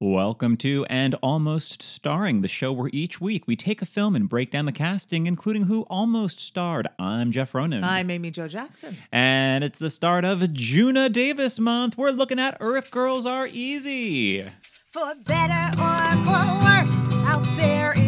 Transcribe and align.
Welcome 0.00 0.56
to 0.58 0.86
And 0.88 1.16
Almost 1.24 1.82
Starring, 1.82 2.42
the 2.42 2.46
show 2.46 2.70
where 2.70 2.88
each 2.92 3.20
week 3.20 3.48
we 3.48 3.56
take 3.56 3.82
a 3.82 3.84
film 3.84 4.14
and 4.14 4.28
break 4.28 4.52
down 4.52 4.64
the 4.64 4.70
casting, 4.70 5.26
including 5.26 5.64
who 5.64 5.82
almost 5.90 6.38
starred. 6.38 6.86
I'm 7.00 7.32
Jeff 7.32 7.52
Ronan. 7.52 7.82
I'm 7.82 8.08
Amy 8.08 8.30
Jo 8.30 8.46
Jackson. 8.46 8.96
And 9.10 9.64
it's 9.64 9.80
the 9.80 9.90
start 9.90 10.24
of 10.24 10.38
Geena 10.38 11.12
Davis 11.12 11.58
month. 11.58 11.98
We're 11.98 12.10
looking 12.10 12.38
at 12.38 12.56
Earth 12.60 12.92
Girls 12.92 13.26
Are 13.26 13.48
Easy. 13.52 14.42
For 14.42 15.14
better 15.26 15.68
or 15.82 16.24
for 16.24 16.46
worse, 16.62 17.12
out 17.26 17.56
there 17.56 17.92
is 17.98 18.07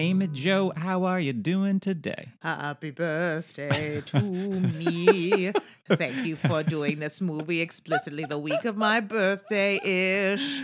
Amy 0.00 0.26
Jo, 0.32 0.72
how 0.76 1.04
are 1.04 1.20
you 1.20 1.32
doing 1.32 1.78
today? 1.78 2.28
Happy 2.42 2.90
birthday 2.90 4.00
to 4.06 4.20
me. 4.20 5.52
Thank 5.88 6.26
you 6.26 6.34
for 6.34 6.64
doing 6.64 6.98
this 6.98 7.20
movie 7.20 7.60
explicitly 7.60 8.24
the 8.24 8.38
week 8.38 8.64
of 8.64 8.76
my 8.76 8.98
birthday 9.00 9.76
ish. 9.84 10.62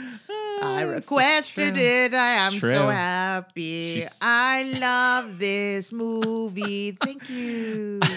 I 0.63 0.83
requested 0.83 1.75
true. 1.75 1.83
it. 1.83 2.13
I 2.13 2.33
am 2.47 2.59
so 2.59 2.89
happy. 2.89 3.97
She's- 4.01 4.19
I 4.21 4.65
love 4.81 5.39
this 5.39 5.93
movie. 5.93 6.93
Thank 6.93 7.31
you. 7.31 8.01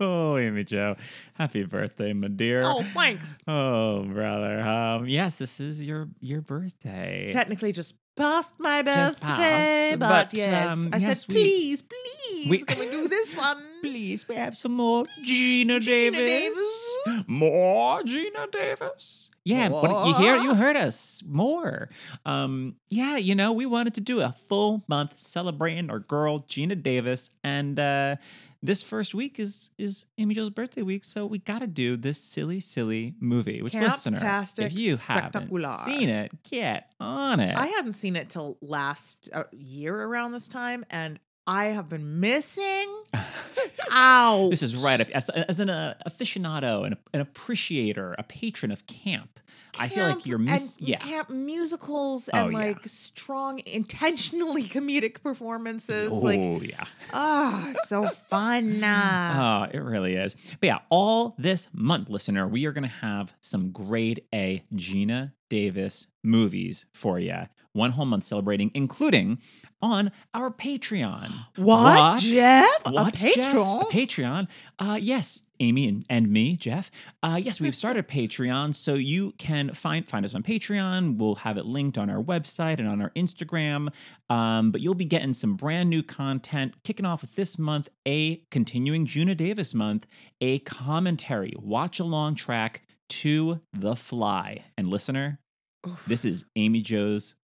Oh, 0.00 0.36
Amy 0.36 0.64
Jo, 0.64 0.96
happy 1.34 1.62
birthday, 1.62 2.12
my 2.12 2.26
dear. 2.26 2.62
Oh, 2.64 2.82
thanks. 2.82 3.38
Oh, 3.46 4.02
brother. 4.02 4.60
Um, 4.60 5.06
yes, 5.08 5.36
this 5.38 5.60
is 5.60 5.82
your 5.84 6.08
your 6.20 6.40
birthday. 6.40 7.28
Technically, 7.30 7.70
just 7.70 7.94
past 8.16 8.54
my 8.58 8.82
birthday, 8.82 9.20
passed, 9.20 9.98
but, 9.98 10.08
but, 10.30 10.34
yes, 10.34 10.72
um, 10.72 10.88
I 10.92 10.98
yes, 10.98 11.20
said, 11.22 11.28
we- 11.28 11.34
please, 11.34 11.82
please, 11.82 12.50
we- 12.50 12.58
can 12.64 12.78
we 12.78 12.90
do 12.90 13.08
this 13.08 13.36
one? 13.36 13.62
Please, 13.82 14.28
we 14.28 14.34
have 14.36 14.56
some 14.56 14.72
more 14.72 15.04
Geena, 15.26 15.78
Geena 15.80 16.12
Davis. 16.12 16.98
More 17.26 18.02
Geena 18.02 18.50
Davis. 18.50 19.30
Yeah, 19.44 19.68
but 19.68 20.06
you 20.06 20.14
hear 20.14 20.36
you 20.38 20.54
heard 20.54 20.74
us 20.76 21.22
more. 21.28 21.90
Um, 22.24 22.76
yeah, 22.88 23.16
you 23.18 23.34
know, 23.34 23.52
we 23.52 23.66
wanted 23.66 23.92
to 23.94 24.00
do 24.00 24.20
a 24.20 24.34
full 24.48 24.84
month 24.88 25.18
celebrating 25.18 25.90
our 25.90 25.98
girl 25.98 26.40
Geena 26.40 26.82
Davis, 26.82 27.30
and 27.44 27.78
uh, 27.78 28.16
this 28.64 28.82
first 28.82 29.14
week 29.14 29.38
is 29.38 29.70
is 29.76 30.06
Amy 30.16 30.34
Jo's 30.34 30.48
birthday 30.48 30.80
week, 30.80 31.04
so 31.04 31.26
we 31.26 31.38
got 31.38 31.58
to 31.58 31.66
do 31.66 31.98
this 31.98 32.18
silly, 32.18 32.60
silly 32.60 33.14
movie. 33.20 33.60
Which 33.60 33.74
listener, 33.74 34.16
if 34.58 34.72
you 34.72 34.96
haven't 34.96 35.50
seen 35.84 36.08
it, 36.08 36.32
get 36.42 36.90
on 36.98 37.40
it. 37.40 37.54
I 37.54 37.66
hadn't 37.66 37.92
seen 37.92 38.16
it 38.16 38.30
till 38.30 38.56
last 38.62 39.28
uh, 39.34 39.44
year 39.52 39.94
around 39.94 40.32
this 40.32 40.48
time, 40.48 40.84
and 40.90 41.20
I 41.46 41.66
have 41.66 41.88
been 41.88 42.20
missing 42.20 42.86
out. 43.90 44.48
This 44.50 44.62
is 44.62 44.82
right 44.82 45.00
up 45.00 45.08
as, 45.10 45.28
as 45.28 45.60
an 45.60 45.70
uh, 45.70 45.94
aficionado, 46.08 46.86
an, 46.86 46.96
an 47.12 47.20
appreciator, 47.20 48.14
a 48.18 48.22
patron 48.22 48.72
of 48.72 48.86
camp. 48.86 49.40
I 49.76 49.88
feel 49.88 50.06
like 50.06 50.24
you're 50.24 50.38
missing 50.38 50.86
Yeah, 50.86 50.98
camp 50.98 51.30
musicals 51.30 52.30
Oh, 52.32 52.44
and 52.44 52.52
yeah. 52.52 52.58
like 52.58 52.78
strong, 52.86 53.60
intentionally 53.66 54.62
comedic 54.68 55.20
performances. 55.20 56.12
oh 56.12 56.18
Like, 56.20 56.62
yeah, 56.70 56.84
ah, 57.12 57.70
it's 57.72 57.88
so 57.88 58.06
fun. 58.06 58.80
oh 58.84 59.66
it 59.72 59.78
really 59.82 60.14
is. 60.14 60.34
But 60.60 60.66
yeah, 60.68 60.78
all 60.90 61.34
this 61.38 61.68
month, 61.72 62.08
listener, 62.08 62.46
we 62.46 62.66
are 62.66 62.72
going 62.72 62.84
to 62.84 62.88
have 62.88 63.34
some 63.40 63.70
grade 63.72 64.22
A 64.32 64.62
Geena 64.74 65.32
Davis 65.50 66.06
movies 66.22 66.86
for 66.94 67.18
you. 67.18 67.48
One 67.74 67.90
whole 67.90 68.06
month 68.06 68.24
celebrating, 68.24 68.70
including 68.72 69.38
on 69.82 70.12
our 70.32 70.50
Patreon. 70.50 71.30
what, 71.56 72.20
Jeff? 72.20 72.66
What, 72.88 73.20
a 73.20 73.34
Jeff? 73.34 73.52
A 73.52 73.84
Patreon. 73.90 74.48
Uh, 74.78 74.98
yes, 75.00 75.42
Amy 75.60 75.88
and, 75.88 76.06
and 76.08 76.30
me, 76.30 76.56
Jeff. 76.56 76.90
Uh, 77.22 77.38
yes, 77.42 77.60
we've 77.60 77.74
started 77.74 78.08
Patreon, 78.08 78.74
so 78.74 78.94
you 78.94 79.32
can 79.38 79.72
find 79.72 80.08
find 80.08 80.24
us 80.24 80.34
on 80.34 80.42
Patreon. 80.42 81.18
We'll 81.18 81.36
have 81.36 81.56
it 81.56 81.66
linked 81.66 81.98
on 81.98 82.10
our 82.10 82.22
website 82.22 82.78
and 82.78 82.88
on 82.88 83.02
our 83.02 83.10
Instagram. 83.10 83.92
Um, 84.30 84.70
but 84.70 84.80
you'll 84.80 84.94
be 84.94 85.04
getting 85.04 85.32
some 85.32 85.56
brand 85.56 85.90
new 85.90 86.02
content. 86.02 86.74
Kicking 86.84 87.04
off 87.06 87.22
with 87.22 87.34
this 87.34 87.58
month, 87.58 87.88
a 88.06 88.36
continuing 88.50 89.06
Geena 89.06 89.36
Davis 89.36 89.74
month, 89.74 90.06
a 90.40 90.60
commentary 90.60 91.54
watch 91.58 91.98
along 91.98 92.36
track 92.36 92.82
to 93.08 93.60
The 93.72 93.96
Fly. 93.96 94.64
And 94.78 94.88
listener, 94.88 95.40
Oof. 95.86 96.04
this 96.06 96.24
is 96.24 96.46
Amy 96.56 96.80
Jo's 96.80 97.34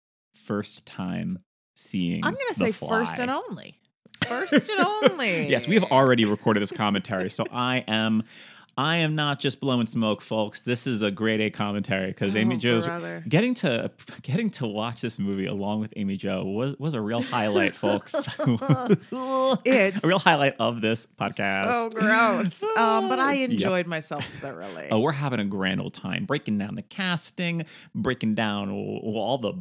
first 0.44 0.86
time 0.86 1.38
seeing. 1.74 2.24
I'm 2.24 2.32
gonna 2.32 2.44
The 2.50 2.54
say 2.54 2.72
first 2.72 3.18
and 3.18 3.30
only. 3.30 3.78
First 4.26 4.68
and 4.68 4.80
only. 4.86 5.46
Yes, 5.48 5.66
we 5.66 5.74
have 5.74 5.84
already 5.84 6.24
recorded 6.24 6.60
this 6.62 6.72
commentary, 6.72 7.30
so 7.30 7.44
I 7.50 7.84
am 7.88 8.22
I 8.78 8.98
am 8.98 9.14
not 9.14 9.40
just 9.40 9.60
blowing 9.60 9.86
smoke, 9.86 10.22
folks. 10.22 10.60
This 10.62 10.86
is 10.86 11.02
a 11.02 11.10
grade 11.10 11.40
A 11.40 11.50
commentary 11.50 12.06
because 12.08 12.34
Amy 12.36 12.54
Oh, 12.54 12.58
Joe's 12.58 12.86
brother. 12.86 13.22
getting 13.28 13.52
to 13.54 13.90
getting 14.22 14.48
to 14.50 14.66
watch 14.66 15.00
this 15.02 15.18
movie 15.18 15.46
along 15.46 15.80
with 15.80 15.92
Amy 15.96 16.16
Jo 16.16 16.44
was 16.44 16.76
was 16.78 16.94
a 16.94 17.00
real 17.00 17.20
highlight, 17.22 17.72
folks. 17.74 18.14
It's 19.64 20.04
a 20.04 20.08
real 20.08 20.18
highlight 20.18 20.54
of 20.58 20.80
this 20.80 21.06
podcast. 21.06 21.64
so 21.64 21.90
gross. 21.90 22.62
Um, 22.78 23.08
but 23.08 23.18
I 23.18 23.34
Yep. 23.40 23.50
enjoyed 23.50 23.86
myself 23.86 24.24
thoroughly. 24.26 24.88
Oh, 24.90 25.00
we're 25.00 25.12
having 25.12 25.40
a 25.40 25.44
grand 25.44 25.80
old 25.80 25.94
time 25.94 26.24
breaking 26.24 26.58
down 26.58 26.74
the 26.74 26.82
casting, 26.82 27.64
breaking 27.94 28.34
down 28.34 28.70
all 28.70 29.38
the 29.38 29.54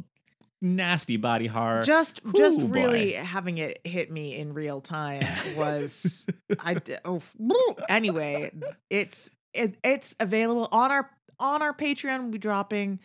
nasty 0.62 1.16
body 1.16 1.46
horror. 1.46 1.82
just 1.82 2.20
just 2.36 2.60
boy. 2.60 2.66
really 2.66 3.12
having 3.12 3.58
it 3.58 3.80
hit 3.84 4.10
me 4.10 4.36
in 4.36 4.52
real 4.52 4.80
time 4.80 5.26
was 5.56 6.26
I 6.60 6.76
oh 7.04 7.22
anyway 7.88 8.50
it's 8.90 9.30
it, 9.54 9.76
it's 9.82 10.14
available 10.20 10.68
on 10.72 10.90
our 10.90 11.10
on 11.38 11.62
our 11.62 11.72
Patreon 11.74 12.20
we'll 12.20 12.30
be 12.32 12.38
dropping 12.38 13.00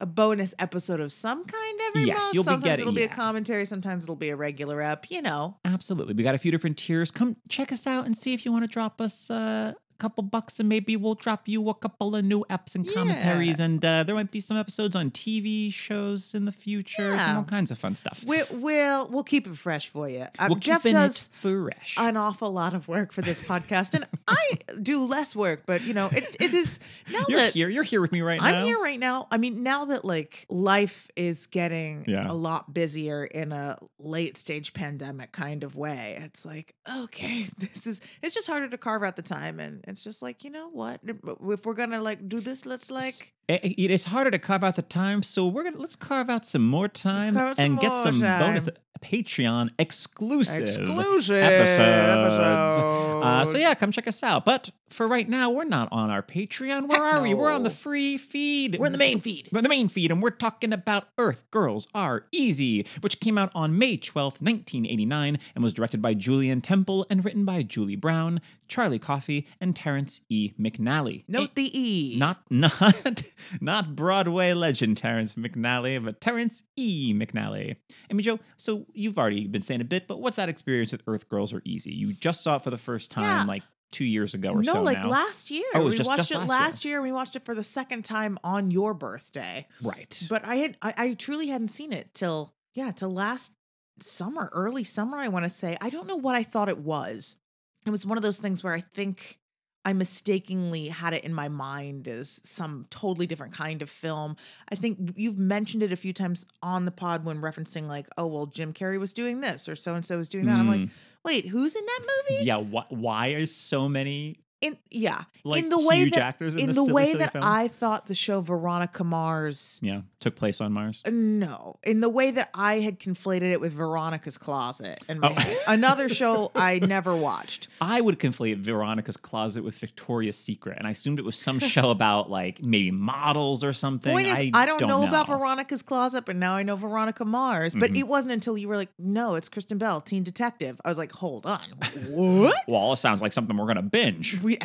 a 0.00 0.06
bonus 0.06 0.54
episode 0.58 0.98
of 1.00 1.12
some 1.12 1.44
kind 1.44 1.80
every 1.88 2.02
Yes, 2.04 2.18
month 2.18 2.34
you'll 2.34 2.42
be 2.42 2.46
sometimes 2.46 2.64
getting- 2.64 2.82
it'll 2.82 2.92
be 2.94 3.00
yeah. 3.02 3.06
a 3.06 3.14
commentary 3.14 3.64
sometimes 3.64 4.04
it'll 4.04 4.16
be 4.16 4.30
a 4.30 4.36
regular 4.36 4.80
up 4.82 5.10
you 5.10 5.22
know 5.22 5.58
Absolutely. 5.64 6.14
We 6.14 6.22
got 6.24 6.34
a 6.34 6.38
few 6.38 6.50
different 6.50 6.76
tiers. 6.76 7.10
Come 7.10 7.36
check 7.48 7.72
us 7.72 7.86
out 7.86 8.06
and 8.06 8.16
see 8.16 8.32
if 8.34 8.44
you 8.44 8.52
want 8.52 8.64
to 8.64 8.68
drop 8.68 9.00
us 9.00 9.30
uh, 9.30 9.72
a 9.74 9.74
couple 10.02 10.22
bucks 10.24 10.58
and 10.60 10.68
maybe 10.68 10.96
we'll 10.96 11.14
drop 11.14 11.46
you 11.46 11.68
a 11.68 11.74
couple 11.74 12.16
of 12.16 12.24
new 12.24 12.44
apps 12.50 12.74
and 12.74 12.82
commentaries. 12.92 13.58
Yeah. 13.58 13.64
And 13.66 13.84
uh, 13.84 14.02
there 14.02 14.14
might 14.16 14.30
be 14.32 14.40
some 14.40 14.56
episodes 14.56 14.96
on 14.96 15.10
TV 15.12 15.72
shows 15.72 16.34
in 16.34 16.44
the 16.44 16.52
future, 16.52 17.16
some 17.18 17.36
all 17.36 17.44
kinds 17.44 17.70
of 17.70 17.78
fun 17.78 17.94
stuff. 17.94 18.24
we, 18.26 18.42
we'll 18.50 19.08
we'll 19.08 19.22
keep 19.22 19.46
it 19.46 19.56
fresh 19.56 19.88
for 19.88 20.08
you 20.08 20.26
uh, 20.38 20.48
We're 20.50 20.58
Jeff 20.58 20.82
does 20.82 21.28
fresh. 21.34 21.94
an 21.98 22.16
awful 22.16 22.50
lot 22.50 22.74
of 22.74 22.88
work 22.88 23.12
for 23.12 23.22
this 23.22 23.38
podcast 23.40 23.94
and 23.94 24.04
I 24.28 24.58
do 24.82 25.04
less 25.04 25.36
work 25.36 25.62
but 25.66 25.82
you 25.86 25.94
know 25.94 26.08
it, 26.12 26.36
it 26.40 26.52
is 26.52 26.80
now 27.12 27.24
You're 27.28 27.38
that 27.40 27.52
here. 27.52 27.68
You're 27.68 27.82
here 27.84 28.00
with 28.00 28.12
me 28.12 28.22
right 28.22 28.40
now. 28.40 28.46
I'm 28.46 28.64
here 28.66 28.80
right 28.80 28.98
now. 28.98 29.28
I 29.30 29.36
mean, 29.38 29.62
now 29.62 29.84
that 29.86 30.04
like 30.04 30.46
life 30.48 31.08
is 31.16 31.46
getting 31.46 32.04
Yeah. 32.08 32.26
a 32.28 32.34
lot 32.34 32.74
busier 32.74 33.24
in 33.24 33.52
a 33.52 33.76
late 33.98 34.36
stage 34.36 34.72
pandemic 34.74 35.30
kind 35.32 35.62
of 35.64 35.76
way, 35.76 36.18
it's 36.20 36.44
like, 36.44 36.74
okay, 37.04 37.46
this 37.58 37.86
is 37.86 38.00
it's 38.22 38.34
just 38.34 38.46
harder 38.48 38.68
to 38.68 38.78
carve 38.78 39.02
out 39.02 39.16
the 39.16 39.22
time. 39.22 39.60
And 39.60 39.80
it's 39.92 40.02
just 40.02 40.22
like, 40.22 40.44
you 40.44 40.50
know 40.50 40.68
what? 40.70 41.00
If 41.04 41.64
we're 41.64 41.74
gonna 41.74 42.00
like 42.02 42.28
do 42.28 42.40
this, 42.40 42.66
let's 42.66 42.90
like 42.90 43.32
It- 43.52 43.64
it- 43.78 43.90
it's 43.90 44.04
harder 44.04 44.30
to 44.30 44.38
carve 44.38 44.64
out 44.64 44.76
the 44.76 44.82
time, 44.82 45.22
so 45.22 45.46
we're 45.46 45.64
gonna 45.64 45.78
let's 45.78 45.96
carve 45.96 46.30
out 46.30 46.44
some 46.46 46.66
more 46.66 46.88
time 46.88 47.34
some 47.34 47.54
and 47.58 47.78
get 47.80 47.92
more 47.92 48.02
some 48.04 48.20
bonus. 48.20 48.68
Patreon 49.02 49.70
exclusive 49.80 50.62
exclusive 50.62 51.34
episodes. 51.42 52.34
episodes. 52.36 53.24
Uh, 53.24 53.44
so 53.44 53.58
yeah, 53.58 53.74
come 53.74 53.90
check 53.90 54.06
us 54.06 54.22
out. 54.22 54.44
But 54.44 54.70
for 54.90 55.08
right 55.08 55.28
now, 55.28 55.50
we're 55.50 55.64
not 55.64 55.88
on 55.90 56.08
our 56.10 56.22
Patreon. 56.22 56.86
Where 56.88 57.02
Heck 57.04 57.14
are 57.14 57.20
we? 57.22 57.34
We're 57.34 57.50
on 57.50 57.64
the 57.64 57.70
free 57.70 58.16
feed. 58.16 58.76
we're 58.78 58.86
in 58.86 58.92
the 58.92 58.98
main 58.98 59.20
feed. 59.20 59.48
We're 59.50 59.58
in 59.58 59.62
the 59.64 59.68
main 59.68 59.88
feed, 59.88 60.12
and 60.12 60.22
we're 60.22 60.30
talking 60.30 60.72
about 60.72 61.08
Earth 61.18 61.42
Girls 61.50 61.88
Are 61.94 62.26
Easy, 62.30 62.86
which 63.00 63.18
came 63.18 63.38
out 63.38 63.50
on 63.56 63.76
May 63.76 63.96
12th, 63.96 64.40
1989, 64.40 65.38
and 65.56 65.64
was 65.64 65.72
directed 65.72 66.00
by 66.00 66.14
Julien 66.14 66.60
Temple 66.60 67.04
and 67.10 67.24
written 67.24 67.44
by 67.44 67.62
Julie 67.64 67.96
Brown, 67.96 68.40
Charlie 68.68 68.98
Coffey, 69.00 69.46
and 69.60 69.74
Terrence 69.74 70.20
E. 70.28 70.52
McNally. 70.60 71.24
Note 71.26 71.54
the 71.56 71.70
E. 71.76 72.16
Not 72.18 72.42
not 72.50 73.22
not 73.60 73.94
Broadway 73.96 74.52
legend 74.52 74.96
Terrence 74.96 75.34
McNally, 75.34 76.02
but 76.04 76.20
Terrence 76.20 76.62
E. 76.76 77.12
McNally. 77.14 77.76
I 78.10 78.14
mean, 78.14 78.22
Joe. 78.22 78.38
So 78.56 78.86
you've 78.92 79.18
already 79.18 79.46
been 79.46 79.62
saying 79.62 79.80
a 79.80 79.84
bit, 79.84 80.06
but 80.08 80.20
what's 80.20 80.36
that 80.36 80.48
experience 80.48 80.92
with 80.92 81.02
Earth 81.06 81.28
Girls 81.28 81.52
Are 81.52 81.62
Easy? 81.64 81.92
You 81.92 82.12
just 82.12 82.42
saw 82.42 82.56
it 82.56 82.64
for 82.64 82.70
the 82.70 82.78
first 82.78 83.10
time 83.10 83.24
Yeah. 83.24 83.44
like 83.44 83.62
two 83.90 84.04
years 84.06 84.32
ago 84.32 84.50
or 84.52 84.62
no, 84.62 84.72
so 84.72 84.78
No, 84.78 84.82
like 84.82 84.98
now. 84.98 85.08
last 85.10 85.50
year. 85.50 85.64
Oh, 85.74 85.84
we 85.84 85.96
just- 85.96 86.06
watched 86.08 86.18
just 86.28 86.30
it 86.32 86.38
last 86.38 86.48
last 86.48 86.84
year. 86.86 87.02
We 87.02 87.12
watched 87.12 87.36
it 87.36 87.44
for 87.44 87.54
the 87.54 87.62
second 87.64 88.04
time 88.06 88.38
on 88.42 88.70
your 88.70 88.94
birthday. 88.94 89.66
right. 89.82 90.26
But 90.30 90.44
I 90.46 90.56
had 90.56 90.76
I, 90.80 90.94
I 90.96 91.14
truly 91.14 91.48
hadn't 91.48 91.68
seen 91.68 91.92
it 91.92 92.14
till 92.14 92.54
yeah, 92.74 92.90
till 92.92 93.12
last 93.12 93.52
summer, 94.00 94.48
early 94.52 94.84
summer, 94.84 95.18
I 95.18 95.28
want 95.28 95.44
to 95.44 95.50
say. 95.50 95.76
I 95.80 95.90
don't 95.90 96.06
know 96.08 96.16
what 96.16 96.34
I 96.34 96.42
thought 96.42 96.68
it 96.70 96.78
was. 96.78 97.36
It 97.84 97.90
was 97.90 98.06
one 98.06 98.16
of 98.16 98.22
those 98.22 98.38
things 98.38 98.64
where 98.64 98.72
I 98.72 98.80
think 98.80 99.38
I 99.84 99.92
mistakenly 99.92 100.88
had 100.88 101.12
it 101.12 101.24
in 101.24 101.34
my 101.34 101.48
mind 101.48 102.06
as 102.06 102.40
some 102.44 102.86
totally 102.90 103.26
different 103.26 103.52
kind 103.52 103.82
of 103.82 103.90
film. 103.90 104.36
I 104.70 104.76
think 104.76 105.14
you've 105.16 105.38
mentioned 105.40 105.82
it 105.82 105.92
a 105.92 105.96
few 105.96 106.12
times 106.12 106.46
on 106.62 106.84
the 106.84 106.92
pod 106.92 107.24
when 107.24 107.40
referencing 107.40 107.88
like, 107.88 108.06
oh 108.16 108.26
well, 108.28 108.46
Jim 108.46 108.72
Carrey 108.72 108.98
was 109.00 109.12
doing 109.12 109.40
this 109.40 109.68
or 109.68 109.74
so 109.74 109.94
and 109.94 110.06
so 110.06 110.16
was 110.16 110.28
doing 110.28 110.46
that. 110.46 110.60
I'm 110.60 110.68
like, 110.68 110.80
Mm. 110.82 110.90
wait, 111.24 111.46
who's 111.48 111.74
in 111.74 111.84
that 111.84 112.00
movie? 112.30 112.44
Yeah, 112.44 112.62
wh- 112.62 112.92
why 112.92 113.28
are 113.30 113.46
so 113.46 113.88
many 113.88 114.38
In 114.60 114.76
yeah, 114.92 115.22
like 115.42 115.64
in 115.64 115.68
the 115.68 115.80
way 115.80 115.96
huge 115.96 116.12
that 116.12 116.22
actors 116.22 116.54
in, 116.54 116.68
in 116.70 116.74
the 116.76 116.84
way 116.84 117.14
that 117.14 117.32
film? 117.32 117.42
I 117.44 117.66
thought 117.66 118.06
the 118.06 118.14
show 118.14 118.40
Veronica 118.40 119.02
Mars 119.02 119.80
yeah 119.82 120.02
took 120.22 120.36
place 120.36 120.60
on 120.60 120.72
Mars. 120.72 121.02
No, 121.10 121.78
in 121.84 122.00
the 122.00 122.08
way 122.08 122.30
that 122.30 122.48
I 122.54 122.80
had 122.80 122.98
conflated 122.98 123.52
it 123.52 123.60
with 123.60 123.72
Veronica's 123.74 124.38
Closet 124.38 125.02
my 125.14 125.34
Oh. 125.36 125.62
Another 125.68 126.08
show 126.08 126.50
I 126.54 126.78
never 126.82 127.14
watched. 127.14 127.68
I 127.80 128.00
would 128.00 128.18
conflate 128.18 128.56
Veronica's 128.58 129.16
Closet 129.16 129.62
with 129.64 129.76
Victoria's 129.78 130.36
Secret, 130.38 130.78
and 130.78 130.86
I 130.86 130.90
assumed 130.92 131.18
it 131.18 131.24
was 131.24 131.36
some 131.36 131.58
show 131.74 131.90
about 131.90 132.30
like 132.30 132.62
maybe 132.62 132.90
models 132.90 133.62
or 133.64 133.72
something. 133.72 134.12
Point 134.12 134.28
is, 134.28 134.38
I, 134.38 134.50
I, 134.54 134.66
don't, 134.66 134.80
know, 134.80 135.04
about 135.06 135.26
Veronica's 135.26 135.82
Closet, 135.82 136.24
but 136.24 136.36
now 136.36 136.54
I 136.54 136.62
know 136.62 136.76
Veronica 136.76 137.24
Mars. 137.24 137.74
But 137.74 137.92
Mhm. 137.92 137.98
it 137.98 138.08
wasn't 138.08 138.32
until 138.32 138.56
you 138.56 138.68
were 138.68 138.76
like, 138.76 138.90
no, 138.98 139.34
it's 139.34 139.48
Kristen 139.48 139.78
Bell, 139.78 140.00
Teen 140.00 140.22
Detective. 140.22 140.80
I 140.84 140.88
was 140.88 140.98
like, 140.98 141.12
hold 141.12 141.46
on, 141.46 141.60
what? 142.08 142.56
Well, 142.66 142.92
it 142.92 142.98
sounds 142.98 143.20
like 143.20 143.32
something 143.32 143.56
we're 143.56 143.66
gonna 143.66 143.82
binge. 143.82 144.40
We, 144.42 144.58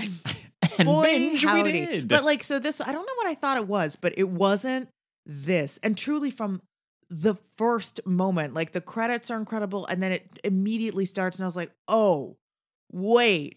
And 0.80 0.86
boy, 0.86 1.04
binge 1.04 1.44
howdy. 1.44 1.64
we 1.64 1.72
did. 1.72 2.08
But 2.08 2.24
like, 2.26 2.44
so 2.44 2.60
this, 2.60 2.82
I 2.82 2.92
don't 2.92 3.06
know 3.06 3.14
what 3.16 3.28
I 3.28 3.34
thought 3.36 3.58
it 3.58 3.68
was, 3.68 3.96
but 3.96 4.14
it 4.18 4.30
wasn't 4.30 4.90
this. 5.28 5.78
And 5.84 5.98
truly, 5.98 6.32
from 6.32 6.62
the 7.10 7.36
first 7.58 8.00
moment, 8.06 8.54
like 8.54 8.72
the 8.72 8.82
credits 8.82 9.30
are 9.30 9.38
incredible, 9.38 9.86
and 9.86 10.02
then 10.02 10.14
it 10.14 10.40
immediately 10.44 11.06
starts, 11.06 11.38
and 11.38 11.44
I 11.44 11.48
was 11.48 11.56
like, 11.56 11.72
oh, 11.88 12.38
wait, 12.92 13.54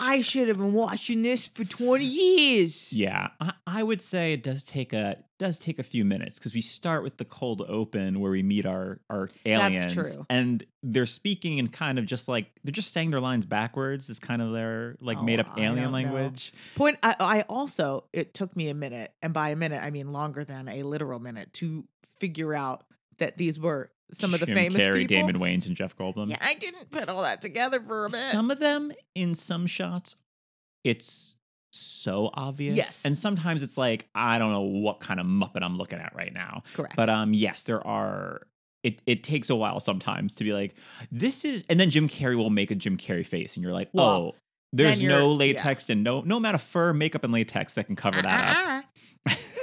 I 0.00 0.20
should 0.20 0.48
have 0.48 0.58
been 0.58 0.72
watching 0.72 1.22
this 1.22 1.48
for 1.48 1.64
20 1.64 2.04
years. 2.04 2.92
Yeah, 2.92 3.28
I, 3.40 3.52
I 3.66 3.82
would 3.82 4.00
say 4.02 4.32
it 4.32 4.42
does 4.42 4.62
take 4.62 4.92
a 4.92 5.22
does 5.38 5.58
take 5.58 5.78
a 5.78 5.82
few 5.82 6.04
minutes 6.04 6.38
because 6.38 6.54
we 6.54 6.62
start 6.62 7.02
with 7.02 7.18
the 7.18 7.24
cold 7.24 7.62
open 7.68 8.20
where 8.20 8.30
we 8.30 8.42
meet 8.42 8.64
our 8.66 9.00
our 9.10 9.28
aliens, 9.44 9.92
true. 9.94 10.26
and 10.30 10.64
they're 10.82 11.04
speaking 11.06 11.58
in 11.58 11.68
kind 11.68 11.98
of 11.98 12.06
just 12.06 12.26
like 12.28 12.50
they're 12.64 12.72
just 12.72 12.92
saying 12.92 13.10
their 13.10 13.20
lines 13.20 13.44
backwards. 13.46 14.08
It's 14.08 14.18
kind 14.18 14.40
of 14.42 14.52
their 14.52 14.96
like 15.00 15.18
Oh, 15.18 15.22
made 15.22 15.40
up 15.40 15.50
alien 15.58 15.76
know. 15.84 15.90
language. 15.90 16.52
Point. 16.74 16.98
I, 17.02 17.14
I 17.20 17.44
also 17.48 18.04
it 18.12 18.34
took 18.34 18.56
me 18.56 18.68
a 18.68 18.74
minute, 18.74 19.12
and 19.22 19.32
by 19.34 19.50
a 19.50 19.56
minute 19.56 19.82
I 19.82 19.90
mean 19.90 20.12
longer 20.12 20.44
than 20.44 20.68
a 20.68 20.82
literal 20.82 21.18
minute, 21.20 21.52
to 21.54 21.84
figure 22.20 22.54
out 22.54 22.84
that 23.18 23.36
these 23.38 23.58
were 23.58 23.90
some 24.12 24.34
of 24.34 24.40
the 24.40 24.46
Jim 24.46 24.54
famous 24.56 24.84
Carrey, 24.84 25.08
people. 25.08 25.26
Damon 25.28 25.38
Wayans, 25.40 25.66
and 25.66 25.74
Jeff 25.76 25.96
Goldblum. 25.96 26.28
Yeah, 26.28 26.38
I 26.40 26.54
didn't 26.54 26.90
put 26.90 27.08
all 27.08 27.22
that 27.22 27.40
together 27.42 27.80
for 27.80 28.06
a 28.06 28.08
bit. 28.08 28.16
Some 28.18 28.50
of 28.50 28.58
them 28.60 28.92
in 29.14 29.34
some 29.34 29.66
shots, 29.66 30.16
it's 30.84 31.36
so 31.72 32.30
obvious. 32.34 32.76
Yes. 32.76 33.04
and 33.04 33.16
sometimes 33.18 33.62
it's 33.62 33.76
like 33.76 34.08
I 34.14 34.38
don't 34.38 34.50
know 34.52 34.62
what 34.62 35.00
kind 35.00 35.20
of 35.20 35.26
muppet 35.26 35.62
I'm 35.62 35.76
looking 35.76 35.98
at 35.98 36.14
right 36.14 36.32
now. 36.32 36.62
Correct. 36.74 36.96
But 36.96 37.08
um, 37.08 37.34
yes, 37.34 37.64
there 37.64 37.84
are. 37.86 38.46
It, 38.82 39.02
it 39.04 39.24
takes 39.24 39.50
a 39.50 39.56
while 39.56 39.80
sometimes 39.80 40.36
to 40.36 40.44
be 40.44 40.52
like, 40.52 40.76
this 41.10 41.44
is, 41.44 41.64
and 41.68 41.80
then 41.80 41.90
Jim 41.90 42.08
Carrey 42.08 42.36
will 42.36 42.50
make 42.50 42.70
a 42.70 42.76
Jim 42.76 42.96
Carrey 42.96 43.26
face, 43.26 43.56
and 43.56 43.64
you're 43.64 43.72
like, 43.72 43.88
Well, 43.92 44.06
oh, 44.08 44.34
there's 44.72 45.02
no 45.02 45.30
yeah. 45.30 45.36
latex 45.36 45.90
and 45.90 46.04
no 46.04 46.20
no 46.20 46.36
amount 46.36 46.54
of 46.54 46.60
fur, 46.62 46.92
makeup, 46.92 47.24
and 47.24 47.32
latex 47.32 47.74
that 47.74 47.86
can 47.86 47.96
cover 47.96 48.22
that 48.22 48.54
Ah, 48.56 48.78
up. 48.78 48.84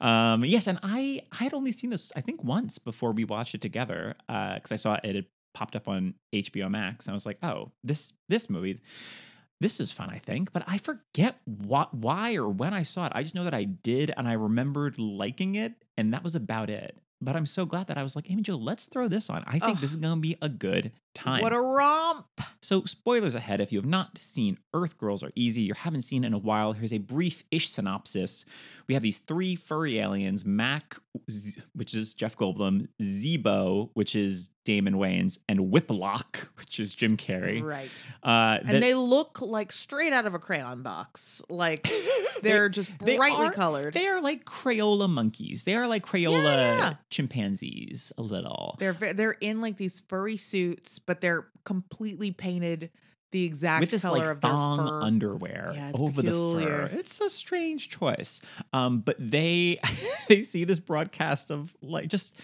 um, 0.00 0.44
yes, 0.44 0.66
and 0.66 0.78
I 0.82 1.22
I 1.38 1.44
had 1.44 1.54
only 1.54 1.72
seen 1.72 1.90
this 1.90 2.12
I 2.16 2.20
think 2.20 2.42
once 2.44 2.78
before 2.78 3.12
we 3.12 3.24
watched 3.24 3.54
it 3.54 3.60
together 3.60 4.14
because 4.26 4.72
I 4.72 4.76
saw 4.76 4.98
it 5.02 5.14
had 5.14 5.26
popped 5.54 5.76
up 5.76 5.88
on 5.88 6.14
HBO 6.34 6.70
Max. 6.70 7.06
And 7.06 7.12
I 7.12 7.14
was 7.14 7.24
like, 7.24 7.38
oh, 7.42 7.70
this 7.82 8.12
this 8.28 8.50
movie, 8.50 8.80
this 9.60 9.80
is 9.80 9.90
fun. 9.90 10.10
I 10.10 10.18
think, 10.18 10.52
but 10.52 10.64
I 10.66 10.76
forget 10.76 11.38
what 11.44 11.94
why 11.94 12.34
or 12.34 12.48
when 12.48 12.74
I 12.74 12.82
saw 12.82 13.06
it. 13.06 13.12
I 13.14 13.22
just 13.22 13.34
know 13.34 13.44
that 13.44 13.54
I 13.54 13.64
did, 13.64 14.12
and 14.14 14.28
I 14.28 14.34
remembered 14.34 14.98
liking 14.98 15.54
it, 15.54 15.72
and 15.96 16.12
that 16.12 16.22
was 16.22 16.34
about 16.34 16.68
it. 16.68 16.98
But 17.24 17.36
I'm 17.36 17.46
so 17.46 17.64
glad 17.66 17.86
that 17.88 17.98
I 17.98 18.02
was 18.02 18.14
like, 18.14 18.30
Amy 18.30 18.42
Jo, 18.42 18.56
let's 18.56 18.86
throw 18.86 19.08
this 19.08 19.30
on. 19.30 19.42
I 19.46 19.52
think 19.58 19.64
Ugh. 19.64 19.76
this 19.78 19.90
is 19.90 19.96
gonna 19.96 20.20
be 20.20 20.36
a 20.42 20.48
good 20.48 20.92
time. 21.14 21.42
What 21.42 21.52
a 21.52 21.60
romp! 21.60 22.40
So, 22.60 22.84
spoilers 22.84 23.34
ahead. 23.34 23.60
If 23.60 23.72
you 23.72 23.78
have 23.78 23.88
not 23.88 24.18
seen 24.18 24.58
Earth 24.72 24.98
Girls 24.98 25.22
Are 25.22 25.30
Easy, 25.34 25.62
you 25.62 25.74
haven't 25.74 26.02
seen 26.02 26.24
it 26.24 26.28
in 26.28 26.32
a 26.34 26.38
while, 26.38 26.72
here's 26.72 26.92
a 26.92 26.98
brief 26.98 27.44
ish 27.50 27.70
synopsis. 27.70 28.44
We 28.86 28.94
have 28.94 29.02
these 29.02 29.18
three 29.18 29.54
furry 29.54 29.98
aliens 29.98 30.44
Mac, 30.44 30.96
which 31.74 31.94
is 31.94 32.14
Jeff 32.14 32.36
Goldblum, 32.36 32.88
Zeebo, 33.00 33.90
which 33.94 34.14
is 34.14 34.50
Damon 34.64 34.94
Wayans, 34.94 35.38
and 35.48 35.60
Wiploc, 35.72 36.48
which 36.58 36.80
is 36.80 36.94
Jim 36.94 37.16
Carrey. 37.16 37.62
Right. 37.62 37.90
Uh, 38.22 38.58
And 38.66 38.82
they 38.82 38.94
look 38.94 39.40
like 39.40 39.72
straight 39.72 40.12
out 40.12 40.26
of 40.26 40.34
a 40.34 40.38
crayon 40.38 40.82
box. 40.82 41.42
Like 41.48 41.88
they're 42.42 42.68
just 42.68 42.90
they 42.98 43.16
brightly 43.16 43.46
are- 43.46 43.52
colored. 43.52 43.94
They 43.94 44.06
are 44.06 44.20
like 44.20 44.44
Crayola 44.44 45.08
monkeys. 45.08 45.64
They 45.64 45.74
are 45.74 45.86
like 45.86 46.04
Crayola 46.04 46.42
yeah. 46.44 46.94
chimpanzees, 47.10 48.12
a 48.18 48.22
little. 48.22 48.76
They're 48.78 48.92
they're 48.94 49.36
in 49.40 49.60
like 49.60 49.76
these 49.76 50.00
furry 50.00 50.36
suits, 50.36 50.98
but 50.98 51.20
they're 51.20 51.46
completely 51.64 52.30
painted 52.30 52.90
the 53.32 53.44
exact 53.44 53.80
with 53.80 53.90
this 53.90 54.02
color 54.02 54.18
like 54.20 54.28
of 54.28 54.40
their 54.42 54.50
thong 54.50 54.78
fur. 54.78 55.02
underwear 55.02 55.72
Yeah, 55.74 55.90
over 55.94 56.22
the 56.22 56.28
peculiar. 56.28 56.88
fur. 56.88 56.90
It's 56.92 57.20
a 57.20 57.28
strange 57.28 57.88
choice. 57.88 58.40
Um, 58.72 59.00
but 59.00 59.16
they 59.18 59.80
they 60.28 60.42
see 60.42 60.62
this 60.64 60.78
broadcast 60.78 61.50
of 61.50 61.74
like 61.82 62.08
just 62.08 62.38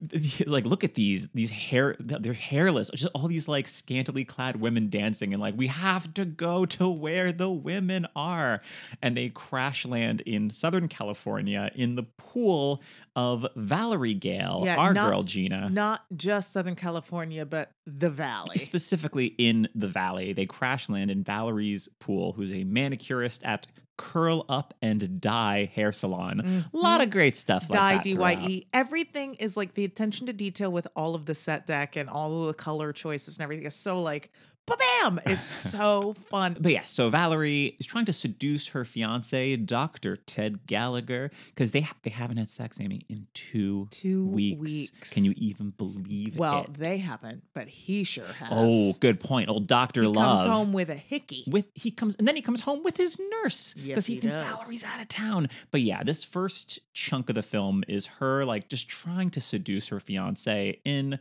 like 0.46 0.64
look 0.64 0.84
at 0.84 0.94
these 0.94 1.28
these 1.34 1.50
hair 1.50 1.96
they're 1.98 2.32
hairless 2.32 2.88
just 2.94 3.10
all 3.16 3.26
these 3.26 3.48
like 3.48 3.66
scantily 3.66 4.24
clad 4.24 4.60
women 4.60 4.88
dancing 4.88 5.32
and 5.32 5.42
like 5.42 5.54
we 5.56 5.66
have 5.66 6.14
to 6.14 6.24
go 6.24 6.64
to 6.64 6.88
where 6.88 7.32
the 7.32 7.50
women 7.50 8.06
are 8.14 8.60
and 9.02 9.16
they 9.16 9.28
crash 9.28 9.84
land 9.84 10.20
in 10.20 10.50
southern 10.50 10.86
california 10.86 11.72
in 11.74 11.96
the 11.96 12.04
pool 12.16 12.80
of 13.16 13.44
valerie 13.56 14.14
gale 14.14 14.62
Yeah, 14.64 14.76
our 14.76 14.94
not- 14.94 15.10
girl 15.10 15.24
geena 15.24 15.68
Not 15.72 16.02
just 16.16 16.52
Southern 16.52 16.76
California, 16.76 17.44
but 17.44 17.72
the 17.84 18.10
Valley. 18.10 18.56
specifically 18.58 19.34
in 19.38 19.68
the 19.74 19.88
valley. 19.88 20.32
They 20.32 20.46
crash 20.46 20.88
land 20.88 21.10
in 21.10 21.24
Valerie's 21.24 21.88
pool, 21.98 22.32
who's 22.34 22.52
a 22.52 22.62
manicurist 22.62 23.42
at 23.44 23.66
Curl 23.98 24.46
Up 24.48 24.72
and 24.80 25.20
Dye 25.20 25.70
Hair 25.74 25.92
Salon. 25.92 26.64
A 26.72 26.76
lot 26.76 27.02
of 27.02 27.10
great 27.10 27.36
stuff 27.36 27.68
like 27.68 27.78
Dye. 27.78 27.98
D. 28.02 28.14
Y 28.14 28.38
E. 28.48 28.66
Everything 28.72 29.34
is 29.34 29.56
like 29.56 29.74
the 29.74 29.84
attention 29.84 30.26
to 30.28 30.32
detail 30.32 30.72
with 30.72 30.88
all 30.96 31.14
of 31.14 31.26
the 31.26 31.34
set 31.34 31.66
deck 31.66 31.96
and 31.96 32.08
all 32.08 32.40
of 32.40 32.46
the 32.46 32.54
color 32.54 32.92
choices 32.92 33.36
and 33.36 33.42
everything 33.42 33.66
is 33.66 33.74
so 33.74 34.00
like 34.00 34.30
bam. 34.76 35.20
It's 35.26 35.42
so 35.70 36.12
fun. 36.14 36.56
But 36.60 36.72
yeah, 36.72 36.82
so 36.82 37.08
Valerie 37.10 37.76
is 37.78 37.86
trying 37.86 38.04
to 38.06 38.12
seduce 38.12 38.68
her 38.68 38.84
fiance, 38.84 39.56
Dr. 39.56 40.16
Ted 40.16 40.66
Gallagher, 40.66 41.30
because 41.46 41.72
they 41.72 41.82
ha- 41.82 41.96
they 42.02 42.10
haven't 42.10 42.36
had 42.36 42.50
sex, 42.50 42.80
Amy, 42.80 43.02
in 43.08 43.26
two, 43.34 43.86
Two 43.90 44.26
weeks. 44.26 44.60
weeks. 44.60 45.14
Can 45.14 45.24
you 45.24 45.34
even 45.36 45.70
believe 45.70 46.36
Well, 46.36 46.62
it? 46.62 46.68
Well, 46.68 46.76
they 46.78 46.98
haven't, 46.98 47.42
but 47.54 47.68
he 47.68 48.04
sure 48.04 48.24
has. 48.26 48.48
Oh, 48.50 48.92
good 49.00 49.20
point. 49.20 49.48
Old 49.48 49.66
Doctor 49.66 50.02
he 50.02 50.08
Love. 50.08 50.38
comes 50.38 50.46
home 50.50 50.72
with 50.72 50.90
a 50.90 50.94
hickey. 50.96 51.44
with 51.46 51.66
he 51.74 51.90
comes 51.90 52.14
and 52.16 52.26
then 52.26 52.36
he 52.36 52.42
comes 52.42 52.60
home 52.60 52.82
with 52.82 52.96
his 52.96 53.18
nurse 53.42 53.74
Yes, 53.76 53.86
because 53.86 54.06
he, 54.06 54.14
he 54.14 54.20
thinks 54.20 54.36
does. 54.36 54.60
Valerie's 54.60 54.84
out 54.84 55.00
of 55.00 55.08
town. 55.08 55.48
But 55.70 55.80
yeah, 55.82 56.02
this 56.02 56.24
first 56.24 56.80
chunk 56.92 57.28
of 57.28 57.34
the 57.34 57.42
film 57.42 57.84
is 57.88 58.06
her 58.18 58.44
like 58.44 58.68
just 58.68 58.88
trying 58.88 59.30
to 59.30 59.40
seduce 59.40 59.88
her 59.88 60.00
fiance 60.00 60.80
in 60.84 61.18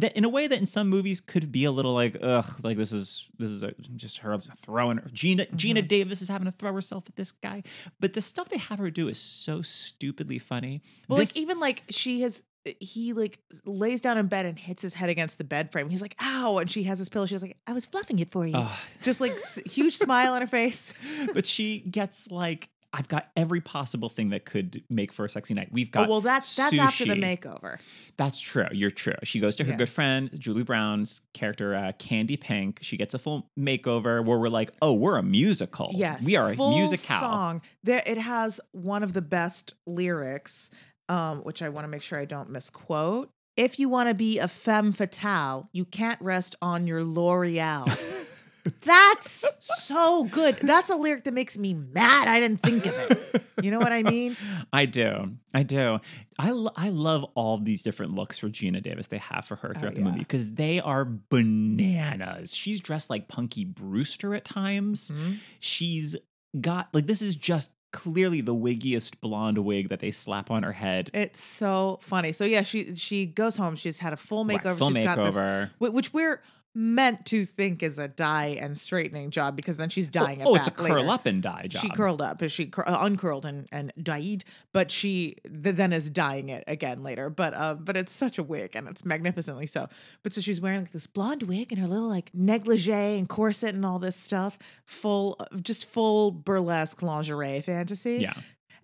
that 0.00 0.16
in 0.16 0.24
a 0.24 0.28
way 0.28 0.46
that 0.46 0.58
in 0.58 0.66
some 0.66 0.88
movies 0.88 1.20
could 1.20 1.50
be 1.52 1.64
a 1.64 1.70
little 1.70 1.94
like 1.94 2.16
ugh 2.20 2.60
like 2.62 2.76
this 2.76 2.92
is 2.92 3.26
this 3.38 3.50
is 3.50 3.62
a, 3.62 3.72
just 3.96 4.18
her 4.18 4.36
throwing 4.38 4.98
her 4.98 5.08
Geena 5.10 5.50
Geena 5.54 5.82
Mhm. 5.82 5.88
Davis 5.88 6.20
is 6.22 6.28
having 6.28 6.46
to 6.46 6.52
throw 6.52 6.72
herself 6.72 7.04
at 7.08 7.16
this 7.16 7.32
guy. 7.32 7.62
But 8.00 8.12
the 8.14 8.20
stuff 8.22 8.48
they 8.48 8.58
have 8.58 8.78
her 8.78 8.90
do 8.90 9.08
is 9.08 9.18
so 9.18 9.62
stupidly 9.62 10.38
funny. 10.38 10.82
Well, 11.08 11.18
This- 11.18 11.34
like 11.36 11.42
even 11.42 11.60
like 11.60 11.82
she 11.90 12.20
has 12.22 12.42
he 12.80 13.12
like 13.12 13.38
lays 13.66 14.00
down 14.00 14.16
in 14.16 14.26
bed 14.26 14.46
and 14.46 14.58
hits 14.58 14.80
his 14.80 14.94
head 14.94 15.10
against 15.10 15.36
the 15.36 15.44
bed 15.44 15.70
frame. 15.70 15.90
He's 15.90 16.00
like, 16.00 16.16
"Ow!" 16.22 16.56
And 16.58 16.70
she 16.70 16.84
has 16.84 16.98
his 16.98 17.10
pillow. 17.10 17.26
She's 17.26 17.42
like, 17.42 17.58
"I 17.66 17.74
was 17.74 17.84
fluffing 17.84 18.18
it 18.20 18.30
for 18.30 18.46
you." 18.46 18.56
Ugh. 18.56 18.78
Just 19.02 19.20
like 19.20 19.34
huge 19.66 19.96
smile 19.98 20.32
on 20.32 20.40
her 20.40 20.46
face. 20.48 20.94
but 21.34 21.44
she 21.44 21.80
gets 21.80 22.30
like 22.30 22.70
I've 22.96 23.08
got 23.08 23.28
every 23.36 23.60
possible 23.60 24.08
thing 24.08 24.30
that 24.30 24.44
could 24.44 24.84
make 24.88 25.12
for 25.12 25.24
a 25.24 25.28
sexy 25.28 25.52
night. 25.52 25.68
We've 25.72 25.88
Oh 25.88 25.90
got 25.90 26.08
well, 26.08 26.20
that's 26.20 26.54
that's 26.54 26.78
after 26.78 27.04
the 27.04 27.14
makeover. 27.16 27.80
That's 28.16 28.40
true. 28.40 28.66
You're 28.70 28.92
true. 28.92 29.14
She 29.24 29.40
goes 29.40 29.56
to 29.56 29.64
her 29.64 29.72
Yeah. 29.72 29.76
good 29.78 29.88
friend 29.88 30.30
Julie 30.38 30.62
Brown's 30.62 31.22
character, 31.32 31.74
uh, 31.74 31.90
Candy 31.98 32.36
Pink. 32.36 32.78
She 32.82 32.96
gets 32.96 33.12
a 33.12 33.18
full 33.18 33.50
makeover 33.58 34.24
where 34.24 34.38
we're 34.38 34.48
like, 34.48 34.70
oh, 34.80 34.92
we're 34.92 35.16
a 35.16 35.22
musical. 35.24 35.90
Yes, 35.92 36.24
we 36.24 36.36
are 36.36 36.50
a 36.52 36.56
musical. 36.56 37.16
song. 37.16 37.62
There, 37.82 38.02
it 38.06 38.18
has 38.18 38.60
one 38.70 39.02
of 39.02 39.12
the 39.12 39.22
best 39.22 39.74
lyrics, 39.88 40.70
um, 41.08 41.38
which 41.38 41.62
I 41.62 41.70
want 41.70 41.84
to 41.84 41.88
make 41.88 42.02
sure 42.02 42.18
I 42.20 42.26
don't 42.26 42.50
misquote. 42.50 43.28
If 43.56 43.78
you 43.80 43.88
want 43.88 44.08
to 44.08 44.14
be 44.14 44.38
a 44.38 44.46
femme 44.48 44.92
fatale, 44.92 45.68
you 45.72 45.84
can't 45.84 46.20
rest 46.20 46.54
on 46.62 46.86
your 46.86 47.02
L'Oreal's. 47.04 48.14
That's 48.80 49.46
so 49.60 50.24
good. 50.24 50.56
That's 50.56 50.90
a 50.90 50.96
lyric 50.96 51.24
that 51.24 51.34
makes 51.34 51.56
me 51.58 51.74
mad. 51.74 52.28
I 52.28 52.40
didn't 52.40 52.62
think 52.62 52.86
of 52.86 52.94
it. 53.10 53.42
You 53.62 53.70
know 53.70 53.78
what 53.78 53.92
I 53.92 54.02
mean? 54.02 54.36
I 54.72 54.86
do. 54.86 55.32
I 55.52 55.62
do. 55.62 56.00
I, 56.38 56.50
lo- 56.50 56.72
I 56.76 56.88
love 56.88 57.24
all 57.34 57.58
these 57.58 57.82
different 57.82 58.14
looks 58.14 58.38
for 58.38 58.48
Geena 58.48 58.82
Davis 58.82 59.06
they 59.08 59.18
have 59.18 59.44
for 59.46 59.56
her 59.56 59.74
throughout 59.74 59.94
the 59.94 60.00
Oh, 60.00 60.04
yeah. 60.04 60.10
movie 60.10 60.18
because 60.20 60.52
they 60.54 60.80
are 60.80 61.04
bananas. 61.04 62.54
She's 62.54 62.80
dressed 62.80 63.10
like 63.10 63.28
Punky 63.28 63.64
Brewster 63.64 64.34
at 64.34 64.44
times. 64.44 65.10
Mhm. 65.14 65.38
She's 65.60 66.16
got, 66.60 66.88
like, 66.92 67.06
this 67.06 67.22
is 67.22 67.36
just 67.36 67.70
clearly 67.92 68.40
the 68.40 68.54
wiggiest 68.54 69.20
blonde 69.20 69.58
wig 69.58 69.88
that 69.88 70.00
they 70.00 70.10
slap 70.10 70.50
on 70.50 70.62
her 70.64 70.72
head. 70.72 71.10
It's 71.14 71.40
so 71.40 72.00
funny. 72.02 72.32
So 72.32 72.44
yeah, 72.44 72.62
she 72.62 72.96
she 72.96 73.24
goes 73.24 73.56
home. 73.56 73.76
She's 73.76 73.98
had 73.98 74.12
a 74.12 74.16
full 74.16 74.44
Right, 74.44 74.60
makeover. 74.60 74.76
full 74.78 74.90
She's 74.90 75.04
got 75.04 75.16
this, 75.16 75.36
makeover. 75.36 75.70
which 75.78 76.12
we're 76.12 76.42
meant 76.74 77.24
to 77.26 77.44
think 77.44 77.82
is 77.82 77.98
a 77.98 78.08
dye 78.08 78.58
and 78.60 78.76
straightening 78.76 79.30
job 79.30 79.54
because 79.54 79.76
then 79.76 79.88
she's 79.88 80.08
dyeing 80.08 80.40
it 80.40 80.46
oh, 80.46 80.54
back 80.54 80.66
it's 80.66 80.68
a 80.68 80.82
curl 80.82 80.96
later. 80.96 81.08
up 81.08 81.24
and 81.24 81.42
dye 81.42 81.66
job. 81.68 81.82
She 81.82 81.88
curled 81.88 82.20
up, 82.20 82.42
she 82.48 82.66
cur- 82.66 82.84
uh, 82.86 82.98
uncurled 83.00 83.46
and 83.46 83.68
and 83.70 83.92
dyed, 84.02 84.44
but 84.72 84.90
she 84.90 85.36
th- 85.44 85.76
then 85.76 85.92
is 85.92 86.10
dyeing 86.10 86.48
it 86.48 86.64
again 86.66 87.02
later. 87.04 87.30
But 87.30 87.54
uh, 87.54 87.74
but 87.74 87.96
it's 87.96 88.12
such 88.12 88.38
a 88.38 88.42
wig 88.42 88.74
and 88.74 88.88
it's 88.88 89.04
magnificently 89.04 89.66
so. 89.66 89.88
But 90.24 90.32
so 90.32 90.40
she's 90.40 90.60
wearing 90.60 90.80
like 90.80 90.92
this 90.92 91.06
blonde 91.06 91.44
wig 91.44 91.70
and 91.70 91.80
her 91.80 91.86
little 91.86 92.08
like 92.08 92.30
negligee 92.34 93.18
and 93.18 93.28
corset 93.28 93.74
and 93.74 93.86
all 93.86 94.00
this 94.00 94.16
stuff, 94.16 94.58
full 94.84 95.38
just 95.62 95.86
full 95.86 96.32
burlesque 96.32 97.02
lingerie 97.02 97.60
fantasy. 97.60 98.18
Yeah. 98.20 98.34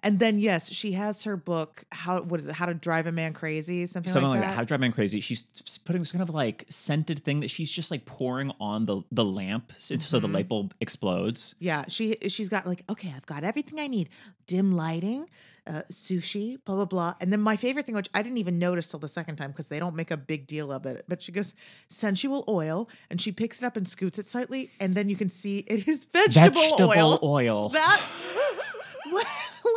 And 0.03 0.19
then 0.19 0.39
yes, 0.39 0.71
she 0.73 0.93
has 0.93 1.25
her 1.25 1.37
book. 1.37 1.85
How 1.93 2.23
what 2.23 2.41
is 2.41 2.47
it? 2.47 2.55
How 2.55 2.67
to 2.67 2.75
drive 2.75 3.07
a 3.07 3.13
man 3.13 3.33
crazy? 3.35 3.85
Something, 3.87 4.11
Something 4.13 4.31
like, 4.31 4.41
that. 4.41 4.47
that. 4.49 4.55
How 4.55 4.61
to 4.63 4.67
Drive 4.67 4.81
a 4.81 4.83
Man 4.83 4.93
Crazy. 4.93 5.21
She's 5.21 5.43
putting 5.85 6.01
this 6.01 6.11
kind 6.13 6.23
of 6.23 6.31
like 6.31 6.65
scented 6.71 7.23
thing 7.25 7.41
that 7.41 7.51
she's 7.51 7.71
just 7.71 7.91
like 7.91 8.07
pouring 8.07 8.51
on 8.61 8.87
the 8.87 9.03
the 9.13 9.25
lamp 9.25 9.73
so, 9.79 9.99
so 9.99 10.19
the 10.19 10.27
Mhm. 10.29 10.33
light 10.35 10.49
bulb 10.49 10.75
explodes. 10.81 11.55
Yeah, 11.59 11.85
she 11.89 12.17
she's 12.29 12.49
got 12.49 12.67
like 12.67 12.83
okay, 12.89 13.13
I've 13.15 13.27
got 13.27 13.45
everything 13.45 13.79
I 13.79 13.89
need: 13.89 14.09
dim 14.47 14.73
lighting, 14.73 15.29
uh, 15.67 15.83
sushi, 15.93 16.57
blah 16.65 16.77
blah 16.77 16.85
blah. 16.87 17.15
And 17.21 17.31
then 17.31 17.41
my 17.43 17.57
favorite 17.57 17.85
thing, 17.85 17.95
which 17.95 18.09
I 18.15 18.23
didn't 18.23 18.39
even 18.39 18.59
notice 18.59 18.89
till 18.89 19.01
the 19.01 19.09
second 19.09 19.37
time 19.37 19.51
because 19.51 19.69
they 19.69 19.79
don't 19.79 19.95
make 19.97 20.11
a 20.11 20.17
big 20.17 20.47
deal 20.47 20.73
of 20.73 20.87
it, 20.87 21.05
but 21.09 21.21
she 21.21 21.31
goes 21.33 21.55
sensual 21.89 22.45
oil, 22.49 22.89
and 23.11 23.21
she 23.21 23.33
picks 23.33 23.61
it 23.63 23.67
up 23.67 23.77
and 23.77 23.87
scoots 23.87 24.19
it 24.19 24.25
slightly, 24.27 24.71
and 24.81 24.95
then 24.95 25.11
you 25.11 25.17
can 25.17 25.29
see 25.29 25.59
it 25.59 25.87
is 25.87 26.05
vegetable, 26.11 26.77
oil. 26.81 27.19
oil. 27.23 27.69
That 27.69 28.01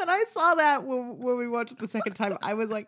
when 0.05 0.09
I 0.09 0.23
saw 0.27 0.55
that 0.55 0.83
when, 0.83 1.17
when 1.19 1.37
we 1.37 1.47
watched 1.47 1.73
it 1.73 1.79
the 1.79 1.87
second 1.87 2.13
time, 2.13 2.37
I 2.43 2.53
was 2.53 2.69
like. 2.69 2.87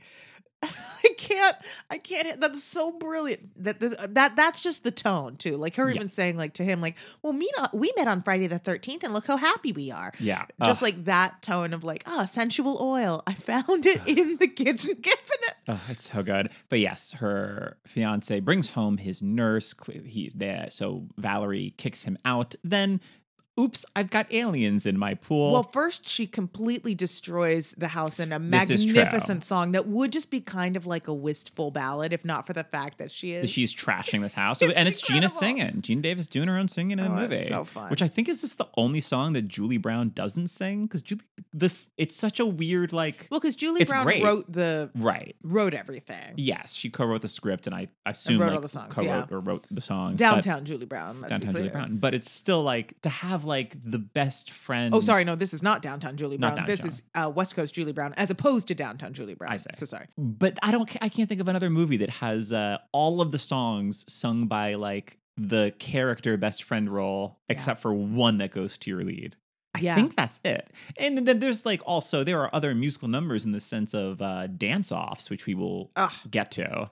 I 0.63 1.09
can't. 1.17 1.55
I 1.91 1.97
can't. 1.97 2.39
That's 2.39 2.63
so 2.63 2.91
brilliant. 2.91 3.61
That 3.63 3.79
that 4.15 4.35
that's 4.35 4.61
just 4.61 4.83
the 4.83 4.89
tone 4.89 5.35
too. 5.35 5.57
Like 5.57 5.75
her 5.75 5.87
Yeah. 5.89 5.95
even 5.95 6.09
saying 6.09 6.37
like 6.37 6.53
to 6.53 6.63
him 6.63 6.81
like, 6.81 6.95
"Well, 7.21 7.33
meet 7.33 7.51
on, 7.59 7.67
we 7.73 7.93
met 7.97 8.07
on 8.07 8.23
Friday 8.23 8.47
the 8.47 8.57
thirteenth, 8.57 9.03
and 9.03 9.13
look 9.13 9.27
how 9.27 9.35
happy 9.37 9.73
we 9.73 9.91
are." 9.91 10.13
yeah. 10.17 10.45
Just 10.63 10.81
like 10.81 11.03
that 11.05 11.41
tone 11.43 11.73
of 11.73 11.83
like, 11.83 12.03
"Oh, 12.07 12.25
sensual 12.25 12.79
oil. 12.81 13.21
I 13.27 13.33
found 13.33 13.85
it 13.85 14.01
in 14.07 14.37
the 14.37 14.47
kitchen 14.47 14.95
cabinet." 14.95 15.55
Oh, 15.67 15.83
it's 15.89 16.09
so 16.11 16.23
good. 16.23 16.49
But 16.69 16.79
yes, 16.79 17.11
her 17.13 17.77
fiance 17.85 18.39
brings 18.39 18.69
home 18.69 18.97
his 18.97 19.21
nurse. 19.21 19.75
He 20.05 20.31
there, 20.33 20.67
so 20.69 21.07
Valerie 21.17 21.75
kicks 21.77 22.03
him 22.03 22.17
out. 22.25 22.55
Then, 22.63 23.01
oops, 23.59 23.85
I've 23.95 24.09
got 24.09 24.31
aliens 24.33 24.85
in 24.85 24.97
my 24.97 25.13
pool. 25.13 25.53
Well, 25.53 25.63
first 25.63 26.07
she 26.07 26.27
completely 26.27 26.93
destroys 26.93 27.71
the 27.77 27.87
house 27.89 28.19
in 28.19 28.31
a 28.33 28.39
This 28.39 28.69
is 28.69 28.85
true. 28.85 28.95
magnificent 28.95 29.43
song 29.43 29.71
that 29.71 29.87
would 29.87 30.11
just 30.11 30.29
be 30.29 30.41
kind 30.41 30.75
of 30.75 30.85
like 30.85 31.07
a 31.07 31.13
wistful 31.13 31.71
ballad, 31.71 32.11
if 32.11 32.25
not 32.25 32.45
for 32.45 32.53
the 32.53 32.63
fact 32.65 32.97
that 32.97 33.11
she 33.11 33.31
is. 33.33 33.49
she's 33.49 33.73
trashing 33.73 34.21
this 34.21 34.33
house, 34.33 34.61
It's 34.61 34.73
and 34.73 34.87
it's 34.87 35.01
Geena 35.01 35.15
incredible. 35.23 35.39
singing. 35.39 35.71
Geena 35.81 36.01
Davis 36.01 36.27
doing 36.27 36.47
her 36.49 36.57
own 36.57 36.67
singing 36.67 36.99
in 36.99 37.05
the 37.05 37.11
Oh, 37.11 37.15
movie, 37.21 37.35
it's 37.37 37.47
so 37.47 37.63
fun. 37.63 37.89
which 37.89 38.01
I 38.01 38.07
think 38.07 38.27
is 38.27 38.41
this 38.41 38.55
the 38.55 38.67
only 38.77 38.99
song 38.99 39.33
that 39.33 39.47
Julie 39.47 39.77
Brown 39.77 40.09
doesn't 40.09 40.47
sing 40.47 40.85
because 40.85 41.01
Julie, 41.01 41.21
the 41.53 41.67
f- 41.67 41.87
it's 41.97 42.15
such 42.15 42.39
a 42.39 42.45
weird 42.45 42.91
like 42.93 43.27
well, 43.31 43.39
because 43.39 43.55
Julie 43.55 43.81
It's 43.81 43.91
Brown 43.91 44.03
great. 44.05 44.23
wrote 44.23 44.51
the 44.51 44.91
right. 44.95 45.35
wrote 45.43 45.73
everything. 45.73 46.33
Yes, 46.35 46.73
she 46.73 46.89
co-wrote 46.89 47.21
the 47.21 47.27
script, 47.29 47.67
and 47.67 47.75
I 47.75 47.87
assume 48.05 48.39
wrote 48.41 48.47
like, 48.47 48.55
all 48.55 48.61
the 48.61 48.67
songs, 48.67 48.95
co-wrote 48.95 49.07
yeah. 49.07 49.25
or 49.35 49.39
wrote 49.39 49.65
the 49.71 49.81
songs. 49.81 50.13
but- 50.13 50.17
Downtown 50.19 50.65
Julie 50.65 50.85
Brown. 50.85 51.21
Let's 51.21 51.31
downtown 51.31 51.53
be 51.53 51.57
Julie 51.59 51.69
clear. 51.69 51.81
Brown, 51.83 51.97
but 51.97 52.13
it's 52.13 52.29
still 52.29 52.63
like 52.63 52.99
to 53.03 53.09
have 53.09 53.44
like 53.45 53.75
the 53.83 53.99
best 53.99 54.51
friend. 54.51 54.93
Oh, 54.93 54.99
sorry, 55.01 55.23
no, 55.23 55.35
this 55.35 55.53
is 55.53 55.61
not 55.63 55.81
downtown 55.81 56.17
Julie 56.17 56.37
Brown. 56.37 56.65
This 56.65 56.83
is 56.83 57.03
uh, 57.15 57.31
West 57.33 57.55
Coast 57.55 57.73
Julie 57.73 57.93
Brown, 57.93 58.13
as 58.17 58.29
opposed 58.31 58.67
to 58.69 58.75
downtown 58.75 59.13
Julie 59.13 59.35
Brown. 59.35 59.51
I 59.53 59.57
see. 59.57 59.69
So 59.75 59.85
sorry. 59.85 60.07
But 60.17 60.57
I 60.61 60.71
don't. 60.71 60.89
I 61.01 61.09
can't 61.09 61.29
think 61.29 61.41
of 61.41 61.47
another 61.47 61.69
movie 61.69 61.97
that 61.97 62.09
has 62.09 62.51
uh, 62.51 62.77
all 62.91 63.21
of 63.21 63.31
the 63.31 63.37
songs 63.37 64.05
sung 64.11 64.47
by 64.47 64.73
like 64.75 65.17
the 65.37 65.73
character 65.79 66.37
best 66.37 66.63
friend 66.63 66.89
role, 66.89 67.39
Yeah. 67.49 67.53
except 67.55 67.81
for 67.81 67.93
one 67.93 68.37
that 68.39 68.51
goes 68.51 68.77
to 68.79 68.89
your 68.89 69.03
lead. 69.03 69.35
I 69.73 69.79
Yeah. 69.79 69.95
think 69.95 70.15
that's 70.15 70.39
it. 70.45 70.69
And 70.97 71.27
then 71.27 71.39
there's 71.39 71.65
like 71.65 71.81
also 71.85 72.23
there 72.23 72.39
are 72.41 72.49
other 72.53 72.73
musical 72.73 73.09
numbers 73.09 73.43
in 73.43 73.51
the 73.51 73.59
sense 73.59 73.93
of 73.93 74.21
uh, 74.21 74.47
dance 74.47 74.91
offs, 74.93 75.29
which 75.29 75.45
we 75.45 75.53
will 75.53 75.91
Ugh, 75.97 76.13
get 76.31 76.51
to. 76.51 76.89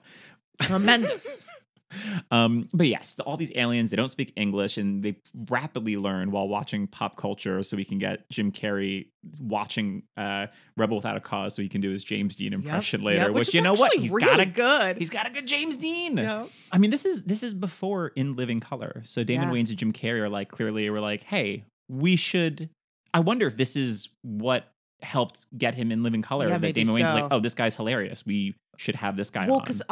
tremendous. 0.60 1.46
Um, 2.30 2.68
but 2.72 2.86
yes, 2.88 3.18
all 3.20 3.36
these 3.36 3.52
aliens, 3.54 3.90
they 3.90 3.96
don't 3.96 4.10
speak 4.10 4.32
English 4.34 4.76
and 4.78 5.02
they 5.02 5.16
rapidly 5.48 5.96
learn 5.96 6.30
while 6.32 6.48
watching 6.48 6.86
pop 6.86 7.16
culture. 7.16 7.62
So 7.62 7.76
we 7.76 7.84
can 7.84 7.98
get 7.98 8.28
Jim 8.30 8.50
Carrey 8.50 9.08
watching 9.40 10.02
uh, 10.16 10.46
Rebel 10.76 10.96
Without 10.96 11.16
a 11.16 11.20
Cause 11.20 11.54
so 11.54 11.62
he 11.62 11.68
can 11.68 11.80
do 11.80 11.90
his 11.90 12.02
James 12.02 12.34
Dean 12.36 12.52
impression 12.52 13.00
Yep, 13.00 13.06
later, 13.06 13.20
yep, 13.26 13.30
which, 13.32 13.48
is 13.48 13.54
you 13.54 13.60
know 13.60 13.74
what? 13.74 13.94
He's 13.94 14.10
really 14.10 14.26
got 14.26 14.40
a 14.40 14.46
good. 14.46 14.98
He's 14.98 15.10
got 15.10 15.28
a 15.28 15.30
good 15.30 15.46
James 15.46 15.76
Dean. 15.76 16.16
Yep. 16.16 16.48
I 16.72 16.78
mean, 16.78 16.90
this 16.90 17.04
is 17.04 17.24
this 17.24 17.42
is 17.42 17.54
before 17.54 18.08
In 18.16 18.34
Living 18.36 18.60
Color. 18.60 19.02
So 19.04 19.22
Damon 19.22 19.48
Yeah. 19.48 19.54
Wayans 19.54 19.68
and 19.68 19.78
Jim 19.78 19.92
Carrey 19.92 20.20
are 20.20 20.28
like 20.30 20.48
clearly 20.50 20.88
were 20.90 21.00
like, 21.00 21.22
hey, 21.24 21.64
we 21.88 22.16
should. 22.16 22.70
I 23.12 23.20
wonder 23.20 23.46
if 23.46 23.56
this 23.56 23.76
is 23.76 24.08
what 24.22 24.72
helped 25.02 25.46
get 25.56 25.74
him 25.74 25.92
in 25.92 26.02
Living 26.02 26.22
Color. 26.22 26.48
Yeah, 26.48 26.58
that 26.58 26.74
Damon 26.74 26.94
Wayans 26.94 27.08
is 27.08 27.14
like, 27.14 27.28
oh, 27.30 27.40
this 27.40 27.54
guy's 27.54 27.76
hilarious. 27.76 28.24
We 28.24 28.54
should 28.76 28.96
have 28.96 29.16
this 29.16 29.30
guy 29.30 29.46
Well, 29.46 29.60
because 29.60 29.82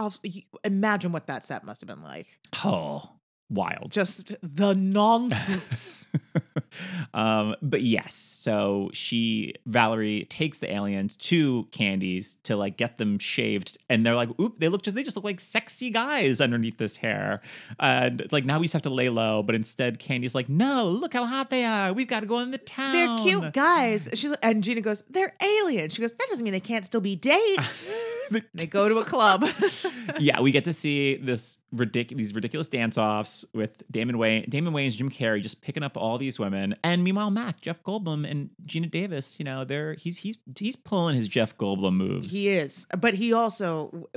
imagine 0.64 1.12
what 1.12 1.26
that 1.26 1.44
set 1.44 1.64
must 1.64 1.80
have 1.80 1.88
been 1.88 2.02
like. 2.02 2.38
Oh, 2.64 3.10
wild. 3.52 3.90
Just 3.90 4.34
the 4.42 4.74
nonsense. 4.74 6.08
um, 7.14 7.54
but 7.62 7.82
yes, 7.82 8.14
so 8.14 8.90
she 8.92 9.54
Valerie 9.66 10.26
takes 10.28 10.58
the 10.58 10.72
aliens 10.72 11.16
to 11.16 11.64
Candy's 11.70 12.36
to 12.44 12.56
like 12.56 12.76
get 12.76 12.98
them 12.98 13.18
shaved, 13.18 13.78
and 13.88 14.04
they're 14.04 14.14
like, 14.14 14.28
"Oop!" 14.40 14.58
They 14.58 14.68
look 14.68 14.82
just 14.82 14.96
they 14.96 15.02
just 15.02 15.16
look 15.16 15.24
like 15.24 15.40
sexy 15.40 15.90
guys 15.90 16.40
underneath 16.40 16.78
this 16.78 16.96
hair, 16.96 17.42
and 17.78 18.26
like 18.32 18.44
now 18.44 18.58
we 18.58 18.64
just 18.64 18.72
have 18.72 18.82
to 18.82 18.90
lay 18.90 19.08
low. 19.08 19.42
But 19.42 19.54
instead, 19.54 19.98
Candy's 19.98 20.34
like, 20.34 20.48
"No, 20.48 20.88
look 20.88 21.12
how 21.12 21.26
hot 21.26 21.50
they 21.50 21.64
are. 21.64 21.92
We've 21.92 22.08
got 22.08 22.20
to 22.20 22.26
go 22.26 22.38
in 22.40 22.50
the 22.50 22.58
town. 22.58 22.92
They're 22.92 23.18
cute 23.18 23.52
guys. 23.52 24.08
She's 24.14 24.30
like, 24.30 24.38
and 24.42 24.62
Geena 24.62 24.82
goes, 24.82 25.04
"They're 25.10 25.34
aliens." 25.40 25.94
She 25.94 26.02
goes, 26.02 26.14
"That 26.14 26.28
doesn't 26.28 26.44
mean 26.44 26.52
they 26.52 26.60
can't 26.60 26.84
still 26.84 27.00
be 27.00 27.16
dates." 27.16 27.90
they 28.54 28.66
go 28.66 28.88
to 28.88 28.98
a 28.98 29.04
club. 29.04 29.46
yeah, 30.18 30.40
we 30.40 30.50
get 30.50 30.64
to 30.64 30.72
see 30.72 31.16
this 31.16 31.58
ridiculous 31.72 32.22
these 32.22 32.34
ridiculous 32.34 32.68
dance 32.68 32.98
offs 32.98 33.41
with 33.52 33.82
Damon 33.90 34.18
Wayne, 34.18 34.46
Damon 34.48 34.72
Wayans, 34.72 34.96
Jim 34.96 35.10
Carrey 35.10 35.42
just 35.42 35.62
picking 35.62 35.82
up 35.82 35.96
all 35.96 36.18
these 36.18 36.38
women, 36.38 36.74
and 36.82 37.02
meanwhile 37.04 37.30
Mac, 37.30 37.60
Jeff 37.60 37.82
Goldblum, 37.82 38.28
and 38.28 38.50
Geena 38.66 38.90
Davis, 38.90 39.38
you 39.38 39.44
know, 39.44 39.64
they're 39.64 39.94
he's 39.94 40.18
he's 40.18 40.38
he's 40.58 40.76
pulling 40.76 41.16
his 41.16 41.28
Jeff 41.28 41.56
Goldblum 41.56 41.94
moves. 41.94 42.32
he 42.32 42.48
is, 42.48 42.86
but 42.98 43.14
he 43.14 43.32
also 43.32 44.08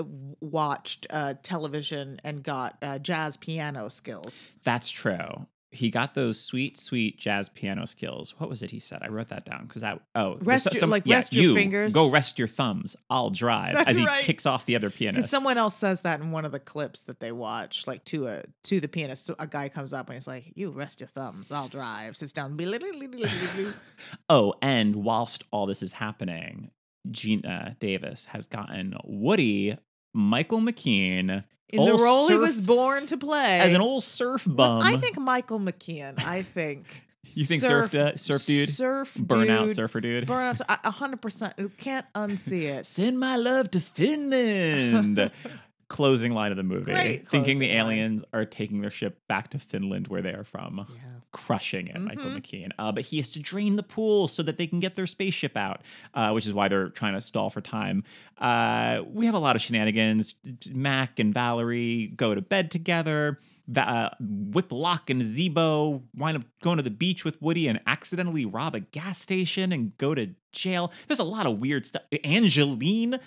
watched 0.42 1.08
uh, 1.10 1.36
television 1.42 2.20
and 2.24 2.44
got 2.44 2.78
uh, 2.82 3.00
jazz 3.00 3.38
piano 3.38 3.90
skills. 3.90 4.54
That's 4.64 4.90
true. 4.90 5.48
He 5.76 5.90
got 5.90 6.14
those 6.14 6.40
sweet, 6.40 6.78
sweet 6.78 7.18
jazz 7.18 7.50
piano 7.50 7.86
skills. 7.86 8.34
What 8.38 8.50
was 8.50 8.64
it 8.64 8.72
he 8.72 8.80
said? 8.80 9.00
I 9.04 9.10
wrote 9.10 9.30
that 9.30 9.46
down 9.46 9.64
because 9.68 9.82
that 9.82 10.02
oh 10.16 10.38
Rest 10.42 10.74
your- 10.74 10.88
like, 10.88 11.06
rest 11.06 11.34
your 11.34 11.44
you, 11.44 11.54
fingers. 11.54 11.94
Go 11.94 12.10
rest 12.10 12.40
your 12.40 12.48
thumbs. 12.48 12.96
I'll 13.10 13.30
drive 13.30 13.74
That's 13.74 13.90
as 13.90 13.98
he 13.98 14.06
right. 14.06 14.24
kicks 14.24 14.46
off 14.46 14.66
the 14.66 14.76
other 14.76 14.90
pianist. 14.90 15.30
Someone 15.30 15.58
else 15.58 15.76
says 15.76 16.02
that 16.02 16.22
in 16.22 16.32
one 16.32 16.46
of 16.46 16.52
the 16.52 16.60
clips 16.60 17.04
that 17.04 17.20
they 17.20 17.32
watch, 17.32 17.88
like 17.88 18.04
to 18.06 18.28
a 18.28 18.44
to 18.64 18.80
the 18.80 18.88
pianist, 18.88 19.30
a 19.38 19.48
guy 19.48 19.70
comes 19.70 19.94
up 19.94 20.08
and 20.08 20.16
he's 20.16 20.28
like, 20.28 20.54
"You 20.56 20.72
rest 20.72 21.00
your 21.02 21.08
thumbs, 21.08 21.52
I'll 21.52 21.68
drive." 21.68 22.16
Sits 22.16 22.32
down, 22.34 22.58
Oh, 24.30 24.54
and 24.62 24.96
whilst 24.98 25.44
all 25.52 25.66
this 25.66 25.84
is 25.84 25.94
happening, 25.94 26.72
Geena 27.10 27.72
uh, 27.72 27.74
Davis 27.80 28.26
has 28.26 28.48
gotten 28.48 28.96
Woody, 29.04 29.78
Michael 30.14 30.60
McKean, 30.62 31.44
in 31.70 31.84
the 31.84 31.92
old 31.92 32.02
role 32.02 32.28
he 32.30 32.38
was 32.38 32.62
born 32.62 33.06
to 33.08 33.18
play. 33.18 33.60
as 33.60 33.74
an 33.74 33.82
old 33.82 34.04
surf 34.04 34.46
bum. 34.48 34.82
I 34.82 34.98
think 34.98 35.18
Michael 35.20 35.60
McKean. 35.60 36.24
I 36.24 36.42
think 36.44 36.86
You 37.32 37.44
think 37.46 37.64
surf 37.64 37.92
du- 37.92 38.18
surf 38.18 38.46
dude? 38.46 38.70
surf 38.70 39.14
burnout 39.16 39.68
dude, 39.68 39.76
surfer 39.76 40.00
dude. 40.02 40.28
burnout. 40.28 40.62
Hundred 40.86 41.22
percent. 41.22 41.54
You 41.58 41.70
can't 41.78 42.06
unsee 42.14 42.64
it. 42.64 42.86
Send 42.88 43.20
my 43.20 43.36
love 43.38 43.72
to 43.72 43.80
Finland. 43.80 45.32
Closing 45.88 46.32
line 46.34 46.50
of 46.52 46.58
the 46.58 46.64
movie. 46.64 46.86
Great 46.94 47.28
Thinking 47.30 47.60
the 47.60 47.68
closing 47.68 47.78
line. 47.86 47.92
aliens 47.98 48.24
are 48.34 48.44
taking 48.46 48.82
their 48.82 48.90
ship 48.90 49.20
back 49.28 49.50
to 49.50 49.60
Finland 49.60 50.08
where 50.08 50.22
they 50.24 50.32
are 50.34 50.44
from. 50.44 50.88
Yeah. 50.90 51.02
Crushing 51.36 51.88
it, 51.88 52.00
Michael 52.00 52.26
Mhm. 52.32 52.38
McKean. 52.42 52.70
Uh, 52.80 52.92
but 52.92 53.06
he 53.06 53.18
has 53.18 53.30
to 53.30 53.40
drain 53.40 53.76
the 53.76 53.84
pool 53.84 54.28
so 54.28 54.42
that 54.44 54.58
they 54.58 54.66
can 54.68 54.80
get 54.80 54.96
their 54.96 55.06
spaceship 55.08 55.58
out, 55.58 55.82
uh, 56.14 56.32
which 56.32 56.46
is 56.48 56.54
why 56.54 56.68
they're 56.68 56.90
trying 56.90 57.14
to 57.14 57.22
stall 57.22 57.50
for 57.50 57.60
time. 57.62 58.04
Uh, 58.38 59.02
we 59.12 59.26
have 59.26 59.36
a 59.36 59.40
lot 59.40 59.56
of 59.56 59.62
shenanigans. 59.62 60.36
Mac 60.72 61.20
and 61.20 61.34
Valerie 61.34 62.14
go 62.16 62.34
to 62.34 62.42
bed 62.42 62.72
together. 62.72 63.40
Uh, 63.76 64.12
Wiploc 64.22 65.10
and 65.10 65.22
Zeebo 65.24 66.04
wind 66.16 66.38
up 66.38 66.44
going 66.62 66.78
to 66.78 66.84
the 66.84 66.92
beach 66.92 67.26
with 67.26 67.42
Woody 67.42 67.68
and 67.68 67.80
accidentally 67.88 68.46
rob 68.46 68.76
a 68.76 68.80
gas 68.80 69.18
station 69.20 69.72
and 69.72 69.98
go 69.98 70.14
to 70.16 70.30
jail. 70.54 70.94
There's 71.08 71.20
a 71.20 71.24
lot 71.24 71.46
of 71.48 71.60
weird 71.60 71.86
stuff. 71.86 72.04
Angelyne, 72.24 73.20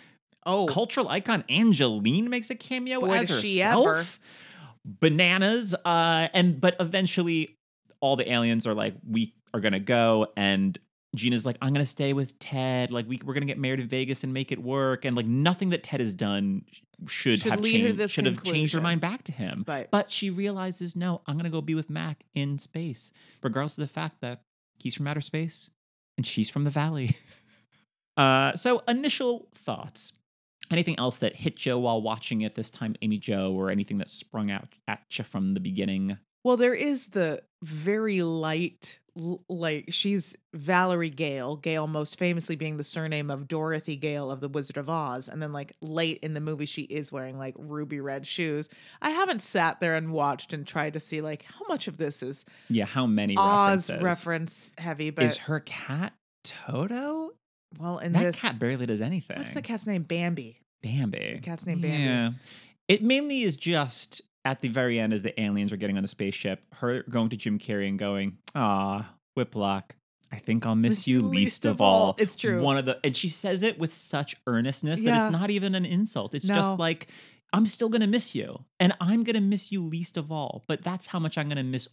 Oh, 0.47 0.67
cultural 0.67 1.09
icon 1.09 1.45
Angelyne 1.50 2.31
makes 2.31 2.49
a 2.49 2.55
cameo 2.55 3.00
Boy, 3.00 3.11
as 3.19 3.29
does 3.29 3.43
she 3.43 3.59
herself. 3.59 3.87
ever. 3.87 4.07
Bananas, 4.85 5.75
uh, 5.85 6.29
and 6.33 6.61
but 6.61 6.77
eventually 6.81 7.58
all 8.00 8.17
the 8.17 8.31
aliens 8.31 8.67
are 8.67 8.75
like, 8.75 8.95
we 9.09 9.35
are 9.55 9.61
gonna 9.61 9.81
go, 9.81 10.28
and 10.37 10.76
Geena's 11.17 11.47
like, 11.47 11.57
I'm 11.62 11.73
gonna 11.73 11.87
stay 11.87 12.12
with 12.12 12.38
Ted. 12.38 12.90
Like 12.90 13.09
we 13.09 13.21
we're 13.25 13.35
gonna 13.35 13.47
get 13.47 13.59
married 13.59 13.81
in 13.81 13.88
Vegas 13.88 14.25
and 14.25 14.33
make 14.33 14.52
it 14.52 14.62
work, 14.62 15.05
and 15.05 15.17
like 15.17 15.26
nothing 15.26 15.71
that 15.71 15.83
Ted 15.83 16.00
has 16.00 16.14
done 16.14 16.62
should, 17.07 17.40
Should 17.40 17.52
have 17.52 17.62
changed, 17.62 18.11
should 18.11 18.26
have 18.26 18.43
changed 18.43 18.75
her 18.75 18.81
mind 18.81 19.00
back 19.00 19.23
to 19.25 19.33
him. 19.33 19.62
But- 19.67 19.90
but 19.90 20.11
she 20.11 20.31
realizes, 20.31 20.97
no, 20.97 21.23
I'm 21.26 21.37
gonna 21.37 21.50
go 21.50 21.61
be 21.61 21.75
with 21.75 21.88
Mac 21.90 22.25
in 22.35 22.59
space, 22.59 23.12
regardless 23.43 23.78
of 23.78 23.83
the 23.83 23.93
fact 23.93 24.21
that 24.21 24.43
he's 24.78 24.95
from 24.95 25.07
outer 25.07 25.21
space 25.21 25.71
and 26.17 26.26
she's 26.26 26.50
from 26.50 26.64
the 26.64 26.71
valley. 26.71 27.17
uh, 28.17 28.55
so 28.55 28.83
initial 28.88 29.49
thoughts. 29.55 30.12
Anything 30.71 30.99
else 30.99 31.17
that 31.19 31.35
hit 31.37 31.64
you 31.64 31.78
while 31.78 32.02
watching 32.02 32.43
it 32.43 32.55
this 32.55 32.69
time, 32.71 32.95
Amy 33.00 33.17
Jo, 33.17 33.52
or 33.52 33.71
anything 33.71 33.97
that 33.99 34.11
sprung 34.11 34.50
out 34.50 34.69
at 34.87 35.00
you 35.17 35.25
from 35.25 35.55
the 35.55 35.61
beginning? 35.61 36.19
Well, 36.45 36.57
there 36.57 36.75
is 36.75 37.09
the 37.09 37.42
very 37.62 38.23
light, 38.23 39.00
like 39.49 39.87
she's 39.88 40.37
Valerie 40.54 41.11
Gale, 41.11 41.57
Gale 41.57 41.87
most 41.88 42.18
famously 42.18 42.54
being 42.57 42.76
the 42.76 42.85
surname 42.85 43.30
of 43.30 43.49
Dorothy 43.49 43.97
Gale 43.97 44.30
of 44.30 44.40
The 44.40 44.49
Wizard 44.49 44.76
of 44.76 44.88
Oz. 44.88 45.28
And 45.28 45.42
then, 45.42 45.52
like, 45.52 45.75
late 45.83 46.18
in 46.23 46.35
the 46.35 46.40
movie, 46.40 46.64
she 46.66 46.83
is 46.83 47.11
wearing 47.11 47.37
like 47.37 47.54
ruby 47.59 48.00
red 48.00 48.26
shoes. 48.26 48.68
I 49.02 49.11
haven't 49.11 49.42
sat 49.42 49.80
there 49.80 49.97
and 49.97 50.12
watched 50.12 50.52
and 50.52 50.66
tried 50.66 50.92
to 50.92 51.00
see, 51.00 51.21
like, 51.21 51.42
how 51.42 51.66
much 51.68 51.88
of 51.88 51.99
this 51.99 52.23
is 52.23 52.45
Yeah, 52.68 52.85
how 52.87 53.07
many 53.07 53.35
Oz 53.37 53.90
references? 53.90 54.02
reference 54.04 54.73
heavy. 54.78 55.11
But, 55.11 55.25
Is 55.25 55.38
her 55.38 55.61
cat 55.61 56.12
Toto? 56.45 57.33
well, 57.78 57.99
in 57.99 58.12
that 58.12 58.23
this, 58.23 58.40
cat 58.40 58.59
barely 58.59 58.87
does 58.87 59.00
anything. 59.00 59.37
what's 59.38 59.52
the 59.52 59.62
cat's 59.62 59.87
name? 59.87 60.02
Bambi. 60.04 60.61
Bambi. 60.83 61.35
The 61.35 61.40
cat's 61.40 61.66
name 61.66 61.80
Bambi. 61.80 61.99
Yeah. 61.99 62.30
It 62.87 63.02
mainly 63.02 63.42
is 63.42 63.57
just 63.57 64.23
at 64.49 64.62
the 64.62 64.69
very 64.69 64.99
end 64.99 65.12
as 65.12 65.21
the 65.23 65.38
aliens 65.38 65.75
are 65.75 65.76
getting 65.76 65.99
on 65.99 66.02
the 66.02 66.09
spaceship, 66.09 66.62
her 66.76 67.02
going 67.02 67.28
to 67.28 67.37
Jim 67.37 67.59
Carrey 67.59 67.87
and 67.87 67.99
going, 67.99 68.38
ah, 68.55 69.14
Wiploc. 69.38 69.90
I 70.33 70.37
think 70.37 70.64
I'll 70.64 70.75
miss 70.75 71.07
you 71.07 71.21
least, 71.21 71.67
of 71.67 71.83
all. 71.83 72.14
It's 72.19 72.35
true. 72.35 72.62
One 72.62 72.78
of 72.78 72.87
the 72.87 72.99
and 73.05 73.14
she 73.14 73.28
says 73.28 73.62
it 73.62 73.78
with 73.78 73.93
such 73.93 74.37
earnestness 74.47 75.02
that 75.02 75.25
it's 75.26 75.33
not 75.33 75.50
even 75.50 75.75
an 75.75 75.85
insult. 75.85 76.35
It's 76.35 76.47
No. 76.47 76.55
just 76.55 76.78
like 76.78 77.09
I'm 77.52 77.67
still 77.67 77.88
gonna 77.90 78.07
miss 78.07 78.35
you. 78.35 78.64
And 78.81 78.95
I'm 79.00 79.23
gonna 79.23 79.40
miss 79.43 79.71
you 79.71 79.83
least 79.83 80.17
of 80.17 80.33
all. 80.33 80.64
But 80.67 80.83
that's 80.83 81.07
how 81.09 81.19
much 81.19 81.37
I'm 81.38 81.49
gonna 81.50 81.62
miss 81.62 81.88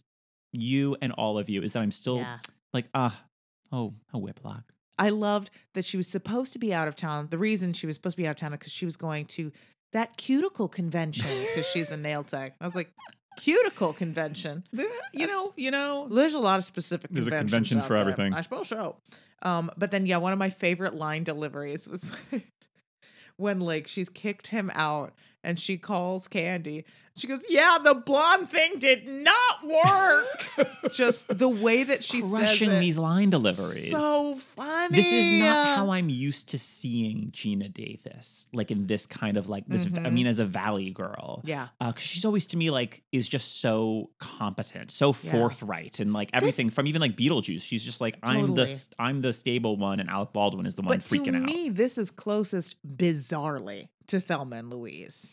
you 0.52 0.96
and 1.02 1.12
all 1.12 1.38
of 1.38 1.50
you 1.50 1.62
is 1.62 1.74
that 1.74 1.80
I'm 1.82 1.90
still 1.90 2.18
Yeah. 2.18 2.38
like, 2.72 2.86
ah, 2.94 3.22
oh, 3.70 3.94
a 4.14 4.18
Wiploc. 4.18 4.64
I 4.98 5.10
loved 5.10 5.50
that 5.74 5.84
she 5.84 5.98
was 5.98 6.08
supposed 6.08 6.52
to 6.54 6.58
be 6.58 6.72
out 6.72 6.88
of 6.88 6.96
town. 6.96 7.28
The 7.30 7.38
reason 7.38 7.74
she 7.74 7.86
was 7.86 7.96
supposed 7.96 8.16
to 8.16 8.22
be 8.22 8.26
out 8.26 8.32
of 8.32 8.36
town 8.38 8.52
is 8.54 8.58
because 8.58 8.72
she 8.72 8.86
was 8.86 8.96
going 8.96 9.26
to 9.26 9.52
that 9.96 10.16
cuticle 10.16 10.68
convention 10.68 11.30
because 11.48 11.66
she's 11.66 11.90
a 11.90 11.96
nail 11.96 12.22
tech. 12.22 12.54
I 12.60 12.66
was 12.66 12.74
like, 12.74 12.92
cuticle 13.38 13.92
convention. 13.92 14.64
You 15.12 15.26
know, 15.26 15.50
you 15.56 15.70
know. 15.70 16.08
There's 16.10 16.34
a 16.34 16.38
lot 16.38 16.58
of 16.58 16.64
specific. 16.64 17.08
Conventions. 17.08 17.30
There's 17.30 17.40
a 17.40 17.44
convention 17.44 17.78
out 17.78 17.86
for 17.86 17.94
there. 17.94 18.00
everything. 18.00 18.34
I 18.34 18.42
suppose 18.42 18.68
so. 18.68 18.96
Um, 19.42 19.70
but 19.78 19.90
then 19.90 20.04
yeah, 20.04 20.18
one 20.18 20.34
of 20.34 20.38
my 20.38 20.50
favorite 20.50 20.94
line 20.94 21.24
deliveries 21.24 21.88
was 21.88 22.10
when 23.38 23.60
like 23.60 23.86
she's 23.86 24.10
kicked 24.10 24.48
him 24.48 24.70
out 24.74 25.14
and 25.44 25.58
she 25.58 25.76
calls 25.78 26.28
Candy. 26.28 26.84
She 27.16 27.26
goes, 27.26 27.46
"Yeah, 27.48 27.78
the 27.82 27.94
blonde 27.94 28.50
thing 28.50 28.78
did 28.78 29.08
not 29.08 29.66
work." 29.66 30.66
Just 30.92 31.38
the 31.38 31.48
way 31.48 31.82
that 31.82 32.04
she 32.04 32.20
Crushing 32.20 32.68
says 32.68 32.76
it, 32.76 32.80
these 32.80 32.98
line 32.98 33.30
deliveries. 33.30 33.90
So 33.90 34.36
funny. 34.36 34.94
This 34.94 35.06
is 35.06 35.40
not 35.40 35.76
how 35.78 35.90
I'm 35.90 36.10
used 36.10 36.50
to 36.50 36.58
seeing 36.58 37.30
Geena 37.30 37.72
Davis, 37.72 38.48
like 38.52 38.70
in 38.70 38.86
this 38.86 39.06
kind 39.06 39.38
of 39.38 39.48
like 39.48 39.66
this. 39.66 39.84
I 39.84 39.88
Mhm. 39.88 40.12
mean, 40.12 40.26
as 40.26 40.38
a 40.40 40.44
Valley 40.44 40.90
girl, 40.90 41.40
Yeah. 41.46 41.68
uh, 41.80 41.92
'cause 41.92 42.02
she's 42.02 42.26
always 42.26 42.46
to 42.48 42.56
me 42.58 42.68
like 42.70 43.02
is 43.12 43.26
just 43.26 43.60
so 43.62 44.10
competent, 44.18 44.90
so 44.90 45.08
Yeah. 45.08 45.32
forthright, 45.32 46.00
and 46.00 46.12
like 46.12 46.28
everything 46.34 46.68
from 46.68 46.86
even 46.86 47.00
like 47.00 47.16
Beetlejuice. 47.16 47.62
She's 47.62 47.82
just 47.84 48.02
like 48.02 48.18
I'm 48.22 48.54
the 48.54 48.66
Totally. 48.66 48.78
I'm 48.98 49.22
the 49.22 49.32
stable 49.32 49.78
one, 49.78 50.00
and 50.00 50.10
Alec 50.10 50.34
Baldwin 50.34 50.66
is 50.66 50.74
the 50.74 50.82
one 50.82 50.98
But 50.98 51.06
to 51.06 51.18
freaking 51.18 51.36
out. 51.36 51.42
me, 51.44 51.70
this 51.70 51.96
is 51.96 52.10
closest 52.10 52.76
bizarrely 52.86 53.88
to 54.08 54.20
Thelma 54.20 54.56
and 54.56 54.70
Louise. 54.70 55.30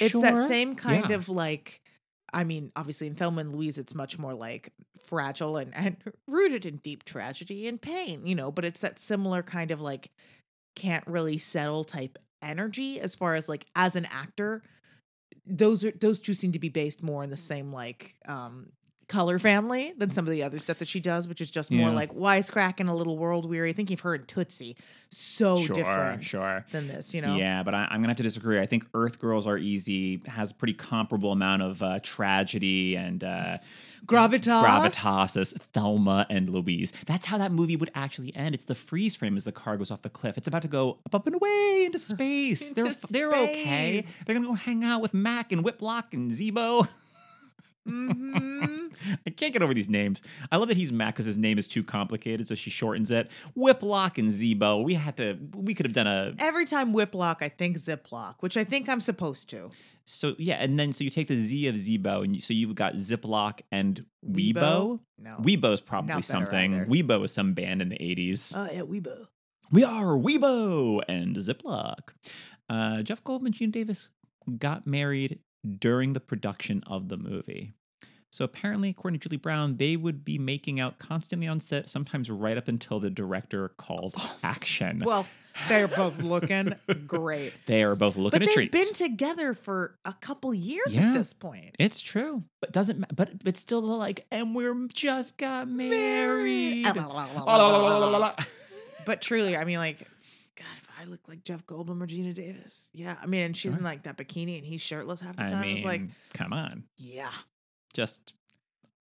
It's 0.00 0.20
that 0.20 0.48
same 0.48 0.74
kind 0.74 1.10
Yeah. 1.10 1.16
of 1.16 1.28
like 1.28 1.80
I 2.32 2.44
mean, 2.44 2.72
obviously 2.76 3.06
in 3.06 3.14
Thelma 3.14 3.40
and 3.40 3.52
Louise 3.52 3.78
it's 3.78 3.94
much 3.94 4.18
more 4.18 4.34
like 4.34 4.72
fragile 5.06 5.56
and, 5.56 5.74
and 5.74 5.96
rooted 6.28 6.66
in 6.66 6.76
deep 6.76 7.04
tragedy 7.04 7.66
and 7.66 7.80
pain, 7.80 8.26
you 8.26 8.34
know, 8.34 8.52
but 8.52 8.64
it's 8.64 8.80
that 8.80 8.98
similar 8.98 9.42
kind 9.42 9.70
of 9.70 9.80
like 9.80 10.10
can't 10.76 11.06
really 11.06 11.38
settle 11.38 11.84
type 11.84 12.18
energy 12.42 13.00
as 13.00 13.14
far 13.14 13.34
as 13.34 13.48
like 13.48 13.64
as 13.74 13.96
an 13.96 14.06
actor. 14.10 14.62
Those 15.46 15.84
are 15.84 15.90
those 15.92 16.20
two 16.20 16.34
seem 16.34 16.52
to 16.52 16.58
be 16.58 16.68
based 16.68 17.02
more 17.02 17.24
in 17.24 17.30
the 17.30 17.36
same 17.36 17.72
like 17.72 18.14
um 18.26 18.72
color 19.08 19.38
family 19.38 19.94
than 19.96 20.10
some 20.10 20.26
of 20.26 20.30
the 20.30 20.42
other 20.42 20.58
stuff 20.58 20.78
that 20.78 20.88
she 20.88 21.00
does, 21.00 21.26
which 21.26 21.40
is 21.40 21.50
just 21.50 21.70
more 21.70 21.88
Yeah. 21.88 21.94
like 21.94 22.14
wisecracking 22.14 22.88
a 22.88 22.92
little 22.92 23.16
world 23.16 23.48
weary. 23.48 23.72
Thinking 23.72 23.94
of 23.94 24.00
her 24.00 24.14
and 24.14 24.28
Tootsie. 24.28 24.76
So 25.10 25.60
sure, 25.62 25.74
different 25.74 26.24
sure. 26.24 26.66
than 26.70 26.86
this, 26.88 27.14
you 27.14 27.22
know? 27.22 27.34
Yeah, 27.34 27.62
but 27.62 27.74
I, 27.74 27.84
I'm 27.90 28.00
gonna 28.02 28.08
have 28.08 28.18
to 28.18 28.22
disagree. 28.22 28.60
I 28.60 28.66
think 28.66 28.84
Earth 28.92 29.18
Girls 29.18 29.46
Are 29.46 29.56
Easy 29.56 30.20
has 30.26 30.50
a 30.50 30.54
pretty 30.54 30.74
comparable 30.74 31.32
amount 31.32 31.62
of 31.62 31.82
uh, 31.82 32.00
tragedy 32.02 32.94
and 32.96 33.24
uh, 33.24 33.58
Gravitas. 34.04 34.62
gravitas 34.62 35.36
as 35.40 35.52
Thelma 35.72 36.26
and 36.28 36.50
Louise. 36.50 36.92
That's 37.06 37.24
how 37.26 37.38
that 37.38 37.50
movie 37.52 37.76
would 37.76 37.90
actually 37.94 38.36
end. 38.36 38.54
It's 38.54 38.66
the 38.66 38.74
freeze 38.74 39.16
frame 39.16 39.36
as 39.36 39.44
the 39.44 39.52
car 39.52 39.78
goes 39.78 39.90
off 39.90 40.02
the 40.02 40.10
cliff. 40.10 40.36
It's 40.36 40.46
about 40.48 40.62
to 40.62 40.68
go 40.68 40.98
up, 41.06 41.14
up 41.14 41.26
and 41.26 41.34
away 41.36 41.84
into 41.86 41.98
space. 42.12 42.72
they're 42.74 42.86
Into 42.88 43.06
they're 43.10 43.32
okay. 43.34 44.04
They're 44.26 44.34
gonna 44.36 44.46
go 44.48 44.52
hang 44.54 44.84
out 44.84 45.00
with 45.00 45.14
Mac 45.14 45.52
and 45.52 45.64
Wiploc 45.64 46.12
and 46.12 46.30
Zeebo. 46.30 46.86
Mhm. 47.88 48.92
I 49.26 49.30
can't 49.30 49.52
get 49.52 49.62
over 49.62 49.72
these 49.74 49.88
names. 49.88 50.22
I 50.50 50.56
love 50.56 50.68
that 50.68 50.76
he's 50.76 50.92
Mac 50.92 51.14
because 51.14 51.24
his 51.24 51.38
name 51.38 51.58
is 51.58 51.68
too 51.68 51.82
complicated, 51.82 52.46
so 52.48 52.54
she 52.54 52.70
shortens 52.70 53.10
it. 53.10 53.30
Wiploc 53.56 54.18
and 54.18 54.28
Zeebo. 54.30 54.84
We 54.84 54.94
had 54.94 55.16
to. 55.18 55.38
We 55.54 55.74
could 55.74 55.86
have 55.86 55.92
done 55.94 56.06
a 56.06 56.34
Every 56.38 56.64
time 56.66 56.92
Wiploc, 56.92 57.36
I 57.40 57.48
think 57.48 57.76
Ziplock, 57.76 58.36
which 58.40 58.56
I 58.56 58.64
think 58.64 58.88
I'm 58.88 59.00
supposed 59.00 59.48
to. 59.50 59.70
So 60.04 60.34
yeah, 60.38 60.54
and 60.56 60.78
then 60.78 60.92
so 60.92 61.04
you 61.04 61.10
take 61.10 61.28
the 61.28 61.36
Z 61.36 61.66
of 61.68 61.74
Zeebo, 61.76 62.24
and 62.24 62.34
you, 62.36 62.40
so 62.40 62.54
you've 62.54 62.74
got 62.74 62.94
Ziploc 62.94 63.60
and 63.70 64.04
Weibo. 64.26 64.54
Weibo? 64.54 65.00
No. 65.18 65.36
Weibo's 65.40 65.80
probably 65.80 66.22
something. 66.22 66.74
either. 66.74 66.86
Weibo 66.86 67.24
is 67.24 67.32
some 67.32 67.52
band 67.54 67.82
in 67.82 67.90
the 67.90 68.02
eighties. 68.02 68.52
Oh, 68.56 68.68
yeah, 68.72 68.80
Weibo. 68.80 69.26
we 69.70 69.84
are 69.84 70.16
Weibo 70.16 71.02
and 71.08 71.36
Ziploc. 71.36 72.12
Uh, 72.70 73.02
Jeff 73.02 73.22
Goldman, 73.24 73.52
Geena 73.52 73.72
Davis 73.72 74.10
got 74.58 74.86
married 74.86 75.40
during 75.78 76.14
the 76.14 76.20
production 76.20 76.82
of 76.86 77.08
the 77.08 77.16
movie. 77.18 77.74
So 78.30 78.44
apparently, 78.44 78.90
according 78.90 79.20
to 79.20 79.28
Julie 79.28 79.38
Brown, 79.38 79.76
they 79.78 79.96
would 79.96 80.24
be 80.24 80.38
making 80.38 80.80
out 80.80 80.98
constantly 80.98 81.48
on 81.48 81.60
set, 81.60 81.88
sometimes 81.88 82.30
right 82.30 82.58
up 82.58 82.68
until 82.68 83.00
the 83.00 83.10
director 83.10 83.70
called 83.70 84.14
action. 84.42 85.02
Well, 85.04 85.26
they're 85.68 85.88
both 85.88 86.20
looking 86.22 86.72
great. 87.06 87.52
they 87.66 87.82
are 87.82 87.96
both 87.96 88.16
looking 88.16 88.38
But 88.38 88.46
they've 88.46 88.54
treats. 88.54 88.72
been 88.72 88.92
together 88.92 89.54
for 89.54 89.98
a 90.04 90.12
couple 90.12 90.52
years 90.54 90.94
Yeah. 90.96 91.08
at 91.08 91.14
this 91.14 91.32
point. 91.32 91.74
It's 91.78 92.00
true, 92.00 92.44
but 92.60 92.70
doesn't. 92.70 93.04
But 93.16 93.30
it's 93.44 93.58
still 93.60 93.80
like, 93.80 94.26
and 94.30 94.54
we're 94.54 94.86
just 94.88 95.36
got 95.38 95.66
married. 95.68 96.86
But 99.06 99.22
truly, 99.22 99.56
I 99.56 99.64
mean, 99.64 99.78
like, 99.78 99.98
God, 99.98 100.66
if 100.82 100.88
I 101.00 101.04
look 101.04 101.20
like 101.28 101.42
Jeff 101.44 101.64
Goldblum 101.66 102.02
or 102.02 102.06
Geena 102.06 102.34
Davis, 102.34 102.90
yeah. 102.92 103.16
I 103.22 103.26
mean, 103.26 103.46
and 103.46 103.56
she's 103.56 103.74
in 103.76 103.82
like 103.82 104.02
that 104.02 104.16
bikini 104.18 104.58
and 104.58 104.66
he's 104.66 104.82
shirtless 104.82 105.20
half 105.22 105.36
the 105.36 105.44
time. 105.44 105.54
I 105.58 105.62
mean, 105.62 105.76
it's 105.76 105.84
like, 105.86 106.02
come 106.34 106.52
on, 106.52 106.84
yeah. 106.98 107.30
Just 107.94 108.34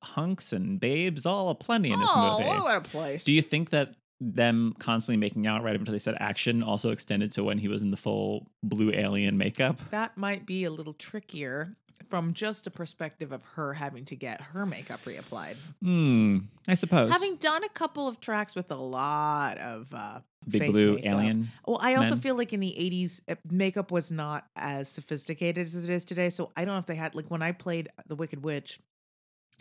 hunks 0.02 0.54
and 0.54 0.80
babes 0.80 1.26
all 1.26 1.50
aplenty 1.50 1.92
in 1.92 2.00
this 2.00 2.10
oh, 2.14 2.38
movie. 2.40 2.50
what 2.50 2.78
a 2.78 2.82
place. 2.82 3.24
Do 3.24 3.32
you 3.32 3.42
think 3.42 3.72
that 3.72 3.94
them 4.20 4.76
constantly 4.80 5.18
making 5.18 5.46
out 5.46 5.64
right 5.64 5.76
up 5.76 5.80
until 5.82 5.92
they 5.92 6.00
said 6.00 6.16
action 6.20 6.64
also 6.64 6.90
extended 6.92 7.32
to 7.32 7.44
when 7.44 7.60
he 7.60 7.68
was 7.68 7.82
in 7.82 7.92
the 7.92 7.98
full 7.98 8.48
blue 8.64 8.92
alien 8.94 9.38
makeup? 9.38 9.80
that 9.92 10.18
might 10.18 10.46
be 10.46 10.64
a 10.64 10.72
little 10.72 10.94
trickier 10.94 11.72
from 12.10 12.34
just 12.34 12.66
a 12.68 12.72
perspective 12.72 13.32
of 13.32 13.42
her 13.56 13.74
having 13.74 14.06
to 14.06 14.16
get 14.16 14.40
her 14.40 14.66
makeup 14.66 15.00
reapplied? 15.04 15.58
Hmm, 15.82 16.40
I 16.68 16.76
suppose. 16.76 17.12
Having 17.12 17.36
done 17.38 17.64
a 17.64 17.70
couple 17.70 18.08
of 18.08 18.20
tracks 18.20 18.56
with 18.56 18.72
a 18.72 18.76
lot 18.76 19.58
of 19.58 19.94
uh, 19.94 20.20
Big 20.48 20.62
face 20.62 20.72
blue 20.72 20.94
makeup. 20.96 21.06
alien. 21.12 21.52
Well, 21.68 21.80
I 21.82 21.96
also 21.96 22.12
men. 22.12 22.22
feel 22.22 22.36
like 22.36 22.54
in 22.54 22.60
the 22.60 22.74
80s, 22.80 23.22
uh, 23.28 23.36
makeup 23.50 23.92
was 23.92 24.12
not 24.12 24.46
as 24.56 24.88
sophisticated 24.90 25.66
as 25.66 25.90
it 25.90 25.92
is 25.92 26.06
today. 26.06 26.30
So 26.30 26.52
I 26.56 26.66
don't 26.66 26.76
know 26.76 26.80
if 26.80 26.86
they 26.86 26.96
had, 26.96 27.16
like, 27.16 27.30
when 27.30 27.42
I 27.42 27.52
played 27.52 27.90
The 28.08 28.16
Wicked 28.16 28.44
Witch, 28.44 28.80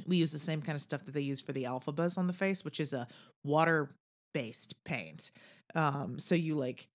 we 0.07 0.19
used 0.19 0.35
the 0.35 0.39
same 0.39 0.61
kind 0.61 0.77
of 0.77 0.83
stuff 0.83 1.05
that 1.07 1.15
they 1.15 1.23
use 1.23 1.41
for 1.41 1.53
the 1.53 1.65
Elphabas 1.65 2.19
on 2.19 2.27
the 2.27 2.35
face, 2.35 2.65
which 2.65 2.81
is 2.81 2.93
a 2.93 3.09
water 3.45 3.91
based 4.37 4.75
paint. 4.85 5.31
Um, 5.75 6.19
so 6.19 6.35
you 6.35 6.55
like, 6.55 6.89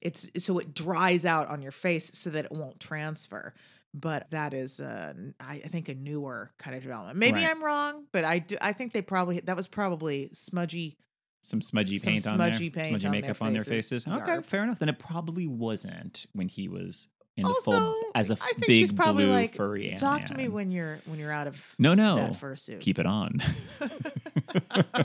it's 0.00 0.30
so 0.44 0.58
it 0.58 0.74
dries 0.74 1.24
out 1.24 1.48
on 1.48 1.62
your 1.62 1.72
face 1.72 2.10
so 2.18 2.30
that 2.30 2.44
it 2.46 2.52
won't 2.52 2.80
transfer. 2.80 3.54
but 3.94 4.30
that 4.30 4.54
is, 4.54 4.80
uh, 4.80 5.12
I, 5.38 5.60
I 5.64 5.68
think, 5.68 5.88
a 5.88 5.94
newer 5.94 6.50
kind 6.58 6.74
of 6.76 6.82
development. 6.82 7.18
Maybe 7.18 7.40
Right. 7.40 7.50
I'm 7.50 7.62
wrong, 7.62 8.06
but 8.12 8.24
I 8.24 8.38
do. 8.38 8.56
I 8.60 8.72
think 8.72 8.92
they 8.92 9.02
probably 9.02 9.40
that 9.40 9.56
was 9.56 9.68
probably 9.68 10.30
smudgy. 10.32 10.96
Some 11.42 11.60
smudgy 11.60 11.98
Some 11.98 12.12
paint 12.14 12.26
on 12.26 12.34
smudgy 12.36 12.68
there. 12.68 12.84
paint 12.84 12.88
smudgy 12.92 13.06
on 13.06 13.12
their 13.12 13.20
makeup 13.22 13.42
on 13.42 13.52
their 13.52 13.64
faces. 13.64 14.04
faces. 14.04 14.22
Okay, 14.22 14.36
Yarp. 14.38 14.44
fair 14.46 14.62
enough. 14.64 14.78
Then 14.78 14.88
it 14.88 14.98
probably 14.98 15.46
wasn't 15.46 16.24
when 16.32 16.48
he 16.48 16.68
was 16.68 17.08
in 17.36 17.44
the 17.44 17.60
full 17.64 17.74
Also, 17.74 18.00
as 18.14 18.30
a 18.30 18.34
I 18.34 18.36
think 18.52 18.66
big 18.66 18.80
she's 18.80 18.92
probably 18.92 19.24
blue 19.24 19.32
like, 19.32 19.52
furry 19.54 19.94
Talk 19.96 20.26
to 20.26 20.34
me 20.34 20.48
when 20.48 20.70
you're 20.70 20.98
when 21.06 21.18
you're 21.18 21.32
out 21.32 21.46
of 21.46 21.74
No, 21.78 21.94
no. 21.94 22.16
that 22.16 22.32
fursuit. 22.32 22.80
Keep 22.80 22.98
it 22.98 23.06
on. 23.06 23.40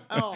Oh. 0.10 0.36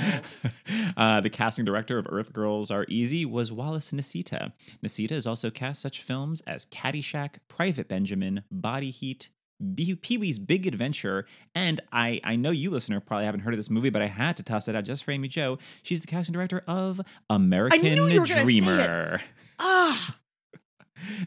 uh, 0.95 1.19
the 1.21 1.29
casting 1.29 1.65
director 1.65 1.97
of 1.97 2.07
Earth 2.09 2.31
Girls 2.31 2.71
Are 2.71 2.85
Easy 2.87 3.25
was 3.25 3.51
Wallis 3.51 3.91
Nicita. 3.91 4.53
Nicita 4.83 5.11
has 5.11 5.27
also 5.27 5.49
cast 5.51 5.81
such 5.81 6.01
films 6.01 6.41
as 6.47 6.65
Caddyshack, 6.67 7.35
Private 7.49 7.87
Benjamin, 7.89 8.43
Body 8.51 8.89
Heat, 8.91 9.29
Pee 9.75 10.17
Wee's 10.17 10.39
Big 10.39 10.65
Adventure, 10.65 11.25
and 11.53 11.81
I, 11.91 12.21
I 12.23 12.35
know 12.35 12.51
you, 12.51 12.69
listener, 12.71 12.99
probably 12.99 13.25
haven't 13.25 13.41
heard 13.41 13.53
of 13.53 13.59
this 13.59 13.69
movie, 13.69 13.89
but 13.89 14.01
I 14.01 14.07
had 14.07 14.37
to 14.37 14.43
toss 14.43 14.67
it 14.67 14.75
out 14.75 14.85
just 14.85 15.03
for 15.03 15.11
Amy 15.11 15.27
Jo. 15.27 15.57
She's 15.83 16.01
the 16.01 16.07
casting 16.07 16.33
director 16.33 16.63
of 16.67 17.01
American 17.29 17.83
you 17.83 18.21
were 18.21 18.27
gonna 18.27 18.27
say 18.27 18.41
it. 18.41 18.43
Dreamer. 18.45 19.21
Ah, 19.59 20.15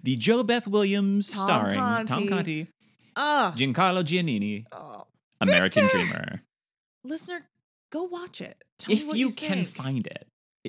The 0.03 0.17
JoBeth 0.17 0.67
Williams 0.67 1.29
Tom 1.31 1.47
starring 1.49 1.75
Tom 1.75 2.07
Conti. 2.07 2.29
Conti, 2.29 2.69
ah. 3.17 3.53
Giancarlo 3.57 4.03
Giannini, 4.05 4.65
Oh. 4.73 5.07
American 5.41 5.83
Victor! 5.85 5.99
Dreamer. 5.99 6.43
Listener, 7.05 7.41
go 7.91 8.05
watch 8.05 8.41
it. 8.41 8.63
Tell 8.79 8.95
me 8.95 9.01
if 9.01 9.07
what 9.07 9.17
you, 9.19 9.29
you, 9.29 9.35
can 9.35 9.65
find 9.65 10.07
it. 10.07 10.27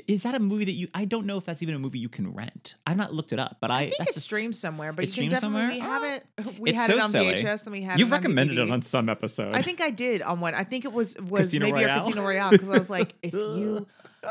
Is 0.09 0.23
that 0.23 0.35
a 0.35 0.39
movie 0.39 0.65
that 0.65 0.73
you? 0.73 0.89
I 0.93 1.05
don't 1.05 1.25
know 1.25 1.37
if 1.37 1.45
that's 1.45 1.63
even 1.63 1.73
a 1.73 1.79
movie 1.79 1.99
you 1.99 2.09
can 2.09 2.33
rent. 2.33 2.75
I've 2.85 2.97
not 2.97 3.13
looked 3.13 3.31
it 3.31 3.39
up, 3.39 3.57
but 3.61 3.71
I, 3.71 3.83
I 3.83 3.89
think 3.91 3.95
it's 4.09 4.17
a- 4.17 4.19
streamed 4.19 4.57
somewhere, 4.57 4.91
but 4.91 5.05
It's 5.05 5.15
you 5.15 5.23
can 5.23 5.29
definitely 5.31 5.61
somewhere? 5.61 5.73
we 5.73 5.79
have 5.79 6.03
Ah. 6.03 6.49
it. 6.49 6.59
We 6.59 6.69
It's 6.71 6.79
had 6.79 6.89
so 6.91 6.97
it 6.97 7.01
on 7.03 7.09
silly. 7.09 7.33
VHS, 7.35 7.63
then 7.63 7.71
we 7.71 7.81
had 7.81 7.97
You've 7.97 8.09
it 8.09 8.11
recommended 8.11 8.57
it 8.57 8.69
on 8.69 8.81
some 8.81 9.07
episode. 9.07 9.55
I 9.55 9.61
think 9.61 9.79
I 9.79 9.91
did 9.91 10.21
on 10.21 10.41
one. 10.41 10.53
I 10.53 10.65
think 10.65 10.83
it 10.83 10.91
was 10.91 11.15
was 11.29 11.45
Casino 11.45 11.67
maybe 11.67 11.85
Royale? 11.85 11.97
a 11.97 11.99
Casino 12.03 12.23
Royale 12.23 12.51
because 12.51 12.69
I 12.69 12.77
was 12.77 12.89
like, 12.89 13.15
if 13.23 13.33
you 13.33 13.87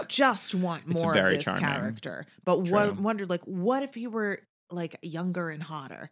just 0.08 0.54
want 0.54 0.86
more 0.86 1.16
of 1.16 1.30
this 1.30 1.44
charming. 1.44 1.64
character, 1.64 2.26
but 2.44 2.60
wo- 2.68 2.92
wondered 2.92 3.30
like, 3.30 3.42
what 3.44 3.82
if 3.82 3.94
he 3.94 4.06
were 4.06 4.38
like 4.74 4.96
younger 5.02 5.50
and 5.50 5.62
hotter? 5.62 6.10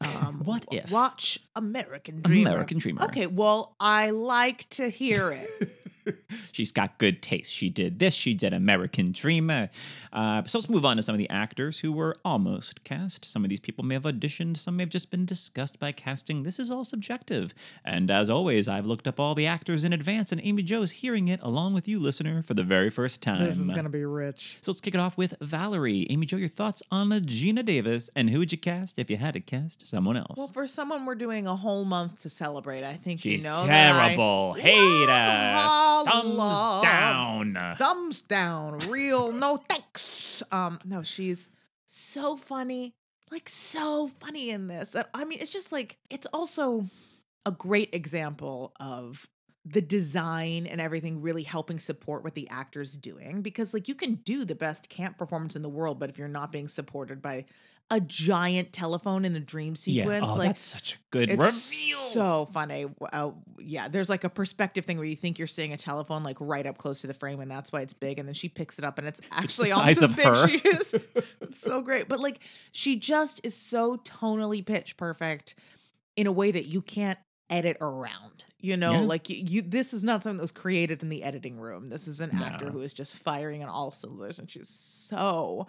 Um, 0.00 0.42
What 0.44 0.66
if? 0.72 0.90
Watch 0.90 1.38
American 1.56 2.20
Dreamer. 2.20 2.50
American 2.50 2.78
Dreamer. 2.78 3.04
Okay, 3.04 3.26
well, 3.26 3.74
I 3.80 4.10
like 4.10 4.68
to 4.70 4.88
hear 4.88 5.30
it. 5.32 5.48
She's 6.52 6.70
got 6.72 6.98
good 6.98 7.22
taste. 7.22 7.52
She 7.52 7.68
did 7.70 7.98
this. 7.98 8.14
She 8.14 8.34
did 8.34 8.52
American 8.52 9.12
Dreamer. 9.12 9.70
Uh, 10.12 10.42
so 10.44 10.58
let's 10.58 10.68
move 10.68 10.84
on 10.84 10.96
to 10.96 11.02
some 11.02 11.14
of 11.14 11.18
the 11.18 11.28
actors 11.30 11.78
who 11.78 11.92
were 11.92 12.14
almost 12.24 12.84
cast. 12.84 13.24
Some 13.24 13.42
of 13.44 13.50
these 13.50 13.60
people 13.60 13.84
may 13.84 13.94
have 13.94 14.04
auditioned. 14.04 14.56
Some 14.56 14.76
may 14.76 14.82
have 14.82 14.90
just 14.90 15.10
been 15.10 15.24
discussed 15.26 15.78
by 15.80 15.92
casting. 15.92 16.42
This 16.42 16.58
is 16.58 16.70
all 16.70 16.84
subjective. 16.84 17.54
And 17.84 18.10
as 18.10 18.30
always, 18.30 18.68
I've 18.68 18.86
looked 18.86 19.08
up 19.08 19.18
all 19.18 19.34
the 19.34 19.46
actors 19.46 19.82
in 19.84 19.92
advance, 19.92 20.30
and 20.32 20.40
Amy 20.44 20.62
Jo's 20.62 20.90
hearing 20.92 21.28
it 21.28 21.40
along 21.42 21.74
with 21.74 21.88
you, 21.88 21.98
listener, 21.98 22.42
for 22.42 22.54
the 22.54 22.64
very 22.64 22.90
first 22.90 23.22
time. 23.22 23.40
this 23.44 23.58
is 23.58 23.70
gonna 23.70 23.88
be 23.88 24.04
rich. 24.04 24.58
So 24.60 24.70
let's 24.70 24.80
kick 24.80 24.94
it 24.94 25.00
off 25.00 25.16
with 25.16 25.34
Valerie. 25.40 26.06
Amy 26.10 26.26
Jo, 26.26 26.36
your 26.36 26.48
thoughts 26.48 26.82
on 26.90 27.10
Geena 27.10 27.64
Davis, 27.64 28.10
and 28.14 28.30
who 28.30 28.38
would 28.38 28.52
you 28.52 28.58
cast 28.58 28.98
if 28.98 29.10
you 29.10 29.16
had 29.16 29.34
to 29.34 29.40
cast 29.40 29.86
someone 29.86 30.16
else? 30.16 30.36
Well, 30.36 30.48
for 30.52 30.66
someone 30.68 31.04
we're 31.06 31.14
doing 31.14 31.46
a 31.46 31.56
whole 31.56 31.84
month 31.84 32.22
to 32.22 32.28
celebrate, 32.28 32.84
I 32.84 32.94
think 32.94 33.20
She's 33.20 33.44
you 33.44 33.50
know 33.50 33.66
that 33.66 33.94
I- 33.96 34.06
terrible. 34.08 34.52
Hate 34.54 35.08
her. 35.08 35.54
Thumbs 36.02 36.34
love. 36.34 36.82
down. 36.82 37.58
thumbs 37.78 38.22
down 38.22 38.78
real 38.90 39.32
no 39.32 39.56
thanks 39.56 40.42
um 40.50 40.78
no 40.84 41.02
she's 41.02 41.50
so 41.86 42.36
funny 42.36 42.94
like 43.30 43.48
so 43.48 44.08
funny 44.20 44.50
in 44.50 44.66
this 44.66 44.96
i 45.14 45.24
mean 45.24 45.38
it's 45.40 45.50
just 45.50 45.70
like 45.72 45.98
it's 46.10 46.26
also 46.32 46.84
a 47.46 47.52
great 47.52 47.94
example 47.94 48.72
of 48.80 49.28
the 49.66 49.80
design 49.80 50.66
and 50.66 50.80
everything 50.80 51.22
really 51.22 51.42
helping 51.42 51.78
support 51.78 52.22
what 52.22 52.34
the 52.34 52.48
actor's 52.50 52.96
doing 52.96 53.40
because 53.40 53.72
like 53.72 53.88
you 53.88 53.94
can 53.94 54.14
do 54.16 54.44
the 54.44 54.54
best 54.54 54.90
camp 54.90 55.16
performance 55.16 55.56
in 55.56 55.62
the 55.62 55.68
world 55.68 55.98
but 55.98 56.10
if 56.10 56.18
you're 56.18 56.28
not 56.28 56.52
being 56.52 56.68
supported 56.68 57.22
by 57.22 57.44
a 57.90 58.00
giant 58.00 58.72
telephone 58.72 59.24
in 59.24 59.34
the 59.34 59.40
dream 59.40 59.74
Yeah. 59.84 60.04
sequence 60.04 60.28
Oh, 60.30 60.34
like 60.36 60.48
that's 60.48 60.62
such 60.62 60.94
a 60.94 60.96
good 61.10 61.28
it's 61.30 61.38
reveal. 61.38 61.98
so 61.98 62.46
funny. 62.46 62.86
Uh, 63.12 63.32
yeah, 63.58 63.88
there's 63.88 64.08
like 64.08 64.24
a 64.24 64.30
perspective 64.30 64.84
thing 64.86 64.96
where 64.96 65.06
you 65.06 65.14
think 65.14 65.38
you're 65.38 65.46
seeing 65.46 65.72
a 65.72 65.76
telephone 65.76 66.22
like 66.24 66.38
right 66.40 66.66
up 66.66 66.78
close 66.78 67.02
to 67.02 67.06
the 67.06 67.14
frame, 67.14 67.40
and 67.40 67.50
that's 67.50 67.70
why 67.72 67.82
it's 67.82 67.92
big. 67.94 68.18
And 68.18 68.26
then 68.26 68.34
she 68.34 68.48
picks 68.48 68.78
it 68.78 68.84
up, 68.84 68.98
and 68.98 69.06
it's 69.06 69.20
actually 69.30 69.70
almost 69.70 70.00
size 70.00 70.10
as 70.10 70.16
big. 70.16 70.24
her. 70.26 70.48
She 70.48 70.68
is. 70.68 70.94
It's 71.42 71.58
so 71.60 71.82
great, 71.82 72.08
but 72.08 72.20
like 72.20 72.40
she 72.72 72.96
just 72.96 73.40
is 73.44 73.54
so 73.54 73.98
tonally 73.98 74.64
pitch 74.64 74.96
perfect 74.96 75.54
in 76.16 76.26
a 76.26 76.32
way 76.32 76.50
that 76.50 76.64
you 76.64 76.80
can't 76.80 77.18
edit 77.50 77.76
around. 77.82 78.46
You 78.58 78.78
know, 78.78 78.92
Yeah. 78.92 79.00
like 79.00 79.28
you, 79.28 79.36
you. 79.46 79.62
This 79.62 79.92
is 79.92 80.02
not 80.02 80.22
something 80.22 80.38
that 80.38 80.42
was 80.42 80.52
created 80.52 81.02
in 81.02 81.10
the 81.10 81.22
editing 81.22 81.58
room. 81.60 81.90
This 81.90 82.08
is 82.08 82.20
an 82.22 82.30
actor 82.34 82.70
who 82.70 82.80
is 82.80 82.94
just 82.94 83.14
firing 83.14 83.62
on 83.62 83.68
all 83.68 83.92
cylinders, 83.92 84.38
and 84.38 84.50
she's 84.50 84.70
so 84.70 85.66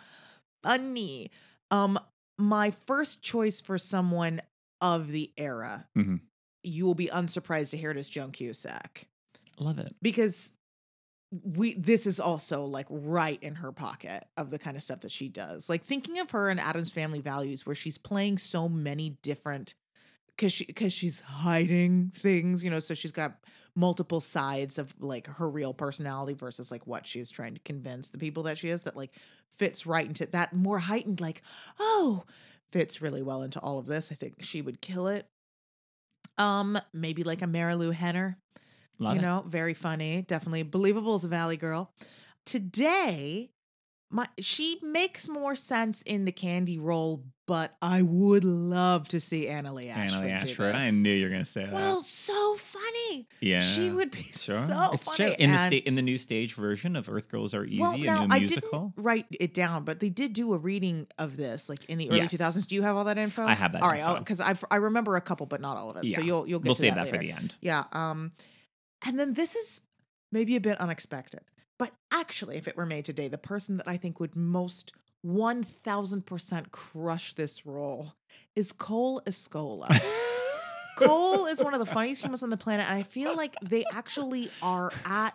funny. 0.63 1.29
Um, 1.71 1.99
my 2.37 2.71
first 2.71 3.21
choice 3.21 3.61
for 3.61 3.77
someone 3.77 4.41
of 4.81 5.07
the 5.11 5.31
era, 5.37 5.87
Mhm. 5.95 6.21
you 6.63 6.85
will 6.85 6.95
be 6.95 7.07
unsurprised 7.07 7.71
to 7.71 7.77
hear 7.77 7.91
it 7.91 7.97
is 7.97 8.09
Joan 8.09 8.31
Cusack 8.31 9.07
Love 9.57 9.79
it. 9.79 9.95
because 10.01 10.53
we 11.31 11.73
this 11.73 12.05
is 12.05 12.19
also 12.19 12.65
like 12.65 12.85
right 12.89 13.41
in 13.41 13.55
her 13.55 13.71
pocket 13.71 14.25
of 14.37 14.51
the 14.51 14.59
kind 14.59 14.77
of 14.77 14.83
stuff 14.83 15.01
that 15.01 15.11
she 15.11 15.27
does. 15.27 15.69
Like 15.69 15.83
thinking 15.83 16.19
of 16.19 16.31
her 16.31 16.49
in 16.49 16.59
Addams 16.59 16.91
Family 16.91 17.19
Values, 17.21 17.65
where 17.65 17.75
she's 17.75 17.97
playing 17.97 18.37
so 18.37 18.69
many 18.69 19.11
different 19.21 19.75
because 20.35 20.53
she 20.53 20.65
because 20.65 20.93
she's 20.93 21.21
hiding 21.21 22.11
things, 22.15 22.63
you 22.63 22.69
know. 22.69 22.79
So 22.79 22.93
she's 22.93 23.11
got 23.11 23.35
multiple 23.75 24.21
sides 24.21 24.77
of 24.77 24.93
like 24.99 25.27
her 25.27 25.49
real 25.49 25.73
personality 25.73 26.33
versus 26.33 26.71
like 26.71 26.87
what 26.87 27.05
she's 27.05 27.29
trying 27.29 27.53
to 27.53 27.59
convince 27.61 28.09
the 28.09 28.17
people 28.17 28.43
that 28.43 28.57
she 28.57 28.69
is 28.69 28.83
that 28.83 28.95
like 28.95 29.11
fits 29.49 29.85
right 29.85 30.05
into 30.05 30.25
that 30.27 30.53
more 30.53 30.79
heightened 30.79 31.19
like 31.19 31.41
oh 31.77 32.23
fits 32.71 33.01
really 33.01 33.21
well 33.21 33.41
into 33.41 33.59
all 33.59 33.77
of 33.77 33.85
this. 33.85 34.11
I 34.11 34.15
think 34.15 34.35
she 34.39 34.61
would 34.61 34.81
kill 34.81 35.07
it. 35.07 35.27
Um, 36.37 36.77
maybe 36.93 37.23
like 37.23 37.41
a 37.41 37.45
Marilu 37.45 37.93
Henner 37.93 38.37
Love 38.99 39.15
you 39.15 39.19
it. 39.19 39.23
know, 39.23 39.43
very 39.47 39.73
funny, 39.73 40.21
definitely 40.21 40.63
believable 40.63 41.15
as 41.15 41.25
a 41.25 41.27
Valley 41.27 41.57
girl. 41.57 41.91
Today, 42.45 43.51
my 44.09 44.27
she 44.39 44.77
makes 44.81 45.27
more 45.27 45.55
sense 45.55 46.01
in 46.03 46.25
the 46.25 46.31
candy 46.31 46.77
role, 46.77 47.23
but 47.47 47.75
I 47.81 48.01
would 48.03 48.43
love 48.43 49.07
to 49.09 49.19
see 49.19 49.45
Annaleigh 49.47 49.89
Ashford. 49.89 50.21
Annaleigh 50.21 50.39
do 50.41 50.49
Ashford. 50.51 50.75
I 50.75 50.89
knew 50.91 51.11
you 51.11 51.25
were 51.25 51.31
gonna 51.31 51.43
say 51.43 51.65
that. 51.65 51.73
Well, 51.73 52.01
so 52.01 52.55
funny. 52.55 53.27
yeah. 53.41 53.59
She 53.61 53.89
would 53.89 54.11
be 54.11 54.21
Sure. 54.33 54.55
so 54.61 54.89
it's 54.93 55.07
funny. 55.09 55.33
true. 55.35 55.35
In 55.39 55.51
the 55.51 55.57
sta- 55.57 55.83
in 55.85 55.95
the 55.95 56.01
new 56.03 56.17
stage 56.19 56.53
version 56.53 56.95
of 56.95 57.09
Earth 57.09 57.29
Girls 57.29 57.53
Are 57.55 57.65
Easy, 57.65 57.81
well, 57.81 57.95
a 57.95 57.97
now 57.97 58.25
new 58.25 58.35
I 58.35 58.39
musical. 58.39 58.93
didn't 58.95 59.05
write 59.05 59.25
it 59.39 59.53
down, 59.53 59.83
but 59.85 59.99
they 59.99 60.09
did 60.09 60.33
do 60.33 60.53
a 60.53 60.57
reading 60.57 61.07
of 61.17 61.35
this, 61.35 61.67
like 61.67 61.83
in 61.85 61.97
the 61.97 62.09
early 62.09 62.19
Yes. 62.19 62.33
2000s. 62.35 62.67
Do 62.67 62.75
you 62.75 62.83
have 62.83 62.95
all 62.95 63.05
that 63.05 63.17
info? 63.17 63.43
I 63.43 63.53
have 63.53 63.73
that 63.73 63.81
All 63.81 63.89
right, 63.89 64.01
info. 64.01 64.19
because 64.19 64.39
I 64.39 64.55
I 64.69 64.75
remember 64.77 65.15
a 65.15 65.21
couple, 65.21 65.47
but 65.47 65.61
not 65.61 65.77
all 65.77 65.89
of 65.89 65.97
it. 65.97 66.03
Yeah. 66.05 66.17
So 66.17 66.21
you'll 66.23 66.47
you'll 66.47 66.59
get 66.59 66.67
We'll 66.69 66.75
to 66.75 66.81
save 66.81 66.93
that 66.95 67.05
that 67.05 67.09
for 67.11 67.17
the 67.17 67.31
end. 67.31 67.55
Yeah. 67.59 67.85
Um, 67.91 68.31
and 69.05 69.19
then 69.19 69.33
this 69.33 69.55
is 69.55 69.81
maybe 70.31 70.55
a 70.55 70.61
bit 70.61 70.79
unexpected, 70.79 71.41
but 71.77 71.91
actually, 72.11 72.57
if 72.57 72.67
it 72.67 72.77
were 72.77 72.85
made 72.85 73.05
today, 73.05 73.27
the 73.27 73.37
person 73.37 73.77
that 73.77 73.87
I 73.87 73.97
think 73.97 74.19
would 74.19 74.35
most 74.35 74.93
1000% 75.25 76.71
crush 76.71 77.33
this 77.33 77.65
role 77.65 78.13
is 78.55 78.71
Cole 78.71 79.21
Escola. 79.25 79.87
Cole 80.97 81.45
is 81.47 81.61
one 81.61 81.73
of 81.73 81.79
the 81.79 81.85
funniest 81.85 82.23
humans 82.23 82.43
on 82.43 82.49
the 82.49 82.57
planet. 82.57 82.89
And 82.89 82.97
I 82.97 83.03
feel 83.03 83.35
like 83.35 83.55
they 83.61 83.83
actually 83.91 84.49
are 84.61 84.91
at 85.05 85.33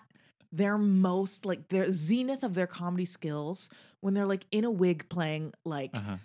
their 0.53 0.79
most, 0.79 1.45
like 1.45 1.69
their 1.69 1.91
zenith 1.91 2.43
of 2.43 2.55
their 2.55 2.67
comedy 2.67 3.05
skills 3.05 3.69
when 4.01 4.15
they're 4.15 4.27
like 4.27 4.47
in 4.51 4.65
a 4.65 4.71
wig 4.71 5.09
playing 5.09 5.53
like 5.65 5.91
Uh-huh. 5.95 6.17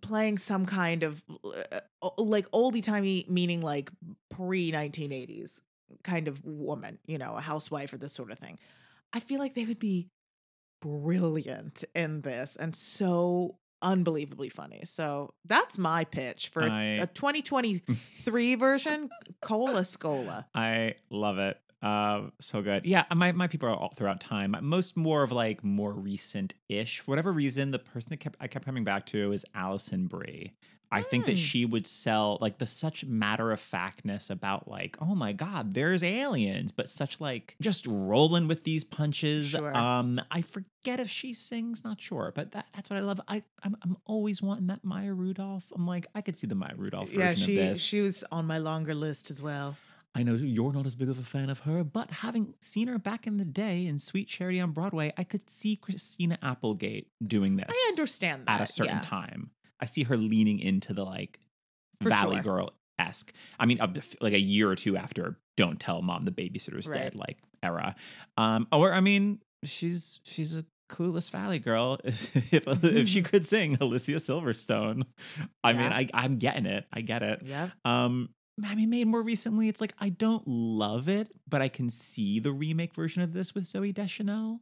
playing 0.00 0.38
some 0.38 0.64
kind 0.64 1.02
of 1.02 1.22
uh, 1.44 1.80
uh, 2.02 2.10
like 2.18 2.50
oldie 2.50 2.82
timey, 2.82 3.26
meaning 3.28 3.60
like 3.60 3.90
pre 4.30 4.72
1980s 4.72 5.60
kind 6.02 6.26
of 6.26 6.42
woman, 6.44 6.98
you 7.06 7.18
know, 7.18 7.34
a 7.36 7.40
housewife 7.40 7.92
or 7.92 7.98
this 7.98 8.12
sort 8.14 8.30
of 8.30 8.38
thing. 8.38 8.58
I 9.12 9.20
feel 9.20 9.38
like 9.38 9.54
they 9.54 9.64
would 9.64 9.78
be 9.78 10.08
brilliant 10.80 11.84
in 11.94 12.22
this 12.22 12.56
and 12.56 12.74
so 12.74 13.56
unbelievably 13.82 14.48
funny. 14.48 14.80
So 14.84 15.34
that's 15.44 15.78
my 15.78 16.04
pitch 16.04 16.48
for 16.50 16.62
I- 16.62 16.98
a 17.00 17.06
2023 17.06 18.54
version, 18.54 19.10
Cola 19.40 19.80
Scola. 19.82 20.46
I 20.54 20.94
love 21.10 21.38
it. 21.38 21.58
Uh, 21.82 22.28
so 22.40 22.62
good. 22.62 22.86
Yeah, 22.86 23.04
my, 23.12 23.32
my 23.32 23.48
people 23.48 23.68
are 23.68 23.74
all 23.74 23.92
throughout 23.96 24.20
time. 24.20 24.54
Most 24.62 24.96
more 24.96 25.24
of 25.24 25.32
like 25.32 25.64
more 25.64 25.92
recent 25.92 26.54
ish. 26.68 27.00
For 27.00 27.10
whatever 27.10 27.32
reason, 27.32 27.72
the 27.72 27.80
person 27.80 28.10
that 28.10 28.18
kept 28.18 28.36
I 28.40 28.46
kept 28.46 28.64
coming 28.64 28.84
back 28.84 29.04
to 29.06 29.32
is 29.32 29.44
Alison 29.54 30.06
Brie. 30.06 30.52
I 30.92 31.02
think 31.02 31.24
that 31.26 31.36
Mm. 31.36 31.44
she 31.44 31.64
would 31.64 31.86
sell 31.86 32.38
like 32.40 32.58
the 32.58 32.66
such 32.66 33.04
matter 33.04 33.50
of 33.50 33.60
factness 33.60 34.30
about 34.30 34.68
like, 34.68 34.96
oh 35.00 35.14
my 35.14 35.32
god, 35.32 35.74
there's 35.74 36.02
aliens, 36.02 36.70
but 36.70 36.88
such 36.88 37.20
like 37.20 37.56
just 37.60 37.86
rolling 37.88 38.46
with 38.46 38.64
these 38.64 38.84
punches. 38.84 39.48
Sure. 39.50 39.74
Um, 39.76 40.20
I 40.30 40.42
forget 40.42 41.00
if 41.00 41.08
she 41.10 41.32
sings, 41.34 41.82
not 41.82 42.00
sure, 42.00 42.32
but 42.34 42.52
that, 42.52 42.66
that's 42.74 42.90
what 42.90 42.98
I 42.98 43.00
love. 43.00 43.20
I 43.26 43.42
I'm, 43.62 43.76
I'm 43.82 43.96
always 44.04 44.42
wanting 44.42 44.66
that 44.68 44.84
Maya 44.84 45.12
Rudolph. 45.14 45.66
I'm 45.74 45.86
like, 45.86 46.06
I 46.14 46.20
could 46.20 46.36
see 46.36 46.46
the 46.46 46.54
Maya 46.54 46.74
Rudolph 46.76 47.08
version 47.08 47.20
Yeah, 47.20 47.30
of 47.32 47.38
she 47.38 47.56
this. 47.56 47.80
she 47.80 48.02
was 48.02 48.22
on 48.30 48.46
my 48.46 48.58
longer 48.58 48.94
list 48.94 49.30
as 49.30 49.40
well. 49.42 49.76
I 50.14 50.22
know 50.24 50.34
you're 50.34 50.74
not 50.74 50.84
as 50.86 50.94
big 50.94 51.08
of 51.08 51.18
a 51.18 51.22
fan 51.22 51.48
of 51.48 51.60
her, 51.60 51.82
but 51.84 52.10
having 52.10 52.52
seen 52.60 52.86
her 52.88 52.98
back 52.98 53.26
in 53.26 53.38
the 53.38 53.46
day 53.46 53.86
in 53.86 53.98
Sweet 53.98 54.28
Charity 54.28 54.60
on 54.60 54.72
Broadway, 54.72 55.10
I 55.16 55.24
could 55.24 55.48
see 55.48 55.74
Christina 55.74 56.36
Applegate 56.42 57.08
doing 57.26 57.56
this 57.56 57.64
I 57.70 57.86
understand 57.88 58.44
that 58.44 58.60
at 58.60 58.68
a 58.68 58.72
certain 58.72 58.96
yeah. 58.96 59.00
time. 59.02 59.52
I 59.82 59.84
see 59.84 60.04
her 60.04 60.16
leaning 60.16 60.60
into 60.60 60.94
the 60.94 61.04
like 61.04 61.40
For 62.00 62.08
Valley 62.08 62.36
sure. 62.36 62.42
Girl 62.42 62.70
esque. 62.98 63.32
I 63.58 63.66
mean, 63.66 63.80
up 63.80 63.94
to, 63.94 64.02
like 64.20 64.32
a 64.32 64.38
year 64.40 64.70
or 64.70 64.76
two 64.76 64.96
after 64.96 65.38
"Don't 65.56 65.80
Tell 65.80 66.00
Mom 66.02 66.22
the 66.22 66.30
Babysitter's 66.30 66.88
Right. 66.88 66.98
Dead" 66.98 67.14
like 67.16 67.38
era. 67.62 67.94
Um, 68.36 68.68
or 68.72 68.92
I 68.92 69.00
mean, 69.00 69.40
she's 69.64 70.20
she's 70.24 70.56
a 70.56 70.64
clueless 70.90 71.30
Valley 71.30 71.58
Girl. 71.58 71.98
If 72.04 72.36
if, 72.54 72.84
if 72.84 73.08
she 73.08 73.22
could 73.30 73.44
sing 73.44 73.76
Alicia 73.80 74.12
Silverstone, 74.16 75.04
I 75.64 75.72
mean, 75.72 75.82
Yeah. 75.90 75.96
I 75.96 76.08
I'm 76.14 76.36
getting 76.38 76.66
it. 76.66 76.86
I 76.92 77.00
get 77.00 77.22
it. 77.22 77.42
Yeah. 77.44 77.70
Um, 77.84 78.30
I 78.64 78.74
mean, 78.74 78.90
made 78.90 79.06
more 79.08 79.22
recently, 79.22 79.68
it's 79.68 79.80
like 79.80 79.94
I 79.98 80.10
don't 80.10 80.46
love 80.46 81.08
it, 81.08 81.28
but 81.48 81.62
I 81.62 81.68
can 81.68 81.88
see 81.90 82.38
the 82.38 82.52
remake 82.52 82.94
version 82.94 83.22
of 83.22 83.32
this 83.32 83.54
with 83.54 83.64
Zooey 83.64 83.92
Deschanel. 83.94 84.60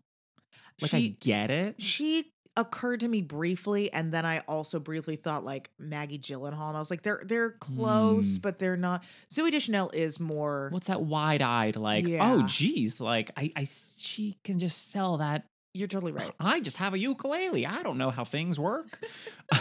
Like 0.81 0.95
I 0.95 1.01
She- 1.01 1.09
get 1.21 1.51
it. 1.51 1.83
She 1.83 2.25
occurred 2.57 3.01
to 3.01 3.09
me 3.09 3.23
briefly, 3.23 3.93
and 3.93 4.13
then 4.13 4.27
I 4.27 4.41
also 4.41 4.81
briefly 4.81 5.17
thought 5.17 5.45
like 5.45 5.71
Maggie 5.79 6.19
Gyllenhaal, 6.19 6.69
and 6.69 6.77
I 6.77 6.81
was 6.81 6.91
like, 6.91 7.03
they're 7.03 7.23
they're 7.25 7.53
close, 7.53 8.37
Hmm. 8.37 8.41
but 8.43 8.59
they're 8.59 8.77
not. 8.77 9.03
Zooey 9.31 9.51
Deschanel 9.53 9.91
is 9.95 10.19
more. 10.21 10.69
What's 10.73 10.89
that 10.89 11.03
wide-eyed 11.03 11.77
like? 11.77 12.07
Yeah. 12.07 12.33
Oh, 12.35 12.47
geez, 12.47 13.01
like 13.01 13.31
I, 13.37 13.51
I, 13.57 13.65
she 13.65 14.37
can 14.45 14.59
just 14.59 14.91
sell 14.91 15.19
that. 15.19 15.45
You're 15.73 15.89
totally 15.89 16.13
right. 16.13 16.33
I 16.41 16.61
just 16.61 16.79
have 16.79 16.95
a 16.95 16.99
ukulele. 16.99 17.65
I 17.67 17.83
don't 17.85 17.97
know 17.99 18.11
how 18.11 18.25
things 18.25 18.59
work. 18.59 18.99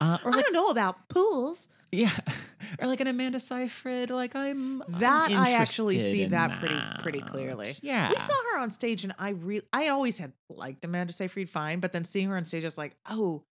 uh, 0.00 0.18
or 0.24 0.34
I 0.34 0.42
don't 0.42 0.52
know 0.52 0.68
about 0.68 1.08
pools. 1.08 1.68
Yeah, 1.92 2.10
or 2.80 2.86
like 2.86 3.00
an 3.00 3.06
Amanda 3.06 3.40
Seyfried. 3.40 4.10
Like 4.10 4.36
I'm 4.36 4.82
I'm 4.82 5.00
That 5.00 5.30
I 5.30 5.52
actually 5.52 5.98
see 5.98 6.22
in 6.22 6.30
that 6.32 6.58
pretty 6.58 6.80
pretty 7.02 7.20
clearly. 7.20 7.72
Yeah, 7.82 8.10
We 8.10 8.16
saw 8.16 8.34
her 8.52 8.60
on 8.60 8.70
stage, 8.70 9.04
and 9.04 9.14
I 9.18 9.30
re 9.30 9.60
I 9.72 9.88
always 9.88 10.18
had 10.18 10.32
liked 10.48 10.84
Amanda 10.84 11.12
Seyfried 11.12 11.50
fine, 11.50 11.80
but 11.80 11.92
then 11.92 12.04
seeing 12.04 12.28
her 12.28 12.36
on 12.36 12.44
stage, 12.44 12.64
I 12.64 12.66
was 12.66 12.78
like, 12.78 12.96
oh, 13.10 13.44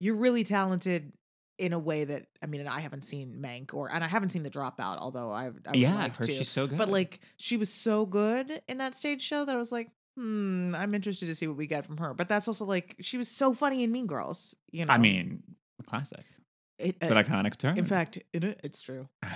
you're 0.00 0.16
really 0.16 0.44
talented 0.44 1.12
in 1.58 1.72
a 1.72 1.78
way 1.78 2.04
that 2.04 2.26
I 2.42 2.46
mean, 2.46 2.60
and 2.60 2.68
I 2.68 2.80
haven't 2.80 3.02
seen 3.02 3.40
Mank 3.42 3.74
or 3.74 3.92
and 3.92 4.04
I 4.04 4.06
haven't 4.06 4.30
seen 4.30 4.44
The 4.44 4.50
Dropout, 4.50 4.98
although 4.98 5.30
I've 5.30 5.58
I 5.66 5.74
yeah, 5.74 5.94
like 5.94 6.16
to. 6.18 6.26
she's 6.26 6.48
so 6.48 6.66
good. 6.66 6.78
But 6.78 6.88
like, 6.88 7.20
she 7.36 7.56
was 7.56 7.72
so 7.72 8.06
good 8.06 8.62
in 8.68 8.78
that 8.78 8.94
stage 8.94 9.22
show 9.22 9.44
that 9.44 9.54
I 9.54 9.58
was 9.58 9.72
like, 9.72 9.90
hmm, 10.16 10.74
I'm 10.74 10.94
interested 10.94 11.26
to 11.26 11.34
see 11.34 11.46
what 11.46 11.56
we 11.56 11.66
get 11.66 11.84
from 11.84 11.98
her. 11.98 12.14
But 12.14 12.28
that's 12.28 12.48
also 12.48 12.64
like, 12.64 12.96
she 13.00 13.18
was 13.18 13.28
so 13.28 13.54
funny 13.54 13.82
in 13.82 13.90
Mean 13.90 14.06
Girls. 14.06 14.54
You 14.70 14.86
know, 14.86 14.92
I 14.92 14.98
mean, 14.98 15.42
classic. 15.86 16.24
It, 16.78 16.96
It's 17.00 17.10
uh, 17.10 17.14
an 17.14 17.24
iconic 17.24 17.56
term. 17.56 17.76
in 17.78 17.86
fact, 17.86 18.18
it, 18.32 18.44
it's 18.62 18.82
true. 18.82 19.08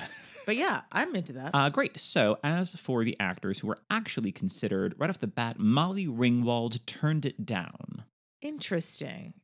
But 0.44 0.56
yeah, 0.56 0.80
I'm 0.90 1.14
into 1.14 1.34
that. 1.34 1.52
Uh, 1.54 1.70
great. 1.70 1.96
So, 1.96 2.36
as 2.42 2.74
for 2.74 3.04
the 3.04 3.16
actors 3.20 3.60
who 3.60 3.68
were 3.68 3.78
actually 3.90 4.32
considered 4.32 4.92
right 4.98 5.08
off 5.08 5.20
the 5.20 5.28
bat, 5.28 5.60
Molly 5.60 6.06
Ringwald 6.06 6.84
turned 6.84 7.24
it 7.24 7.46
down. 7.46 8.02
Interesting. 8.40 9.34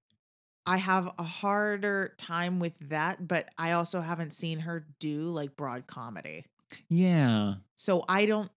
I 0.66 0.76
have 0.76 1.10
a 1.18 1.22
harder 1.22 2.14
time 2.18 2.58
with 2.58 2.74
that, 2.90 3.26
but 3.26 3.48
I 3.56 3.72
also 3.72 4.00
haven't 4.00 4.32
seen 4.32 4.58
her 4.60 4.86
do 4.98 5.22
like 5.30 5.56
broad 5.56 5.86
comedy. 5.86 6.44
Yeah. 6.88 7.54
So 7.74 8.04
I 8.08 8.26
don't 8.26 8.50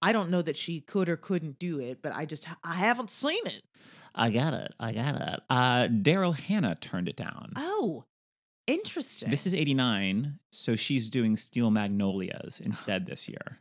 I 0.00 0.12
don't 0.12 0.30
know 0.30 0.42
that 0.42 0.56
she 0.56 0.80
could 0.80 1.08
or 1.08 1.16
couldn't 1.16 1.58
do 1.58 1.80
it, 1.80 2.00
but 2.02 2.14
I 2.14 2.26
just 2.26 2.46
I 2.62 2.74
haven't 2.74 3.10
seen 3.10 3.44
it. 3.46 3.62
I 4.14 4.30
got 4.30 4.52
it. 4.54 4.72
I 4.78 4.92
got 4.92 5.16
it. 5.16 5.40
Uh, 5.48 5.88
Daryl 5.88 6.38
Hannah 6.38 6.76
turned 6.76 7.08
it 7.08 7.16
down. 7.16 7.52
Oh, 7.56 8.04
interesting. 8.66 9.30
This 9.30 9.46
is 9.46 9.54
89, 9.54 10.38
so 10.50 10.76
she's 10.76 11.08
doing 11.08 11.36
Steel 11.36 11.70
Magnolias 11.70 12.60
instead 12.60 13.06
this 13.06 13.28
year. 13.28 13.58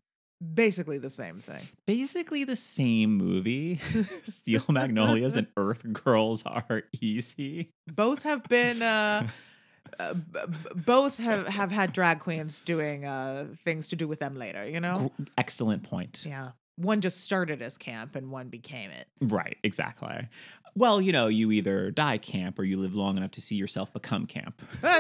basically 0.55 0.97
the 0.97 1.09
same 1.09 1.39
thing. 1.39 1.67
Basically 1.85 2.43
the 2.43 2.55
same 2.55 3.15
movie. 3.17 3.77
Steel 4.25 4.63
Magnolias 4.69 5.35
and 5.35 5.47
Earth 5.57 5.83
Girls 5.93 6.43
Are 6.45 6.83
Easy. 6.99 7.69
Both 7.87 8.23
have 8.23 8.43
been 8.45 8.81
uh 8.81 9.27
uh, 9.99 10.13
b- 10.13 10.39
both 10.85 11.17
have, 11.17 11.47
have 11.47 11.71
had 11.71 11.91
drag 11.93 12.19
queens 12.19 12.59
doing 12.59 13.05
uh 13.05 13.47
things 13.65 13.87
to 13.89 13.95
do 13.95 14.07
with 14.07 14.19
them 14.19 14.35
later, 14.35 14.65
you 14.67 14.79
know? 14.79 15.11
Excellent 15.37 15.83
point. 15.83 16.23
Yeah. 16.27 16.51
One 16.77 17.01
just 17.01 17.21
started 17.21 17.61
as 17.61 17.77
camp 17.77 18.15
and 18.15 18.31
one 18.31 18.49
became 18.49 18.89
it. 18.89 19.05
Right, 19.21 19.57
exactly. 19.63 20.27
Well, 20.75 21.01
you 21.01 21.11
know, 21.11 21.27
you 21.27 21.51
either 21.51 21.91
die 21.91 22.17
camp 22.17 22.57
or 22.59 22.63
you 22.63 22.77
live 22.77 22.95
long 22.95 23.17
enough 23.17 23.31
to 23.31 23.41
see 23.41 23.55
yourself 23.55 23.91
become 23.93 24.25
camp. 24.25 24.61
You're, 24.83 24.93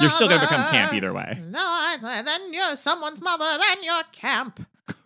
You're 0.00 0.10
still 0.10 0.28
going 0.28 0.40
to 0.40 0.46
become 0.46 0.70
camp 0.70 0.94
either 0.94 1.12
way. 1.12 1.40
No, 1.46 1.58
I- 1.60 2.22
then 2.24 2.52
you're 2.54 2.76
someone's 2.76 3.20
mother, 3.22 3.44
then 3.58 3.82
you're 3.82 4.02
camp. 4.12 4.66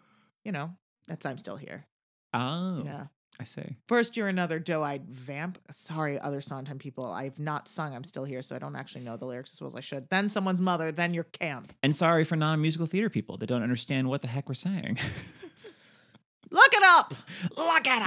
You 0.44 0.52
know, 0.52 0.70
that's 1.06 1.26
I'm 1.26 1.36
still 1.36 1.56
here. 1.56 1.84
Oh, 2.32 2.82
Yeah. 2.84 3.06
I 3.40 3.44
see. 3.44 3.76
First, 3.86 4.16
you're 4.16 4.26
another 4.28 4.58
doe-eyed 4.58 5.08
vamp. 5.08 5.58
Sorry, 5.70 6.18
other 6.18 6.40
Sondheim 6.40 6.78
people. 6.78 7.04
I've 7.06 7.38
not 7.38 7.68
sung 7.68 7.94
I'm 7.94 8.02
Still 8.02 8.24
Here, 8.24 8.42
so 8.42 8.56
I 8.56 8.58
don't 8.58 8.74
actually 8.74 9.02
know 9.04 9.16
the 9.16 9.26
lyrics 9.26 9.52
as 9.52 9.60
well 9.60 9.68
as 9.68 9.76
I 9.76 9.80
should. 9.80 10.08
Then 10.10 10.28
someone's 10.28 10.60
mother, 10.60 10.90
then 10.90 11.14
you're 11.14 11.22
camp. 11.24 11.72
And 11.82 11.94
sorry 11.94 12.24
for 12.24 12.34
non 12.34 12.60
musical 12.60 12.86
theater 12.88 13.08
people 13.10 13.36
that 13.36 13.46
don't 13.46 13.62
understand 13.62 14.08
what 14.08 14.22
the 14.22 14.28
heck 14.28 14.48
we're 14.48 14.54
saying. 14.54 14.98
Look 16.50 16.72
it 16.72 16.82
up! 16.84 17.14
Look 17.56 17.82
it 17.86 18.02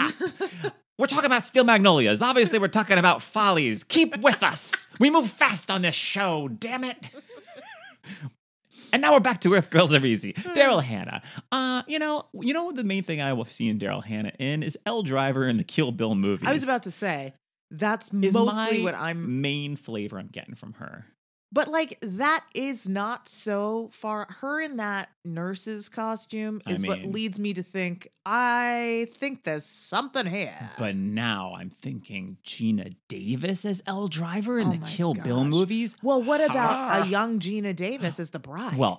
it. 0.65 0.73
We're 1.01 1.07
talking 1.07 1.25
about 1.25 1.43
Steel 1.43 1.63
Magnolias. 1.63 2.21
Obviously, 2.21 2.59
we're 2.59 2.67
talking 2.67 2.99
about 2.99 3.23
follies. 3.23 3.83
Keep 3.83 4.21
with 4.21 4.43
us. 4.43 4.87
We 4.99 5.09
move 5.09 5.27
fast 5.27 5.71
on 5.71 5.81
this 5.81 5.95
show, 5.95 6.47
damn 6.47 6.83
it. 6.83 6.95
And 8.93 9.01
now 9.01 9.13
we're 9.13 9.19
back 9.19 9.41
to 9.41 9.53
Earth 9.55 9.71
Girls 9.71 9.95
Are 9.95 10.05
Easy. 10.05 10.33
Daryl 10.33 10.83
Hannah. 10.83 11.23
Uh, 11.51 11.81
you 11.87 11.97
know, 11.97 12.25
you 12.33 12.53
know 12.53 12.71
the 12.71 12.83
main 12.83 13.01
thing 13.01 13.19
I 13.19 13.33
will 13.33 13.45
see 13.45 13.67
in 13.67 13.79
Daryl 13.79 14.03
Hannah 14.03 14.33
in 14.37 14.61
is 14.61 14.77
Elle 14.85 15.01
Driver 15.01 15.47
in 15.47 15.57
the 15.57 15.63
Kill 15.63 15.91
Bill 15.91 16.13
movies. 16.13 16.47
I 16.47 16.53
was 16.53 16.61
about 16.61 16.83
to 16.83 16.91
say, 16.91 17.33
that's 17.71 18.13
is 18.13 18.33
mostly 18.35 18.83
what 18.83 18.93
I'm 18.93 19.41
main 19.41 19.77
flavor 19.77 20.19
I'm 20.19 20.27
getting 20.27 20.53
from 20.53 20.73
her. 20.73 21.07
But 21.53 21.67
like 21.67 21.97
that 22.01 22.45
is 22.55 22.87
not 22.87 23.27
so 23.27 23.89
far. 23.91 24.25
Her 24.39 24.61
in 24.61 24.77
that 24.77 25.09
nurse's 25.25 25.89
costume 25.89 26.61
I 26.65 26.71
is 26.73 26.85
what 26.85 27.03
leads 27.03 27.37
me 27.39 27.53
to 27.53 27.61
think 27.63 28.07
I 28.25 29.07
think 29.17 29.43
there's 29.43 29.65
something 29.65 30.25
here. 30.25 30.69
But 30.77 30.95
now 30.95 31.53
I'm 31.57 31.69
thinking 31.69 32.37
Geena 32.45 32.95
Davis 33.09 33.65
as 33.65 33.83
Elle 33.85 34.07
Driver 34.07 34.59
in 34.59 34.67
Oh 34.67 34.71
the 34.71 34.85
Kill 34.85 35.13
Bill 35.13 35.43
movies. 35.43 35.95
well, 36.01 36.21
what 36.23 36.39
about 36.41 36.73
Ah. 36.91 37.03
a 37.03 37.07
young 37.07 37.39
Geena 37.39 37.75
Davis 37.75 38.19
as 38.19 38.31
the 38.31 38.39
bride? 38.39 38.77
Well, 38.77 38.97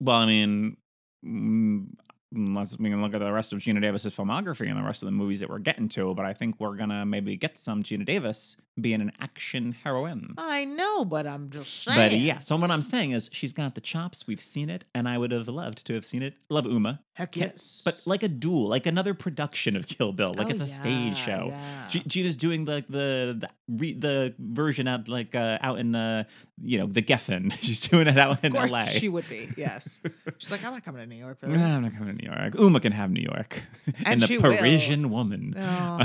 well, 0.00 0.16
I 0.16 0.26
mean, 0.26 0.76
mm, 1.24 1.86
let's 2.34 2.78
we 2.78 2.90
can 2.90 3.00
look 3.00 3.14
at 3.14 3.20
the 3.20 3.32
rest 3.32 3.52
of 3.52 3.58
Geena 3.60 3.80
Davis's 3.80 4.14
filmography 4.14 4.68
and 4.68 4.78
the 4.78 4.82
rest 4.82 5.02
of 5.02 5.06
the 5.06 5.12
movies 5.12 5.40
that 5.40 5.48
we're 5.48 5.58
getting 5.58 5.88
to. 5.90 6.14
But 6.14 6.26
I 6.26 6.32
think 6.34 6.56
we're 6.58 6.76
gonna 6.76 7.06
maybe 7.06 7.36
get 7.36 7.58
some 7.58 7.82
Geena 7.82 8.04
Davis 8.04 8.56
being 8.80 9.00
an 9.00 9.12
action 9.20 9.72
heroine. 9.84 10.34
I 10.38 10.64
know, 10.64 11.04
but 11.04 11.26
I'm 11.26 11.48
just 11.50 11.82
saying. 11.84 11.96
But 12.10 12.18
yeah, 12.18 12.38
so 12.38 12.56
what 12.56 12.70
I'm 12.70 12.82
saying 12.82 13.12
is 13.12 13.28
she's 13.32 13.52
got 13.52 13.74
the 13.74 13.80
chops. 13.80 14.26
We've 14.26 14.40
seen 14.40 14.70
it, 14.70 14.84
and 14.94 15.08
I 15.08 15.18
would 15.18 15.32
have 15.32 15.48
loved 15.48 15.86
to 15.86 15.94
have 15.94 16.04
seen 16.04 16.22
it. 16.22 16.34
Love 16.50 16.66
Uma, 16.66 17.00
heck 17.14 17.36
yes. 17.36 17.82
but 17.84 18.00
like 18.06 18.22
a 18.22 18.28
duel, 18.28 18.68
like 18.68 18.86
another 18.86 19.14
production 19.14 19.74
of 19.76 19.86
Kill 19.86 20.12
Bill, 20.12 20.34
like 20.36 20.46
Oh, 20.48 20.50
it's 20.50 20.60
a 20.60 20.66
stage 20.66 21.16
show. 21.16 21.46
yeah. 21.48 21.88
G- 21.88 22.00
Geena's 22.02 22.36
doing 22.36 22.64
like 22.66 22.86
the 22.88 23.36
the 23.40 23.48
re- 23.68 23.92
the 23.94 24.34
version 24.38 24.88
out 24.88 25.08
like 25.08 25.34
uh, 25.34 25.58
out 25.60 25.78
in 25.78 25.94
uh 25.94 26.24
you 26.60 26.78
know 26.78 26.86
the 26.86 27.02
Geffen. 27.02 27.52
She's 27.60 27.80
doing 27.80 28.08
it 28.08 28.18
out 28.18 28.42
in 28.44 28.52
of 28.52 28.58
course 28.58 28.72
L.A. 28.72 28.86
she 28.88 29.08
would 29.08 29.28
be. 29.28 29.48
Yes, 29.56 30.00
she's 30.38 30.50
like, 30.50 30.64
I'm 30.64 30.72
not 30.72 30.84
coming 30.84 31.00
to 31.02 31.06
New 31.06 31.16
York 31.20 31.38
for 31.40 31.46
No. 31.48 31.54
I'm 31.64 31.82
not 31.82 31.92
coming 31.94 32.16
to 32.16 32.24
New 32.24 32.30
York. 32.34 32.54
Uma 32.58 32.80
can 32.80 32.92
have 32.92 33.10
New 33.10 33.22
York. 33.22 33.62
and 33.86 34.06
And 34.08 34.20
the 34.22 34.26
she 34.26 34.38
will. 34.38 34.56
Parisian 34.56 35.10
woman. 35.10 35.54
Oh. 35.56 35.98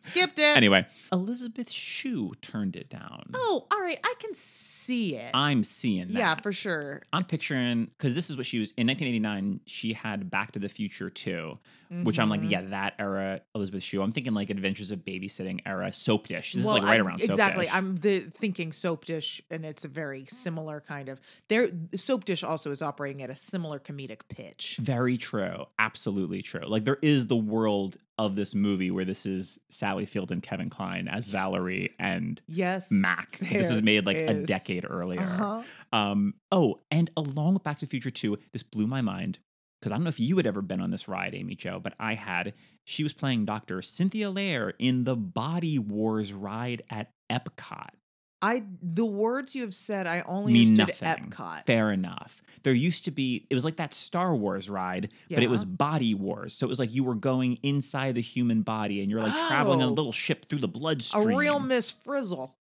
Skipped 0.00 0.40
it. 0.40 0.56
anyway, 0.56 0.84
Elizabeth 1.12 1.70
Shue 1.70 2.32
turned 2.42 2.74
it 2.74 2.90
down. 2.90 3.30
Oh, 3.34 3.66
all 3.70 3.80
right. 3.80 4.00
I 4.02 4.14
can 4.18 4.34
see 4.34 5.14
it. 5.14 5.30
I'm 5.32 5.62
seeing 5.62 6.08
that. 6.08 6.14
yeah, 6.18 6.34
for 6.34 6.52
sure. 6.52 7.02
I'm 7.12 7.22
picturing 7.24 7.84
because 7.96 8.16
this 8.16 8.28
is 8.28 8.36
what 8.36 8.44
she 8.44 8.58
was 8.58 8.72
in 8.72 8.88
1989. 8.88 9.60
She 9.66 9.92
had 9.92 10.28
Back 10.28 10.50
to 10.52 10.58
the 10.58 10.68
Future 10.68 11.08
2, 12.00 12.04
which 12.04 12.18
I'm 12.18 12.28
like, 12.28 12.40
Mhm. 12.42 12.50
yeah, 12.50 12.62
that 12.62 12.94
era 12.98 13.40
Elizabeth 13.54 13.82
Shue. 13.82 14.02
I'm 14.02 14.12
thinking 14.12 14.34
like 14.34 14.50
Adventures 14.50 14.90
of 14.90 15.00
Babysitting 15.00 15.60
era 15.66 15.92
soap 15.92 16.26
dish. 16.26 16.52
This 16.54 16.64
Well, 16.64 16.76
is 16.76 16.82
like 16.82 16.90
right 16.90 16.96
I'm- 16.98 17.06
around 17.06 17.18
soap 17.20 17.30
exactly. 17.30 17.66
dish. 17.66 17.74
I'm 17.74 17.96
the 17.96 18.20
thinking 18.20 18.72
soap 18.72 19.04
dish, 19.04 19.42
and 19.50 19.64
it's 19.64 19.84
a 19.84 19.88
very 19.88 20.24
similar 20.26 20.80
kind 20.80 21.08
of. 21.08 21.20
There, 21.48 21.70
soap 21.94 22.24
dish 22.24 22.42
also 22.42 22.70
is 22.70 22.82
operating 22.82 23.22
at 23.22 23.30
a 23.30 23.36
similar 23.36 23.78
comedic 23.78 24.20
pitch. 24.28 24.78
Very 24.80 25.16
true. 25.18 25.66
Absolutely 25.78 26.42
true. 26.42 26.66
Like 26.66 26.84
there 26.84 26.98
is 27.02 27.26
the 27.26 27.36
world 27.36 27.96
of 28.18 28.36
this 28.36 28.54
movie 28.54 28.90
where 28.90 29.04
this 29.06 29.24
is 29.26 29.58
Sally 29.70 30.04
Field 30.06 30.30
and 30.30 30.42
Kevin 30.42 30.68
Kline 30.70 31.08
as 31.08 31.28
Valerie 31.28 31.90
and 31.98 32.40
Yes. 32.46 32.92
Mac. 32.92 33.38
this 33.38 33.70
was 33.70 33.82
made 33.82 34.06
like 34.06 34.16
a 34.18 34.44
decade 34.44 34.84
earlier. 34.88 35.20
Uh-huh. 35.20 35.62
Um, 35.92 36.34
oh, 36.52 36.78
and 36.90 37.10
along 37.16 37.54
with 37.54 37.62
Back 37.62 37.78
to 37.78 37.86
the 37.86 37.90
Future 37.90 38.10
2, 38.10 38.38
this 38.52 38.62
blew 38.62 38.86
my 38.86 39.00
mind 39.00 39.38
because 39.82 39.90
I 39.92 39.96
don't 39.96 40.04
know 40.04 40.08
if 40.10 40.20
you 40.20 40.36
had 40.36 40.46
ever 40.46 40.62
been 40.62 40.80
on 40.80 40.90
this 40.92 41.08
ride, 41.08 41.34
Amy 41.34 41.56
Jo, 41.56 41.80
but 41.80 41.94
I 41.98 42.14
had. 42.14 42.54
She 42.84 43.02
was 43.02 43.12
playing 43.12 43.44
Dr. 43.46 43.82
Cynthia 43.82 44.30
Lair 44.30 44.74
in 44.78 45.02
the 45.04 45.16
Body 45.16 45.78
Wars 45.78 46.32
ride 46.32 46.82
at 46.88 47.10
Epcot. 47.30 47.88
I 48.44 48.64
the 48.82 49.04
words 49.06 49.54
you 49.54 49.62
have 49.62 49.74
said, 49.74 50.06
I 50.08 50.22
only 50.26 50.52
Mean 50.52 50.80
understood 50.80 51.02
nothing. 51.06 51.30
Epcot. 51.30 51.66
Fair 51.66 51.90
enough. 51.92 52.42
There 52.64 52.72
used 52.72 53.04
to 53.06 53.10
be, 53.12 53.46
it 53.50 53.54
was 53.54 53.64
like 53.64 53.76
that 53.76 53.92
Star 53.92 54.34
Wars 54.36 54.68
ride, 54.70 55.10
but 55.30 55.42
it 55.42 55.50
was 55.50 55.64
Body 55.64 56.14
Wars. 56.14 56.54
So 56.54 56.66
it 56.66 56.68
was 56.68 56.78
like 56.80 56.92
you 56.92 57.02
were 57.04 57.14
going 57.14 57.58
inside 57.62 58.14
the 58.16 58.20
human 58.20 58.62
body 58.62 59.00
and 59.00 59.10
you're 59.10 59.20
like 59.20 59.32
traveling 59.48 59.80
on 59.80 59.88
a 59.88 59.90
Oh. 59.90 59.94
little 59.94 60.12
ship 60.12 60.46
through 60.48 60.58
the 60.60 60.68
bloodstream. 60.68 61.30
A 61.30 61.36
real 61.36 61.60
Miss 61.60 61.90
Frizzle. 61.90 62.56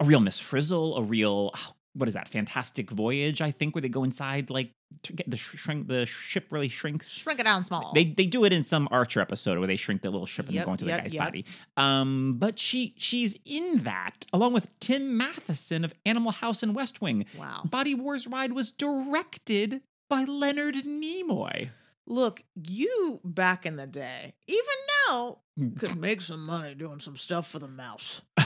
a 0.00 0.04
real 0.04 0.20
Miss 0.20 0.38
Frizzle, 0.40 0.96
a 0.96 1.02
real 1.02 1.50
oh, 1.56 1.72
what 1.94 2.08
is 2.08 2.14
that? 2.14 2.28
Fantastic 2.28 2.90
Voyage, 2.90 3.40
I 3.40 3.50
think, 3.52 3.74
where 3.74 3.82
they 3.82 3.88
go 3.88 4.02
inside 4.04 4.50
like 4.50 4.72
to 5.02 5.12
get 5.12 5.30
the 5.30 5.36
sh- 5.36 5.56
shrink 5.56 5.88
the 5.88 6.06
ship 6.06 6.46
really 6.50 6.68
shrinks. 6.68 7.10
Shrink 7.10 7.40
it 7.40 7.44
down 7.44 7.64
small. 7.64 7.92
They 7.94 8.04
they 8.04 8.26
do 8.26 8.44
it 8.44 8.52
in 8.52 8.62
some 8.62 8.88
Archer 8.90 9.20
episode 9.20 9.58
where 9.58 9.66
they 9.66 9.76
shrink 9.76 10.02
the 10.02 10.10
little 10.10 10.26
ship 10.26 10.46
and 10.46 10.54
Yep, 10.54 10.62
they 10.62 10.66
go 10.66 10.72
into 10.72 10.84
yep, 10.86 10.96
the 10.96 11.02
guy's 11.02 11.14
yep. 11.14 11.24
body. 11.24 11.44
Um, 11.76 12.36
but 12.38 12.58
she 12.58 12.94
she's 12.96 13.38
in 13.44 13.78
that 13.84 14.26
along 14.32 14.52
with 14.52 14.78
Tim 14.80 15.16
Matheson 15.16 15.84
of 15.84 15.94
Animal 16.04 16.32
House 16.32 16.62
and 16.62 16.74
West 16.74 17.00
Wing. 17.00 17.26
wow. 17.38 17.62
Body 17.64 17.94
Wars 17.94 18.26
ride 18.26 18.52
was 18.52 18.70
directed 18.70 19.80
by 20.08 20.24
Leonard 20.24 20.76
Nimoy. 20.76 21.70
Look, 22.06 22.42
you 22.54 23.20
back 23.24 23.64
in 23.64 23.76
the 23.76 23.86
day, 23.86 24.34
even 24.48 24.64
now, 25.08 25.38
could 25.78 25.96
make 25.96 26.20
some 26.20 26.44
money 26.44 26.74
doing 26.74 26.98
some 26.98 27.16
stuff 27.16 27.48
for 27.48 27.60
the 27.60 27.68
mouse. 27.68 28.22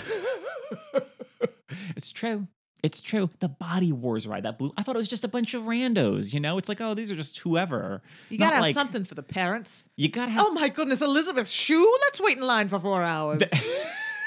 it's 1.96 2.12
true. 2.12 2.46
It's 2.84 3.00
true. 3.00 3.30
The 3.40 3.48
Body 3.48 3.92
Wars 3.92 4.28
ride 4.28 4.42
that 4.42 4.58
blew. 4.58 4.74
I 4.76 4.82
thought 4.82 4.94
it 4.94 4.98
was 4.98 5.08
just 5.08 5.24
a 5.24 5.28
bunch 5.28 5.54
of 5.54 5.62
randos. 5.62 6.34
You 6.34 6.40
know, 6.40 6.58
it's 6.58 6.68
like 6.68 6.82
oh, 6.82 6.92
these 6.92 7.10
are 7.10 7.16
just 7.16 7.38
whoever. 7.38 8.02
You 8.28 8.36
Not 8.36 8.44
gotta 8.44 8.56
have 8.56 8.62
like- 8.62 8.74
something 8.74 9.04
for 9.04 9.14
the 9.14 9.22
parents. 9.22 9.84
You 9.96 10.10
gotta 10.10 10.32
have. 10.32 10.42
Oh 10.44 10.52
my 10.52 10.68
goodness, 10.68 11.00
Elizabeth 11.00 11.48
Shue? 11.48 11.98
Let's 12.02 12.20
wait 12.20 12.36
in 12.36 12.46
line 12.46 12.68
for 12.68 12.78
four 12.78 13.02
hours. 13.02 13.42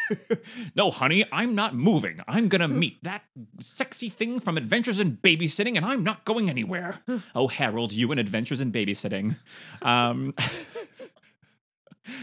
no, 0.76 0.90
honey, 0.90 1.24
I'm 1.32 1.54
not 1.54 1.76
moving. 1.76 2.20
I'm 2.28 2.48
gonna 2.48 2.68
meet 2.68 3.04
that 3.04 3.22
sexy 3.60 4.10
thing 4.10 4.40
from 4.40 4.58
Adventures 4.58 5.00
in 5.00 5.18
Babysitting, 5.18 5.78
and 5.78 5.86
I'm 5.86 6.04
not 6.04 6.26
going 6.26 6.50
anywhere. 6.50 7.00
oh, 7.36 7.50
Harold, 7.50 7.94
you 7.94 8.10
and 8.10 8.20
Adventures 8.20 8.60
in 8.60 8.72
Babysitting. 8.72 9.38
Um, 9.84 10.34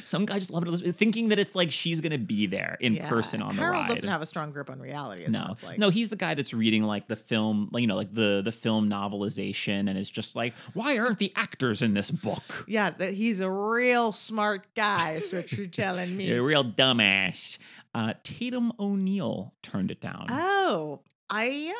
some 0.04 0.26
guy 0.26 0.38
just 0.38 0.50
loved 0.50 0.68
it, 0.68 0.92
thinking 0.96 1.28
that 1.28 1.38
it's 1.38 1.54
like 1.54 1.70
she's 1.70 2.00
gonna 2.00 2.18
be 2.18 2.46
there 2.46 2.76
in 2.80 2.94
Yeah, 2.94 3.08
person 3.08 3.42
on 3.42 3.56
the 3.56 3.62
ride. 3.62 3.68
Harold 3.72 3.88
doesn't 3.88 4.08
have 4.08 4.22
a 4.22 4.26
strong 4.26 4.50
grip 4.50 4.70
on 4.70 4.80
reality. 4.80 5.24
It 5.24 5.30
no, 5.30 5.38
sounds 5.38 5.62
like. 5.64 5.78
no, 5.78 5.90
he's 5.90 6.08
the 6.08 6.16
guy 6.16 6.34
that's 6.34 6.52
reading 6.54 6.82
like 6.84 7.06
the 7.08 7.16
film, 7.16 7.68
like 7.72 7.80
you 7.82 7.86
know, 7.86 7.96
like 7.96 8.12
the 8.14 8.42
the 8.44 8.52
film 8.52 8.88
novelization, 8.88 9.88
and 9.88 9.96
is 9.98 10.10
just 10.10 10.36
like, 10.36 10.54
why 10.74 10.98
aren't 10.98 11.18
the 11.18 11.32
actors 11.36 11.82
in 11.82 11.94
this 11.94 12.10
book? 12.10 12.64
Yeah, 12.66 12.90
that 12.90 13.14
he's 13.14 13.40
a 13.40 13.50
real 13.50 14.12
smart 14.12 14.74
guy. 14.74 15.12
Is 15.12 15.32
what 15.32 15.52
you're 15.52 15.66
telling 15.66 16.16
me. 16.16 16.24
You're 16.28 16.40
a 16.40 16.42
real 16.42 16.64
dumbass. 16.64 17.58
Uh, 17.94 18.14
Tatum 18.24 18.72
O'Neal 18.80 19.54
turned 19.62 19.90
it 19.90 20.00
down. 20.00 20.26
Oh, 20.28 21.00
I 21.30 21.72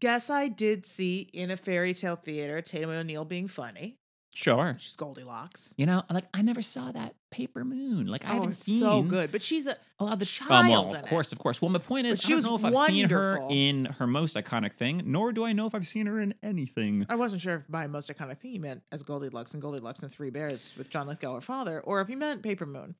guess 0.00 0.30
I 0.30 0.48
did 0.48 0.86
see 0.86 1.28
in 1.32 1.50
a 1.50 1.56
fairy 1.56 1.92
tale 1.92 2.16
theater 2.16 2.60
Tatum 2.62 2.90
O'Neal 2.90 3.24
being 3.24 3.48
funny. 3.48 3.96
Sure. 4.38 4.76
She's 4.78 4.96
Goldilocks. 4.96 5.74
You 5.76 5.86
know, 5.86 6.02
like 6.10 6.24
I 6.32 6.42
never 6.42 6.62
saw 6.62 6.92
that 6.92 7.14
Paper 7.30 7.64
Moon. 7.64 8.06
Like 8.06 8.24
I 8.24 8.30
oh, 8.30 8.34
haven't 8.34 8.54
seen 8.54 8.80
so 8.80 9.02
good. 9.02 9.32
But 9.32 9.42
she's 9.42 9.66
a 9.66 9.76
a 10.00 10.04
lot 10.04 10.12
of 10.12 10.18
the 10.20 10.26
child 10.26 10.52
Um, 10.52 10.68
well, 10.68 10.88
of 10.88 10.94
it. 10.94 11.06
course, 11.06 11.32
of 11.32 11.38
course. 11.38 11.60
Well, 11.60 11.70
my 11.70 11.80
point 11.80 12.06
is, 12.06 12.18
But 12.18 12.26
I 12.26 12.28
don't 12.28 12.36
was 12.36 12.44
know 12.46 12.54
if 12.54 12.64
I've 12.64 12.86
seen 12.86 13.08
her 13.10 13.40
in 13.50 13.86
her 13.86 14.06
most 14.06 14.36
iconic 14.36 14.74
thing, 14.74 15.02
nor 15.04 15.32
do 15.32 15.44
I 15.44 15.52
know 15.52 15.66
if 15.66 15.74
I've 15.74 15.86
seen 15.86 16.06
her 16.06 16.20
in 16.20 16.34
anything. 16.42 17.04
I 17.08 17.16
wasn't 17.16 17.42
sure 17.42 17.56
if 17.56 17.62
by 17.68 17.86
most 17.88 18.08
iconic 18.10 18.38
thing 18.38 18.52
you 18.52 18.60
meant 18.60 18.82
as 18.92 19.02
Goldilocks 19.02 19.54
and 19.54 19.62
Goldilocks 19.62 20.00
and 20.00 20.10
the 20.10 20.14
Three 20.14 20.30
Bears 20.30 20.72
with 20.78 20.88
John 20.88 21.08
Lithgow, 21.08 21.34
her 21.34 21.40
father, 21.40 21.80
or 21.80 22.00
if 22.00 22.08
you 22.08 22.16
meant 22.16 22.42
Paper 22.42 22.66
Moon. 22.66 22.94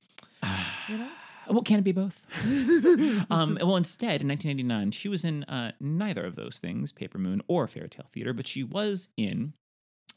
You 0.88 0.98
know? 0.98 1.08
Well, 1.50 1.62
can 1.62 1.78
it 1.78 1.82
be 1.82 1.92
both? 1.92 2.26
um, 3.30 3.56
well, 3.62 3.76
instead, 3.76 4.20
in 4.20 4.28
1989, 4.28 4.90
she 4.90 5.08
was 5.08 5.24
in 5.24 5.44
uh, 5.44 5.72
neither 5.80 6.26
of 6.26 6.36
those 6.36 6.58
things, 6.58 6.92
Paper 6.92 7.16
Moon 7.16 7.40
or 7.48 7.66
Fairy 7.66 7.88
Tale 7.88 8.04
Theater, 8.12 8.34
but 8.34 8.46
she 8.46 8.62
was 8.62 9.08
in. 9.16 9.54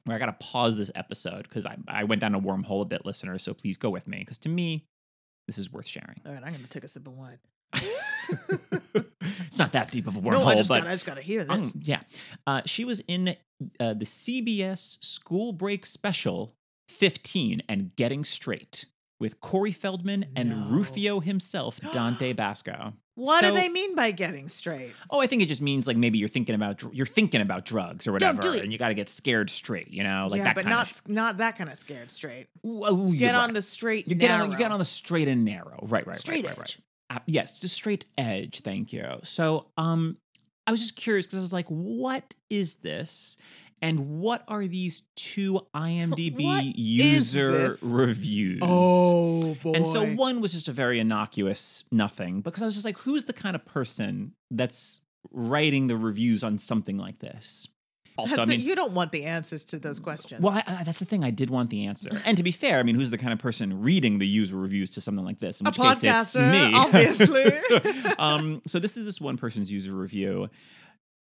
Where 0.06 0.16
I 0.16 0.20
got 0.20 0.26
to 0.28 0.46
pause 0.46 0.78
this 0.78 0.90
episode 0.96 1.44
because 1.44 1.66
I, 1.66 1.78
I 1.88 2.04
went 2.06 2.22
down 2.22 2.34
a 2.36 2.40
wormhole 2.42 2.82
a 2.82 2.86
bit, 2.86 3.06
listeners. 3.06 3.44
So 3.44 3.54
please 3.54 3.78
go 3.78 3.90
with 3.90 4.08
me 4.08 4.20
because 4.20 4.38
to 4.40 4.50
me, 4.50 4.86
this 5.48 5.58
is 5.58 5.72
worth 5.72 5.88
sharing. 5.88 6.20
All 6.26 6.34
right, 6.34 6.44
I'm 6.44 6.52
gonna 6.52 6.68
take 6.68 6.84
a 6.84 6.88
sip 6.88 7.06
of 7.08 7.14
wine. 7.18 7.38
it's 9.44 9.60
not 9.60 9.72
that 9.74 9.92
deep 9.92 10.08
of 10.08 10.16
a 10.16 10.20
wormhole, 10.20 10.32
no, 10.34 10.46
I 10.46 10.56
just 10.56 10.70
but 10.70 10.80
gotta, 10.80 10.90
I 10.90 10.94
just 10.94 11.06
gotta 11.06 11.22
hear 11.22 11.46
Um, 11.50 11.60
this. 11.64 11.76
yeah. 11.82 12.02
Uh, 12.48 12.62
she 12.66 12.86
was 12.86 13.02
in 13.08 13.30
uh, 13.80 13.94
the 13.94 14.06
CBS 14.06 15.04
School 15.04 15.54
Break 15.54 15.86
Special 15.86 16.56
15 16.90 17.62
and 17.70 17.96
Getting 17.96 18.24
Straight 18.26 18.86
with 19.20 19.40
Corey 19.40 19.72
Feldman 19.72 20.26
and 20.36 20.50
No. 20.50 20.68
Rufio 20.72 21.20
himself, 21.20 21.80
Dante 21.94 22.34
Basco. 22.34 22.94
What 23.16 23.44
so- 23.44 23.50
do 23.52 23.56
they 23.56 23.70
mean 23.70 23.96
by 23.96 24.12
getting 24.12 24.48
straight? 24.50 24.94
Oh, 25.10 25.20
I 25.22 25.28
think 25.28 25.42
it 25.42 25.48
just 25.48 25.62
means 25.62 25.88
like 25.88 25.98
maybe 25.98 26.18
you're 26.18 26.30
thinking 26.30 26.56
about 26.56 26.82
you're 26.94 27.06
thinking 27.06 27.42
about 27.42 27.66
drugs 27.66 28.08
or 28.08 28.12
whatever, 28.14 28.42
do 28.42 28.54
it. 28.54 28.64
and 28.64 28.72
you 28.72 28.78
got 28.78 28.88
to 28.90 28.94
get 28.94 29.10
scared 29.10 29.50
straight, 29.50 29.90
you 29.92 30.04
know, 30.04 30.28
like 30.30 30.40
yeah, 30.40 30.44
that 30.46 30.56
but 30.56 30.64
kind 30.64 30.74
not 30.76 30.84
of. 30.86 30.90
s- 30.90 31.04
not 31.08 31.38
that 31.38 31.58
kind 31.58 31.70
of 31.70 31.78
scared 31.78 32.10
straight. 32.12 32.48
Ooh, 32.66 32.86
ooh, 32.86 33.08
you're 33.08 33.18
Get 33.20 33.36
on 33.36 33.46
right. 33.48 33.54
the 33.54 33.62
straight 33.62 34.08
you 34.08 34.16
get 34.16 34.30
narrow. 34.30 34.44
on 34.46 34.52
you 34.52 34.58
get 34.58 34.72
on 34.72 34.80
the 34.80 34.86
straight 34.86 35.28
and 35.28 35.44
narrow, 35.46 35.80
right, 35.84 36.06
right, 36.08 36.16
straight 36.18 36.46
right, 36.46 36.58
right, 36.58 36.60
edge. 36.70 36.80
right. 37.10 37.18
Uh, 37.18 37.20
yes, 37.26 37.60
just 37.60 37.76
straight 37.76 38.06
edge. 38.18 38.62
Thank 38.62 38.94
you. 38.94 39.06
So, 39.24 39.68
um, 39.78 40.18
I 40.66 40.72
was 40.72 40.80
just 40.80 40.96
curious 40.96 41.26
because 41.26 41.40
I 41.40 41.42
was 41.42 41.52
like, 41.54 41.68
what 41.68 42.34
is 42.50 42.76
this? 42.76 43.36
And 43.82 44.20
what 44.20 44.44
are 44.48 44.66
these 44.68 45.04
two 45.16 45.62
IMDb 45.74 46.72
user 46.76 47.74
reviews? 47.86 48.60
Oh 48.62 49.56
boy! 49.56 49.74
And 49.74 49.88
so 49.88 50.06
one 50.06 50.40
was 50.40 50.54
just 50.54 50.68
a 50.68 50.72
very 50.72 51.00
innocuous 51.00 51.86
nothing 51.92 52.42
because 52.42 52.62
I 52.62 52.66
was 52.66 52.76
just 52.76 52.86
like, 52.86 52.98
who's 53.00 53.24
the 53.24 53.34
kind 53.34 53.56
of 53.56 53.66
person 53.66 54.34
that's 54.52 55.02
writing 55.32 55.88
the 55.88 55.98
reviews 55.98 56.44
on 56.44 56.58
something 56.58 56.98
like 56.98 57.20
this? 57.20 57.68
Also, 58.18 58.36
That's 58.36 58.50
I 58.50 58.52
mean, 58.52 58.66
you 58.66 58.76
don't 58.76 58.94
want 58.94 59.12
the 59.12 59.26
answers 59.26 59.64
to 59.66 59.80
those 59.80 60.00
questions. 60.00 60.42
well, 60.42 60.54
I, 60.54 60.64
I, 60.68 60.84
that's 60.84 61.00
the 61.00 61.06
thing. 61.06 61.24
I 61.24 61.32
did 61.32 61.50
want 61.50 61.70
the 61.70 61.86
answer. 61.86 62.10
And 62.26 62.38
to 62.38 62.44
be 62.44 62.52
fair, 62.52 62.78
I 62.78 62.84
mean, 62.84 62.96
who's 62.96 63.10
the 63.10 63.18
kind 63.18 63.32
of 63.32 63.40
person 63.40 63.82
reading 63.82 64.20
the 64.20 64.28
user 64.28 64.58
reviews 64.58 64.90
to 64.92 65.02
something 65.02 65.24
like 65.24 65.40
this? 65.40 65.62
In 65.62 65.66
A 65.66 65.70
which 65.70 65.78
case, 65.78 66.04
it's 66.04 66.36
podcaster, 66.36 66.52
me, 66.52 66.72
obviously. 66.76 68.14
um, 68.20 68.62
so 68.68 68.80
this 68.80 68.98
is 68.98 69.06
this 69.06 69.22
one 69.22 69.38
person's 69.38 69.72
user 69.72 69.94
review. 69.94 70.50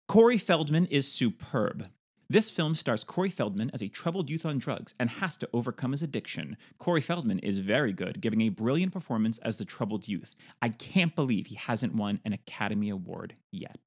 Corey 0.08 0.38
Feldman 0.38 0.88
is 0.88 1.08
superb. 1.08 1.88
This 2.30 2.50
film 2.50 2.74
stars 2.76 3.04
Corey 3.04 3.30
Feldman 3.30 3.70
as 3.74 3.82
a 3.82 3.88
troubled 3.90 4.30
youth 4.30 4.46
on 4.46 4.58
drugs 4.58 4.96
and 5.00 5.10
has 5.10 5.36
to 5.38 5.50
overcome 5.54 5.92
his 5.92 6.02
addiction. 6.02 6.58
Corey 6.78 7.02
Feldman 7.02 7.40
is 7.40 7.60
very 7.60 7.94
good, 7.94 8.22
giving 8.22 8.42
a 8.42 8.50
brilliant 8.50 8.92
performance 8.94 9.38
as 9.40 9.58
the 9.58 9.66
troubled 9.66 10.08
youth. 10.08 10.36
I 10.62 10.70
can't 10.70 11.16
believe 11.16 11.48
he 11.48 11.56
hasn't 11.56 11.96
won 11.96 12.20
an 12.26 12.34
Academy 12.34 12.90
Award 12.90 13.36
yet. 13.52 13.80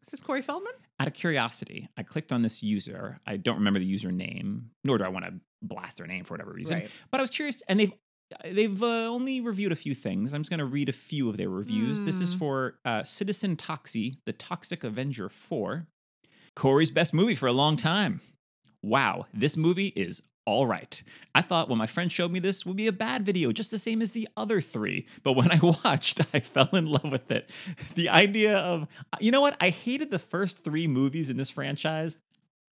This 0.00 0.08
Is 0.08 0.10
this 0.12 0.20
Corey 0.22 0.42
Feldman? 0.42 0.72
Out 0.98 1.06
of 1.08 1.14
curiosity, 1.14 1.88
I 1.96 2.02
clicked 2.02 2.32
on 2.32 2.42
this 2.42 2.62
user. 2.62 3.20
I 3.26 3.36
don't 3.36 3.56
remember 3.56 3.78
the 3.78 3.92
username, 3.94 4.62
nor 4.82 4.98
do 4.98 5.04
I 5.04 5.08
want 5.08 5.26
to 5.26 5.34
blast 5.62 5.98
their 5.98 6.06
name 6.06 6.24
for 6.24 6.34
whatever 6.34 6.52
reason. 6.52 6.78
Right. 6.80 6.90
But 7.10 7.20
I 7.20 7.22
was 7.22 7.30
curious, 7.30 7.62
and 7.68 7.78
they've 7.78 7.92
they've 8.44 8.82
uh, 8.82 9.08
only 9.08 9.40
reviewed 9.40 9.72
a 9.72 9.76
few 9.76 9.94
things. 9.94 10.32
I'm 10.32 10.40
just 10.42 10.50
going 10.50 10.58
to 10.58 10.64
read 10.64 10.88
a 10.88 10.92
few 10.92 11.28
of 11.28 11.36
their 11.36 11.48
reviews. 11.50 12.04
This 12.04 12.20
is 12.20 12.32
Hmm. 12.32 12.38
for 12.38 12.78
uh, 12.84 13.02
Citizen 13.02 13.56
Toxie, 13.56 14.18
The 14.24 14.32
Toxic 14.32 14.84
Avenger 14.84 15.28
4. 15.28 15.86
Corey's 16.56 16.90
best 16.90 17.14
movie 17.14 17.34
for 17.34 17.46
a 17.46 17.52
long 17.52 17.76
time. 17.76 18.20
Wow, 18.82 19.26
this 19.32 19.56
movie 19.56 19.88
is 19.88 20.22
all 20.46 20.66
right. 20.66 21.02
I 21.34 21.42
thought 21.42 21.68
when 21.68 21.78
my 21.78 21.86
friend 21.86 22.10
showed 22.10 22.32
me 22.32 22.38
this 22.40 22.64
would 22.66 22.76
be 22.76 22.86
a 22.86 22.92
bad 22.92 23.24
video, 23.24 23.52
just 23.52 23.70
the 23.70 23.78
same 23.78 24.02
as 24.02 24.12
the 24.12 24.26
other 24.36 24.60
three. 24.60 25.06
But 25.22 25.34
when 25.34 25.50
I 25.52 25.60
watched, 25.84 26.20
I 26.34 26.40
fell 26.40 26.70
in 26.72 26.86
love 26.86 27.10
with 27.10 27.30
it. 27.30 27.52
The 27.94 28.08
idea 28.08 28.56
of, 28.58 28.88
you 29.20 29.30
know 29.30 29.40
what? 29.40 29.56
I 29.60 29.68
hated 29.70 30.10
the 30.10 30.18
first 30.18 30.64
three 30.64 30.86
movies 30.86 31.30
in 31.30 31.36
this 31.36 31.50
franchise. 31.50 32.18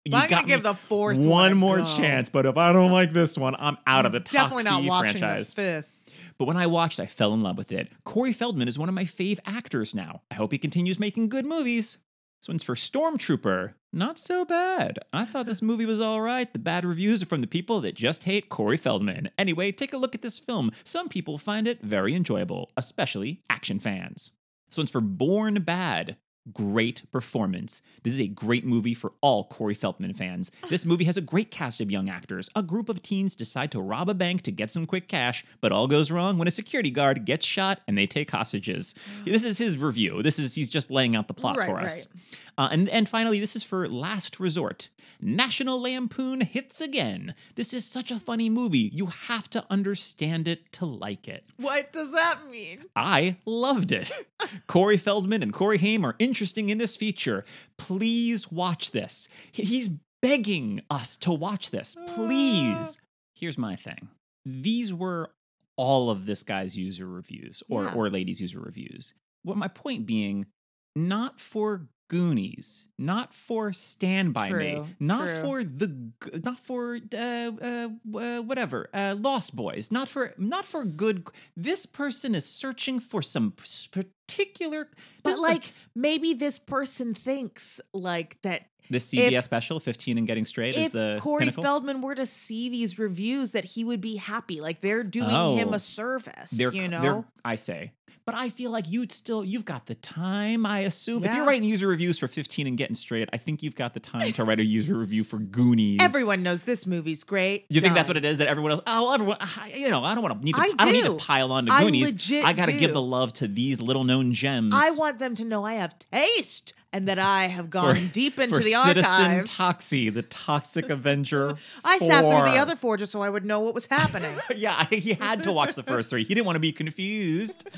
You 0.06 0.16
I'm 0.18 0.30
gonna 0.30 0.48
give 0.48 0.63
the 0.63 0.74
fourth 0.74 1.18
one 1.18 1.58
more 1.58 1.80
go. 1.80 1.84
chance, 1.98 2.30
but 2.30 2.46
if 2.46 2.56
I 2.56 2.72
don't 2.72 2.92
like 2.92 3.12
this 3.12 3.38
one, 3.38 3.56
I'm 3.60 3.78
out 3.86 4.06
of 4.06 4.13
the 4.13 4.22
Definitely 4.22 4.63
not 4.63 4.84
watching 4.86 5.20
franchise. 5.20 5.50
the 5.50 5.56
fifth. 5.62 5.94
But 6.38 6.46
when 6.46 6.56
I 6.56 6.68
watched, 6.68 7.00
I 7.02 7.08
fell 7.08 7.34
in 7.34 7.44
love 7.44 7.58
with 7.58 7.72
it. 7.74 7.92
Corey 8.06 8.32
Feldman 8.32 8.68
is 8.70 8.80
one 8.80 8.88
of 8.88 8.96
my 8.96 9.04
fave 9.04 9.40
actors 9.46 9.94
now. 9.94 10.22
I 10.32 10.36
hope 10.36 10.52
he 10.54 10.58
continues 10.58 11.00
making 11.00 11.28
good 11.30 11.46
movies. 11.46 11.98
This 12.39 12.47
one's 12.47 12.63
for 12.63 12.76
Stormtrooper. 12.76 13.73
Not 13.91 14.19
so 14.19 14.45
bad. 14.45 15.00
I 15.12 15.26
thought 15.26 15.47
this 15.47 15.62
movie 15.62 15.86
was 15.86 16.00
all 16.00 16.21
right. 16.21 16.52
The 16.52 16.60
bad 16.60 16.86
reviews 16.86 17.23
are 17.23 17.26
from 17.26 17.41
the 17.41 17.47
people 17.47 17.82
that 17.82 17.95
just 17.95 18.26
hate 18.26 18.50
Corey 18.50 18.78
Feldman. 18.78 19.32
Anyway, 19.38 19.71
take 19.71 19.91
a 19.91 19.97
look 19.97 20.13
at 20.13 20.21
this 20.21 20.38
film. 20.38 20.71
Some 20.84 21.10
people 21.10 21.38
find 21.38 21.67
it 21.67 21.82
very 21.82 22.13
enjoyable, 22.13 22.69
especially 22.78 23.41
action 23.50 23.80
fans. 23.80 24.34
This 24.69 24.78
one's 24.78 24.91
for 24.91 25.02
Born 25.02 25.62
Bad. 25.62 26.17
Great 26.54 27.04
performance. 27.12 27.82
This 28.04 28.14
is 28.14 28.20
a 28.22 28.28
great 28.28 28.66
movie 28.66 28.94
for 28.94 29.14
all 29.22 29.44
Corey 29.46 29.74
Feldman 29.74 30.14
fans. 30.14 30.52
This 30.70 30.86
movie 30.86 31.06
has 31.06 31.18
a 31.18 31.22
great 31.22 31.50
cast 31.50 31.80
of 31.82 31.90
young 31.90 32.08
actors. 32.10 32.50
A 32.56 32.62
group 32.62 32.88
of 32.90 33.02
teens 33.02 33.36
decide 33.36 33.72
to 33.72 33.82
rob 33.82 34.10
a 34.10 34.14
bank 34.14 34.42
to 34.44 34.52
get 34.52 34.70
some 34.70 34.86
quick 34.86 35.08
cash, 35.08 35.44
but 35.62 35.72
all 35.72 35.88
goes 35.88 36.12
wrong 36.12 36.38
when 36.38 36.48
a 36.48 36.52
security 36.52 36.92
guard 36.92 37.26
gets 37.26 37.46
shot 37.46 37.82
and 37.88 37.98
they 37.98 38.06
take 38.06 38.30
hostages. 38.32 38.94
This 39.26 39.43
is 39.45 39.58
his 39.58 39.78
review. 39.78 40.22
This 40.22 40.38
is 40.39 40.56
he's 40.56 40.70
just 40.70 40.91
laying 40.91 41.16
out 41.16 41.28
the 41.28 41.34
plot 41.34 41.58
Right, 41.58 41.68
for 41.70 41.80
us. 41.80 42.06
right. 42.14 42.24
Uh, 42.58 42.70
and 42.72 42.89
and 42.89 43.08
finally, 43.08 43.39
this 43.39 43.55
is 43.55 43.64
for 43.64 43.88
Last 43.88 44.39
Resort. 44.39 44.89
National 45.22 45.82
Lampoon 45.82 46.41
hits 46.41 46.80
again. 46.82 47.34
This 47.55 47.74
is 47.74 47.86
such 47.86 48.12
a 48.12 48.20
funny 48.20 48.49
movie. 48.49 48.91
You 48.93 49.08
have 49.08 49.49
to 49.51 49.66
understand 49.70 50.47
it 50.47 50.72
to 50.74 50.86
like 50.86 51.28
it. 51.28 51.43
What 51.58 51.91
does 51.91 52.12
that 52.14 52.47
mean? 52.49 52.84
I 52.95 53.38
loved 53.45 53.91
it. 53.91 54.12
Corey 54.68 54.97
Feldman 54.97 55.41
and 55.43 55.53
Corey 55.53 55.78
Haim 55.80 56.05
are 56.05 56.16
interesting 56.20 56.70
in 56.70 56.78
this 56.78 56.95
feature. 56.95 57.45
Please 57.78 58.51
watch 58.51 58.91
this. 58.91 59.28
He's 59.51 59.89
begging 60.22 60.82
us 60.89 61.18
to 61.18 61.32
watch 61.32 61.72
this. 61.72 61.95
Please. 62.08 62.99
Here's 63.36 63.58
my 63.58 63.76
thing. 63.76 64.10
These 64.45 64.93
were 64.93 65.32
all 65.76 66.10
of 66.10 66.26
this 66.26 66.43
guy's 66.43 66.76
user 66.76 67.08
reviews 67.08 67.62
or 67.70 67.84
Yeah. 67.84 67.93
or 67.95 68.10
ladies 68.10 68.41
user 68.41 68.60
reviews. 68.60 69.14
What 69.43 69.58
my 69.58 69.68
point 69.68 70.05
being, 70.05 70.47
not 70.95 71.39
for 71.39 71.88
Goonies, 72.10 72.88
not 72.97 73.34
for 73.34 73.74
Stand 73.74 74.34
by 74.34 74.49
Me, 74.49 74.84
not 74.99 75.26
true. 75.28 75.41
for 75.41 75.64
the, 75.64 76.12
not 76.43 76.58
for 76.60 76.95
uh, 77.14 77.18
uh, 77.18 77.89
uh, 78.18 78.41
whatever, 78.41 78.89
uh, 78.93 79.16
Lost 79.20 79.55
Boys, 79.55 79.91
not 79.91 80.08
for 80.08 80.34
not 80.38 80.66
for 80.66 80.86
good. 80.86 81.28
This 81.58 81.86
person 81.86 82.34
is 82.34 82.45
searching 82.45 82.99
for 82.99 83.22
some 83.22 83.53
particular. 83.91 84.88
But 85.24 85.32
is 85.34 85.39
like 85.39 85.74
maybe 85.95 86.34
this 86.34 86.60
person 86.60 87.14
thinks 87.14 87.82
like 87.93 88.41
that 88.43 88.68
this 88.89 89.12
CBS 89.12 89.43
special, 89.43 89.80
fifteen 89.82 90.18
and 90.18 90.26
getting 90.26 90.45
straight, 90.45 90.70
is 90.76 90.86
if 90.88 90.91
the 90.93 91.18
Corey 91.20 91.41
pinnacle. 91.41 91.64
Feldman 91.64 92.01
were 92.01 92.16
to 92.16 92.26
see 92.26 92.70
these 92.70 92.97
reviews 92.97 93.51
that 93.51 93.66
he 93.66 93.84
would 93.84 93.99
be 93.99 94.16
happy. 94.16 94.62
Like 94.62 94.80
they're 94.80 95.03
doing 95.03 95.58
him 95.58 95.70
Oh. 95.70 95.74
a 95.74 95.80
service, 95.80 96.58
you 96.58 96.88
know? 96.88 97.26
I 97.43 97.58
say. 97.58 97.91
But 98.28 98.36
I 98.36 98.49
feel 98.49 98.71
like 98.71 98.89
you'd 98.89 99.13
still, 99.13 99.45
you've 99.45 99.63
got 99.63 99.86
the 99.86 99.95
time, 99.95 100.65
I 100.65 100.80
assume. 100.80 101.23
If 101.23 101.34
you're 101.34 101.45
writing 101.45 101.63
user 101.63 101.88
reviews 101.88 102.19
for 102.19 102.28
15 102.28 102.67
and 102.67 102.78
getting 102.78 102.93
straight, 102.93 103.30
I 103.32 103.38
think 103.38 103.63
you've 103.63 103.73
got 103.75 103.93
the 103.93 104.01
time 104.01 104.34
to 104.34 104.43
write 104.43 104.59
a 104.59 104.65
user 104.65 104.95
review 104.95 105.23
for 105.23 105.38
Goonies. 105.38 105.99
Everyone 106.01 106.43
knows 106.43 106.63
this 106.63 106.86
movie's 106.86 107.23
great. 107.23 107.67
You 107.69 107.80
think 107.80 107.93
that's 107.93 108.09
what 108.09 108.17
it 108.17 108.25
is 108.25 108.39
that 108.39 108.47
everyone 108.49 108.73
else? 108.73 108.82
Oh, 108.86 109.13
everyone. 109.13 109.38
I- 109.39 109.71
You 109.78 109.89
know, 109.89 110.03
I 110.03 110.13
don't 110.13 110.23
want 110.23 110.38
to 110.39 110.43
need 110.45 110.55
to. 110.55 110.61
I 110.61 110.73
I, 110.78 110.84
don't 110.84 110.91
need 110.93 111.03
to 111.05 111.15
pile 111.15 111.53
on 111.53 111.67
to 111.67 111.73
I 111.73 111.84
Goonies. 111.86 112.05
legit 112.05 112.43
I 112.43 112.51
got 112.51 112.65
to 112.65 112.73
give 112.73 112.91
the 112.91 113.01
love 113.01 113.32
to 113.34 113.47
these 113.47 113.80
little 113.80 114.03
known 114.03 114.34
gems. 114.34 114.73
I 114.75 114.91
want 114.91 115.19
them 115.19 115.34
to 115.36 115.45
know 115.45 115.63
I 115.63 115.75
have 115.75 115.95
taste 115.97 116.73
and 116.98 117.08
that 117.08 117.20
I 117.20 117.43
have 117.43 117.70
gone 117.70 118.08
deep 118.08 118.39
into 118.39 118.56
for 118.56 118.64
the 118.64 118.72
Citizen 118.72 119.06
archives. 119.06 119.56
Toxie, 119.56 120.12
the 120.12 120.24
Toxic 120.24 120.89
Avenger. 120.89 121.56
I 121.86 122.00
sat 122.00 122.22
through 122.22 122.52
the 122.52 122.58
other 122.58 122.76
four 122.76 122.98
just 122.98 123.12
so 123.12 123.22
I 123.22 123.30
would 123.30 123.45
know 123.45 123.60
what 123.60 123.76
was 123.76 123.86
happening. 123.86 124.36
yeah, 124.56 124.84
he 124.86 125.14
had 125.14 125.43
to 125.43 125.52
watch 125.52 125.76
the 125.76 125.84
first 125.84 126.10
three. 126.10 126.24
He 126.24 126.34
didn't 126.34 126.48
want 126.48 126.56
to 126.56 126.60
be 126.60 126.72
confused. 126.72 127.70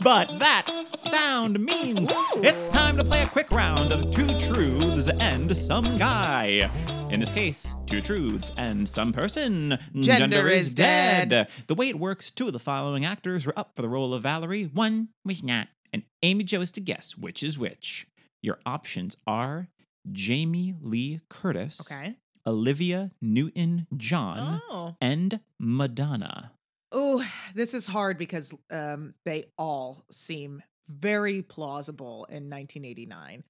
but 0.00 0.40
that 0.40 0.66
sound 0.84 1.60
means 1.60 2.10
it's 2.38 2.66
time 2.66 2.96
to 2.96 3.04
play 3.04 3.22
a 3.22 3.26
quick 3.26 3.52
round 3.52 3.92
of 3.92 4.10
two 4.10 4.26
truths 4.52 5.08
and 5.20 5.56
some 5.56 5.96
guy. 5.96 6.68
In 7.10 7.20
this 7.20 7.30
case, 7.30 7.74
two 7.86 8.00
truths 8.00 8.50
and 8.56 8.88
some 8.88 9.12
person. 9.12 9.78
Gender 9.94 10.48
is 10.48 10.74
dead. 10.74 11.48
The 11.68 11.74
way 11.76 11.88
it 11.88 11.98
works, 11.98 12.32
two 12.32 12.48
of 12.48 12.52
the 12.52 12.58
following 12.58 13.04
actors 13.04 13.46
were 13.46 13.56
up 13.56 13.76
for 13.76 13.82
the 13.82 13.88
role 13.88 14.12
of 14.12 14.24
Valerie. 14.24 14.64
One 14.64 15.10
was 15.24 15.44
not. 15.44 15.68
And 15.92 16.02
Amy 16.22 16.44
Jo 16.44 16.60
is 16.60 16.70
to 16.72 16.80
guess 16.80 17.16
which 17.16 17.42
is 17.42 17.58
which. 17.58 18.06
Your 18.42 18.58
options 18.64 19.16
are 19.26 19.68
Jamie 20.10 20.74
Lee 20.80 21.20
Curtis, 21.28 21.80
okay. 21.90 22.16
Olivia 22.46 23.10
Newton 23.20 23.86
John, 23.96 24.62
Oh. 24.70 24.96
and 25.00 25.40
Madonna. 25.58 26.52
Oh, 26.92 27.24
this 27.54 27.74
is 27.74 27.86
hard 27.86 28.18
because 28.18 28.54
um, 28.70 29.14
they 29.24 29.44
all 29.58 30.04
seem 30.10 30.62
very 30.88 31.42
plausible 31.42 32.24
in 32.30 32.50
1989. 32.50 33.44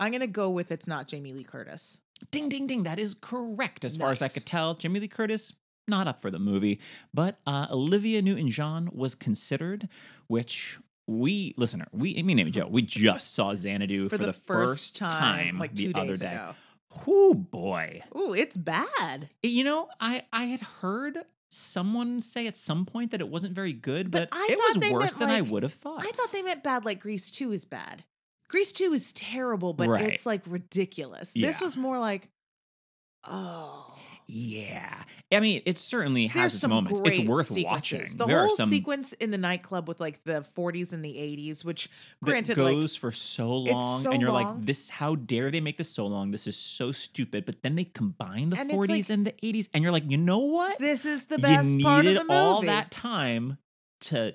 I'm 0.00 0.10
going 0.10 0.20
to 0.20 0.26
go 0.26 0.48
with 0.50 0.70
it's 0.72 0.86
not 0.86 1.08
Jamie 1.08 1.32
Lee 1.32 1.42
Curtis. 1.44 2.00
Ding, 2.30 2.48
ding, 2.48 2.66
ding. 2.66 2.84
That 2.84 2.98
is 2.98 3.14
correct. 3.14 3.84
As 3.84 3.96
far 3.96 4.12
as 4.12 4.22
I 4.22 4.28
could 4.28 4.46
tell, 4.46 4.74
Jamie 4.74 5.00
Lee 5.00 5.08
Curtis, 5.08 5.52
not 5.88 6.06
up 6.06 6.22
for 6.22 6.30
the 6.30 6.38
movie. 6.38 6.80
But 7.12 7.38
uh, 7.46 7.66
Olivia 7.70 8.22
Newton 8.22 8.48
John 8.50 8.88
was 8.92 9.14
considered, 9.14 9.88
which 10.28 10.78
we, 11.06 11.54
listener, 11.56 11.86
we, 11.92 12.20
me 12.22 12.40
and 12.40 12.52
Joe, 12.52 12.68
we 12.68 12.82
just 12.82 13.34
saw 13.34 13.54
Xanadu 13.54 14.08
for, 14.08 14.18
For, 14.18 14.26
the, 14.26 14.32
first 14.32 14.96
time, 14.96 15.58
like 15.58 15.74
the 15.74 15.92
two 15.92 15.98
other 15.98 16.08
days 16.08 16.20
day. 16.20 16.32
ago. 16.32 16.54
Oh 17.06 17.34
boy. 17.34 18.02
Ooh, 18.16 18.34
it's 18.34 18.56
bad. 18.56 19.28
You 19.42 19.64
know, 19.64 19.88
I, 20.00 20.24
I 20.32 20.44
had 20.44 20.60
heard 20.60 21.18
someone 21.50 22.20
say 22.20 22.46
at 22.46 22.56
some 22.56 22.84
point 22.86 23.10
that 23.12 23.20
it 23.20 23.28
wasn't 23.28 23.54
very 23.54 23.72
good, 23.72 24.10
But 24.10 24.30
but, 24.30 24.38
I 24.38 24.48
it 24.50 24.58
was 24.58 24.92
worse 24.92 25.14
than 25.14 25.28
I 25.30 25.42
would 25.42 25.62
have 25.62 25.72
thought. 25.74 26.04
I 26.04 26.10
thought 26.10 26.32
they 26.32 26.42
meant 26.42 26.64
bad 26.64 26.84
like 26.84 27.00
Grease 27.00 27.30
2 27.30 27.52
is 27.52 27.64
bad. 27.64 28.04
Grease 28.48 28.72
2 28.72 28.92
is 28.92 29.12
terrible, 29.12 29.72
but 29.72 29.88
Right. 29.88 30.12
it's 30.12 30.24
like 30.26 30.42
ridiculous. 30.46 31.32
This 31.34 31.60
was 31.60 31.76
more 31.76 31.98
like, 31.98 32.28
oh. 33.24 33.95
Yeah. 34.28 35.02
I 35.32 35.40
mean, 35.40 35.62
it 35.66 35.78
certainly 35.78 36.26
has 36.26 36.34
There's 36.40 36.52
its 36.54 36.60
some 36.62 36.70
moments. 36.70 37.00
great 37.00 37.20
It's 37.20 37.28
worth 37.28 37.46
sequences. 37.48 37.92
watching. 38.00 38.18
The 38.18 38.26
there 38.26 38.38
whole 38.40 38.46
are 38.46 38.56
some 38.56 38.68
sequence 38.68 39.12
in 39.14 39.30
the 39.30 39.38
nightclub 39.38 39.86
with 39.88 40.00
like 40.00 40.22
the 40.24 40.44
40s 40.56 40.92
and 40.92 41.04
the 41.04 41.14
80s, 41.14 41.64
which 41.64 41.88
that 42.22 42.26
granted, 42.30 42.58
like 42.58 42.74
goes 42.74 42.96
for 42.96 43.12
so 43.12 43.62
it's 43.64 43.72
long 43.72 44.00
so 44.02 44.10
and 44.10 44.20
you're 44.20 44.30
long. 44.32 44.56
like 44.56 44.64
this 44.66 44.88
how 44.88 45.14
dare 45.14 45.50
they 45.50 45.60
make 45.60 45.76
this 45.78 45.90
so 45.90 46.06
long 46.06 46.30
this 46.32 46.46
is 46.46 46.56
so 46.56 46.90
stupid 46.92 47.44
but 47.44 47.62
then 47.62 47.76
they 47.76 47.84
combine 47.84 48.50
the 48.50 48.58
And 48.58 48.70
it's 48.70 48.76
40s 48.78 48.88
like- 48.88 49.10
and 49.10 49.26
the 49.26 49.34
80s 49.42 49.68
and 49.74 49.82
you're 49.82 49.92
like 49.92 50.10
you 50.10 50.16
know 50.16 50.38
what 50.40 50.78
this 50.78 51.04
is 51.06 51.26
the 51.26 51.36
you 51.36 51.42
best 51.42 51.68
needed 51.68 51.84
part 51.84 52.06
of 52.06 52.14
the 52.14 52.20
movie. 52.20 52.32
all 52.34 52.62
that 52.62 52.90
time 52.90 53.58
to 54.02 54.34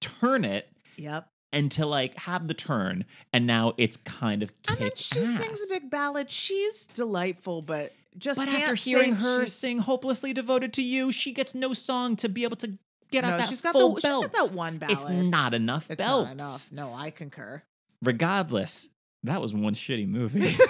turn 0.00 0.44
it 0.44 0.68
Yep. 0.96 1.28
and 1.52 1.70
to 1.72 1.86
like 1.86 2.14
have 2.16 2.46
the 2.48 2.54
turn 2.54 3.04
and 3.32 3.46
now 3.46 3.74
it's 3.76 3.96
kind 3.96 4.42
of 4.42 4.52
And 4.68 4.78
then 4.78 4.88
kick 4.90 4.98
she 4.98 5.24
sings 5.24 5.60
a 5.70 5.74
big 5.74 5.90
ballad. 5.90 6.30
She's 6.30 6.86
delightful, 6.86 7.62
but 7.62 7.92
just 8.18 8.38
but 8.38 8.48
after 8.48 8.74
hearing 8.74 9.14
her 9.16 9.40
she's- 9.40 9.52
sing 9.54 9.78
hopelessly 9.78 10.32
devoted 10.32 10.72
to 10.74 10.82
you 10.82 11.10
she 11.12 11.32
gets 11.32 11.54
no 11.54 11.72
song 11.72 12.14
to 12.16 12.28
be 12.28 12.44
able 12.44 12.56
to 12.56 12.78
get 13.10 13.22
no, 13.24 13.30
out 13.30 13.38
that 13.38 13.48
she's 13.48 13.60
got 13.60 13.72
full 13.72 13.94
the 13.94 14.00
belt 14.00 14.24
she's 14.24 14.32
got 14.40 14.48
that 14.48 14.54
one 14.54 14.78
ballad. 14.78 14.96
it's 14.98 15.08
not 15.08 15.54
enough 15.54 15.90
It's 15.90 16.02
belts 16.02 16.26
not 16.28 16.32
enough. 16.32 16.72
No, 16.72 16.92
I 16.94 17.10
concur. 17.10 17.62
regardless 18.02 18.88
that 19.24 19.40
was 19.40 19.52
one 19.54 19.74
shitty 19.74 20.08
movie 20.08 20.54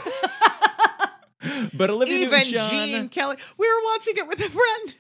but 1.75 1.91
Olivia 1.91 2.15
Even 2.19 2.31
Newton-John, 2.31 2.71
Gene 2.87 3.09
Kelly. 3.09 3.37
We 3.59 3.67
were 3.67 3.81
watching 3.93 4.17
it 4.17 4.29
with 4.29 4.39
a 4.39 4.49
friend 4.49 4.95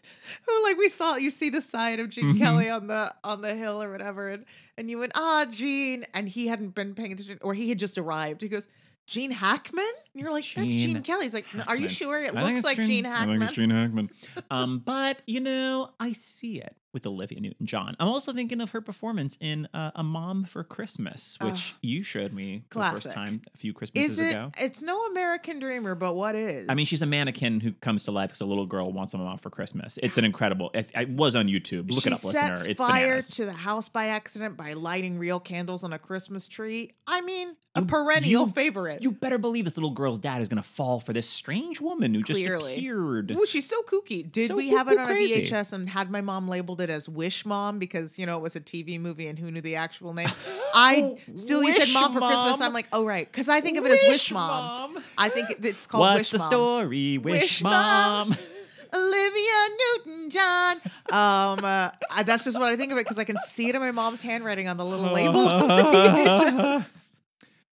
who, 0.46 0.62
like, 0.64 0.76
we 0.76 0.88
saw 0.88 1.14
you 1.16 1.30
see 1.30 1.50
the 1.50 1.60
side 1.60 2.00
of 2.00 2.08
Gene 2.10 2.34
Mhm. 2.34 2.38
Kelly 2.38 2.68
on 2.70 2.88
the 2.88 3.14
on 3.22 3.42
the 3.42 3.54
hill 3.54 3.80
or 3.82 3.90
whatever, 3.92 4.28
and 4.30 4.44
and 4.76 4.90
you 4.90 4.98
went, 4.98 5.12
ah, 5.14 5.46
Gene, 5.48 6.04
and 6.14 6.28
he 6.28 6.48
hadn't 6.48 6.74
been 6.74 6.94
paying 6.94 7.12
attention, 7.12 7.38
or 7.42 7.54
he 7.54 7.68
had 7.68 7.78
just 7.78 7.96
arrived. 7.96 8.40
He 8.42 8.48
goes, 8.48 8.66
Gene 9.06 9.30
Hackman, 9.30 9.84
and 10.14 10.22
you're 10.22 10.32
like, 10.32 10.44
that's 10.54 10.68
Gene 10.68 10.78
Gene 10.78 11.02
Kelly. 11.02 11.24
He's 11.24 11.34
like, 11.34 11.46
"No, 11.54 11.64
are 11.66 11.76
you 11.76 11.88
sure? 11.88 12.22
It 12.22 12.34
I 12.34 12.42
looks 12.42 12.64
like 12.64 12.78
Gene 12.78 13.04
Hackman. 13.04 13.28
I 13.28 13.38
think 13.38 13.42
it's 13.50 13.52
Gene 13.56 13.70
Hackman. 13.70 14.10
um, 14.50 14.78
but 14.78 15.22
you 15.26 15.40
know, 15.40 15.90
I 16.00 16.12
see 16.12 16.60
it 16.60 16.76
with 16.92 17.06
Olivia 17.06 17.40
Newton-John. 17.40 17.96
I'm 17.98 18.08
also 18.08 18.32
thinking 18.32 18.60
of 18.60 18.70
her 18.72 18.80
performance 18.80 19.36
in 19.40 19.66
uh, 19.72 19.92
A 19.94 20.02
Mom 20.02 20.44
for 20.44 20.62
Christmas, 20.62 21.38
which 21.40 21.74
you 21.80 22.02
showed 22.02 22.32
me 22.32 22.64
for 22.70 22.80
the 22.80 22.84
first 22.90 23.10
time 23.12 23.42
a 23.54 23.56
few 23.56 23.72
Christmases 23.72 24.18
Is 24.18 24.26
it? 24.26 24.30
ago. 24.30 24.50
It's 24.60 24.82
no 24.82 25.00
American 25.06 25.58
Dreamer, 25.58 25.94
but 25.94 26.14
what 26.14 26.34
is? 26.34 26.66
I 26.68 26.74
mean, 26.74 26.86
she's 26.86 27.02
a 27.02 27.06
mannequin 27.06 27.60
who 27.60 27.72
comes 27.72 28.04
to 28.04 28.10
life 28.12 28.28
because 28.30 28.40
a 28.42 28.46
little 28.46 28.66
girl 28.66 28.92
wants 28.92 29.14
a 29.14 29.18
mom 29.18 29.38
for 29.38 29.48
Christmas. 29.50 29.98
It's 30.02 30.18
an 30.18 30.24
incredible. 30.24 30.70
It, 30.74 30.90
it 30.94 31.08
was 31.08 31.34
on 31.34 31.48
YouTube. 31.48 31.90
Look 31.90 32.02
she 32.04 32.10
it 32.10 32.12
up, 32.12 32.24
listener. 32.24 32.56
It's 32.68 32.78
fire 32.78 33.06
bananas. 33.06 33.30
to 33.30 33.44
the 33.46 33.52
house 33.52 33.88
by 33.88 34.08
accident 34.08 34.56
by 34.56 34.74
lighting 34.74 35.18
real 35.18 35.40
candles 35.40 35.84
on 35.84 35.92
a 35.94 35.98
Christmas 35.98 36.46
tree. 36.48 36.90
I 37.06 37.22
mean, 37.22 37.56
a 37.74 37.80
You- 37.80 37.86
perennial 37.86 38.46
you- 38.46 38.52
favorite. 38.52 39.02
You 39.02 39.12
better 39.12 39.38
believe 39.38 39.64
this 39.64 39.78
little 39.78 39.90
girl's 39.92 40.18
dad 40.18 40.42
is 40.42 40.48
going 40.48 40.62
to 40.62 40.68
fall 40.68 41.00
for 41.00 41.14
this 41.14 41.28
strange 41.28 41.80
woman 41.80 42.12
who 42.14 42.22
Clearly. 42.22 42.74
just 42.74 42.78
appeared. 42.78 43.30
Ooh, 43.30 43.46
she's 43.46 43.66
so 43.66 43.80
kooky. 43.84 44.30
Did 44.30 44.48
So 44.48 44.56
we 44.56 44.68
have 44.70 44.88
it 44.88 44.98
on 44.98 45.10
a. 45.10 45.14
VHS 45.14 45.72
and 45.72 45.88
had 45.88 46.10
my 46.10 46.20
mom 46.20 46.48
labeled 46.48 46.81
it 46.82 46.90
as 46.90 47.08
Wish 47.08 47.46
Mom 47.46 47.78
because 47.78 48.18
you 48.18 48.26
know 48.26 48.36
it 48.36 48.42
was 48.42 48.56
a 48.56 48.60
TV 48.60 49.00
movie 49.00 49.28
and 49.28 49.38
who 49.38 49.50
knew 49.50 49.60
the 49.60 49.76
actual 49.76 50.14
name? 50.14 50.28
I 50.74 51.16
still 51.36 51.62
you 51.62 51.72
said 51.72 51.88
Mom 51.92 52.12
for 52.12 52.20
Christmas. 52.20 52.60
I'm 52.60 52.72
like, 52.72 52.88
oh 52.92 53.04
right, 53.04 53.30
because 53.30 53.48
I 53.48 53.60
think 53.60 53.78
of 53.78 53.86
it 53.86 53.92
as 53.92 54.00
Wish 54.08 54.30
Mom. 54.32 55.02
I 55.16 55.28
think 55.28 55.48
it's 55.62 55.86
called 55.86 56.00
What's 56.02 56.18
Wish 56.18 56.30
the 56.30 56.38
Mom. 56.38 56.46
story? 56.48 57.18
Wish, 57.18 57.40
Wish 57.40 57.62
mom. 57.62 58.30
Mom. 58.30 58.38
Olivia 58.94 59.68
Newton 59.96 60.30
John. 60.30 60.76
Um, 61.10 61.64
uh, 61.64 61.90
I, 62.10 62.22
that's 62.24 62.44
just 62.44 62.58
what 62.58 62.68
I 62.68 62.76
think 62.76 62.92
of 62.92 62.98
it 62.98 63.04
because 63.04 63.18
I 63.18 63.24
can 63.24 63.38
see 63.38 63.68
it 63.68 63.74
in 63.74 63.80
my 63.80 63.90
mom's 63.90 64.20
handwriting 64.20 64.68
on 64.68 64.76
the 64.76 64.84
little 64.84 65.06
label 65.14 65.40
of. 65.48 66.82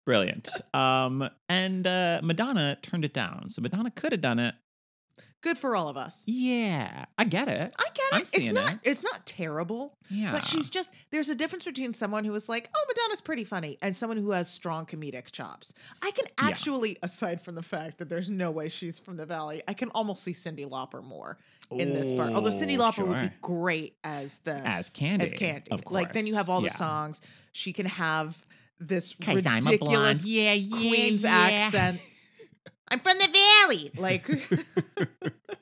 Brilliant. 0.05 0.49
Um, 0.73 1.29
and 1.49 1.87
uh, 1.87 2.19
Madonna 2.21 2.77
turned 2.81 3.05
it 3.05 3.13
down. 3.13 3.49
So 3.49 3.61
Madonna 3.61 3.91
could 3.91 4.11
have 4.11 4.21
done 4.21 4.39
it. 4.39 4.55
Good 5.45 5.59
for 5.59 5.75
all 5.75 5.89
of 5.89 5.95
us. 5.95 6.23
Yeah, 6.25 7.05
I 7.19 7.23
get 7.23 7.47
it. 7.47 7.71
I 7.79 7.83
get 7.93 8.05
I'm 8.13 8.21
it. 8.23 8.29
It's 8.33 8.51
not 8.51 8.73
it. 8.73 8.79
it's 8.83 9.03
not 9.03 9.27
terrible, 9.27 9.95
Yeah, 10.09 10.31
but 10.31 10.43
she's 10.43 10.71
just 10.71 10.89
there's 11.11 11.29
a 11.29 11.35
difference 11.35 11.63
between 11.63 11.93
someone 11.93 12.25
who 12.25 12.33
is 12.33 12.49
like, 12.49 12.67
"Oh, 12.75 12.85
Madonna's 12.87 13.21
pretty 13.21 13.43
funny," 13.43 13.77
and 13.83 13.95
someone 13.95 14.17
who 14.17 14.31
has 14.31 14.49
strong 14.51 14.87
comedic 14.87 15.31
chops. 15.31 15.75
I 16.01 16.09
can 16.09 16.25
Yeah. 16.41 16.47
actually 16.49 16.97
aside 17.03 17.41
from 17.41 17.53
the 17.53 17.61
fact 17.61 17.99
that 17.99 18.09
there's 18.09 18.27
no 18.27 18.49
way 18.49 18.69
she's 18.69 18.97
from 18.97 19.17
the 19.17 19.25
valley, 19.27 19.61
I 19.67 19.73
can 19.75 19.89
almost 19.89 20.23
see 20.23 20.31
Cyndi 20.31 20.67
Lauper 20.67 21.03
more 21.03 21.37
in 21.69 21.93
this 21.93 22.11
part. 22.11 22.33
Although 22.33 22.49
Cyndi 22.49 22.75
Lauper 22.77 23.05
would 23.07 23.21
be 23.21 23.29
great 23.43 23.95
as 24.03 24.39
the 24.39 24.55
as 24.67 24.89
Candy. 24.89 25.25
as 25.25 25.33
Candy. 25.35 25.69
of 25.69 25.85
course. 25.85 25.93
Like 25.93 26.13
then 26.13 26.25
you 26.25 26.33
have 26.33 26.49
all 26.49 26.61
the 26.61 26.69
songs. 26.71 27.21
She 27.51 27.71
can 27.71 27.85
have 27.85 28.43
this 28.79 29.13
'Cause 29.13 29.45
I'm 29.45 29.59
a 29.59 29.77
blonde. 29.77 29.81
ridiculous 29.81 30.25
Yeah, 30.25 30.53
yeah, 30.53 30.75
Queen's 30.75 31.23
yeah. 31.23 31.29
accent. 31.37 32.01
I'm 32.89 32.99
from 32.99 33.17
the 33.17 33.27
valley. 33.67 33.91
Like 33.97 34.27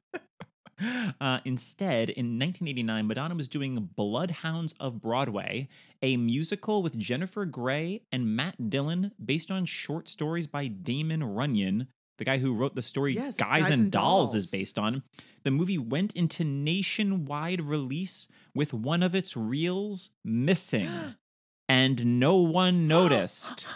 Uh, 1.21 1.39
instead, 1.45 2.09
in 2.09 2.37
1989, 2.37 3.07
Madonna 3.07 3.35
was 3.35 3.47
doing 3.47 3.89
Bloodhounds 3.95 4.73
of 4.81 4.99
Broadway, 4.99 5.69
a 6.01 6.17
musical 6.17 6.83
with 6.83 6.97
Jennifer 6.99 7.45
Grey 7.45 8.01
and 8.11 8.35
Matt 8.35 8.69
Dillon 8.69 9.11
based 9.23 9.49
on 9.49 9.65
short 9.65 10.09
stories 10.09 10.45
by 10.47 10.67
Damon 10.67 11.23
Runyon, 11.23 11.87
the 12.17 12.25
guy 12.25 12.39
who 12.39 12.53
wrote 12.53 12.75
the 12.75 12.81
story 12.81 13.13
Yes, 13.13 13.37
Guys, 13.37 13.61
Guys 13.61 13.71
and 13.71 13.81
and 13.83 13.91
Dolls 13.91 14.35
is 14.35 14.51
based 14.51 14.77
on. 14.77 15.03
The 15.43 15.51
movie 15.51 15.77
went 15.77 16.13
into 16.15 16.43
nationwide 16.43 17.61
release 17.61 18.27
with 18.53 18.73
one 18.73 19.03
of 19.03 19.15
its 19.15 19.37
reels 19.37 20.09
missing, 20.25 20.89
and 21.69 22.19
no 22.19 22.37
one 22.37 22.87
noticed. 22.89 23.67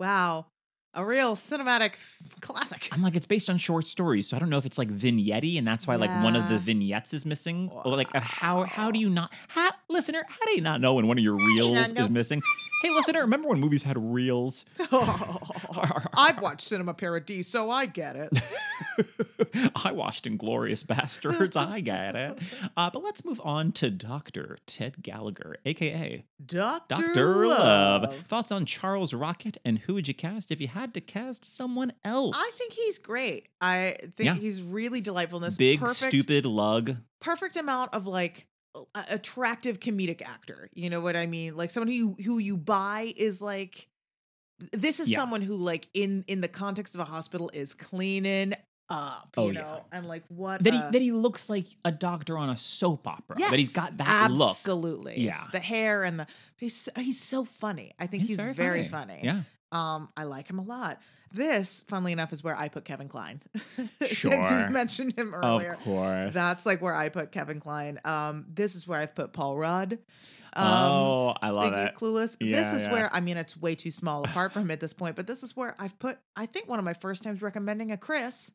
wow. 0.00 0.46
A 0.94 1.04
real 1.04 1.36
cinematic 1.36 1.92
classic. 2.40 2.88
I'm 2.90 3.00
like, 3.00 3.14
it's 3.14 3.26
based 3.26 3.48
on 3.48 3.58
short 3.58 3.86
stories, 3.86 4.28
so 4.28 4.36
I 4.36 4.40
don't 4.40 4.50
know 4.50 4.58
if 4.58 4.66
it's 4.66 4.76
like 4.76 4.90
vignette 4.90 5.44
and 5.44 5.64
that's 5.64 5.86
why 5.86 5.94
like 5.94 6.10
one 6.24 6.34
of 6.34 6.48
the 6.48 6.58
vignettes 6.58 7.14
is 7.14 7.24
missing. 7.24 7.70
Or 7.70 7.96
like, 7.96 8.12
how 8.14 8.64
how 8.64 8.90
do 8.90 8.98
you 8.98 9.08
not, 9.08 9.32
how, 9.48 9.70
listener, 9.90 10.24
how 10.28 10.46
do 10.46 10.52
you 10.52 10.60
not 10.62 10.80
know 10.80 10.94
when 10.94 11.06
one 11.06 11.18
of 11.18 11.24
your 11.24 11.34
reels 11.36 11.92
is 11.92 12.10
missing? 12.10 12.42
Hey, 12.82 12.90
listener, 12.90 13.20
remember 13.20 13.48
when 13.48 13.60
movies 13.60 13.82
had 13.82 13.98
reels? 13.98 14.64
I've 16.16 16.40
watched 16.40 16.62
Cinema 16.62 16.94
Paradiso, 16.94 17.50
so 17.50 17.70
I 17.70 17.86
get 17.86 18.16
it. 18.16 19.74
I 19.84 19.92
watched 19.92 20.24
Inglourious 20.24 20.84
Basterds. 20.84 21.56
I 21.56 21.80
get 21.80 22.14
it. 22.16 22.38
Uh, 22.76 22.90
but 22.90 23.02
let's 23.02 23.24
move 23.24 23.40
on 23.44 23.72
to 23.72 23.90
Dr. 23.90 24.58
Ted 24.66 25.02
Gallagher, 25.02 25.56
aka 25.66 26.24
Doctor, 26.44 26.94
Dr. 27.14 27.46
Love. 27.46 28.02
Love. 28.02 28.16
Thoughts 28.26 28.50
on 28.52 28.64
Charles 28.64 29.12
Rocket 29.12 29.58
and 29.64 29.78
who 29.80 29.94
would 29.94 30.08
you 30.08 30.14
cast 30.14 30.50
if 30.50 30.60
you 30.60 30.68
had 30.68 30.94
to 30.94 31.00
cast 31.00 31.44
someone 31.44 31.92
else? 32.04 32.36
I 32.38 32.50
think 32.54 32.72
he's 32.72 32.98
great. 32.98 33.48
I 33.60 33.96
think 34.16 34.26
Yeah. 34.26 34.34
he's 34.36 34.62
really 34.62 35.00
delightful 35.00 35.38
in 35.38 35.44
this. 35.44 35.56
Big, 35.56 35.80
perfect, 35.80 36.10
stupid 36.10 36.44
lug. 36.46 36.96
perfect 37.20 37.56
amount 37.56 37.94
of 37.94 38.06
like 38.06 38.46
attractive 38.94 39.80
comedic 39.80 40.22
actor. 40.22 40.68
You 40.74 40.90
know 40.90 41.00
what 41.00 41.16
I 41.16 41.26
mean? 41.26 41.56
Like 41.56 41.70
someone 41.70 41.88
who 41.88 41.94
you, 41.94 42.16
who 42.24 42.38
you 42.38 42.56
buy 42.56 43.12
is 43.16 43.40
like 43.42 43.88
this 44.72 45.00
is 45.00 45.10
Yeah. 45.10 45.18
someone 45.18 45.40
who 45.42 45.54
like 45.54 45.88
in 45.94 46.24
in 46.28 46.40
the 46.40 46.48
context 46.48 46.94
of 46.94 47.00
a 47.00 47.04
hospital 47.04 47.50
is 47.54 47.74
cleaning 47.74 48.52
up. 48.90 49.28
You 49.36 49.42
Oh, 49.42 49.46
yeah. 49.50 49.60
know, 49.60 49.84
and 49.92 50.06
like 50.06 50.24
what 50.28 50.62
That 50.64 50.72
he 50.74 50.78
that 50.78 51.00
he 51.00 51.12
looks 51.12 51.48
like 51.48 51.66
a 51.84 51.90
doctor 51.92 52.36
on 52.36 52.50
a 52.50 52.56
soap 52.56 53.06
opera. 53.06 53.36
That 53.38 53.58
he's 53.58 53.72
got 53.72 53.96
that 53.98 54.30
look. 54.30 54.50
Absolutely. 54.50 55.12
It's 55.14 55.40
Yeah. 55.42 55.46
the 55.52 55.60
hair 55.60 56.04
and 56.04 56.20
the 56.20 56.26
he's 56.56 56.76
so- 56.76 56.92
he's 56.96 57.22
so 57.22 57.44
funny. 57.44 57.92
I 57.98 58.06
think 58.06 58.24
he's, 58.24 58.38
very, 58.40 58.86
funny. 58.86 59.20
Yeah. 59.22 59.42
Um, 59.72 60.08
I 60.16 60.24
like 60.24 60.48
him 60.50 60.58
a 60.58 60.62
lot. 60.64 61.00
This, 61.32 61.84
funnily 61.86 62.12
enough, 62.12 62.32
is 62.32 62.42
where 62.42 62.56
I 62.56 62.68
put 62.68 62.84
Kevin 62.84 63.08
Kline. 63.08 63.40
Since 64.00 64.10
Sure. 64.18 64.32
you 64.32 64.70
mentioned 64.70 65.16
him 65.16 65.34
earlier. 65.34 65.74
Of 65.74 65.80
course. 65.84 66.34
That's 66.34 66.66
like 66.66 66.82
where 66.82 66.94
I 66.94 67.08
put 67.08 67.30
Kevin 67.30 67.60
Kline. 67.60 68.00
Um, 68.04 68.46
this 68.52 68.74
is 68.74 68.88
where 68.88 68.98
I've 69.00 69.14
put 69.14 69.32
Paul 69.32 69.56
Rudd. 69.56 69.98
Um, 70.54 70.66
oh, 70.66 71.34
I 71.40 71.50
love 71.50 71.72
it. 71.74 71.94
Clueless. 71.94 72.36
this 72.40 72.72
is 72.74 72.86
yeah. 72.86 72.92
where 72.92 73.10
I 73.12 73.20
mean 73.20 73.36
it's 73.36 73.56
way 73.56 73.74
too 73.74 73.90
small 73.90 74.24
apart 74.24 74.52
from 74.52 74.62
him 74.62 74.70
at 74.72 74.80
this 74.80 74.92
point, 74.92 75.14
but 75.16 75.26
this 75.26 75.42
is 75.42 75.56
where 75.56 75.74
I've 75.78 75.98
put 75.98 76.18
I 76.36 76.46
think 76.46 76.68
one 76.68 76.78
of 76.78 76.84
my 76.84 76.94
first 76.94 77.22
times 77.22 77.40
recommending 77.42 77.92
a 77.92 77.96
Chris. 77.96 78.52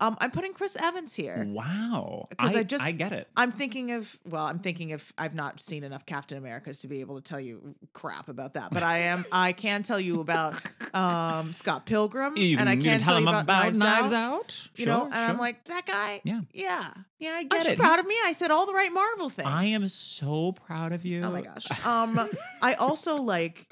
Um, 0.00 0.16
I'm 0.20 0.30
putting 0.30 0.52
Chris 0.52 0.76
Evans 0.80 1.14
here. 1.14 1.46
Wow. 1.48 2.28
'Cause 2.36 2.54
I 2.54 2.60
I 2.60 2.62
just- 2.62 2.84
I 2.84 2.92
get 2.92 3.12
it. 3.12 3.28
I'm 3.36 3.50
thinking 3.52 3.92
of 3.92 4.18
well, 4.28 4.44
I'm 4.44 4.58
thinking 4.58 4.92
of 4.92 5.12
I've 5.16 5.34
not 5.34 5.60
seen 5.60 5.84
enough 5.84 6.04
Captain 6.06 6.36
Americas 6.38 6.80
to 6.80 6.88
be 6.88 7.00
able 7.00 7.16
to 7.16 7.22
tell 7.22 7.40
you 7.40 7.74
crap 7.92 8.28
about 8.28 8.54
that, 8.54 8.70
but 8.72 8.82
I 8.82 8.98
am 8.98 9.24
I 9.32 9.52
can 9.52 9.82
tell 9.82 10.00
you 10.00 10.20
about 10.20 10.60
um 10.94 11.52
Scott 11.52 11.86
Pilgrim 11.86 12.36
You 12.36 12.58
and 12.58 12.68
I 12.68 12.76
can 12.76 13.00
tell 13.00 13.16
him 13.16 13.22
you 13.24 13.28
about, 13.30 13.46
Knives, 13.74 14.12
Out. 14.12 14.68
You 14.76 14.86
know, 14.86 14.98
Sure, 15.00 15.04
and 15.06 15.14
I'm 15.14 15.38
like 15.38 15.64
that 15.66 15.86
guy. 15.86 16.20
Yeah. 16.24 16.40
yeah. 16.52 16.88
yeah, 17.18 17.30
I 17.36 17.42
get 17.44 17.52
Aren't 17.52 17.70
you 17.70 17.76
proud 17.76 17.88
He's- 17.96 18.00
of 18.00 18.06
me? 18.06 18.14
I 18.24 18.32
said 18.32 18.50
all 18.50 18.66
the 18.66 18.72
right 18.74 18.92
Marvel 18.92 19.28
things. 19.30 19.48
I 19.48 19.64
am 19.66 19.86
so 19.88 20.52
proud 20.52 20.92
of 20.92 21.04
you. 21.04 21.22
Oh 21.24 21.30
my 21.38 21.44
gosh. 21.44 21.86
Um, 21.86 22.28
I 22.62 22.74
also 22.74 23.16
like. 23.22 23.66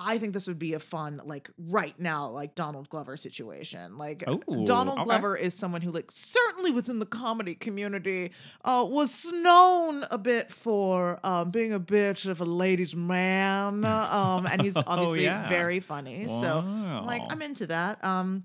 I 0.00 0.18
think 0.18 0.32
this 0.32 0.46
would 0.46 0.60
be 0.60 0.74
a 0.74 0.78
fun, 0.78 1.20
like 1.24 1.50
right 1.58 1.98
now, 1.98 2.28
like 2.28 2.54
Donald 2.54 2.88
Glover 2.88 3.16
situation. 3.16 3.98
Like 3.98 4.22
Ooh, 4.30 4.64
Donald 4.64 4.98
okay. 4.98 5.04
Glover 5.06 5.36
is 5.36 5.54
someone 5.54 5.80
who, 5.80 5.90
like, 5.90 6.12
certainly 6.12 6.70
within 6.70 7.00
the 7.00 7.04
comedy 7.04 7.56
community, 7.56 8.30
uh, 8.64 8.86
was 8.88 9.24
known 9.32 10.04
a 10.12 10.16
bit 10.16 10.52
for 10.52 11.18
um, 11.26 11.50
being 11.50 11.72
a 11.72 11.80
bit 11.80 12.26
of 12.26 12.40
a 12.40 12.44
ladies' 12.44 12.94
man. 12.94 13.84
Um, 13.84 14.46
and 14.46 14.62
he's 14.62 14.76
obviously 14.86 15.26
Oh, 15.26 15.32
yeah. 15.32 15.48
very 15.48 15.80
funny. 15.80 16.28
So 16.28 16.60
like 17.04 17.22
I'm 17.30 17.42
into 17.42 17.66
that. 17.66 18.04
Um, 18.04 18.44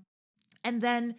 and 0.64 0.80
then 0.82 1.14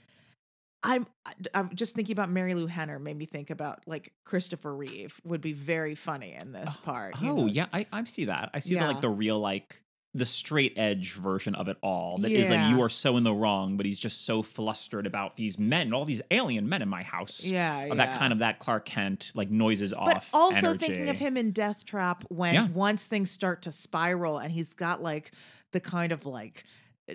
I'm 0.86 1.08
uh, 1.26 1.32
I'm 1.54 1.76
just 1.76 1.96
thinking 1.96 2.14
about 2.14 2.30
Marilu 2.30 2.70
Henner 2.70 3.00
made 3.00 3.18
me 3.18 3.26
think 3.26 3.50
about 3.50 3.80
like 3.88 4.14
Christopher 4.24 4.74
Reeve 4.74 5.20
would 5.24 5.42
be 5.42 5.54
very 5.54 5.96
funny 5.96 6.34
in 6.34 6.52
this 6.52 6.78
oh, 6.80 6.86
part. 6.86 7.16
Oh 7.22 7.26
know? 7.36 7.46
yeah, 7.48 7.66
I, 7.74 7.86
I 7.92 8.04
see 8.06 8.26
that. 8.26 8.52
I 8.54 8.60
see 8.60 8.76
the, 8.76 8.86
like 8.88 9.02
the 9.02 9.10
real 9.10 9.40
like 9.40 9.82
the 10.14 10.26
straight 10.26 10.74
edge 10.78 11.14
version 11.16 11.56
of 11.56 11.68
it 11.68 11.76
all. 11.82 12.18
That 12.20 12.32
is 12.32 12.50
like 12.50 12.72
you 12.72 12.82
are 12.82 12.90
so 12.90 13.18
in 13.18 13.26
the 13.26 13.34
wrong, 13.34 13.76
but 13.76 13.86
he's 13.86 14.00
just 14.00 14.26
so 14.26 14.42
flustered 14.42 15.06
about 15.06 15.36
these 15.36 15.60
men, 15.60 15.94
all 15.94 16.06
these 16.06 16.22
alien 16.32 16.70
men 16.70 16.82
in 16.82 16.88
my 16.88 17.04
house. 17.04 17.44
yeah, 17.44 17.82
Of 17.86 17.98
that 17.98 18.18
kind 18.18 18.32
of 18.32 18.40
that 18.40 18.60
Clark 18.60 18.86
Kent 18.86 19.34
like 19.36 19.52
noises 19.52 19.92
But 19.92 20.18
off. 20.18 20.30
also 20.34 20.70
energy. 20.70 20.86
thinking 20.86 21.10
of 21.10 21.18
him 21.18 21.36
in 21.36 21.52
Death 21.52 21.86
Trap 21.86 22.24
when 22.30 22.54
Yeah. 22.54 22.68
once 22.74 23.08
things 23.08 23.30
start 23.30 23.64
to 23.64 23.74
spiral 23.74 24.38
and 24.38 24.54
he's 24.54 24.74
got 24.74 25.04
like 25.04 25.32
the 25.74 25.82
kind 25.82 26.14
of 26.14 26.26
like 26.26 26.64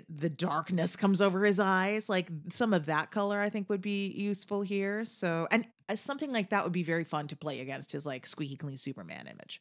the 0.09 0.29
darkness 0.29 0.95
comes 0.95 1.21
over 1.21 1.43
his 1.43 1.59
eyes 1.59 2.07
like 2.07 2.29
some 2.51 2.73
of 2.73 2.85
that 2.85 3.11
color 3.11 3.39
i 3.39 3.49
think 3.49 3.69
would 3.69 3.81
be 3.81 4.07
useful 4.07 4.61
here 4.61 5.03
so 5.03 5.47
and 5.51 5.65
uh, 5.89 5.95
something 5.95 6.31
like 6.31 6.49
that 6.49 6.63
would 6.63 6.71
be 6.73 6.83
very 6.83 7.03
fun 7.03 7.27
to 7.27 7.35
play 7.35 7.59
against 7.59 7.91
his 7.91 8.05
like 8.05 8.25
squeaky 8.25 8.55
clean 8.55 8.77
superman 8.77 9.27
image 9.27 9.59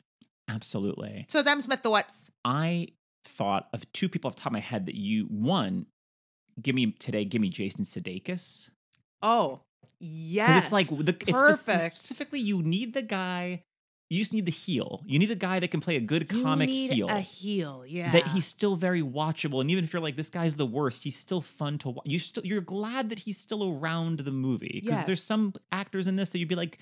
Absolutely. 0.48 1.26
so 1.28 1.42
them's 1.42 1.68
my 1.68 1.76
thoughts 1.76 2.30
I 2.44 2.88
thought 3.24 3.68
of 3.72 3.90
two 3.92 4.08
people 4.08 4.28
off 4.28 4.36
the 4.36 4.40
top 4.42 4.50
of 4.50 4.54
my 4.54 4.60
head 4.60 4.86
that 4.86 4.94
you 4.94 5.24
one, 5.24 5.86
give 6.60 6.74
me 6.74 6.92
today, 6.92 7.24
give 7.24 7.40
me 7.40 7.48
Jason 7.48 7.84
Sudeikis. 7.84 8.70
oh 9.22 9.60
yes 10.00 10.64
it's 10.64 10.72
like 10.72 10.86
the 10.88 11.14
it's 11.26 11.40
perfect. 11.40 11.98
specifically 11.98 12.40
you 12.40 12.62
need 12.62 12.94
the 12.94 13.02
guy. 13.02 13.62
You 14.10 14.18
just 14.18 14.34
need 14.34 14.44
the 14.44 14.50
heel. 14.52 15.02
You 15.06 15.20
need 15.20 15.30
a 15.30 15.36
guy 15.36 15.60
that 15.60 15.70
can 15.70 15.80
play 15.80 15.94
a 15.96 16.00
good 16.00 16.30
you 16.32 16.42
comic 16.42 16.68
need 16.68 16.90
heel. 16.92 17.08
a 17.08 17.20
heel 17.20 17.84
yeah 17.86 18.10
That 18.10 18.26
he's 18.26 18.44
still 18.44 18.74
very 18.76 19.02
watchable, 19.02 19.60
and 19.60 19.70
even 19.70 19.84
if 19.84 19.92
you're 19.92 20.02
like 20.02 20.16
this 20.16 20.30
guy's 20.30 20.56
the 20.56 20.66
worst, 20.66 21.04
he's 21.04 21.16
still 21.16 21.40
fun 21.40 21.78
to 21.78 21.90
watch. 21.90 22.06
You 22.06 22.18
still 22.18 22.44
you're 22.44 22.60
glad 22.60 23.08
that 23.10 23.20
he's 23.20 23.38
still 23.38 23.78
around 23.78 24.18
the 24.20 24.32
movie 24.32 24.80
because 24.84 25.06
there's 25.06 25.22
some 25.22 25.54
actors 25.70 26.06
in 26.08 26.16
this 26.16 26.30
that 26.30 26.38
you'd 26.40 26.48
be 26.48 26.56
like, 26.56 26.78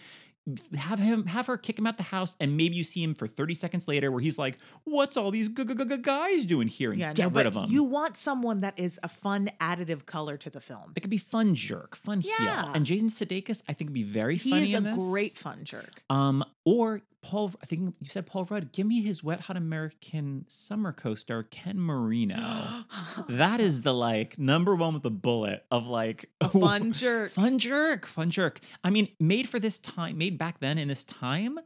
have 0.79 0.99
him 0.99 1.27
have 1.27 1.47
her 1.47 1.59
kick 1.59 1.79
him 1.79 1.87
out 1.87 1.99
the 1.99 2.03
house, 2.03 2.35
and 2.41 2.57
maybe 2.57 2.75
you 2.75 2.83
see 2.85 3.03
him 3.03 3.15
for 3.15 3.27
30 3.27 3.53
seconds 3.55 3.87
later 3.87 4.11
where 4.11 4.23
he's 4.23 4.39
like, 4.39 4.57
"What's 4.85 5.19
all 5.19 5.31
these 5.31 5.51
g- 5.51 5.63
g- 5.63 5.75
g- 5.75 5.97
guys 5.99 6.47
doing 6.47 6.69
here?" 6.69 6.91
And 6.93 6.99
yeah 6.99 7.13
get 7.13 7.25
no, 7.31 7.39
rid 7.39 7.47
of 7.47 7.55
him. 7.55 7.67
you 7.69 7.85
want 7.85 8.17
someone 8.17 8.61
that 8.61 8.79
is 8.79 8.99
a 9.03 9.11
fun 9.11 9.51
additive 9.61 10.07
color 10.07 10.39
to 10.39 10.49
the 10.49 10.61
film 10.63 10.95
It 10.97 11.01
could 11.01 11.11
be 11.11 11.19
fun 11.19 11.55
jerk, 11.55 11.97
fun 11.97 12.23
heel, 12.23 12.33
Yeah. 12.41 12.73
and 12.75 12.87
Jason 12.87 13.09
Sudeikis 13.11 13.61
I 13.69 13.75
think 13.75 13.89
would 13.91 13.95
be 13.95 14.05
very 14.05 14.37
he 14.37 14.49
funny 14.49 14.73
is 14.73 14.81
a 14.81 14.95
great 15.11 15.37
fun 15.37 15.65
jerk 15.65 16.03
Um, 16.09 16.43
or 16.69 17.03
Paul, 17.21 17.53
I 17.63 17.67
think 17.67 17.95
you 18.01 18.07
said 18.07 18.27
Paul 18.27 18.45
Rudd. 18.45 18.73
Give 18.73 18.87
me 18.87 19.03
his 19.03 19.25
Wet 19.25 19.41
Hot 19.41 19.57
American 19.57 20.45
Summer 20.49 20.93
co-star 20.93 21.43
Ken 21.43 21.81
Marino. 21.81 22.37
that 23.29 23.61
is 23.61 23.83
the 23.83 23.93
like 23.95 24.39
number 24.39 24.75
one 24.77 24.95
with 24.95 25.03
the 25.03 25.11
bullet 25.11 25.65
of 25.71 25.87
like 25.89 26.31
a 26.41 26.49
fun 26.49 26.93
jerk 26.93 27.31
fun 27.33 27.59
jerk, 27.59 28.07
fun 28.07 28.31
jerk. 28.31 28.61
I 28.85 28.91
mean, 28.91 29.09
made 29.19 29.49
for 29.49 29.59
this 29.59 29.79
time, 29.79 30.19
made 30.19 30.39
back 30.39 30.61
then 30.61 30.79
in 30.79 30.89
this 30.89 31.05
time. 31.05 31.59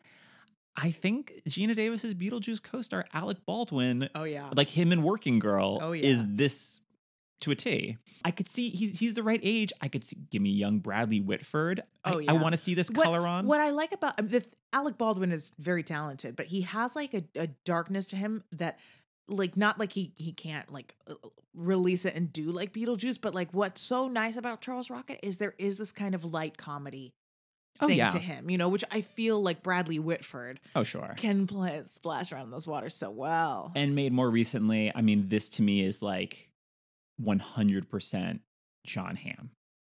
I 0.75 0.91
think 0.91 1.43
Geena 1.47 1.77
Davis's 1.77 2.15
Beetlejuice 2.15 2.63
co-star 2.63 3.05
Alec 3.13 3.39
Baldwin, 3.45 4.09
oh 4.15 4.25
yeah 4.25 4.49
like 4.57 4.71
him 4.71 4.91
in 4.91 5.03
Working 5.03 5.39
Girl, 5.39 5.79
Oh, 5.83 5.93
yeah, 5.93 6.07
is 6.07 6.25
this 6.27 6.81
to 7.43 7.51
a 7.51 7.55
T. 7.55 7.99
I 8.25 8.31
could 8.31 8.49
see 8.49 8.69
he's 8.71 8.99
he's 8.99 9.15
the 9.15 9.23
right 9.23 9.41
age. 9.43 9.73
I 9.81 9.89
could 9.89 10.03
see 10.05 10.17
give 10.31 10.43
me 10.43 10.51
young 10.51 10.79
Bradley 10.81 11.21
Whitford. 11.21 11.83
Oh, 12.05 12.19
I, 12.19 12.23
yeah. 12.23 12.31
I 12.31 12.35
want 12.35 12.55
to 12.55 12.61
see 12.61 12.75
this 12.75 12.91
What- 12.91 13.05
color 13.05 13.27
on. 13.27 13.47
What 13.47 13.61
I 13.61 13.71
like 13.71 13.93
about 13.93 14.19
um, 14.21 14.29
the 14.29 14.45
Alec 14.73 14.97
Baldwin 14.99 15.31
is 15.33 15.53
very 15.59 15.83
talented, 15.83 16.35
but 16.37 16.47
he 16.47 16.63
has 16.63 16.97
like 16.97 17.15
a, 17.15 17.23
a 17.37 17.47
darkness 17.65 18.07
to 18.09 18.17
him 18.17 18.43
that 18.53 18.79
like 19.29 19.57
not 19.57 19.79
like 19.79 19.93
he 19.93 20.13
he 20.17 20.33
can't 20.33 20.73
like 20.73 20.95
uh, 21.09 21.15
release 21.55 22.05
it 22.05 22.15
and 22.15 22.33
do 22.33 22.51
like 22.51 22.73
Beetlejuice, 22.73 23.21
but 23.21 23.35
like 23.35 23.53
what's 23.53 23.81
so 23.81 24.09
nice 24.09 24.37
about 24.37 24.61
Charles 24.63 24.91
Rocket 24.91 25.21
is 25.23 25.39
there 25.39 25.55
is 25.59 25.79
this 25.79 25.93
kind 25.93 26.15
of 26.15 26.25
light 26.25 26.57
comedy 26.57 27.13
Oh, 27.81 27.89
thing 27.89 27.97
yeah. 27.97 28.11
to 28.11 28.19
him, 28.19 28.51
you 28.51 28.59
know, 28.59 28.69
which 28.69 28.85
I 28.93 29.01
feel 29.01 29.41
like 29.43 29.63
Bradley 29.63 29.99
Whitford 29.99 30.61
Oh, 30.77 30.83
sure. 30.85 31.15
can 31.17 31.47
play 31.47 31.81
splash 31.87 32.31
around 32.31 32.45
in 32.45 32.51
those 32.51 32.67
waters 32.67 32.95
so 32.95 33.11
well. 33.11 33.73
And 33.75 33.95
made 33.95 34.13
more 34.13 34.29
recently, 34.31 34.93
I 34.95 35.01
mean, 35.01 35.29
this 35.29 35.49
to 35.51 35.63
me 35.63 35.83
is 35.83 36.03
like 36.03 36.51
100% 37.25 38.41
Jon 38.87 39.17
Hamm. 39.17 39.51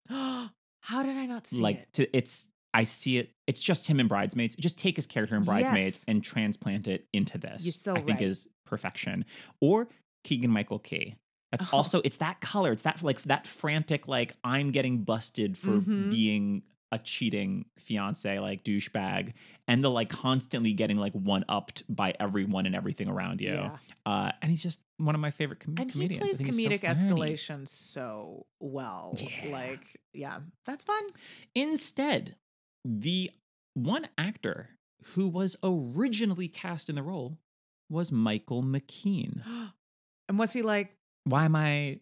How 0.84 1.04
did 1.04 1.16
I 1.18 1.26
not 1.26 1.48
see 1.48 1.62
like 1.62 1.78
it? 1.78 1.94
to 1.94 2.18
it's 2.18 2.48
I 2.74 2.86
see 2.86 3.18
it. 3.18 3.32
It's 3.48 3.62
just 3.62 3.88
him 3.88 4.00
in 4.00 4.08
Bridesmaids. 4.08 4.56
Just 4.56 4.80
take 4.80 4.96
his 4.96 5.06
character 5.06 5.36
in 5.36 5.44
Bridesmaids 5.44 5.84
Yes. 5.84 6.06
and 6.08 6.24
transplant 6.24 6.88
it 6.88 7.06
into 7.14 7.38
this. 7.38 7.66
You're 7.66 7.74
so 7.74 7.92
I 7.94 8.00
think 8.02 8.20
right. 8.20 8.22
is 8.22 8.48
perfection. 8.66 9.26
Or 9.60 9.90
Keegan 10.24 10.52
Michael 10.52 10.80
Key. 10.80 11.16
That's 11.52 11.66
Oh. 11.66 11.78
also 11.78 12.02
it's 12.04 12.18
that 12.18 12.40
color. 12.42 12.72
It's 12.72 12.84
that 12.84 13.04
like 13.04 13.22
that 13.24 13.46
frantic 13.46 14.08
like 14.08 14.34
I'm 14.44 14.72
getting 14.72 15.04
busted 15.04 15.58
for 15.58 15.72
Mhm. 15.82 16.10
being 16.12 16.64
a 16.94 17.00
cheating 17.00 17.66
fiance 17.78 18.40
like 18.40 18.64
douchebag 18.66 19.32
and 19.68 19.82
the 19.84 19.90
like 19.90 20.10
constantly 20.10 20.74
getting 20.74 20.98
like 20.98 21.14
one 21.14 21.46
upped 21.48 21.84
by 21.94 22.14
everyone 22.20 22.66
and 22.66 22.76
everything 22.76 23.08
around 23.08 23.40
you. 23.40 23.54
Yeah. 23.54 23.78
Uh, 24.06 24.32
and 24.42 24.50
he's 24.50 24.64
just 24.64 24.82
one 25.02 25.16
of 25.16 25.22
my 25.22 25.32
favorite 25.32 25.60
com- 25.60 25.76
And 25.78 25.91
he 25.91 25.99
comedians. 25.99 26.24
I 26.24 26.26
plays 26.26 26.38
he's 26.39 26.47
so 26.56 26.70
comedic 26.70 26.80
escalation 26.82 27.68
so 27.68 28.45
well. 28.60 29.16
Yeah. 29.18 29.52
Like, 29.52 29.99
yeah, 30.14 30.39
that's 30.66 30.84
fun. 30.84 31.04
Instead, 31.56 32.36
the 32.86 33.32
one 33.74 34.08
actor 34.18 34.70
who 35.16 35.28
was 35.28 35.56
originally 35.64 36.47
cast 36.47 36.89
in 36.89 36.95
the 36.95 37.04
role 37.04 37.38
was 37.89 38.12
Michael 38.12 38.64
McKean. 38.64 39.41
and 40.30 40.39
was 40.39 40.54
he 40.54 40.62
like, 40.62 40.95
Why 41.26 41.45
am 41.45 41.56
I 41.56 41.99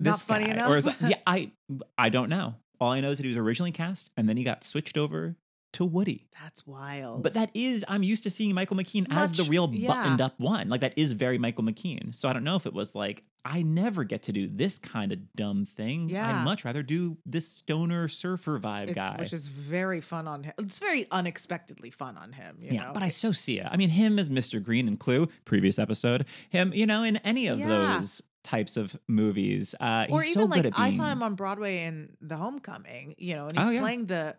Not 0.00 0.20
funny 0.20 0.46
guy? 0.46 0.68
Or 0.70 0.76
is 0.76 0.86
enough? 0.86 1.00
yeah, 1.02 1.16
I 1.26 1.50
I 1.98 2.08
don't 2.08 2.28
know. 2.28 2.54
All 2.80 2.90
I 2.90 3.00
know 3.00 3.10
is 3.10 3.18
that 3.18 3.24
he 3.24 3.28
was 3.28 3.36
originally 3.36 3.70
cast 3.72 4.10
and 4.16 4.28
then 4.28 4.36
he 4.36 4.42
got 4.44 4.64
switched 4.64 4.98
over 4.98 5.36
to 5.72 5.84
Woody. 5.84 6.28
that's 6.42 6.66
wild? 6.66 7.22
But 7.22 7.34
that 7.34 7.50
is 7.54 7.84
I'm 7.88 8.02
used 8.02 8.22
to 8.24 8.30
seeing 8.30 8.54
Michael 8.54 8.76
McKean 8.76 9.06
as 9.10 9.32
the 9.34 9.44
real 9.44 9.70
yeah. 9.72 9.88
buttoned 9.88 10.20
up 10.20 10.38
one. 10.38 10.68
Like 10.68 10.80
that 10.80 10.94
is 10.96 11.12
very 11.12 11.38
Michael 11.38 11.64
McKean. 11.64 12.14
So 12.14 12.28
I 12.28 12.32
don't 12.32 12.44
know 12.44 12.56
if 12.56 12.66
it 12.66 12.74
was 12.74 12.94
like 12.94 13.24
I 13.44 13.62
never 13.62 14.04
get 14.04 14.24
to 14.24 14.32
do 14.32 14.48
this 14.48 14.78
kind 14.78 15.12
of 15.12 15.34
dumb 15.34 15.64
thing. 15.64 16.08
Yeah. 16.08 16.40
I'd 16.40 16.44
much 16.44 16.64
rather 16.64 16.82
do 16.82 17.16
this 17.26 17.48
stoner 17.48 18.06
surfer 18.08 18.58
vibe 18.58 18.84
it's, 18.84 18.94
guy. 18.94 19.16
which 19.18 19.32
is 19.32 19.46
very 19.48 20.00
fun 20.00 20.28
on 20.28 20.44
him. 20.44 20.52
It's 20.58 20.78
very 20.78 21.06
unexpectedly 21.10 21.90
fun 21.90 22.16
on 22.16 22.32
him, 22.32 22.58
you 22.60 22.72
yeah, 22.72 22.86
know. 22.86 22.92
but 22.94 23.02
I 23.02 23.08
so 23.08 23.32
see 23.32 23.58
it. 23.58 23.66
I 23.68 23.76
mean, 23.76 23.90
him 23.90 24.18
as 24.18 24.28
Mr. 24.28 24.62
Green 24.62 24.86
in 24.86 24.96
Clue, 24.96 25.28
previous 25.44 25.78
episode. 25.78 26.26
Him, 26.50 26.72
you 26.72 26.86
know, 26.86 27.02
in 27.02 27.16
any 27.18 27.48
of 27.48 27.58
Yeah. 27.58 27.68
those 27.68 28.22
types 28.44 28.76
of 28.76 28.96
movies. 29.08 29.74
Uh, 29.80 30.06
or 30.10 30.20
he's 30.22 30.36
even 30.36 30.42
so 30.42 30.54
good 30.54 30.64
like 30.64 30.74
at 30.74 30.78
I 30.78 30.90
saw 30.90 31.10
him 31.10 31.22
on 31.22 31.34
Broadway 31.34 31.84
in 31.84 32.16
The 32.20 32.36
Homecoming, 32.36 33.14
you 33.18 33.34
know, 33.34 33.46
and 33.46 33.58
Oh, 33.58 33.62
he's 33.62 33.70
yeah. 33.74 33.80
playing 33.80 34.06
the 34.06 34.36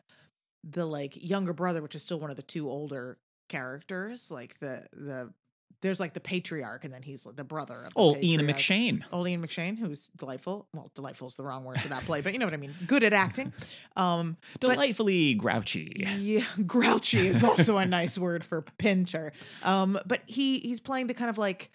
the 0.63 0.85
like 0.85 1.13
younger 1.21 1.53
brother, 1.53 1.81
which 1.81 1.95
is 1.95 2.01
still 2.01 2.19
one 2.19 2.29
of 2.29 2.35
the 2.37 2.41
two 2.43 2.69
older 2.69 3.17
characters. 3.49 4.31
Like 4.31 4.59
the 4.59 4.85
the 4.93 5.33
there's 5.81 5.99
like 5.99 6.13
the 6.13 6.21
patriarch, 6.21 6.85
and 6.85 6.93
then 6.93 7.01
he's 7.01 7.25
like 7.25 7.35
the 7.35 7.43
brother 7.43 7.75
of 7.79 7.93
the 7.93 7.99
Oh, 7.99 8.15
Ian. 8.21 8.47
McShane. 8.47 9.03
Old 9.11 9.27
Ian 9.27 9.45
McShane, 9.45 9.77
who's 9.77 10.07
delightful. 10.15 10.65
Well, 10.73 10.89
delightful 10.95 11.27
is 11.27 11.35
the 11.35 11.43
wrong 11.43 11.65
word 11.65 11.81
for 11.81 11.89
that 11.89 12.03
play, 12.03 12.21
but 12.21 12.31
you 12.31 12.39
know 12.39 12.45
what 12.45 12.53
I 12.53 12.57
mean. 12.57 12.73
Good 12.87 13.03
at 13.03 13.11
acting. 13.13 13.51
Um, 13.95 14.37
but- 14.59 14.71
Delightfully 14.73 15.35
grouchy. 15.35 16.05
yeah, 16.17 16.43
grouchy 16.65 17.27
is 17.27 17.43
also 17.43 17.77
a 17.77 17.85
nice 17.85 18.17
word 18.17 18.43
for 18.43 18.61
Pinter. 18.79 19.33
Um, 19.63 19.99
but 20.07 20.21
he 20.25 20.59
he's 20.59 20.79
playing 20.79 21.07
the 21.07 21.13
kind 21.13 21.29
of 21.29 21.37
like 21.37 21.69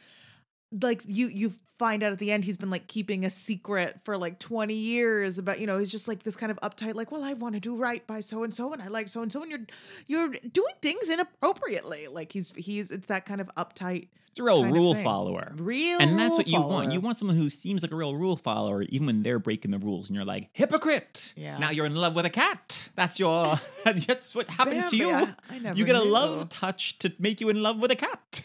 like 0.71 1.03
you 1.07 1.29
you 1.29 1.53
find 1.79 2.03
out 2.03 2.13
at 2.13 2.19
the 2.19 2.33
end 2.33 2.45
he's 2.45 2.57
been 2.57 2.71
like 2.71 2.89
keeping 2.89 3.25
a 3.25 3.31
secret 3.31 4.01
for 4.05 4.17
like 4.17 4.39
20 4.41 4.75
years 4.75 5.39
about 5.39 5.61
you 5.61 5.67
know 5.67 5.79
he's 5.79 5.93
just 5.93 6.09
like 6.09 6.25
this 6.25 6.35
kind 6.35 6.51
of 6.51 6.59
uptight 6.61 6.95
like 6.95 7.13
well 7.13 7.23
I 7.23 7.35
want 7.35 7.55
to 7.55 7.61
do 7.61 7.77
right 7.77 8.05
by 8.07 8.21
so 8.21 8.43
and 8.43 8.53
so 8.53 8.73
and 8.73 8.83
I 8.83 8.89
like 8.89 9.09
so 9.09 9.23
and 9.23 9.31
so 9.31 9.43
and 9.43 9.51
you're 9.51 9.61
you're 10.09 10.29
doing 10.53 10.75
things 10.83 11.09
inappropriately 11.09 12.09
like 12.09 12.33
he's 12.33 12.53
he's 12.57 12.91
it's 12.91 13.07
that 13.07 13.27
kind 13.27 13.41
of 13.41 13.49
uptight 13.57 14.09
It's 14.31 14.41
a 14.41 14.43
real 14.43 14.65
rule 14.65 14.95
follower. 14.97 15.53
real 15.57 16.01
And 16.01 16.19
that's 16.19 16.37
what 16.37 16.49
you 16.49 16.61
want. 16.61 16.93
You 16.93 17.01
want 17.01 17.17
someone 17.17 17.37
who 17.37 17.49
seems 17.49 17.83
like 17.83 17.93
a 17.93 17.97
real 17.97 18.15
rule 18.15 18.37
follower, 18.37 18.83
even 18.83 19.07
when 19.07 19.23
they're 19.23 19.39
breaking 19.39 19.71
the 19.71 19.79
rules. 19.79 20.09
And 20.09 20.17
you're 20.17 20.25
like, 20.25 20.51
hypocrite. 20.53 21.33
Yeah. 21.37 21.59
Now 21.59 21.71
you're 21.71 21.87
in 21.87 21.95
love 21.95 22.15
with 22.15 22.27
a 22.27 22.31
cat. 22.31 22.89
That's 22.95 23.19
your. 23.19 23.59
that's 23.85 24.35
what 24.35 24.49
happens 24.49 24.91
to 24.91 24.97
you. 24.97 25.11
I, 25.11 25.73
You 25.75 25.85
get 25.85 25.97
a 25.97 26.03
love 26.03 26.49
touch 26.51 26.99
to 27.01 27.13
make 27.19 27.41
you 27.41 27.49
in 27.49 27.63
love 27.63 27.81
with 27.81 27.91
a 27.91 27.97
cat. 27.97 28.43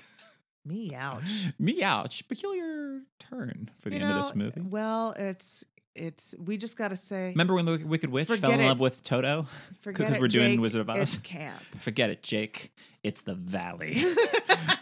Me 0.66 0.94
ouch 0.96 1.52
Me 1.60 1.84
ouch. 1.84 2.28
Peculiar 2.28 3.02
turn 3.20 3.70
for 3.80 3.90
the 3.90 3.98
You 3.98 4.02
end 4.02 4.12
of 4.12 4.18
know, 4.18 4.24
this 4.24 4.36
movie. 4.36 4.62
well 4.62 5.14
it's 5.18 5.66
it's 5.96 6.34
we 6.40 6.58
just 6.58 6.78
gotta 6.78 6.96
say 6.96 7.30
Remember 7.32 7.54
when 7.54 7.66
the 7.66 7.78
Wicked 7.86 8.10
Witch 8.10 8.28
fell 8.28 8.52
in 8.52 8.60
it. 8.62 8.66
love 8.68 8.80
with 8.80 9.04
Toto? 9.04 9.46
forget 9.82 10.08
'cause 10.08 10.16
it, 10.16 10.22
we're 10.22 10.28
doing 10.28 10.52
Jake, 10.54 10.60
Wizard 10.62 10.82
of 10.82 10.90
Oz. 10.90 10.98
it's 10.98 11.20
camp 11.20 11.62
Forget 11.80 12.10
it, 12.10 12.24
Jake. 12.24 12.72
It's 13.04 13.22
the 13.22 13.36
Valley. 13.36 14.04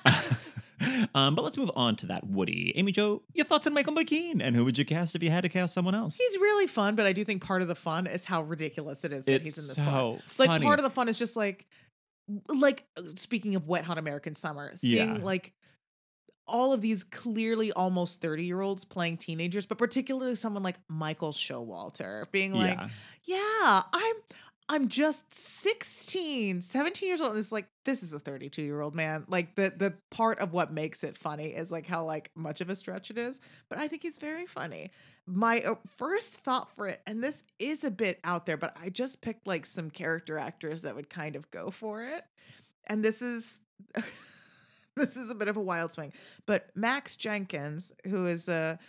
um, 1.15 1.35
but 1.35 1.43
let's 1.43 1.57
move 1.57 1.71
on 1.75 1.95
to 1.97 2.07
that 2.07 2.25
Woody. 2.25 2.73
Amy 2.75 2.91
Jo, 2.91 3.21
your 3.33 3.45
thoughts 3.45 3.67
on 3.67 3.73
Michael 3.73 3.93
McKean, 3.93 4.41
and 4.41 4.55
who 4.55 4.65
would 4.65 4.77
you 4.77 4.85
cast 4.85 5.15
if 5.15 5.21
you 5.23 5.29
had 5.29 5.41
to 5.43 5.49
cast 5.49 5.73
someone 5.73 5.95
else? 5.95 6.17
He's 6.17 6.37
really 6.37 6.67
fun, 6.67 6.95
but 6.95 7.05
I 7.05 7.13
do 7.13 7.23
think 7.23 7.43
part 7.43 7.61
of 7.61 7.67
the 7.67 7.75
fun 7.75 8.07
is 8.07 8.25
how 8.25 8.41
ridiculous 8.43 9.03
it 9.03 9.11
is 9.13 9.25
that 9.25 9.33
it's 9.33 9.43
he's 9.43 9.57
in 9.57 9.67
this 9.67 9.75
so 9.77 9.83
part. 9.83 10.21
Like 10.49 10.61
part 10.61 10.79
of 10.79 10.83
the 10.83 10.89
fun 10.89 11.07
is 11.09 11.17
just 11.17 11.35
like 11.35 11.65
like 12.47 12.85
uh, 12.97 13.01
speaking 13.15 13.55
of 13.55 13.67
wet 13.67 13.83
hot 13.83 13.97
American 13.97 14.35
summer, 14.35 14.71
seeing 14.75 15.17
Yeah. 15.17 15.23
like 15.23 15.53
all 16.51 16.73
of 16.73 16.81
these 16.81 17.03
clearly 17.03 17.71
almost 17.71 18.21
30 18.21 18.45
year 18.45 18.61
olds 18.61 18.85
playing 18.85 19.17
teenagers, 19.17 19.65
but 19.65 19.77
particularly 19.77 20.35
someone 20.35 20.63
like 20.63 20.77
Michael 20.89 21.31
Showalter 21.31 22.23
being 22.31 22.53
like, 22.53 22.77
yeah. 22.77 22.89
Yeah, 23.23 23.81
I'm 23.93 24.15
I'm 24.73 24.87
just 24.87 25.33
16, 25.33 26.61
17 26.61 27.05
years 27.09 27.19
old. 27.19 27.31
And 27.31 27.39
it's 27.39 27.51
like, 27.51 27.67
this 27.83 28.03
is 28.03 28.13
a 28.13 28.19
32 28.19 28.61
year 28.61 28.79
old 28.79 28.95
man. 28.95 29.25
Like 29.27 29.55
the 29.55 29.73
the 29.75 29.95
part 30.11 30.39
of 30.39 30.53
what 30.53 30.71
makes 30.71 31.03
it 31.03 31.17
funny 31.17 31.47
is 31.47 31.73
like 31.73 31.85
how 31.85 32.05
like 32.05 32.31
much 32.35 32.61
of 32.61 32.69
a 32.69 32.75
stretch 32.75 33.11
it 33.11 33.17
is. 33.17 33.41
But 33.67 33.79
I 33.79 33.89
think 33.89 34.01
he's 34.01 34.17
very 34.17 34.45
funny. 34.45 34.89
My 35.25 35.59
uh, 35.59 35.75
first 35.97 36.37
thought 36.37 36.73
for 36.73 36.87
it, 36.87 37.01
and 37.05 37.21
this 37.21 37.43
is 37.59 37.83
a 37.83 37.91
bit 37.91 38.19
out 38.23 38.45
there, 38.45 38.55
but 38.55 38.75
I 38.81 38.89
just 38.89 39.21
picked 39.21 39.45
like 39.45 39.65
some 39.65 39.89
character 39.89 40.37
actors 40.37 40.83
that 40.83 40.95
would 40.95 41.09
kind 41.09 41.35
of 41.35 41.51
go 41.51 41.69
for 41.69 42.03
it. 42.03 42.23
And 42.87 43.03
this 43.03 43.21
is 43.21 43.61
this 44.97 45.15
is 45.15 45.31
a 45.31 45.35
bit 45.35 45.47
of 45.47 45.57
a 45.57 45.61
wild 45.61 45.91
swing. 45.91 46.13
But 46.45 46.69
Max 46.75 47.15
Jenkins, 47.15 47.93
who 48.07 48.25
is 48.25 48.47
a 48.47 48.79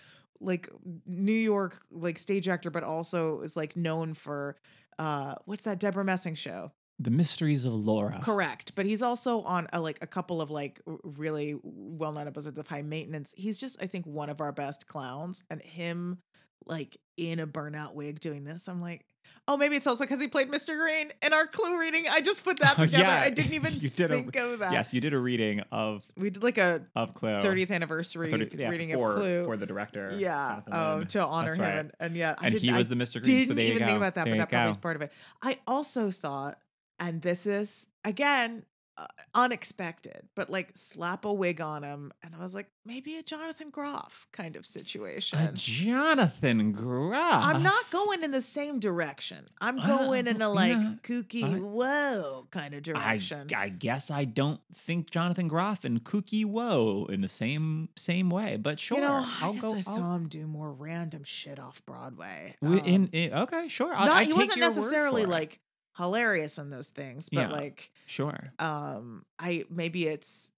like 0.40 0.68
New 1.06 1.32
York 1.32 1.80
like 1.90 2.18
stage 2.18 2.48
actor, 2.48 2.70
but 2.70 2.82
also 2.82 3.40
is 3.40 3.56
like 3.56 3.76
known 3.76 4.14
for 4.14 4.56
uh 4.98 5.34
what's 5.44 5.62
that 5.62 5.78
Debra 5.78 6.04
Messing 6.04 6.34
show? 6.34 6.72
The 6.98 7.10
Mysteries 7.10 7.64
of 7.64 7.72
Laura. 7.72 8.20
Correct. 8.22 8.74
But 8.74 8.86
he's 8.86 9.02
also 9.02 9.42
on 9.42 9.66
a, 9.72 9.80
like 9.80 9.98
a 10.02 10.06
couple 10.06 10.40
of 10.40 10.50
like 10.50 10.80
really 11.02 11.58
well 11.62 12.12
known 12.12 12.28
episodes 12.28 12.58
of 12.58 12.68
High 12.68 12.82
Maintenance. 12.82 13.34
He's 13.36 13.58
just 13.58 13.82
I 13.82 13.86
think 13.86 14.06
one 14.06 14.30
of 14.30 14.40
our 14.40 14.52
best 14.52 14.86
clowns, 14.86 15.42
and 15.50 15.60
him 15.60 16.18
like 16.66 16.96
in 17.16 17.38
a 17.40 17.46
burnout 17.46 17.94
wig 17.94 18.20
doing 18.20 18.44
this. 18.44 18.68
I'm 18.68 18.80
like, 18.80 19.04
oh, 19.48 19.56
maybe 19.56 19.76
it's 19.76 19.86
also 19.86 20.04
because 20.04 20.20
he 20.20 20.28
played 20.28 20.50
Mr. 20.50 20.78
Green 20.78 21.12
in 21.22 21.32
our 21.32 21.46
Clue 21.46 21.78
reading. 21.78 22.06
I 22.08 22.20
just 22.20 22.42
put 22.44 22.58
that 22.60 22.76
Oh, 22.78 22.82
together. 22.86 23.04
yeah. 23.04 23.20
I 23.20 23.30
didn't 23.30 23.52
even 23.54 23.72
You 23.74 23.90
did 23.90 24.10
a- 24.10 24.14
think 24.14 24.36
of 24.36 24.58
that. 24.60 24.72
Yes, 24.72 24.94
you 24.94 25.00
did 25.00 25.12
a 25.14 25.18
reading 25.18 25.60
of 25.72 26.04
we 26.16 26.30
did 26.30 26.42
like 26.42 26.58
a 26.58 26.86
of 26.96 27.14
Clue. 27.14 27.30
30th 27.30 27.70
anniversary 27.70 28.30
30th 28.32 28.58
yeah, 28.58 28.68
reading 28.68 28.92
for, 28.94 29.10
of 29.10 29.16
Clue. 29.16 29.44
for 29.44 29.56
the 29.56 29.66
director. 29.66 30.14
yeah, 30.18 30.60
oh, 30.70 30.96
Lynn. 30.98 31.06
to 31.08 31.26
honor 31.26 31.48
That's 31.48 31.56
him, 31.56 31.62
right. 31.62 31.74
and, 31.78 31.92
and 32.00 32.16
yeah, 32.16 32.34
I 32.38 32.46
and 32.46 32.54
didn't, 32.54 32.70
he 32.70 32.76
was 32.76 32.88
the 32.88 32.94
Mr. 32.96 33.22
Green. 33.22 33.46
didn't 33.48 33.56
so 33.56 33.62
even 33.62 33.86
think 33.86 33.96
about 33.96 34.14
that, 34.14 34.24
There 34.24 34.34
but 34.34 34.40
that 34.40 34.50
probably 34.50 34.66
go. 34.66 34.70
is 34.70 34.76
part 34.78 34.96
of 34.96 35.02
it. 35.02 35.12
I 35.42 35.58
also 35.66 36.10
thought, 36.10 36.58
and 36.98 37.20
this 37.22 37.46
is 37.46 37.88
again 38.04 38.64
uh, 38.98 39.06
unexpected, 39.34 40.28
but 40.34 40.50
like 40.50 40.70
slap 40.74 41.24
a 41.24 41.32
wig 41.32 41.60
on 41.60 41.82
him, 41.82 42.12
and 42.22 42.34
I 42.34 42.38
was 42.38 42.54
like, 42.54 42.66
maybe 42.84 43.16
a 43.16 43.22
Jonathan 43.22 43.70
Groff 43.70 44.26
kind 44.32 44.56
of 44.56 44.66
situation. 44.66 45.38
A 45.38 45.52
Jonathan 45.54 46.72
Groff. 46.72 47.44
I'm 47.44 47.62
not 47.62 47.90
going 47.90 48.22
in 48.22 48.30
the 48.30 48.40
same 48.42 48.78
direction. 48.80 49.46
I'm 49.60 49.78
Uh, 49.78 49.86
going 49.86 50.26
in 50.26 50.42
a 50.42 50.48
like 50.48 50.72
yeah, 50.72 50.94
kooky, 51.02 51.42
I- 51.44 51.58
whoa 51.58 52.46
kind 52.50 52.74
of 52.74 52.82
direction. 52.82 53.48
I 53.56 53.68
guess 53.68 54.10
I 54.10 54.24
don't 54.24 54.60
think 54.74 55.10
Jonathan 55.10 55.48
Groff 55.48 55.84
and 55.84 56.02
Kooky 56.04 56.44
whoa 56.44 57.06
in 57.10 57.20
the 57.20 57.28
same 57.28 57.88
same 57.96 58.30
way, 58.30 58.56
but 58.56 58.78
sure, 58.80 58.98
You 58.98 59.04
know, 59.04 59.12
I 59.24 59.38
I'll 59.42 59.52
guess 59.54 59.62
go. 59.62 59.72
I 59.72 59.76
I'll- 59.76 59.82
saw 59.82 60.16
him 60.16 60.28
do 60.28 60.46
more 60.46 60.72
random 60.72 61.24
shit 61.24 61.58
off 61.58 61.84
Broadway. 61.86 62.56
Um, 62.62 62.78
in, 62.80 63.08
in- 63.08 63.32
okay, 63.32 63.68
sure. 63.68 63.94
I'll, 63.94 64.06
not 64.06 64.16
I 64.18 64.24
he 64.24 64.32
wasn't 64.32 64.60
necessarily 64.60 65.24
like 65.24 65.60
hilarious 65.96 66.58
in 66.58 66.70
those 66.70 66.90
things, 66.90 67.28
but 67.28 67.48
Yeah. 67.48 67.52
like 67.52 67.90
sure. 68.06 68.52
um 68.58 69.24
I 69.38 69.64
maybe 69.70 70.06
it's 70.06 70.50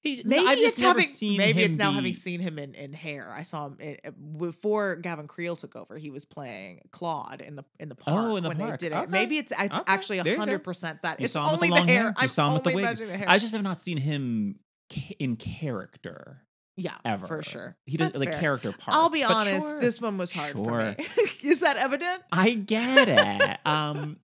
He's, 0.00 0.24
maybe 0.24 0.46
I've 0.46 0.58
it's 0.58 0.78
having 0.80 1.02
seen 1.06 1.38
maybe 1.38 1.60
it's 1.64 1.74
now 1.74 1.90
be- 1.90 1.96
having 1.96 2.14
seen 2.14 2.38
him 2.38 2.56
in 2.58 2.74
in 2.74 2.92
hair. 2.92 3.32
I 3.36 3.42
saw 3.42 3.66
him 3.66 3.78
in, 3.80 3.96
uh, 4.06 4.10
before 4.12 4.94
Gavin 4.94 5.26
Creel 5.26 5.56
took 5.56 5.74
over. 5.74 5.98
He 5.98 6.08
was 6.10 6.24
playing 6.24 6.82
Claude 6.92 7.40
in 7.40 7.56
the 7.56 7.64
in 7.80 7.88
the 7.88 7.96
park 7.96 8.16
Oh, 8.16 8.36
in 8.36 8.44
the 8.44 8.48
when 8.50 8.58
park. 8.58 8.78
they 8.78 8.88
did 8.88 8.94
it. 8.94 9.00
Okay. 9.00 9.10
Maybe 9.10 9.38
it's 9.38 9.50
it's 9.50 9.74
Okay. 9.74 9.82
actually 9.88 10.20
There 10.20 10.34
you 10.34 10.36
go. 10.36 10.40
hundred 10.42 10.60
percent 10.62 11.02
that. 11.02 11.18
You 11.18 11.24
it's 11.24 11.32
saw 11.32 11.46
him 11.46 11.58
with 11.58 11.62
only 11.64 11.68
the 11.70 11.74
the, 11.74 11.78
long 11.80 11.88
hair. 11.88 12.02
hair. 12.04 12.14
You 12.22 12.28
saw 12.28 12.46
him 12.46 12.54
with 12.54 12.62
the 12.62 12.70
wig. 12.74 12.96
the. 12.98 13.28
I 13.30 13.38
just 13.38 13.52
have 13.52 13.62
not 13.64 13.80
seen 13.80 13.96
him 13.96 14.60
ca- 14.92 15.16
in 15.18 15.34
character 15.34 16.42
yeah, 16.76 16.94
ever 17.04 17.26
for 17.26 17.42
sure. 17.42 17.76
He 17.84 17.96
does 17.96 18.10
That's 18.10 18.20
like 18.20 18.30
fair. 18.30 18.40
character 18.40 18.70
parts. 18.70 18.96
I'll 18.96 19.10
be 19.10 19.24
honest. 19.24 19.66
sure. 19.68 19.80
This 19.80 20.00
one 20.00 20.16
was 20.16 20.32
hard 20.32 20.52
Sure. 20.52 20.64
for 20.64 20.94
me. 20.96 21.06
Is 21.42 21.58
that 21.60 21.76
evident? 21.76 22.22
I 22.30 22.54
get 22.54 23.08
it. 23.08 23.66
um, 23.66 24.18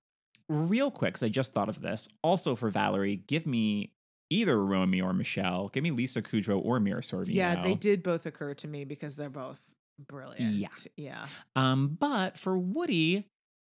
real 0.49 0.91
quick, 0.91 1.15
because 1.15 1.23
I 1.23 1.29
just 1.29 1.53
thought 1.53 1.69
of 1.69 1.81
this. 1.81 2.09
Also 2.23 2.55
for 2.55 2.71
Valerie, 2.71 3.17
give 3.17 3.47
me 3.47 3.93
either 4.31 4.63
Romy 4.63 5.01
or 5.01 5.13
Michelle. 5.13 5.69
Give 5.69 5.83
me 5.83 5.91
Lisa 5.91 6.23
Kudrow 6.23 6.61
or 6.65 6.81
Mira 6.81 7.03
Sorvino. 7.03 7.35
Yeah, 7.35 7.63
they 7.63 7.75
did 7.75 8.03
both 8.03 8.27
occur 8.27 8.55
to 8.55 8.69
me 8.69 8.85
because 8.85 9.17
they're 9.17 9.31
both 9.31 9.75
brilliant. 10.09 10.55
Yeah. 10.55 10.69
Yeah. 10.97 11.27
Um, 11.57 11.97
but 11.99 12.39
for 12.39 12.59
Woody, 12.59 13.27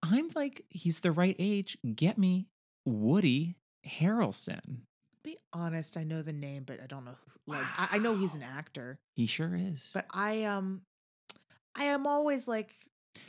I'm 0.02 0.30
like, 0.34 0.64
he's 0.68 1.00
the 1.00 1.12
right 1.12 1.36
age. 1.38 1.78
Get 1.94 2.18
me 2.18 2.46
Woody 2.84 3.56
Harrelson. 3.86 4.78
Be 5.22 5.36
honest, 5.52 5.96
I 5.96 6.04
know 6.04 6.22
the 6.22 6.32
name, 6.32 6.64
but 6.66 6.80
I 6.82 6.86
don't 6.86 7.04
know. 7.04 7.14
Who, 7.46 7.52
like, 7.52 7.64
I, 7.76 7.88
I 7.92 7.98
know 7.98 8.16
he's 8.16 8.34
an 8.34 8.42
actor, 8.42 8.98
He 9.16 9.26
sure 9.26 9.54
is. 9.54 9.90
but 9.94 10.06
I 10.12 10.44
um, 10.44 10.82
I 11.76 11.84
am 11.84 12.06
always 12.06 12.48
like, 12.48 12.72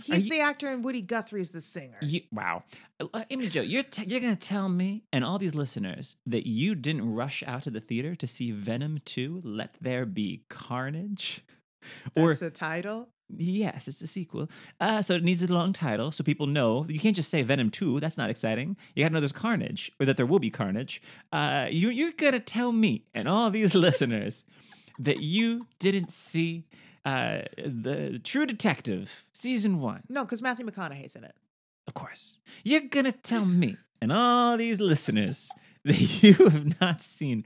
he's 0.03 0.25
you- 0.25 0.31
the 0.31 0.39
actor 0.41 0.67
and 0.69 0.83
Woody 0.83 1.01
Guthrie's 1.01 1.51
the 1.51 1.61
singer. 1.61 1.97
You, 2.01 2.21
wow. 2.31 2.63
Uh, 2.99 3.23
Amy 3.29 3.47
Jo, 3.49 3.61
you're, 3.61 3.83
t- 3.83 4.05
you're 4.05 4.19
going 4.19 4.35
to 4.35 4.47
tell 4.47 4.69
me 4.69 5.03
and 5.13 5.23
all 5.23 5.39
these 5.39 5.55
listeners 5.55 6.17
that 6.25 6.47
you 6.47 6.75
didn't 6.75 7.13
rush 7.13 7.43
out 7.47 7.63
to 7.63 7.71
the 7.71 7.79
theater 7.79 8.15
to 8.15 8.27
see 8.27 8.51
Venom 8.51 8.99
2, 9.05 9.41
Let 9.43 9.75
There 9.81 10.05
Be 10.05 10.43
Carnage? 10.49 11.43
Or, 12.13 12.27
That's 12.27 12.41
the 12.41 12.51
title. 12.51 13.07
yes, 13.29 13.87
it's 13.87 14.01
a 14.01 14.07
sequel. 14.07 14.49
Uh, 14.81 15.01
so 15.01 15.13
it 15.13 15.23
needs 15.23 15.41
a 15.41 15.47
long 15.53 15.71
title 15.71 16.11
so 16.11 16.25
people 16.25 16.45
know. 16.45 16.85
You 16.89 16.99
can't 16.99 17.15
just 17.15 17.29
say 17.29 17.41
Venom 17.41 17.69
2. 17.71 18.01
That's 18.01 18.17
not 18.17 18.29
exciting. 18.29 18.75
You 18.95 19.03
got 19.05 19.09
to 19.09 19.13
know 19.13 19.21
there's 19.21 19.31
carnage 19.31 19.89
or 19.97 20.05
that 20.05 20.17
there 20.17 20.25
will 20.25 20.39
be 20.39 20.49
carnage. 20.49 21.01
Uh, 21.31 21.67
you, 21.71 21.87
you're 21.89 22.11
going 22.11 22.33
to 22.33 22.41
tell 22.41 22.73
me 22.73 23.05
and 23.13 23.29
all 23.29 23.49
these 23.49 23.75
listeners 23.87 24.43
that 24.99 25.21
you 25.21 25.67
didn't 25.79 26.11
see 26.11 26.65
uh, 27.05 27.41
the 27.57 28.19
True 28.23 28.45
Detective 28.45 29.25
season 29.33 29.79
one. 29.79 30.03
No, 30.09 30.25
because 30.25 30.41
Matthew 30.41 30.65
McConaughey's 30.65 31.15
in 31.15 31.23
it. 31.23 31.35
Of 31.87 31.93
course. 31.93 32.37
You're 32.63 32.81
going 32.81 33.05
to 33.05 33.11
tell 33.11 33.45
me 33.45 33.75
and 34.01 34.11
all 34.11 34.57
these 34.57 34.79
listeners 34.79 35.49
that 35.85 36.23
you 36.23 36.33
have 36.33 36.79
not 36.81 37.01
seen 37.01 37.45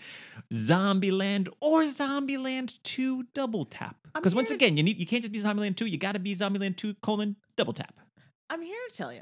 Zombieland 0.51 1.47
or 1.61 1.83
Zombieland 1.83 2.75
2 2.83 3.23
Double 3.33 3.65
Tap. 3.65 3.95
Because 4.13 4.35
once 4.35 4.49
here- 4.49 4.55
again, 4.55 4.77
you 4.77 4.83
need 4.83 4.97
you 4.99 5.05
can't 5.05 5.23
just 5.23 5.31
be 5.31 5.39
Zombieland 5.39 5.75
2, 5.77 5.85
you 5.85 5.97
got 5.97 6.13
to 6.13 6.19
be 6.19 6.35
Zombieland 6.35 6.77
2 6.77 6.95
colon 6.95 7.35
Double 7.55 7.73
Tap. 7.73 7.93
I'm 8.49 8.61
here 8.61 8.75
to 8.89 8.95
tell 8.95 9.13
you, 9.13 9.21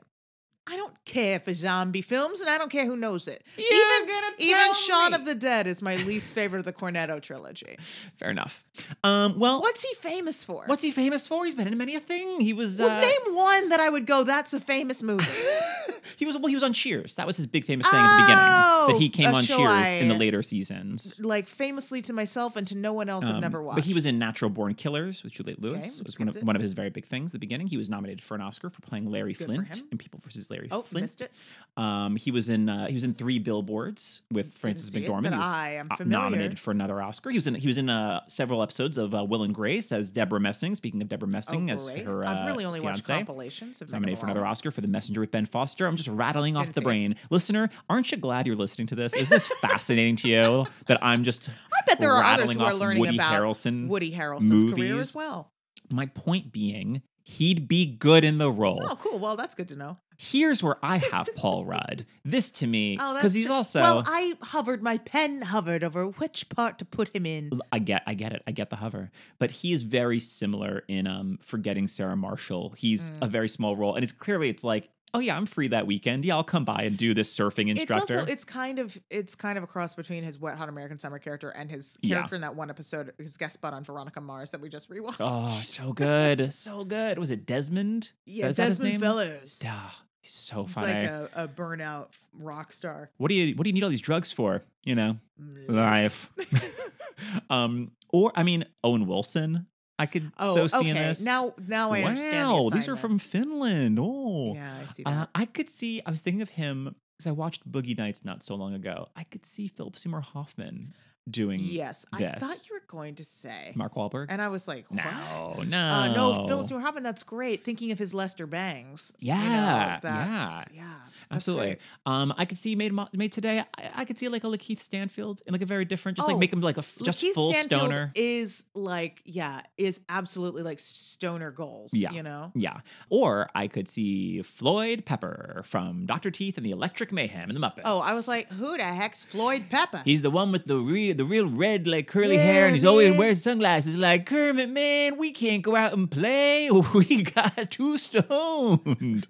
I 0.68 0.78
don't 0.78 0.94
care 1.06 1.40
for 1.40 1.54
zombie 1.54 2.02
films, 2.04 2.40
and 2.40 2.50
I 2.50 2.58
don't 2.58 2.72
care 2.72 2.86
who 2.86 2.96
knows 2.96 3.28
it. 3.28 3.44
You're 3.58 3.66
even 3.74 4.08
gonna 4.08 4.36
even 4.38 4.74
Shaun 4.76 5.12
me. 5.12 5.16
of 5.18 5.26
the 5.26 5.34
Dead 5.36 5.66
is 5.68 5.82
my 5.82 5.96
least 5.98 6.36
favorite 6.36 6.60
of 6.60 6.66
the 6.66 6.74
Cornetto 6.74 7.20
trilogy. 7.22 7.76
Fair 7.80 8.30
enough. 8.30 8.64
Um, 9.04 9.40
well, 9.40 9.60
What's 9.62 9.84
he 9.84 9.94
famous 9.96 10.46
for? 10.46 10.64
what's 10.68 10.84
he 10.84 10.92
famous 10.92 11.28
for? 11.28 11.44
He's 11.46 11.56
been 11.56 11.68
in 11.68 11.78
many 11.78 11.96
a 11.96 12.00
thing. 12.00 12.40
He 12.42 12.54
was 12.54 12.80
Well, 12.80 12.90
uh, 12.92 13.02
name 13.02 13.36
one 13.36 13.70
that 13.70 13.80
I 13.80 13.90
would 13.90 14.06
go. 14.06 14.24
That's 14.24 14.54
a 14.54 14.60
famous 14.60 15.02
movie. 15.02 15.26
he 16.18 16.26
was 16.28 16.38
well, 16.38 16.48
he 16.48 16.56
was 16.56 16.64
on 16.64 16.74
Cheers. 16.74 17.16
That 17.16 17.26
was 17.26 17.38
his 17.38 17.48
big 17.48 17.66
famous 17.66 17.90
thing 17.90 18.00
at 18.00 18.18
the 18.18 18.24
beginning. 18.24 18.46
That 18.46 18.96
he 19.00 19.08
Oh, 19.08 19.12
came 19.12 19.36
on 19.36 19.44
Cheers 19.44 20.02
in 20.02 20.08
the 20.10 20.16
later 20.16 20.42
seasons. 20.44 21.20
like 21.24 21.48
famously 21.48 22.02
to 22.04 22.14
myself 22.14 22.56
and 22.56 22.68
to 22.68 22.78
no 22.78 22.94
one 22.94 23.10
else 23.10 23.26
I've 23.26 23.36
Um, 23.36 23.42
never 23.42 23.62
watched. 23.64 23.78
But 23.78 23.86
he 23.86 23.94
was 23.94 24.06
in 24.06 24.20
Natural 24.20 24.50
Born 24.50 24.74
Killers 24.76 25.24
with 25.24 25.34
Juliette 25.34 25.62
Lewis. 25.62 25.76
Okay, 25.76 26.02
it 26.02 26.06
was 26.06 26.20
one 26.20 26.28
of, 26.30 26.36
one 26.44 26.56
of 26.56 26.62
his 26.62 26.74
very 26.74 26.90
big 26.92 27.06
things 27.06 27.30
at 27.30 27.34
the 27.34 27.40
beginning. 27.40 27.68
He 27.68 27.78
was 27.78 27.90
nominated 27.90 28.22
for 28.22 28.36
an 28.36 28.42
Oscar 28.42 28.70
for 28.70 28.82
playing 28.82 29.06
Larry 29.10 29.34
Good 29.34 29.46
Flynt 29.48 29.84
in 29.92 29.98
People 29.98 30.20
versus 30.24 30.50
Larry 30.52 30.68
Oh, 30.72 30.84
Flynt. 30.84 31.04
missed 31.04 31.22
it. 31.22 31.32
Um, 31.78 32.18
he 32.18 32.32
was 32.32 32.50
in 32.50 32.68
uh, 32.68 32.88
he 32.88 32.94
was 32.94 33.06
in 33.06 33.14
Three 33.14 33.40
Billboards 33.40 34.24
with 34.30 34.48
Didn't 34.48 34.58
Frances 34.60 34.92
see 34.92 35.06
it, 35.06 35.10
McDormand. 35.10 35.32
but 35.32 35.34
I 35.36 35.76
am 35.76 35.88
uh, 35.90 35.96
familiar. 35.96 36.24
nominated 36.24 36.60
for 36.60 36.72
another 36.72 37.02
Oscar. 37.02 37.30
He 37.30 37.38
was 37.38 37.48
in 37.48 37.56
he 37.56 37.66
was 37.68 37.78
in 37.78 37.88
uh, 37.90 38.22
several 38.28 38.62
episodes 38.62 38.98
of 38.98 39.16
uh, 39.16 39.24
Will 39.24 39.44
and 39.44 39.56
Grace 39.56 39.94
as 39.94 40.12
Debra 40.12 40.42
Messing. 40.42 40.76
Speaking 40.76 41.02
of 41.02 41.08
Debra 41.08 41.30
Messing, 41.30 41.70
oh, 41.70 41.74
as 41.74 41.88
her 41.88 42.28
uh, 42.28 42.30
I've 42.42 42.48
really 42.48 42.66
only 42.66 42.82
watched 42.82 43.06
fiance. 43.06 43.24
compilations. 43.26 43.82
Of 43.82 43.90
Nominated 43.92 44.20
for 44.20 44.26
another 44.26 44.46
Oscar 44.46 44.70
for 44.72 44.82
The 44.82 44.90
Messenger 44.90 45.22
with 45.22 45.32
Ben 45.32 45.46
Foster. 45.46 45.88
I'm 45.88 45.96
just 45.96 46.10
rattling 46.10 46.58
off 46.58 46.66
Didn't 46.66 46.76
the 46.76 46.82
see 46.82 46.86
it. 46.86 46.90
brain. 46.90 47.16
Listener, 47.30 47.70
aren't 47.90 48.12
you 48.12 48.18
glad 48.18 48.48
you're 48.48 48.56
listening 48.58 48.88
to 48.88 48.96
this? 48.96 49.14
Is 49.16 49.30
this 49.30 49.48
fascinating 49.62 50.18
to 50.18 50.28
you 50.28 50.66
that 50.88 51.00
I'm 51.02 51.24
just 51.24 51.50
I 51.50 51.82
bet 51.88 52.02
there 52.02 52.12
are 52.12 52.22
others 52.22 52.52
who 52.52 52.60
are 52.62 52.74
off 52.74 52.80
learning 52.80 53.00
Woody 53.00 53.16
about 53.16 53.34
Harrelson 53.42 53.88
Woody 53.88 54.12
Harrelson's 54.12 54.64
career 54.74 54.90
movies. 54.96 55.10
as 55.10 55.16
well. 55.16 55.52
My 55.90 56.06
point 56.08 56.52
being, 56.52 57.02
he'd 57.24 57.68
be 57.68 57.86
good 57.86 58.24
in 58.24 58.38
the 58.38 58.52
role. 58.52 58.86
Oh, 58.90 58.96
cool. 58.96 59.20
Well, 59.20 59.36
that's 59.36 59.56
good 59.56 59.68
to 59.70 59.76
know. 59.76 59.98
Here's 60.18 60.62
where 60.62 60.78
I 60.84 60.98
have 61.12 61.28
Paul 61.36 61.66
Rudd. 61.66 62.06
This 62.24 62.52
to 62.52 62.68
me, 62.68 62.98
Oh, 63.00 63.14
because 63.14 63.34
that's 63.34 63.36
he's 63.36 63.50
also. 63.50 63.82
Well, 63.82 64.04
I 64.06 64.34
hovered. 64.42 64.84
My 64.84 64.98
pen 65.00 65.42
hovered 65.42 65.84
over 65.84 66.06
which 66.06 66.48
part 66.50 66.78
to 66.80 66.86
put 66.86 67.16
him 67.16 67.26
in. 67.26 67.50
I 67.72 67.80
get, 67.80 68.04
I 68.06 68.14
get 68.14 68.32
it, 68.34 68.44
I 68.46 68.52
get 68.52 68.70
the 68.70 68.76
hover, 68.76 69.10
but 69.40 69.50
he 69.52 69.72
is 69.74 69.84
very 69.84 70.20
similar 70.20 70.84
in 70.88 71.08
um 71.08 71.40
forgetting 71.42 71.88
Sarah 71.88 72.16
Marshall. 72.18 72.74
He's 72.78 73.10
Mm. 73.10 73.24
a 73.24 73.28
very 73.28 73.50
small 73.50 73.76
role, 73.76 73.96
and 73.96 74.04
it's 74.04 74.12
clearly 74.14 74.50
it's 74.50 74.64
like, 74.64 74.90
oh 75.14 75.20
yeah, 75.20 75.36
I'm 75.38 75.46
free 75.46 75.68
that 75.70 75.88
weekend. 75.88 76.26
Yeah, 76.26 76.36
I'll 76.36 76.44
come 76.44 76.66
by 76.66 76.84
and 76.84 76.98
do 76.98 77.14
this 77.14 77.36
surfing 77.36 77.70
instructor. 77.70 78.04
It's 78.16 78.22
also 78.22 78.32
it's 78.32 78.44
kind 78.46 78.80
of 78.80 78.98
it's 79.10 79.36
kind 79.36 79.58
of 79.58 79.64
a 79.64 79.68
cross 79.68 79.94
between 79.94 80.24
his 80.24 80.40
Wet 80.40 80.58
Hot 80.58 80.70
American 80.70 81.00
Summer 81.00 81.20
character 81.20 81.50
and 81.50 81.70
his 81.70 81.98
Yeah. 82.02 82.16
character 82.18 82.36
in 82.36 82.42
that 82.42 82.56
one 82.56 82.70
episode, 82.70 83.14
his 83.18 83.38
guest 83.38 83.54
spot 83.56 83.74
on 83.74 83.84
Veronica 83.84 84.22
Mars 84.22 84.52
that 84.52 84.62
we 84.62 84.70
just 84.70 84.90
rewatched. 84.90 85.18
oh, 85.20 85.60
so 85.64 85.94
good, 85.94 86.54
so 86.54 86.84
good. 86.84 87.18
Was 87.18 87.32
it 87.32 87.46
Desmond? 87.46 88.12
yeah, 88.26 88.48
is 88.48 88.56
Desmond? 88.58 89.00
Fellows. 89.00 89.62
Ah, 89.66 90.04
he's 90.22 90.32
so 90.32 90.64
He's 90.66 90.74
funny. 90.76 90.94
like 90.94 91.10
a, 91.10 91.30
a 91.36 91.48
burnout 91.48 92.08
rock 92.34 92.72
star. 92.74 93.10
what 93.18 93.30
do 93.30 93.36
you, 93.36 93.56
what 93.56 93.64
do 93.66 93.70
you 93.70 93.74
need 93.74 93.84
all 93.84 93.90
these 93.90 94.02
drugs 94.02 94.32
for? 94.32 94.64
You 94.84 94.96
know, 94.96 95.18
Mm. 95.42 95.74
life. 95.74 96.30
um, 97.50 97.92
or 98.10 98.32
I 98.36 98.44
mean, 98.44 98.66
Owen 98.84 99.08
Wilson. 99.08 99.68
I 100.02 100.06
could 100.08 100.32
Oh, 100.40 100.56
so 100.56 100.68
see 100.68 100.78
okay. 100.78 100.90
in 100.90 100.96
this. 100.96 101.24
Now, 101.24 101.54
now 101.68 101.92
I 101.92 102.02
understand. 102.04 102.50
the 102.50 102.54
wow, 102.64 102.70
these 102.70 102.88
are 102.88 102.96
from 102.96 103.20
Finland. 103.20 104.00
Oh, 104.02 104.54
Yeah, 104.56 104.74
I 104.82 104.86
see 104.88 105.04
uh. 105.06 105.26
I 105.36 105.46
could 105.46 105.70
see. 105.70 106.02
I 106.06 106.10
was 106.12 106.22
thinking 106.22 106.42
of 106.42 106.50
him 106.50 106.96
because 107.18 107.28
I 107.30 107.32
watched 107.34 107.70
Boogie 107.72 107.98
Nights 107.98 108.26
not 108.26 108.42
so 108.44 108.56
long 108.56 108.74
ago. 108.74 109.08
I 109.16 109.24
could 109.26 109.46
see 109.46 109.68
Philip 109.68 109.96
Seymour 109.98 110.22
Hoffman 110.22 110.94
doing 111.30 111.60
yes, 111.62 112.04
I 112.12 112.18
thought 112.18 112.40
this. 112.40 112.68
you 112.68 112.76
were 112.76 112.84
going 112.88 113.14
to 113.16 113.24
say, 113.24 113.74
Mark 113.76 113.94
Wahlberg. 113.94 114.26
and 114.30 114.42
I 114.42 114.48
was 114.48 114.68
like, 114.68 114.86
what? 114.90 115.06
no, 115.06 115.62
no, 115.68 115.78
Uh, 115.88 116.14
no, 116.16 116.48
Philip 116.48 116.66
Seymour 116.66 116.82
Hoffman. 116.82 117.04
That's 117.04 117.22
great. 117.22 117.64
Thinking 117.64 117.92
of 117.92 118.00
his 118.00 118.12
Lester 118.16 118.48
Bangs. 118.48 119.14
you 119.20 119.32
know, 119.34 119.40
Yeah, 119.40 120.00
that's, 120.02 120.66
yeah. 120.74 120.84
Absolutely. 121.32 121.78
Um, 122.06 122.34
I 122.38 122.46
could 122.46 122.58
see 122.58 122.76
made 122.76 122.94
made 123.14 123.32
today. 123.32 123.64
I, 123.78 123.90
I 123.96 124.06
could 124.06 124.18
see 124.18 124.28
like 124.28 124.44
a 124.44 124.48
Lakeith 124.48 124.80
Stanfield 124.80 125.42
in 125.46 125.54
like 125.54 125.62
a 125.62 125.66
very 125.66 125.86
different, 125.86 126.18
just 126.18 126.28
like 126.28 126.36
Oh, 126.36 126.40
make 126.40 126.52
him 126.54 126.62
like 126.62 126.78
a 126.78 126.82
just 127.04 127.22
Lakeith 127.22 127.34
full 127.34 127.54
Stanfield 127.54 127.82
stoner. 127.82 128.12
is 128.16 128.66
like, 128.74 129.22
yeah, 129.26 129.62
is 129.78 130.02
absolutely 130.10 130.64
like 130.64 130.80
stoner 130.80 131.52
goals. 131.52 131.94
Yeah. 131.94 132.12
you 132.12 132.24
know. 132.24 132.52
Yeah. 132.56 132.80
Or 133.10 133.50
I 133.56 133.68
could 133.68 133.88
see 133.88 134.42
Floyd 134.42 135.06
Pepper 135.06 135.62
from 135.66 136.06
Doctor 136.06 136.32
Teeth 136.32 136.58
and 136.58 136.66
the 136.66 136.72
Electric 136.72 137.12
Mayhem 137.12 137.50
and 137.50 137.56
the 137.56 137.62
Muppets. 137.66 137.82
Oh, 137.86 138.02
I 138.04 138.14
was 138.14 138.28
like, 138.28 138.50
who 138.50 138.78
the 138.78 138.84
heck's 138.84 139.24
Floyd 139.24 139.66
Pepper? 139.70 140.02
He's 140.06 140.22
the 140.22 140.32
one 140.32 140.52
with 140.52 140.66
the 140.66 140.78
real, 140.78 141.16
the 141.16 141.26
real 141.26 141.48
red, 141.48 141.88
like 141.88 142.08
curly 142.08 142.36
Yeah, 142.36 142.44
hair, 142.44 142.66
and 142.66 142.76
he's 142.76 142.86
always 142.86 143.18
wears 143.18 143.42
sunglasses. 143.42 143.98
Like 143.98 144.26
Kermit, 144.26 144.70
man, 144.70 145.18
we 145.18 145.32
can't 145.32 145.62
go 145.62 145.76
out 145.76 145.94
and 145.94 146.10
play. 146.10 146.70
We 146.94 147.24
got 147.24 147.72
too 147.72 147.98
stoned. 147.98 149.28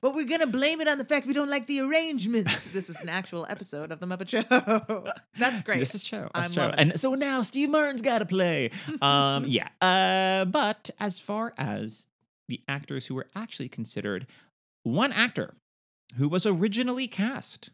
But 0.00 0.14
we're 0.14 0.26
gonna 0.26 0.46
blame 0.46 0.80
it 0.80 0.88
on 0.88 0.98
the 0.98 1.04
fact 1.04 1.26
we 1.26 1.32
don't 1.32 1.50
like 1.50 1.66
the 1.66 1.80
arrangements. 1.80 2.66
this 2.72 2.88
is 2.88 3.02
an 3.02 3.08
actual 3.08 3.46
episode 3.48 3.92
of 3.92 4.00
the 4.00 4.06
Muppet 4.06 4.28
Show. 4.28 5.04
That's 5.38 5.60
great. 5.62 5.78
This 5.78 5.94
is 5.94 6.04
true. 6.04 6.28
That's 6.34 6.56
I'm 6.56 6.70
true. 6.70 6.74
And 6.76 7.00
so 7.00 7.14
now 7.14 7.42
Steve 7.42 7.70
Martin's 7.70 8.02
got 8.02 8.18
to 8.18 8.26
play. 8.26 8.70
Um, 9.00 9.44
yeah. 9.46 9.68
Uh, 9.80 10.44
but 10.44 10.90
as 11.00 11.18
far 11.18 11.54
as 11.56 12.06
the 12.48 12.60
actors 12.68 13.06
who 13.06 13.14
were 13.14 13.26
actually 13.34 13.68
considered, 13.68 14.26
one 14.82 15.12
actor 15.12 15.54
who 16.16 16.28
was 16.28 16.46
originally 16.46 17.06
cast 17.08 17.70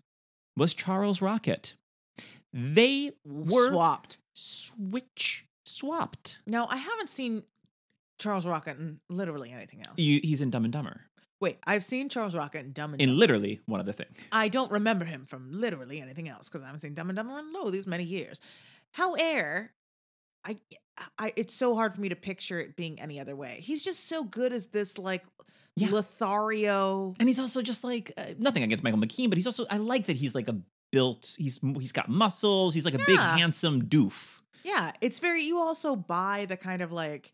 was 0.56 0.74
Charles 0.74 1.20
Rocket. 1.20 1.74
They 2.52 3.12
were 3.24 3.70
swapped. 3.70 4.18
switch 4.34 5.46
swapped. 5.64 6.40
Now 6.46 6.66
I 6.68 6.76
haven't 6.76 7.08
seen 7.08 7.44
Charles 8.18 8.46
Rocket 8.46 8.78
in 8.78 9.00
literally 9.08 9.50
anything 9.50 9.82
else. 9.86 9.98
You, 9.98 10.20
he's 10.22 10.42
in 10.42 10.50
Dumb 10.50 10.64
and 10.64 10.72
Dumber. 10.72 11.02
Wait, 11.42 11.58
I've 11.66 11.84
seen 11.84 12.08
Charles 12.08 12.34
Rocket 12.34 12.60
in 12.60 12.72
Dumb 12.72 12.92
and 12.94 13.02
In 13.02 13.08
Dumber. 13.10 13.18
literally 13.18 13.60
one 13.66 13.80
other 13.80 13.92
thing. 13.92 14.06
I 14.30 14.48
don't 14.48 14.70
remember 14.72 15.04
him 15.04 15.26
from 15.26 15.50
literally 15.50 16.00
anything 16.00 16.28
else 16.28 16.48
because 16.48 16.62
I 16.62 16.66
haven't 16.66 16.80
seen 16.80 16.94
Dumb 16.94 17.10
and 17.10 17.16
Dumber 17.16 17.38
in 17.40 17.52
lo 17.52 17.68
these 17.70 17.86
many 17.86 18.04
years. 18.04 18.40
However, 18.92 19.72
I, 20.44 20.56
I, 21.18 21.32
it's 21.36 21.52
so 21.52 21.74
hard 21.74 21.92
for 21.94 22.00
me 22.00 22.08
to 22.10 22.16
picture 22.16 22.60
it 22.60 22.76
being 22.76 23.00
any 23.00 23.18
other 23.20 23.34
way. 23.36 23.58
He's 23.60 23.82
just 23.82 24.08
so 24.08 24.24
good 24.24 24.52
as 24.52 24.68
this 24.68 24.98
like 24.98 25.24
Yeah. 25.76 25.88
Lothario. 25.90 27.14
And 27.18 27.28
he's 27.28 27.40
also 27.40 27.60
just 27.62 27.82
like 27.84 28.12
uh, 28.16 28.34
nothing 28.38 28.62
against 28.62 28.84
Michael 28.84 29.00
McKean, 29.00 29.28
but 29.28 29.36
he's 29.38 29.46
also 29.46 29.66
I 29.70 29.78
like 29.78 30.06
that 30.06 30.16
he's 30.16 30.34
like 30.34 30.48
a 30.48 30.56
built. 30.92 31.34
He's 31.38 31.58
he's 31.78 31.92
got 31.92 32.08
muscles. 32.08 32.74
He's 32.74 32.84
like 32.84 32.94
a 32.94 32.98
big 33.06 33.18
handsome 33.18 33.82
doof. 33.82 34.38
Yeah, 34.64 34.92
it's 35.00 35.18
very. 35.18 35.42
You 35.42 35.58
also 35.58 35.96
buy 35.96 36.46
the 36.48 36.56
kind 36.56 36.82
of 36.82 36.92
like 36.92 37.32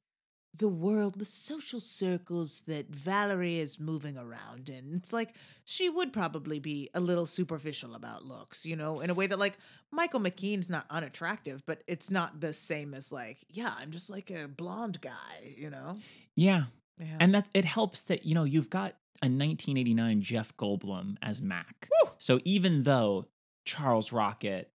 the 0.58 0.68
world, 0.68 1.18
the 1.18 1.24
social 1.24 1.80
circles 1.80 2.62
that 2.66 2.88
Valerie 2.88 3.58
is 3.58 3.80
moving 3.80 4.18
around 4.18 4.68
in. 4.68 4.94
It's 4.94 5.12
like 5.12 5.34
she 5.64 5.88
would 5.88 6.12
probably 6.12 6.58
be 6.58 6.90
a 6.94 7.00
little 7.00 7.26
superficial 7.26 7.94
about 7.94 8.24
looks, 8.24 8.66
you 8.66 8.76
know, 8.76 9.00
in 9.00 9.10
a 9.10 9.14
way 9.14 9.26
that 9.26 9.38
like 9.38 9.58
Michael 9.90 10.20
McKean's 10.20 10.68
not 10.68 10.86
unattractive, 10.90 11.64
but 11.66 11.82
it's 11.86 12.10
not 12.10 12.40
the 12.40 12.52
same 12.52 12.94
as 12.94 13.12
like, 13.12 13.38
yeah, 13.50 13.72
I'm 13.78 13.90
just 13.90 14.10
like 14.10 14.30
a 14.30 14.48
blonde 14.48 15.00
guy, 15.00 15.54
you 15.56 15.70
know. 15.70 15.96
Yeah. 16.36 16.64
Yeah. 16.98 17.16
And 17.20 17.34
that 17.34 17.46
it 17.54 17.64
helps 17.64 18.02
that, 18.02 18.26
you 18.26 18.34
know, 18.34 18.44
you've 18.44 18.70
got 18.70 18.92
a 19.22 19.26
1989 19.26 20.20
Jeff 20.20 20.56
Goldblum 20.56 21.16
as 21.22 21.40
Mac. 21.40 21.88
Woo! 22.02 22.10
So 22.18 22.40
even 22.44 22.82
though 22.82 23.26
Charles 23.64 24.12
Rocket 24.12 24.70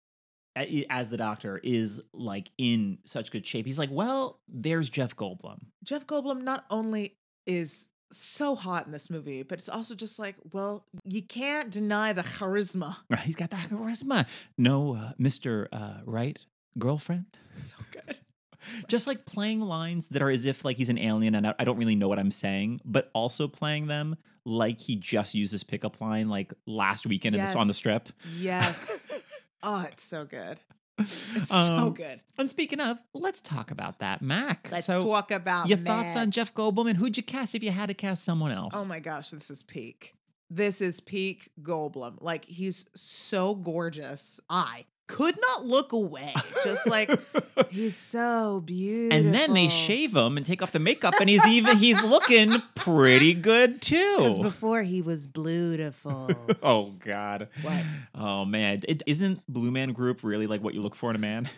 as 0.88 1.10
the 1.10 1.16
doctor 1.16 1.60
is 1.62 2.00
like 2.12 2.50
in 2.58 2.98
such 3.04 3.30
good 3.30 3.46
shape, 3.46 3.66
he's 3.66 3.78
like, 3.78 3.90
well, 3.90 4.40
there's 4.48 4.90
Jeff 4.90 5.16
Goldblum. 5.16 5.60
Jeff 5.84 6.06
Goldblum 6.06 6.42
not 6.42 6.64
only 6.70 7.16
is 7.46 7.88
so 8.12 8.56
hot 8.56 8.86
in 8.86 8.92
this 8.92 9.10
movie, 9.10 9.42
but 9.42 9.58
it's 9.58 9.68
also 9.68 9.94
just 9.94 10.18
like, 10.18 10.36
well, 10.52 10.84
you 11.04 11.22
can't 11.22 11.70
deny 11.70 12.12
the 12.12 12.22
charisma. 12.22 12.96
He's 13.20 13.36
got 13.36 13.50
that 13.50 13.68
charisma. 13.68 14.26
No, 14.58 14.96
uh, 14.96 15.12
Mr. 15.20 15.68
Uh, 15.72 16.00
right 16.04 16.38
girlfriend. 16.78 17.26
So 17.56 17.76
good. 17.92 18.16
Just 18.88 19.06
like 19.06 19.24
playing 19.24 19.60
lines 19.60 20.08
that 20.08 20.20
are 20.20 20.28
as 20.28 20.44
if 20.44 20.66
like 20.66 20.76
he's 20.76 20.90
an 20.90 20.98
alien 20.98 21.34
and 21.34 21.54
I 21.58 21.64
don't 21.64 21.78
really 21.78 21.96
know 21.96 22.08
what 22.08 22.18
I'm 22.18 22.30
saying, 22.30 22.82
but 22.84 23.10
also 23.14 23.48
playing 23.48 23.86
them 23.86 24.16
like 24.44 24.78
he 24.78 24.96
just 24.96 25.34
used 25.34 25.52
this 25.52 25.62
pickup 25.62 26.00
line 26.00 26.28
like 26.28 26.52
last 26.66 27.06
weekend 27.06 27.34
in 27.34 27.40
this 27.40 27.54
on 27.54 27.68
the 27.68 27.74
strip. 27.74 28.10
Yes. 28.36 29.06
oh, 29.62 29.86
it's 29.90 30.02
so 30.02 30.24
good. 30.24 30.58
It's 30.98 31.48
so 31.48 31.56
Um, 31.56 31.94
good. 31.94 32.20
And 32.36 32.50
speaking 32.50 32.78
of, 32.80 32.98
let's 33.14 33.40
talk 33.40 33.70
about 33.70 34.00
that 34.00 34.20
Mac. 34.20 34.68
Let's 34.70 34.86
so 34.86 35.02
talk 35.02 35.30
about 35.30 35.66
your 35.68 35.78
thoughts 35.78 36.14
on 36.16 36.30
Jeff 36.30 36.52
Goldblum 36.54 36.88
and 36.90 36.98
who'd 36.98 37.16
you 37.16 37.22
cast 37.22 37.54
if 37.54 37.62
you 37.62 37.70
had 37.70 37.88
to 37.88 37.94
cast 37.94 38.22
someone 38.24 38.52
else? 38.52 38.74
Oh 38.76 38.84
my 38.84 39.00
gosh, 39.00 39.30
this 39.30 39.50
is 39.50 39.62
peak. 39.62 40.14
This 40.50 40.80
is 40.82 41.00
peak 41.00 41.50
Goldblum. 41.62 42.18
Like 42.20 42.44
he's 42.44 42.84
so 42.94 43.54
gorgeous. 43.54 44.40
I 44.50 44.84
could 45.10 45.34
not 45.40 45.66
look 45.66 45.92
away. 45.92 46.32
Just 46.62 46.86
like 46.86 47.10
he's 47.70 47.96
so 47.96 48.62
beautiful. 48.64 49.18
and 49.18 49.34
then 49.34 49.54
they 49.54 49.68
shave 49.68 50.14
him 50.14 50.36
and 50.36 50.46
take 50.46 50.62
off 50.62 50.70
the 50.70 50.78
makeup, 50.78 51.14
and 51.20 51.28
he's 51.28 51.44
even 51.48 51.76
he's 51.76 52.00
looking 52.02 52.62
pretty 52.76 53.34
good 53.34 53.82
too. 53.82 54.14
Because 54.18 54.38
before 54.38 54.82
he 54.82 55.02
was 55.02 55.26
beautiful. 55.26 56.30
Oh 56.62 56.92
God! 57.04 57.48
What? 57.62 57.82
Oh 58.14 58.44
man! 58.44 58.82
It, 58.86 59.02
isn't 59.06 59.40
Blue 59.48 59.70
Man 59.70 59.92
Group 59.92 60.22
really 60.22 60.46
like 60.46 60.62
what 60.62 60.74
you 60.74 60.82
look 60.82 60.94
for 60.94 61.10
in 61.10 61.16
a 61.16 61.18
man? 61.18 61.48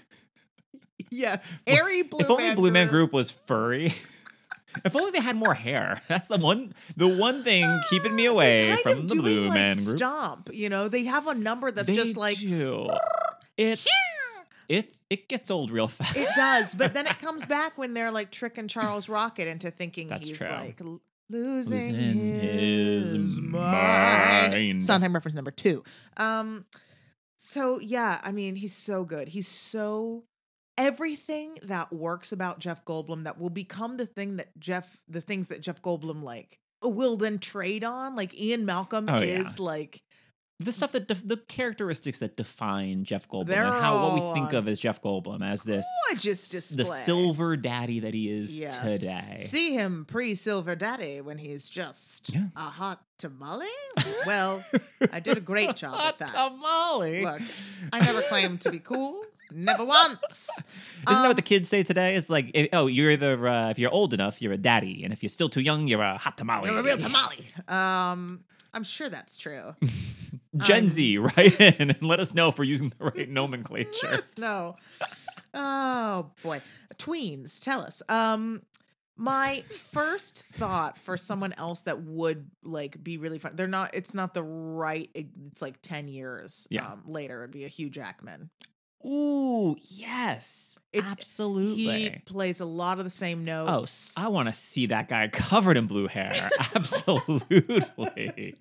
yes, 1.10 1.54
hairy 1.66 2.02
blue. 2.02 2.20
if 2.20 2.30
only 2.30 2.44
man 2.44 2.56
Blue 2.56 2.70
Man 2.70 2.88
Group. 2.88 3.12
Was 3.12 3.30
furry. 3.30 3.92
if 4.84 4.94
only 4.94 5.10
they 5.10 5.20
had 5.20 5.36
more 5.36 5.54
hair. 5.54 6.00
That's 6.08 6.28
the 6.28 6.38
one. 6.38 6.72
The 6.96 7.08
one 7.08 7.42
thing 7.42 7.64
ah, 7.66 7.80
keeping 7.90 8.14
me 8.14 8.26
away 8.26 8.74
from 8.82 9.08
the 9.08 9.14
Blue 9.14 9.46
like 9.46 9.54
Man 9.54 9.76
Group. 9.76 9.96
Stomp, 9.96 10.50
you 10.52 10.68
know, 10.68 10.88
they 10.88 11.04
have 11.04 11.26
a 11.26 11.34
number 11.34 11.70
that's 11.70 11.88
they 11.88 11.94
just 11.94 12.16
like 12.16 12.38
do. 12.38 12.88
It's 13.56 13.86
it 14.68 14.94
it 15.10 15.28
gets 15.28 15.50
old 15.50 15.70
real 15.70 15.88
fast. 15.88 16.16
it 16.16 16.28
does, 16.36 16.74
but 16.74 16.94
then 16.94 17.06
it 17.06 17.18
comes 17.18 17.44
back 17.44 17.76
when 17.78 17.94
they're 17.94 18.10
like 18.10 18.30
tricking 18.30 18.68
Charles 18.68 19.08
Rocket 19.08 19.48
into 19.48 19.70
thinking 19.70 20.08
That's 20.08 20.26
he's 20.28 20.38
true. 20.38 20.48
like 20.48 20.80
l- 20.80 21.00
losing, 21.28 21.92
Losing 21.92 22.14
his, 22.14 23.12
his 23.12 23.40
mind. 23.40 24.52
mind. 24.52 24.84
Sondheim 24.84 25.12
reference 25.12 25.34
number 25.34 25.50
two. 25.50 25.82
Um, 26.16 26.64
so 27.36 27.80
yeah, 27.80 28.20
I 28.22 28.32
mean, 28.32 28.54
he's 28.56 28.74
so 28.74 29.04
good. 29.04 29.28
He's 29.28 29.48
so 29.48 30.24
everything 30.78 31.58
that 31.64 31.92
works 31.92 32.32
about 32.32 32.58
Jeff 32.58 32.84
Goldblum 32.84 33.24
that 33.24 33.38
will 33.38 33.50
become 33.50 33.96
the 33.98 34.06
thing 34.06 34.36
that 34.36 34.48
Jeff, 34.58 35.00
the 35.08 35.20
things 35.20 35.48
that 35.48 35.60
Jeff 35.60 35.82
Goldblum 35.82 36.22
like 36.22 36.58
will 36.82 37.16
then 37.16 37.38
trade 37.38 37.84
on. 37.84 38.16
Like 38.16 38.38
Ian 38.40 38.64
Malcolm 38.64 39.08
Oh, 39.10 39.18
yeah. 39.20 39.40
is 39.40 39.60
like 39.60 40.02
the 40.64 40.72
stuff 40.72 40.92
that 40.92 41.08
def- 41.08 41.26
the 41.26 41.36
characteristics 41.36 42.18
that 42.18 42.36
define 42.36 43.04
Jeff 43.04 43.28
Goldblum 43.28 43.46
They're 43.46 43.64
and 43.64 43.82
how 43.82 44.08
what 44.08 44.14
we 44.14 44.20
think 44.40 44.48
on 44.48 44.54
of 44.56 44.68
as 44.68 44.78
Jeff 44.80 45.00
Goldblum 45.02 45.42
as 45.46 45.62
this 45.62 45.84
gorgeous 46.10 46.48
display. 46.48 46.84
the 46.84 46.84
silver 47.04 47.56
daddy 47.56 48.00
that 48.00 48.14
he 48.14 48.30
is 48.30 48.58
Yes. 48.60 49.00
today. 49.00 49.36
See 49.38 49.74
him 49.74 50.04
pre 50.04 50.34
Silver 50.34 50.74
Daddy 50.76 51.20
when 51.20 51.38
he's 51.38 51.68
just 51.68 52.32
Yeah. 52.34 52.46
a 52.56 52.60
hot 52.70 53.02
tamale. 53.18 53.66
Well, 54.26 54.64
I 55.12 55.20
did 55.20 55.36
a 55.38 55.40
great 55.40 55.76
job 55.82 56.00
at 56.00 56.18
that. 56.18 56.28
tamale. 56.30 57.24
Look, 57.24 57.40
I 57.92 58.00
never 58.00 58.22
claimed 58.22 58.60
to 58.62 58.70
be 58.70 58.78
cool. 58.78 59.22
Never 59.54 59.84
once. 59.84 60.48
Isn't 60.58 61.04
that 61.06 61.12
Um, 61.16 61.26
what 61.28 61.36
the 61.36 61.42
kids 61.42 61.68
say 61.68 61.82
today? 61.82 62.14
It's 62.14 62.30
like, 62.30 62.50
eh, 62.54 62.68
oh, 62.72 62.86
you're 62.86 63.10
either 63.10 63.46
uh, 63.46 63.68
if 63.70 63.78
you're 63.78 63.90
old 63.90 64.14
enough, 64.14 64.40
you're 64.40 64.52
a 64.54 64.56
daddy, 64.56 65.04
and 65.04 65.12
if 65.12 65.22
you're 65.22 65.28
still 65.30 65.50
too 65.50 65.60
young, 65.60 65.86
you're 65.88 66.00
a 66.02 66.16
hot 66.16 66.38
tamale. 66.38 66.70
You're 66.70 66.80
a 66.80 66.82
real 66.82 66.96
tamale. 67.06 67.44
Um, 67.68 68.44
I'm 68.72 68.82
sure 68.82 69.10
that's 69.10 69.36
true. 69.36 69.74
Gen 70.56 70.74
I'm- 70.76 70.88
Z, 70.90 71.18
right? 71.36 71.60
in 71.60 71.90
and 71.90 72.02
let 72.02 72.20
us 72.20 72.34
know 72.34 72.48
if 72.48 72.58
we're 72.58 72.64
using 72.64 72.92
the 72.98 73.04
right 73.04 73.28
nomenclature. 73.28 74.10
Let 74.10 74.20
us 74.20 74.38
know. 74.38 74.76
Oh 75.54 76.30
boy, 76.42 76.60
tweens, 76.96 77.62
tell 77.62 77.80
us. 77.80 78.02
Um, 78.08 78.62
my 79.16 79.60
first 79.60 80.42
thought 80.42 80.98
for 80.98 81.16
someone 81.16 81.52
else 81.58 81.82
that 81.82 82.02
would 82.02 82.50
like 82.62 83.02
be 83.02 83.18
really 83.18 83.38
fun. 83.38 83.52
They're 83.54 83.66
not. 83.68 83.94
It's 83.94 84.14
not 84.14 84.34
the 84.34 84.42
right. 84.42 85.08
It's 85.14 85.60
like 85.62 85.80
ten 85.82 86.08
years. 86.08 86.66
Yeah. 86.70 86.86
Um, 86.92 87.02
later, 87.06 87.42
it'd 87.42 87.52
be 87.52 87.64
a 87.64 87.68
Hugh 87.68 87.90
Jackman. 87.90 88.50
Ooh, 89.04 89.76
yes, 89.88 90.78
It- 90.92 91.04
absolutely. 91.04 91.82
He 92.02 92.10
plays 92.24 92.60
a 92.60 92.64
lot 92.64 92.98
of 92.98 93.04
the 93.04 93.10
same 93.10 93.44
notes. 93.44 93.68
Oh, 93.70 93.74
notes. 93.78 94.14
s- 94.18 94.24
I 94.24 94.28
want 94.28 94.48
to 94.48 94.52
see 94.52 94.86
that 94.86 95.08
guy 95.08 95.28
covered 95.28 95.76
in 95.76 95.86
blue 95.86 96.06
hair. 96.06 96.32
Absolutely. 96.74 97.60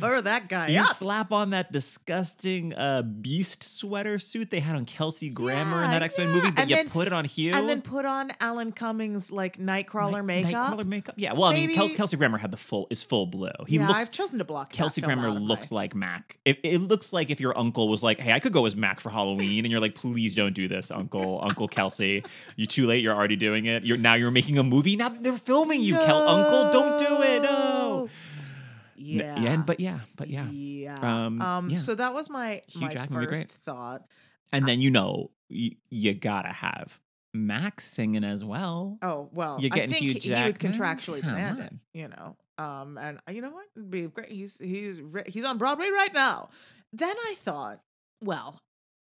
Fur 0.00 0.20
that 0.22 0.48
guy 0.48 0.68
you 0.68 0.80
up. 0.80 0.86
slap 0.86 1.32
on 1.32 1.50
that 1.50 1.72
disgusting 1.72 2.74
uh, 2.74 3.02
beast 3.02 3.62
sweater 3.62 4.18
suit 4.18 4.50
they 4.50 4.60
had 4.60 4.76
on 4.76 4.84
Kelsey 4.84 5.28
Grammer 5.30 5.84
in 5.84 5.90
that 5.90 6.02
X 6.02 6.18
Men 6.18 6.28
yeah. 6.28 6.34
movie, 6.34 6.50
but 6.50 6.60
And 6.60 6.70
you 6.70 6.76
then- 6.76 6.90
put 6.90 7.06
it 7.06 7.12
on 7.12 7.24
Hugh. 7.24 7.52
and 7.54 7.68
then 7.68 7.80
put 7.82 8.04
on 8.04 8.30
Alan 8.40 8.72
Cummings 8.72 9.30
like 9.32 9.58
Nightcrawler 9.58 10.12
Night- 10.24 10.44
makeup. 10.44 10.78
Nightcrawler 10.78 10.86
makeup. 10.86 11.14
Yeah. 11.18 11.32
Well, 11.32 11.44
I 11.44 11.54
mean, 11.54 11.68
Kelsey, 11.74 11.88
Maybe- 11.88 11.96
Kelsey 11.96 12.16
Grammer 12.16 12.38
had 12.38 12.50
the 12.50 12.56
full 12.56 12.86
is 12.90 13.02
full 13.02 13.26
blue. 13.26 13.50
He 13.66 13.76
yeah, 13.76 13.88
looks. 13.88 14.00
I've 14.00 14.10
chosen 14.10 14.38
to 14.38 14.44
block. 14.44 14.70
that 14.70 14.76
Kelsey 14.76 15.00
Grammer 15.00 15.30
looks 15.30 15.70
my- 15.70 15.76
like 15.76 15.94
Mac. 15.94 16.38
It, 16.44 16.58
it 16.62 16.78
looks 16.80 17.12
like 17.12 17.30
if 17.30 17.40
your 17.40 17.56
uncle 17.58 17.88
was 17.88 18.02
like, 18.02 18.18
"Hey, 18.18 18.32
I 18.32 18.40
could 18.40 18.52
go 18.52 18.66
as 18.66 18.76
Mac 18.76 19.00
for 19.00 19.10
Halloween," 19.10 19.35
and 19.40 19.66
you're 19.68 19.80
like, 19.80 19.94
"Please 19.94 20.34
don't 20.34 20.52
do 20.54 20.68
this, 20.68 20.90
Uncle, 20.90 21.40
Uncle 21.42 21.68
Kelsey. 21.68 22.22
You're 22.56 22.66
too 22.66 22.86
late. 22.86 23.02
You're 23.02 23.14
already 23.14 23.36
doing 23.36 23.66
it. 23.66 23.84
You're 23.84 23.96
now 23.98 24.14
you're 24.14 24.30
making 24.30 24.58
a 24.58 24.62
movie. 24.62 24.96
Now 24.96 25.08
they're 25.10 25.36
filming 25.38 25.82
you, 25.82 25.94
Kel- 25.94 26.28
Uncle. 26.28 26.72
Don't 26.72 26.98
do 27.06 27.22
it. 27.22 27.42
No." 27.42 28.08
N- 28.98 29.16
Yeah. 29.18 29.38
Yeah. 29.38 29.62
But 29.66 29.80
yeah. 29.80 30.00
But 30.16 30.28
yeah. 30.28 30.48
Yeah. 30.50 31.26
Um, 31.26 31.40
Um. 31.42 31.70
yeah. 31.70 31.76
So 31.78 31.94
that 31.94 32.14
was 32.14 32.30
my 32.30 32.62
Hugh 32.68 32.80
my 32.82 32.92
Jackman 32.92 33.26
first 33.26 33.52
thought. 33.52 34.02
And 34.52 34.66
then 34.66 34.80
you 34.80 34.90
know 34.90 35.30
you, 35.48 35.72
you 35.90 36.14
gotta 36.14 36.48
have 36.48 36.98
Max 37.34 37.84
singing 37.84 38.24
as 38.24 38.42
well. 38.42 38.98
Oh 39.02 39.28
well, 39.32 39.58
You're 39.60 39.70
I 39.72 39.76
getting 39.76 39.90
think 39.92 40.02
Hugh 40.02 40.12
he, 40.14 40.18
he 40.18 40.30
would 40.30 40.36
Jackman? 40.58 40.72
contractually 40.72 41.22
Come 41.22 41.34
demand 41.34 41.58
on. 41.60 41.64
it. 41.66 41.72
You 41.92 42.08
know. 42.08 42.36
Um. 42.58 42.96
And 42.98 43.20
you 43.30 43.42
know 43.42 43.50
what? 43.50 43.66
It'd 43.76 43.90
be 43.90 44.06
great. 44.06 44.30
He's 44.32 44.56
he's 44.58 45.02
he's 45.26 45.44
on 45.44 45.58
Broadway 45.58 45.90
right 45.90 46.14
now. 46.14 46.48
Then 46.94 47.14
I 47.14 47.34
thought, 47.40 47.80
well, 48.22 48.58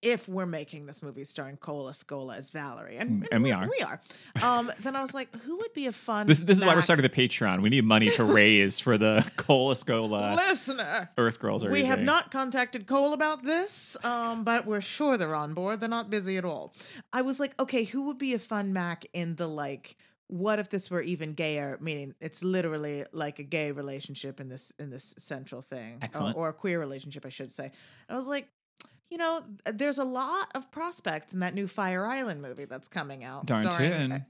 if 0.02 0.28
we're 0.28 0.46
making 0.46 0.86
this 0.86 1.02
movie 1.02 1.24
starring 1.24 1.56
Cole 1.56 1.86
Escola 1.86 2.36
as 2.36 2.50
Valerie, 2.50 2.96
and, 2.96 3.26
and 3.32 3.42
we 3.42 3.50
are. 3.52 3.68
we 3.68 3.80
are. 3.84 4.00
Um. 4.42 4.70
then 4.80 4.94
I 4.94 5.00
was 5.00 5.14
like, 5.14 5.34
who 5.42 5.56
would 5.58 5.72
be 5.72 5.86
a 5.86 5.92
fun? 5.92 6.26
This 6.26 6.40
this 6.40 6.58
is 6.58 6.64
why 6.64 6.74
we're 6.74 6.82
starting 6.82 7.02
the 7.02 7.08
Patreon. 7.08 7.62
We 7.62 7.70
need 7.70 7.84
money 7.84 8.10
to 8.10 8.24
raise 8.24 8.78
for 8.78 8.98
the 8.98 9.30
Cole 9.36 9.72
Escola 9.72 10.36
listener. 10.36 11.10
Earth 11.18 11.40
Girls. 11.40 11.64
Are 11.64 11.70
We 11.70 11.84
have 11.84 12.00
not 12.00 12.30
contacted 12.30 12.86
Cole 12.86 13.12
about 13.12 13.42
this, 13.42 13.96
um, 14.04 14.44
but 14.44 14.66
we're 14.66 14.80
sure 14.80 15.16
they're 15.16 15.34
on 15.34 15.54
board. 15.54 15.80
They're 15.80 15.88
not 15.88 16.10
busy 16.10 16.36
at 16.36 16.44
all. 16.44 16.74
I 17.12 17.22
was 17.22 17.40
like, 17.40 17.58
okay, 17.60 17.84
who 17.84 18.02
would 18.06 18.18
be 18.18 18.34
a 18.34 18.38
fun 18.38 18.72
Mac 18.72 19.06
in 19.12 19.36
the 19.36 19.46
like? 19.48 19.96
What 20.28 20.58
if 20.58 20.68
this 20.70 20.90
were 20.90 21.02
even 21.02 21.32
gayer? 21.32 21.78
Meaning, 21.80 22.14
it's 22.20 22.42
literally 22.42 23.04
like 23.12 23.38
a 23.38 23.44
gay 23.44 23.70
relationship 23.72 24.40
in 24.40 24.48
this 24.48 24.72
in 24.78 24.90
this 24.90 25.14
central 25.18 25.62
thing, 25.62 25.94
or- 25.94 25.98
Excellent. 26.02 26.36
or, 26.36 26.48
a 26.48 26.52
queer 26.52 26.80
relationship, 26.80 27.24
I 27.24 27.28
should 27.28 27.52
say. 27.52 27.70
I 28.08 28.14
was 28.14 28.26
like, 28.26 28.48
you 29.10 29.18
know, 29.18 29.40
there's 29.72 29.98
a 29.98 30.04
lot 30.04 30.50
of 30.54 30.70
prospects 30.72 31.32
in 31.32 31.40
that 31.40 31.54
new 31.54 31.68
Fire 31.68 32.04
Island 32.06 32.42
movie 32.42 32.64
that's 32.64 32.88
coming 32.88 33.22
out, 33.24 33.46
Darn 33.46 33.62
starring 33.70 34.12
uh, 34.12 34.20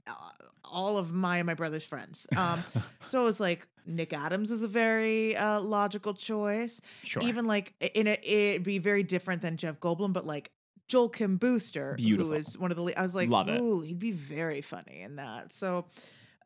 all 0.65 0.97
of 0.97 1.11
my 1.13 1.37
and 1.37 1.45
my 1.47 1.53
brother's 1.53 1.85
friends. 1.85 2.27
Um, 2.35 2.63
so 3.03 3.21
it 3.21 3.25
was 3.25 3.39
like 3.39 3.67
Nick 3.85 4.13
Adams 4.13 4.51
is 4.51 4.63
a 4.63 4.67
very 4.67 5.35
uh, 5.35 5.61
logical 5.61 6.13
choice 6.13 6.81
Sure. 7.03 7.23
even 7.23 7.45
like 7.45 7.73
in 7.95 8.07
a, 8.07 8.17
it'd 8.23 8.63
be 8.63 8.79
very 8.79 9.03
different 9.03 9.41
than 9.41 9.57
Jeff 9.57 9.79
Goldblum, 9.79 10.13
but 10.13 10.25
like 10.27 10.51
Joel 10.87 11.09
Kim 11.09 11.37
Booster, 11.37 11.95
Beautiful. 11.97 12.31
who 12.33 12.37
is 12.37 12.57
one 12.57 12.71
of 12.71 12.77
the. 12.77 12.93
I 12.97 13.01
was 13.01 13.15
like, 13.15 13.29
Love 13.29 13.49
it. 13.49 13.59
ooh, 13.59 13.81
he'd 13.81 13.99
be 13.99 14.11
very 14.11 14.61
funny 14.61 15.01
in 15.01 15.15
that. 15.17 15.51
So, 15.51 15.85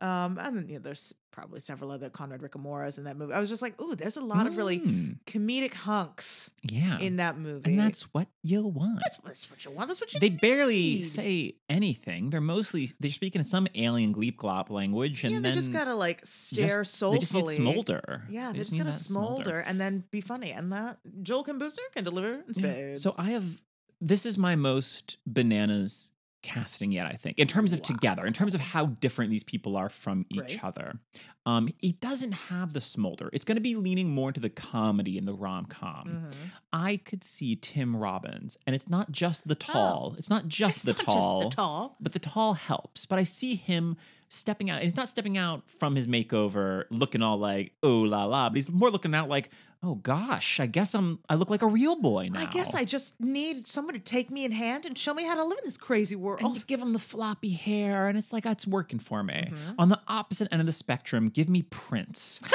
um, 0.01 0.37
and 0.41 0.57
then 0.57 0.65
you 0.67 0.75
know, 0.75 0.79
there's 0.81 1.13
probably 1.31 1.59
several 1.59 1.91
other 1.91 2.09
Conrad 2.09 2.41
Ricamoras 2.41 2.97
in 2.97 3.05
that 3.05 3.17
movie. 3.17 3.33
I 3.33 3.39
was 3.39 3.49
just 3.49 3.61
like, 3.61 3.79
ooh, 3.81 3.95
there's 3.95 4.17
a 4.17 4.21
lot 4.21 4.47
of 4.47 4.57
really 4.57 4.79
Mm, 4.81 5.19
comedic 5.25 5.73
hunks 5.73 6.51
yeah. 6.63 6.99
in 6.99 7.17
that 7.17 7.37
movie. 7.37 7.71
and 7.71 7.79
that's 7.79 8.03
what 8.13 8.27
you 8.43 8.65
want. 8.67 8.99
that's, 8.99 9.17
that's 9.17 9.49
what 9.49 9.63
you 9.65 9.71
want. 9.71 9.87
That's 9.87 10.01
what 10.01 10.13
you 10.13 10.19
They 10.19 10.29
barely 10.29 11.01
say 11.01 11.55
anything. 11.69 12.29
They're 12.29 12.41
mostly 12.41 12.89
they're 12.99 13.11
speaking 13.11 13.43
some 13.43 13.67
alien 13.75 14.13
gleep 14.13 14.35
glop 14.37 14.69
language, 14.69 15.23
and 15.23 15.31
yeah, 15.31 15.37
then 15.37 15.43
they 15.43 15.51
just 15.51 15.71
gotta 15.71 15.95
like 15.95 16.25
stare 16.25 16.83
just- 16.83 16.99
They 16.99 17.17
just 17.19 17.33
need 17.33 17.39
soulfully. 17.39 17.55
smolder. 17.55 18.23
Yeah, 18.29 18.51
they 18.51 18.57
just 18.57 18.71
need 18.73 18.79
gotta 18.79 18.91
smolder 18.91 19.59
and 19.61 19.79
then 19.79 20.03
be 20.11 20.21
funny. 20.21 20.51
And 20.51 20.71
that 20.73 20.97
Joel 21.23 21.43
Kim 21.43 21.59
Booster 21.59 21.81
can 21.95 22.03
deliver 22.03 22.33
in 22.33 22.43
Yeah. 22.55 22.71
spades. 22.71 23.01
So 23.03 23.13
I 23.17 23.31
have 23.31 23.61
this 23.99 24.25
is 24.25 24.37
my 24.37 24.55
most 24.55 25.17
bananas 25.27 26.11
casting 26.41 26.91
yet, 26.91 27.05
I 27.05 27.13
think, 27.13 27.37
in 27.39 27.47
terms 27.47 27.73
of 27.73 27.81
together, 27.81 28.25
in 28.25 28.33
terms 28.33 28.53
of 28.55 28.61
how 28.61 28.87
different 28.87 29.31
these 29.31 29.43
people 29.43 29.77
are 29.77 29.89
from 29.89 30.25
each 30.29 30.39
Right. 30.39 30.63
other. 30.63 30.99
Um, 31.45 31.69
it 31.81 31.99
doesn't 31.99 32.33
have 32.33 32.73
the 32.73 32.81
smolder. 32.81 33.29
It's 33.33 33.45
going 33.45 33.55
to 33.55 33.61
be 33.61 33.75
leaning 33.75 34.09
more 34.13 34.29
into 34.29 34.39
the 34.41 34.49
comedy 34.49 35.17
and 35.17 35.27
the 35.27 35.33
rom 35.33 35.65
com. 35.65 36.07
Mhm. 36.07 36.35
I 36.71 36.97
could 36.97 37.23
see 37.23 37.55
Tim 37.55 37.95
Robbins, 37.95 38.57
and 38.67 38.75
it's 38.75 38.87
not 38.89 39.11
just 39.11 39.47
the 39.47 39.55
tall. 39.55 40.15
It's 40.17 40.29
not 40.29 40.47
just 40.47 40.77
It's 40.77 40.83
the 40.83 40.91
not 40.93 41.13
tall. 41.13 41.41
Just 41.41 41.49
the 41.51 41.55
tall. 41.55 41.97
but 41.99 42.11
the 42.13 42.19
tall 42.19 42.53
helps. 42.53 43.05
But 43.05 43.17
I 43.19 43.23
see 43.23 43.55
him 43.55 43.97
stepping 44.31 44.69
out. 44.69 44.81
He's 44.81 44.95
not 44.95 45.09
stepping 45.09 45.37
out 45.37 45.63
from 45.79 45.95
his 45.95 46.07
makeover 46.07 46.85
looking 46.89 47.21
all 47.21 47.37
like 47.37 47.73
oh 47.83 47.99
la 48.01 48.23
la, 48.25 48.49
but 48.49 48.55
he's 48.55 48.71
more 48.71 48.89
looking 48.89 49.13
out 49.13 49.29
like 49.29 49.49
oh 49.83 49.95
gosh, 49.95 50.59
I 50.59 50.67
guess 50.67 50.93
I'm 50.93 51.19
I 51.29 51.35
look 51.35 51.49
like 51.49 51.61
a 51.63 51.67
real 51.67 51.95
boy 51.95 52.29
now. 52.31 52.41
I 52.41 52.45
guess 52.45 52.73
I 52.75 52.85
just 52.85 53.19
need 53.19 53.65
someone 53.67 53.93
to 53.95 53.99
take 53.99 54.29
me 54.29 54.45
in 54.45 54.51
hand 54.51 54.85
and 54.85 54.97
show 54.97 55.13
me 55.13 55.23
how 55.25 55.35
to 55.35 55.43
live 55.43 55.57
in 55.59 55.65
this 55.65 55.77
crazy 55.77 56.15
world. 56.15 56.41
and 56.41 56.55
you 56.55 56.61
give 56.67 56.81
him 56.81 56.93
the 56.93 56.99
floppy 56.99 57.49
hair, 57.51 58.07
and 58.07 58.17
it's 58.17 58.31
like 58.31 58.43
that's 58.43 58.65
working 58.67 58.99
for 58.99 59.23
me. 59.23 59.49
Mhm. 59.51 59.75
On 59.79 59.89
the 59.89 59.99
opposite 60.07 60.47
end 60.51 60.61
of 60.61 60.65
the 60.67 60.73
spectrum, 60.73 61.29
give 61.29 61.49
me 61.49 61.63
Prince. 61.63 62.39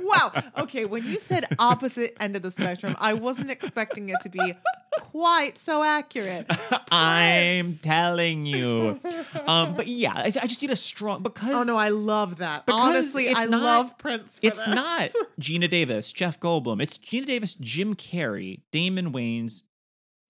wow. 0.00 0.32
Okay, 0.58 0.84
when 0.84 1.04
you 1.04 1.18
said 1.20 1.44
opposite 1.58 2.16
end 2.20 2.36
of 2.36 2.42
the 2.42 2.50
spectrum, 2.50 2.96
I 2.98 3.14
wasn't 3.14 3.50
expecting 3.50 4.08
it 4.08 4.16
to 4.22 4.28
be 4.28 4.54
quite 4.92 5.58
so 5.58 5.82
accurate. 5.82 6.46
I'm 6.90 7.72
telling 7.82 8.46
you. 8.46 9.00
Um, 9.46 9.74
but 9.76 9.86
yeah, 9.86 10.12
I, 10.14 10.26
I 10.26 10.46
just 10.46 10.60
need 10.60 10.70
a 10.70 10.76
strong 10.76 11.22
because 11.22 11.52
Oh 11.54 11.62
no, 11.62 11.76
I 11.76 11.88
love 11.88 12.36
that. 12.36 12.64
Honestly, 12.70 13.32
I 13.34 13.46
not- 13.46 13.62
love 13.62 13.98
Prince. 13.98 14.38
It's 14.42 14.62
this. 14.62 14.74
not 14.74 15.08
Geena 15.40 15.70
Davis, 15.70 16.12
Jeff 16.12 16.38
Goldblum. 16.38 16.82
It's 16.82 16.98
Geena 16.98 17.26
Davis, 17.26 17.54
Jim 17.54 17.94
Carrey, 17.94 18.60
Damon 18.72 19.12
Wayans, 19.12 19.62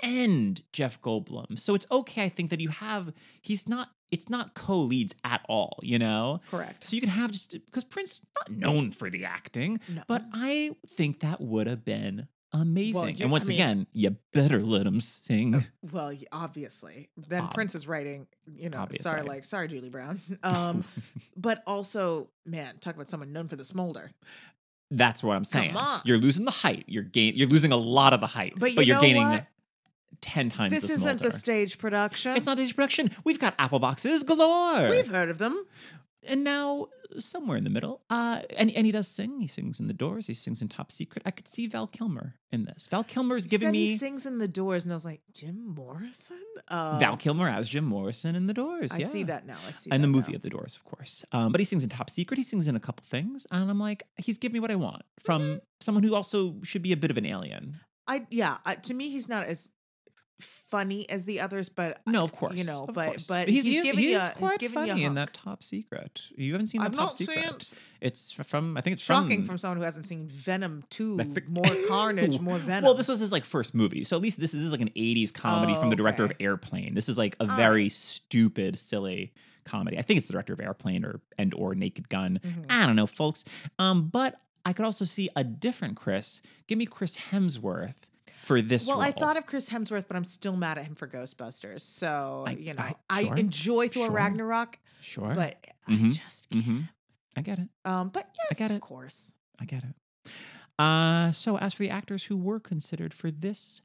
and 0.01 0.62
Jeff 0.72 1.01
Goldblum. 1.01 1.59
So 1.59 1.74
it's 1.74 1.86
okay, 1.90 2.24
I 2.24 2.28
think, 2.28 2.51
that 2.51 2.61
you 2.61 2.68
have 2.68 3.12
he's 3.40 3.68
not 3.68 3.90
it's 4.11 4.28
not 4.30 4.54
co-leads 4.54 5.14
at 5.24 5.42
all, 5.48 5.78
you 5.82 5.98
know? 5.98 6.40
correct. 6.50 6.84
So 6.84 6.94
you 6.94 7.00
can 7.00 7.11
have 7.11 7.30
just 7.30 7.52
because 7.52 7.84
Prince 7.84 8.22
not 8.36 8.50
known 8.56 8.90
for 8.90 9.11
the 9.11 9.24
acting, 9.24 9.78
No. 9.92 10.02
but 10.09 10.24
I 10.32 10.74
think 10.86 11.20
that 11.20 11.40
would 11.40 11.66
have 11.66 11.84
been 11.84 12.28
amazing. 12.52 13.16
you- 13.18 13.24
and 13.24 13.30
once 13.30 13.44
I 13.44 13.48
mean- 13.48 13.56
again, 13.56 13.86
you 13.92 14.16
better 14.32 14.62
let 14.64 14.86
him 14.86 15.00
sing. 15.02 15.64
well, 15.92 16.14
obviously, 16.32 17.11
then 17.16 17.42
Ob- 17.44 17.54
Prince 17.54 17.74
is 17.74 17.86
writing. 17.86 18.26
You 18.56 18.70
know, 18.70 18.86
sorry, 18.98 19.22
like 19.22 19.44
sorry, 19.44 19.68
Julie 19.68 19.90
Brown. 19.90 20.20
Um, 20.42 20.84
but 21.36 21.62
also, 21.66 22.30
man, 22.46 22.78
talk 22.80 22.94
about 22.94 23.09
someone 23.11 23.32
known 23.32 23.48
for 23.48 23.56
the 23.56 23.64
smolder. 23.64 24.11
That's 24.90 25.22
what 25.22 25.36
I'm 25.36 25.44
saying. 25.44 25.76
on. 25.76 26.00
You're 26.06 26.16
losing 26.16 26.46
the 26.46 26.50
height. 26.50 26.84
You're 26.86 27.02
gain. 27.02 27.34
You're 27.36 27.48
losing 27.48 27.72
a 27.72 27.76
lot 27.76 28.14
of 28.14 28.20
the 28.20 28.26
height, 28.26 28.54
But 28.56 28.74
you 28.74 28.82
you're 28.84 28.96
know 28.96 29.02
gaining 29.02 29.22
what? 29.28 29.46
Ten 30.20 30.48
times. 30.48 30.72
This 30.72 30.88
the 30.88 30.94
isn't 30.94 31.20
the 31.22 31.30
stage 31.30 31.78
production. 31.78 32.36
It's 32.36 32.46
not 32.46 32.59
stage 32.59 32.74
production. 32.74 33.11
We've 33.24 33.38
got 33.38 33.54
apple 33.59 33.78
boxes 33.78 34.24
galore. 34.24 34.88
We've 34.90 35.09
heard 35.09 35.30
of 35.30 35.38
them. 35.38 35.64
and 36.28 36.44
now 36.44 36.88
somewhere 37.18 37.56
in 37.56 37.64
the 37.64 37.70
middle, 37.70 38.02
uh, 38.11 38.42
and 38.59 38.70
and 38.72 38.84
he 38.84 38.92
does 38.92 39.09
sing. 39.09 39.40
He 39.40 39.46
sings 39.46 39.80
in 39.80 39.86
the 39.86 39.94
Doors. 39.94 40.26
He 40.26 40.34
sings 40.34 40.61
in 40.61 40.68
Top 40.68 40.92
Secret. 40.92 41.22
I 41.24 41.30
could 41.30 41.48
see 41.48 41.66
Val 41.66 41.86
Kilmer 41.86 42.34
in 42.52 42.64
this. 42.66 42.86
Val 42.90 43.02
Kilmer's 43.04 43.44
You 43.44 43.50
giving 43.50 43.70
me 43.70 43.86
he 43.86 43.96
sings 43.96 44.26
in 44.26 44.38
the 44.38 44.48
doors, 44.48 44.84
and 44.84 44.92
I 44.92 44.96
was 44.96 45.04
like, 45.06 45.22
Jim 45.32 45.74
Morrison. 45.74 46.42
Uh, 46.68 46.98
Val 46.98 47.16
Kilmer 47.16 47.48
as 47.48 47.66
Jim 47.68 47.84
Morrison 47.84 48.34
in 48.36 48.46
the 48.46 48.52
Doors. 48.54 48.92
I 48.92 48.98
yeah. 48.98 49.06
see 49.06 49.22
that 49.22 49.46
now. 49.46 49.56
I 49.66 49.70
see. 49.70 49.90
And 49.90 50.04
the 50.04 50.09
movie 50.09 50.32
now. 50.32 50.36
of 50.36 50.42
the 50.42 50.50
Doors, 50.50 50.76
of 50.76 50.84
course. 50.84 51.24
Um, 51.32 51.50
but 51.50 51.61
he 51.61 51.64
sings 51.64 51.82
in 51.82 51.88
Top 51.88 52.11
Secret. 52.11 52.36
He 52.36 52.44
sings 52.44 52.68
in 52.68 52.76
a 52.76 52.80
couple 52.80 53.04
things, 53.06 53.46
and 53.50 53.70
I'm 53.70 53.78
like, 53.80 54.02
he's 54.16 54.36
giving 54.36 54.54
me 54.54 54.61
what 54.61 54.70
I 54.70 54.76
want 54.76 55.02
from 55.20 55.42
Mm-hmm. 55.42 55.59
someone 55.80 56.02
who 56.04 56.14
also 56.14 56.56
should 56.62 56.82
be 56.82 56.92
a 56.92 56.96
bit 56.96 57.11
of 57.11 57.16
an 57.16 57.24
alien. 57.24 57.76
I 58.06 58.26
yeah. 58.30 58.59
I, 58.66 58.74
to 58.74 58.92
me, 58.94 59.09
he's 59.11 59.28
not 59.28 59.46
as 59.46 59.70
funny 60.41 61.09
as 61.11 61.24
the 61.24 61.41
others, 61.41 61.68
but 61.68 62.01
No, 62.07 62.22
of 62.24 62.32
course, 62.32 62.55
you 62.55 62.64
know, 62.64 62.86
but 62.86 63.07
course. 63.07 63.26
but 63.26 63.49
he's, 63.49 63.64
he's, 63.64 63.76
he 63.78 63.82
giving 63.82 63.99
he 63.99 64.12
you 64.12 64.18
he's 64.18 64.28
quite 64.30 64.59
giving 64.59 64.82
you 64.82 64.89
funny 64.89 65.05
in 65.05 65.14
that 65.14 65.32
Top 65.34 65.62
Secret. 65.62 66.22
You 66.36 66.53
haven't 66.53 66.68
seen 66.68 66.80
the 66.80 66.86
I've 66.86 66.95
Top 66.95 67.12
Secret? 67.12 67.39
it. 67.72 67.74
It's 68.01 68.30
from 68.32 68.76
I 68.76 68.80
think 68.80 68.95
it's 68.95 69.03
Shocking 69.03 69.41
from 69.41 69.47
from 69.47 69.59
someone 69.59 69.78
who 69.78 69.82
hasn't 69.84 70.07
seen 70.07 70.28
Venom 70.28 70.84
2. 70.91 71.18
I 71.20 71.24
think- 71.24 71.49
more 71.49 71.64
carnage, 71.89 72.39
more 72.41 72.59
Venom. 72.59 72.84
Well, 72.84 72.95
this 72.95 73.09
was 73.09 73.20
his 73.20 73.32
like 73.32 73.45
first 73.45 73.74
movie, 73.74 74.05
so 74.05 74.14
at 74.16 74.22
least 74.22 74.39
this 74.41 74.55
is, 74.55 74.61
this 74.61 74.66
is 74.66 74.72
like 74.72 74.80
an 74.80 74.91
'80s 74.91 75.32
comedy 75.34 75.72
Oh, 75.76 75.80
from 75.80 75.91
the 75.91 75.97
director 75.97 76.24
of. 76.24 76.32
Airplane. 76.41 76.95
This 76.95 77.09
is 77.09 77.18
like 77.18 77.34
a 77.41 77.49
All 77.51 77.57
very 77.57 77.82
right. 77.84 77.93
stupid, 77.93 78.78
silly 78.78 79.32
comedy. 79.64 79.99
I 79.99 80.03
think 80.03 80.18
it's 80.18 80.26
the 80.28 80.32
director 80.32 80.53
of 80.53 80.61
Airplane 80.61 81.05
or 81.05 81.20
and 81.39 81.53
or 81.55 81.74
Naked 81.74 82.09
Gun. 82.09 82.39
Mhm. 82.45 82.66
I 82.70 82.86
don't 82.86 82.97
know, 82.97 83.07
folks. 83.07 83.45
Um, 83.78 84.09
but 84.09 84.41
I 84.64 84.72
could 84.72 84.84
also 84.84 85.05
see 85.05 85.28
a 85.34 85.43
different 85.45 85.97
Chris. 85.97 86.43
Give 86.66 86.78
me 86.78 86.84
Chris 86.86 87.16
Hemsworth 87.16 87.95
for 88.49 88.61
this. 88.62 88.88
Well, 88.88 89.01
I 89.01 89.12
thought 89.12 89.36
of 89.36 89.46
Chris 89.46 89.68
Hemsworth, 89.68 90.09
but 90.09 90.16
I'm 90.16 90.24
still 90.24 90.57
mad 90.57 90.78
at 90.78 90.84
him 90.86 90.94
for 90.94 91.07
Ghostbusters. 91.07 91.82
So 91.82 92.44
I- 92.46 92.53
you 92.53 92.74
know, 92.74 92.82
I- 92.82 92.96
I, 93.09 93.22
enjoy 93.36 93.88
Thor 93.88 94.07
sure. 94.07 94.14
Ragnarok, 94.14 94.78
sure, 95.01 95.34
but 95.34 95.62
Mhm, 95.88 96.07
I 96.12 96.14
just 96.14 96.51
can't. 96.51 96.64
hmm 96.64 96.80
I 97.36 97.42
get 97.42 97.59
it. 97.61 97.68
Um, 97.84 98.09
but 98.09 98.34
yes, 98.51 98.59
get 98.59 98.70
it. 98.72 98.74
of 98.74 98.80
course. 98.80 99.34
I 99.61 99.64
get 99.64 99.84
it. 99.84 100.32
Uh, 100.78 101.30
so 101.32 101.57
as 101.59 101.74
for 101.74 101.82
the 101.82 101.90
actors 101.90 102.24
who 102.24 102.36
were 102.36 102.59
considered 102.61 103.12
for 103.14 103.30
this, 103.30 103.82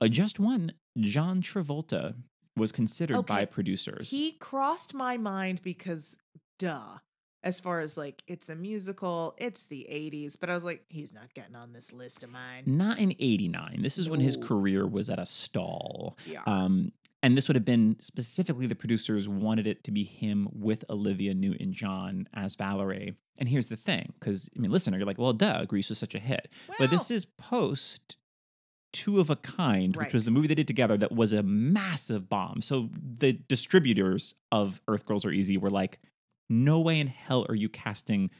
uh, 0.00 0.08
just 0.08 0.40
one, 0.40 0.72
John 0.98 1.42
Travolta 1.42 2.14
was 2.56 2.72
considered 2.72 3.26
by 3.26 3.44
producers. 3.44 4.10
He 4.10 4.32
crossed 4.32 4.92
my 4.94 5.16
mind 5.16 5.60
because, 5.62 6.16
duh. 6.58 6.98
As 7.42 7.58
far 7.60 7.80
as 7.80 7.96
like 7.96 8.22
it's 8.26 8.48
a 8.48 8.54
musical, 8.54 9.34
it's 9.38 9.66
the 9.66 9.86
'80s, 9.90 10.36
but 10.38 10.50
I 10.50 10.54
was 10.54 10.64
like, 10.64 10.84
he's 10.88 11.12
not 11.12 11.32
getting 11.34 11.56
on 11.56 11.72
this 11.72 11.92
list 11.92 12.22
of 12.22 12.30
mine. 12.30 12.64
Not 12.66 12.98
in 12.98 13.14
89. 13.18 13.80
This 13.80 13.98
is 13.98 14.10
when 14.10 14.20
his 14.20 14.36
career 14.36 14.86
was 14.86 15.08
at 15.08 15.18
a 15.18 15.26
stall. 15.26 16.18
Yeah. 16.26 16.42
Um, 16.46 16.92
and 17.22 17.36
this 17.36 17.48
would 17.48 17.56
have 17.56 17.64
been 17.64 17.96
specifically 18.00 18.66
the 18.66 18.74
producers 18.74 19.28
wanted 19.28 19.66
it 19.66 19.84
to 19.84 19.90
be 19.90 20.04
him 20.04 20.48
with 20.52 20.84
Olivia 20.88 21.34
Newton 21.34 21.72
John 21.72 22.28
as 22.32 22.54
Valerie. 22.54 23.14
And 23.38 23.48
here's 23.48 23.68
the 23.68 23.76
thing 23.76 24.12
because, 24.18 24.48
I 24.56 24.60
mean, 24.60 24.70
listener, 24.70 24.96
you're 24.96 25.06
like, 25.06 25.18
well, 25.18 25.32
duh, 25.32 25.64
Grease 25.66 25.90
was 25.90 25.98
such 25.98 26.14
a 26.14 26.18
hit. 26.18 26.48
but 26.78 26.90
this 26.90 27.10
is 27.10 27.24
post 27.24 28.16
Two 28.92 29.20
of 29.20 29.30
a 29.30 29.36
Kind, 29.36 29.96
which 29.96 30.12
was 30.12 30.24
the 30.24 30.30
movie 30.30 30.48
they 30.48 30.54
did 30.54 30.66
together 30.66 30.96
that 30.96 31.12
was 31.12 31.32
a 31.32 31.42
massive 31.44 32.28
bomb. 32.28 32.60
So 32.60 32.88
the 33.18 33.32
distributors 33.32 34.34
of 34.50 34.80
Earth 34.88 35.06
Girls 35.06 35.24
Are 35.24 35.30
Easy 35.30 35.56
were 35.56 35.70
like, 35.70 36.00
no 36.50 36.80
way 36.80 37.00
in 37.00 37.06
hell 37.06 37.46
are 37.48 37.54
you 37.54 37.68
casting 37.70 38.30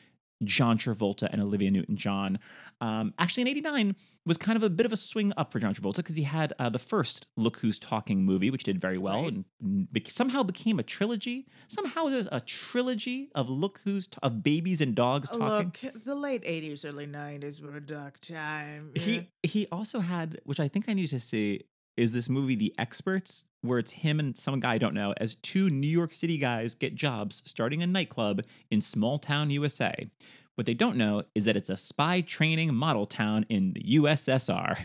John 0.42 0.78
Travolta 0.78 1.28
and 1.30 1.40
Olivia 1.42 1.70
Newton 1.70 1.96
John. 1.96 2.38
Um, 2.80 3.12
actually, 3.18 3.42
in 3.42 3.48
89 3.48 3.94
was 4.24 4.38
kind 4.38 4.56
of 4.56 4.62
a 4.62 4.70
bit 4.70 4.86
of 4.86 4.92
a 4.92 4.96
swing 4.96 5.34
up 5.36 5.52
for 5.52 5.58
John 5.60 5.74
Travolta 5.74 5.96
because 5.96 6.16
he 6.16 6.22
had 6.22 6.54
uh, 6.58 6.70
the 6.70 6.78
first 6.78 7.26
Look 7.36 7.58
Who's 7.58 7.78
Talking 7.78 8.24
movie, 8.24 8.50
which 8.50 8.64
did 8.64 8.80
very 8.80 8.96
well 8.96 9.24
Right. 9.24 9.34
and 9.60 9.92
bec- 9.92 10.08
somehow 10.08 10.42
became 10.42 10.78
a 10.78 10.82
trilogy. 10.82 11.46
Somehow 11.68 12.06
there's 12.06 12.28
a 12.32 12.40
trilogy 12.40 13.28
of 13.34 13.50
Look 13.50 13.80
Who's 13.84 14.06
t- 14.06 14.16
of 14.22 14.42
babies 14.42 14.80
and 14.80 14.94
dogs 14.94 15.28
talking. 15.28 15.74
Look, 15.82 16.04
the 16.04 16.14
late 16.14 16.42
'80s, 16.44 16.86
early 16.86 17.06
'90s 17.06 17.60
were 17.62 17.76
a 17.76 17.80
dark 17.82 18.18
time. 18.22 18.92
yeah. 18.94 19.02
He 19.02 19.28
he 19.42 19.66
also 19.70 20.00
had, 20.00 20.40
which 20.44 20.58
I 20.58 20.68
think 20.68 20.86
I 20.88 20.94
need 20.94 21.08
to 21.08 21.20
see, 21.20 21.64
is 21.96 22.12
this 22.12 22.28
movie 22.28 22.54
The 22.54 22.74
Experts, 22.78 23.44
where 23.62 23.78
it's 23.78 23.90
him 23.92 24.18
and 24.20 24.36
some 24.36 24.58
guy 24.60 24.74
I 24.74 24.78
don't 24.78 24.94
know 24.94 25.12
as 25.18 25.34
two 25.36 25.68
New 25.70 25.86
York 25.88 26.12
City 26.12 26.38
guys 26.38 26.74
get 26.74 26.94
jobs 26.94 27.42
starting 27.46 27.82
a 27.82 27.86
nightclub 27.86 28.42
in 28.70 28.80
small 28.80 29.18
town 29.18 29.50
USA. 29.50 30.08
What 30.54 30.66
they 30.66 30.74
don't 30.74 30.96
know 30.96 31.24
is 31.34 31.44
that 31.44 31.56
it's 31.56 31.68
a 31.70 31.76
spy 31.76 32.20
training 32.20 32.74
model 32.74 33.06
town 33.06 33.46
in 33.48 33.72
the 33.72 33.82
USSR. 33.98 34.76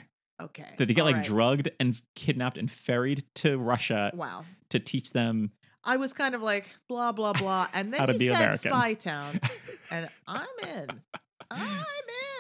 okay. 0.41 0.73
That 0.77 0.85
they 0.87 0.93
get 0.93 1.01
all 1.01 1.07
like 1.07 1.15
right. 1.17 1.25
drugged 1.25 1.69
and 1.79 2.01
kidnapped 2.15 2.57
and 2.57 2.69
ferried 2.71 3.23
to 3.35 3.57
Russia 3.57 4.11
Wow. 4.13 4.45
to 4.69 4.79
teach 4.79 5.11
them. 5.11 5.51
I 5.83 5.97
was 5.97 6.13
kind 6.13 6.33
of 6.33 6.41
like 6.41 6.65
blah 6.89 7.11
blah 7.11 7.33
blah, 7.33 7.67
and 7.73 7.93
then 7.93 7.99
How 7.99 8.05
to 8.07 8.13
you 8.13 8.19
be 8.19 8.27
said 8.29 8.35
Americans. 8.35 8.61
Spy 8.61 8.93
Town, 8.95 9.39
and 9.91 10.09
I'm 10.27 10.47
in. 10.63 11.01
I'm 11.51 11.85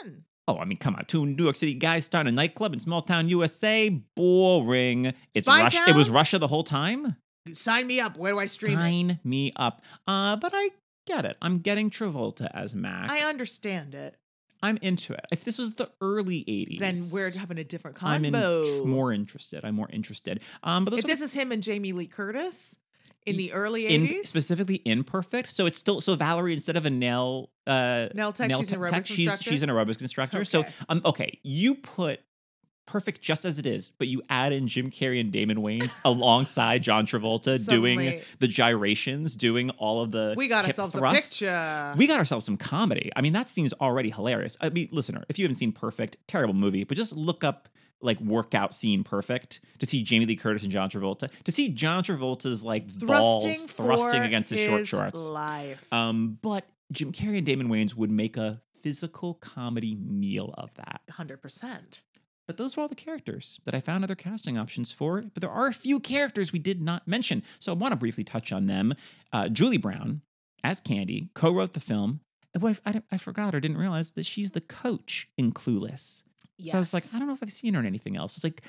in. 0.03 0.23
Oh, 0.47 0.57
I 0.59 0.65
mean, 0.65 0.77
come 0.77 0.95
on. 0.95 1.05
Two 1.05 1.25
New 1.25 1.43
York 1.43 1.55
City 1.55 1.73
guys 1.73 2.05
starting 2.05 2.29
a 2.31 2.35
nightclub 2.35 2.73
in 2.73 2.79
small 2.79 3.01
town 3.01 3.29
USA. 3.29 3.89
Boring. 3.89 5.13
It's 5.33 5.47
Spy 5.47 5.63
Russia. 5.63 5.83
It 5.87 5.95
was 5.95 6.09
Russia 6.09 6.37
the 6.37 6.47
whole 6.47 6.63
time. 6.63 7.15
Sign 7.53 7.87
me 7.87 7.99
up. 7.99 8.17
Where 8.17 8.31
do 8.31 8.39
I 8.39 8.45
stream 8.45 8.73
it? 8.79 8.81
Sign 8.81 9.19
me 9.23 9.53
up. 9.55 9.81
Uh, 10.07 10.35
but 10.35 10.51
I 10.55 10.69
get 11.07 11.25
it. 11.25 11.37
I'm 11.41 11.59
getting 11.59 11.89
Travolta 11.89 12.49
as 12.53 12.75
Mac. 12.75 13.09
I 13.09 13.27
understand 13.27 13.95
it. 13.95 14.15
I'm 14.63 14.77
into 14.81 15.13
it. 15.13 15.25
If 15.31 15.43
this 15.43 15.57
was 15.57 15.75
the 15.75 15.91
early 16.01 16.43
80s, 16.47 16.79
Then 16.79 16.97
we're 17.11 17.29
having 17.31 17.59
a 17.59 17.63
different 17.63 17.97
combo. 17.97 18.15
I'm 18.15 18.35
in, 18.35 18.87
more 18.89 19.11
interested. 19.11 19.63
I'm 19.63 19.75
more 19.75 19.89
interested. 19.91 20.41
Um, 20.63 20.85
but 20.85 20.93
if 20.95 21.05
this 21.05 21.21
is 21.21 21.33
him 21.33 21.51
and 21.51 21.61
Jamie 21.61 21.91
Lee 21.91 22.07
Curtis 22.07 22.77
in 23.25 23.37
the 23.37 23.51
early 23.53 23.87
in, 23.87 24.05
'80s, 24.07 24.27
specifically 24.27 24.81
imperfect. 24.85 25.51
So 25.51 25.65
it's 25.65 25.77
still 25.77 26.01
so 26.01 26.15
Valerie 26.15 26.53
instead 26.53 26.75
of 26.77 26.85
a 26.85 26.89
nail 26.89 27.49
uh 27.67 28.07
Nell 28.13 28.31
Tech, 28.33 28.51
she's 28.53 28.71
an 28.71 28.79
te- 28.79 28.85
aerobics 28.85 29.05
she's 29.07 29.19
instructor. 29.19 29.49
she's 29.49 29.63
an 29.63 29.69
aerobics 29.69 30.01
instructor. 30.01 30.45
So 30.45 30.59
Okay. 30.61 30.69
um 30.89 31.01
okay, 31.05 31.39
you 31.43 31.75
put 31.75 32.19
perfect 32.87 33.19
just 33.19 33.45
as 33.45 33.57
it 33.57 33.65
is, 33.65 33.91
but 33.97 34.07
you 34.07 34.21
add 34.29 34.53
in 34.53 34.67
Jim 34.67 34.91
Carrey 34.91 35.19
and 35.19 35.31
Damon 35.31 35.57
Wayans 35.57 35.95
alongside 36.05 36.83
John 36.83 37.07
Travolta 37.07 37.67
doing 37.67 38.21
the 38.37 38.47
gyrations, 38.47 39.35
doing 39.35 39.71
all 39.71 40.03
of 40.03 40.11
the 40.11 40.35
We 40.37 40.47
got 40.47 40.65
ourselves 40.65 40.93
thrusts. 40.93 41.41
a 41.41 41.45
picture. 41.45 41.93
We 41.97 42.05
got 42.05 42.19
ourselves 42.19 42.45
some 42.45 42.57
comedy. 42.57 43.09
I 43.15 43.21
mean, 43.21 43.33
that 43.33 43.49
scene's 43.49 43.73
already 43.73 44.11
hilarious. 44.11 44.55
I 44.61 44.69
mean, 44.69 44.89
listener, 44.91 45.23
if 45.29 45.39
you 45.39 45.45
haven't 45.45 45.55
seen 45.55 45.71
Perfect, 45.71 46.17
terrible 46.27 46.53
movie, 46.53 46.83
but 46.83 46.95
just 46.95 47.13
look 47.15 47.43
up 47.43 47.69
like 48.05 48.19
workout 48.21 48.73
scene 48.73 49.03
Perfect 49.03 49.59
to 49.79 49.85
see 49.85 50.03
Jamie 50.03 50.25
Lee 50.25 50.35
Curtis 50.35 50.63
and 50.63 50.71
John 50.71 50.89
Travolta, 50.89 51.29
to 51.43 51.51
see 51.51 51.69
John 51.69 52.03
Travolta's 52.03 52.63
like 52.63 52.87
balls 52.99 53.45
thrusting, 53.45 53.67
thrusting 53.67 54.21
against 54.23 54.49
his, 54.49 54.59
short 54.59 54.87
shorts. 54.87 55.21
Life. 55.21 55.91
Um, 55.91 56.37
but 56.41 56.65
Jim 56.91 57.11
Carrey 57.11 57.37
and 57.37 57.45
Damon 57.45 57.67
Wayans 57.67 57.95
would 57.95 58.11
make 58.11 58.37
a 58.37 58.61
physical 58.81 59.33
comedy 59.35 59.95
meal 59.95 60.53
of 60.57 60.73
that. 60.75 61.01
Hundred 61.09 61.41
percent. 61.41 62.03
But 62.47 62.57
those 62.57 62.77
were 62.77 62.83
all 62.83 62.87
the 62.87 62.95
characters 62.95 63.59
that 63.65 63.73
I 63.73 63.79
found 63.79 64.03
other 64.03 64.15
casting 64.15 64.57
options 64.57 64.91
for. 64.91 65.21
But 65.21 65.41
there 65.41 65.49
are 65.49 65.67
a 65.67 65.73
few 65.73 65.99
characters 65.99 66.53
we 66.53 66.59
did 66.59 66.81
not 66.81 67.07
mention. 67.07 67.41
So 67.59 67.71
I 67.71 67.75
want 67.75 67.91
to 67.93 67.97
briefly 67.97 68.23
touch 68.23 68.51
on 68.51 68.67
them. 68.67 68.93
Uh, 69.33 69.49
Julie 69.49 69.77
Brown, 69.77 70.21
as 70.63 70.79
Candy, 70.79 71.29
co 71.33 71.51
wrote 71.51 71.73
the 71.73 71.79
film. 71.79 72.19
I, 72.61 72.75
I, 72.85 73.01
I 73.11 73.17
forgot 73.17 73.53
or 73.53 73.59
didn't 73.59 73.77
realize 73.77 74.11
that 74.13 74.25
she's 74.25 74.51
the 74.51 74.61
coach 74.61 75.27
in 75.37 75.51
Clueless. 75.51 76.23
Yes. 76.57 76.71
So 76.71 76.77
I 76.77 76.79
was 76.79 76.93
like, 76.93 77.03
I 77.13 77.17
don't 77.19 77.27
know 77.27 77.33
if 77.33 77.43
I've 77.43 77.51
seen 77.51 77.73
her 77.73 77.79
in 77.81 77.85
anything 77.85 78.15
else. 78.17 78.35
It's 78.35 78.43
like 78.43 78.61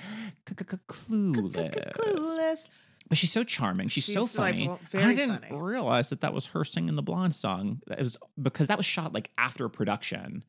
Clueless. 0.46 1.92
Clueless. 1.92 2.68
But 3.08 3.16
she's 3.18 3.30
so 3.30 3.44
charming. 3.44 3.86
She's, 3.88 4.04
so 4.04 4.26
She's 4.26 4.34
funny. 4.34 4.64
delightful. 4.64 5.00
I 5.00 5.14
didn't 5.14 5.42
funny. 5.44 5.56
realize 5.60 6.10
that 6.10 6.22
that 6.22 6.34
was 6.34 6.46
her 6.46 6.64
singing 6.64 6.96
the 6.96 7.02
blonde 7.02 7.34
song. 7.34 7.80
It 7.88 8.00
was 8.00 8.18
because 8.40 8.66
that 8.68 8.76
was 8.76 8.86
shot 8.86 9.12
like 9.12 9.30
after 9.38 9.68
production. 9.68 10.42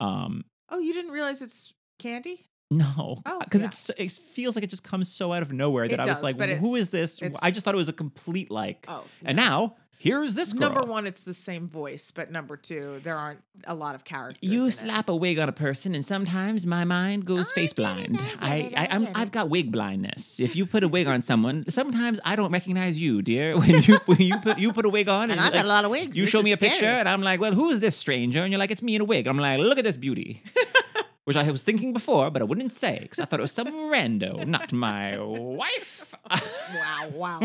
Um, 0.00 0.44
Oh, 0.70 0.78
you 0.78 0.92
didn't 0.94 1.10
realize 1.12 1.42
it's 1.42 1.72
Candy? 1.98 2.46
no, 2.70 3.20
Oh, 3.26 3.38
because 3.40 3.60
yeah. 3.60 3.66
it's 3.68 3.90
it 3.90 4.10
feels 4.34 4.54
like 4.56 4.64
it 4.64 4.70
just 4.70 4.82
comes 4.84 5.08
so 5.12 5.32
out 5.32 5.42
of 5.42 5.52
nowhere 5.52 5.86
that 5.88 6.00
I 6.00 6.06
was 6.06 6.22
like, 6.22 6.38
"Who 6.40 6.74
is 6.76 6.90
this?" 6.90 7.20
I 7.42 7.50
just 7.50 7.64
thought 7.64 7.74
it 7.74 7.76
was 7.78 7.88
a 7.90 7.92
complete 7.92 8.50
like. 8.50 8.86
Oh. 8.88 9.04
And 9.24 9.36
no. 9.36 9.76
Now 10.00 10.04
here's 10.04 10.34
this 10.34 10.52
girl. 10.52 10.70
Number 10.70 10.82
one, 10.82 11.06
it's 11.06 11.24
the 11.24 11.34
same 11.34 11.66
voice, 11.66 12.10
but 12.10 12.30
number 12.30 12.56
two, 12.56 13.00
there 13.02 13.16
aren't 13.16 13.40
a 13.66 13.74
lot 13.74 13.94
of 13.94 14.04
characters. 14.04 14.38
You 14.42 14.66
it. 14.66 14.72
slap 14.72 15.08
a 15.08 15.16
wig 15.16 15.38
on 15.38 15.48
a 15.48 15.52
person, 15.52 15.94
and 15.94 16.04
sometimes 16.04 16.66
my 16.66 16.84
mind 16.84 17.24
goes 17.24 17.52
I 17.52 17.54
face 17.54 17.72
blind. 17.72 18.18
I 18.40 18.50
I, 18.50 18.56
it, 18.56 18.74
I, 18.76 18.86
I 18.96 19.12
I've 19.22 19.32
got 19.32 19.48
wig 19.50 19.72
blindness. 19.72 20.40
If 20.40 20.56
you 20.56 20.66
put 20.66 20.82
a 20.84 20.88
wig 20.88 21.06
on 21.06 21.22
someone, 21.22 21.64
sometimes 21.68 22.20
I 22.24 22.36
don't 22.36 22.52
recognize 22.52 22.98
you, 22.98 23.22
dear. 23.22 23.54
When 23.64 23.82
you 23.82 23.96
when 24.06 24.18
you 24.20 24.36
put 24.38 24.58
you 24.58 24.72
put 24.72 24.84
a 24.84 24.90
wig 24.90 25.08
on, 25.08 25.30
And 25.30 25.40
you're 25.40 25.46
I've 25.46 25.52
got 25.52 25.64
a 25.64 25.68
lot 25.68 25.84
of 25.84 25.90
wigs. 25.90 26.16
You 26.16 26.24
This 26.24 26.30
show 26.30 26.42
me 26.42 26.52
a 26.52 26.56
picture, 26.56 26.84
and 26.84 27.08
I'm 27.08 27.22
like, 27.22 27.40
well, 27.40 27.54
who 27.54 27.70
is 27.70 27.80
this 27.80 27.96
stranger? 27.96 28.42
And 28.42 28.52
you're 28.52 28.58
like, 28.58 28.70
it's 28.70 28.82
me 28.82 28.96
in 28.96 29.00
a 29.00 29.04
wig. 29.04 29.26
I'm 29.26 29.38
like, 29.38 29.58
look 29.58 29.78
at 29.78 29.84
this 29.84 29.96
beauty. 29.96 30.42
Which 31.24 31.36
I 31.38 31.50
was 31.50 31.62
thinking 31.62 31.94
before, 31.94 32.30
but 32.30 32.42
I 32.42 32.44
wouldn't 32.44 32.70
say 32.70 32.98
because 33.00 33.18
I 33.18 33.24
thought 33.24 33.40
it 33.40 33.42
was 33.42 33.52
some 33.52 33.68
rando, 33.68 34.46
not 34.46 34.74
my 34.74 35.18
wife. 35.18 36.14
Wow, 36.30 37.08
wow. 37.14 37.40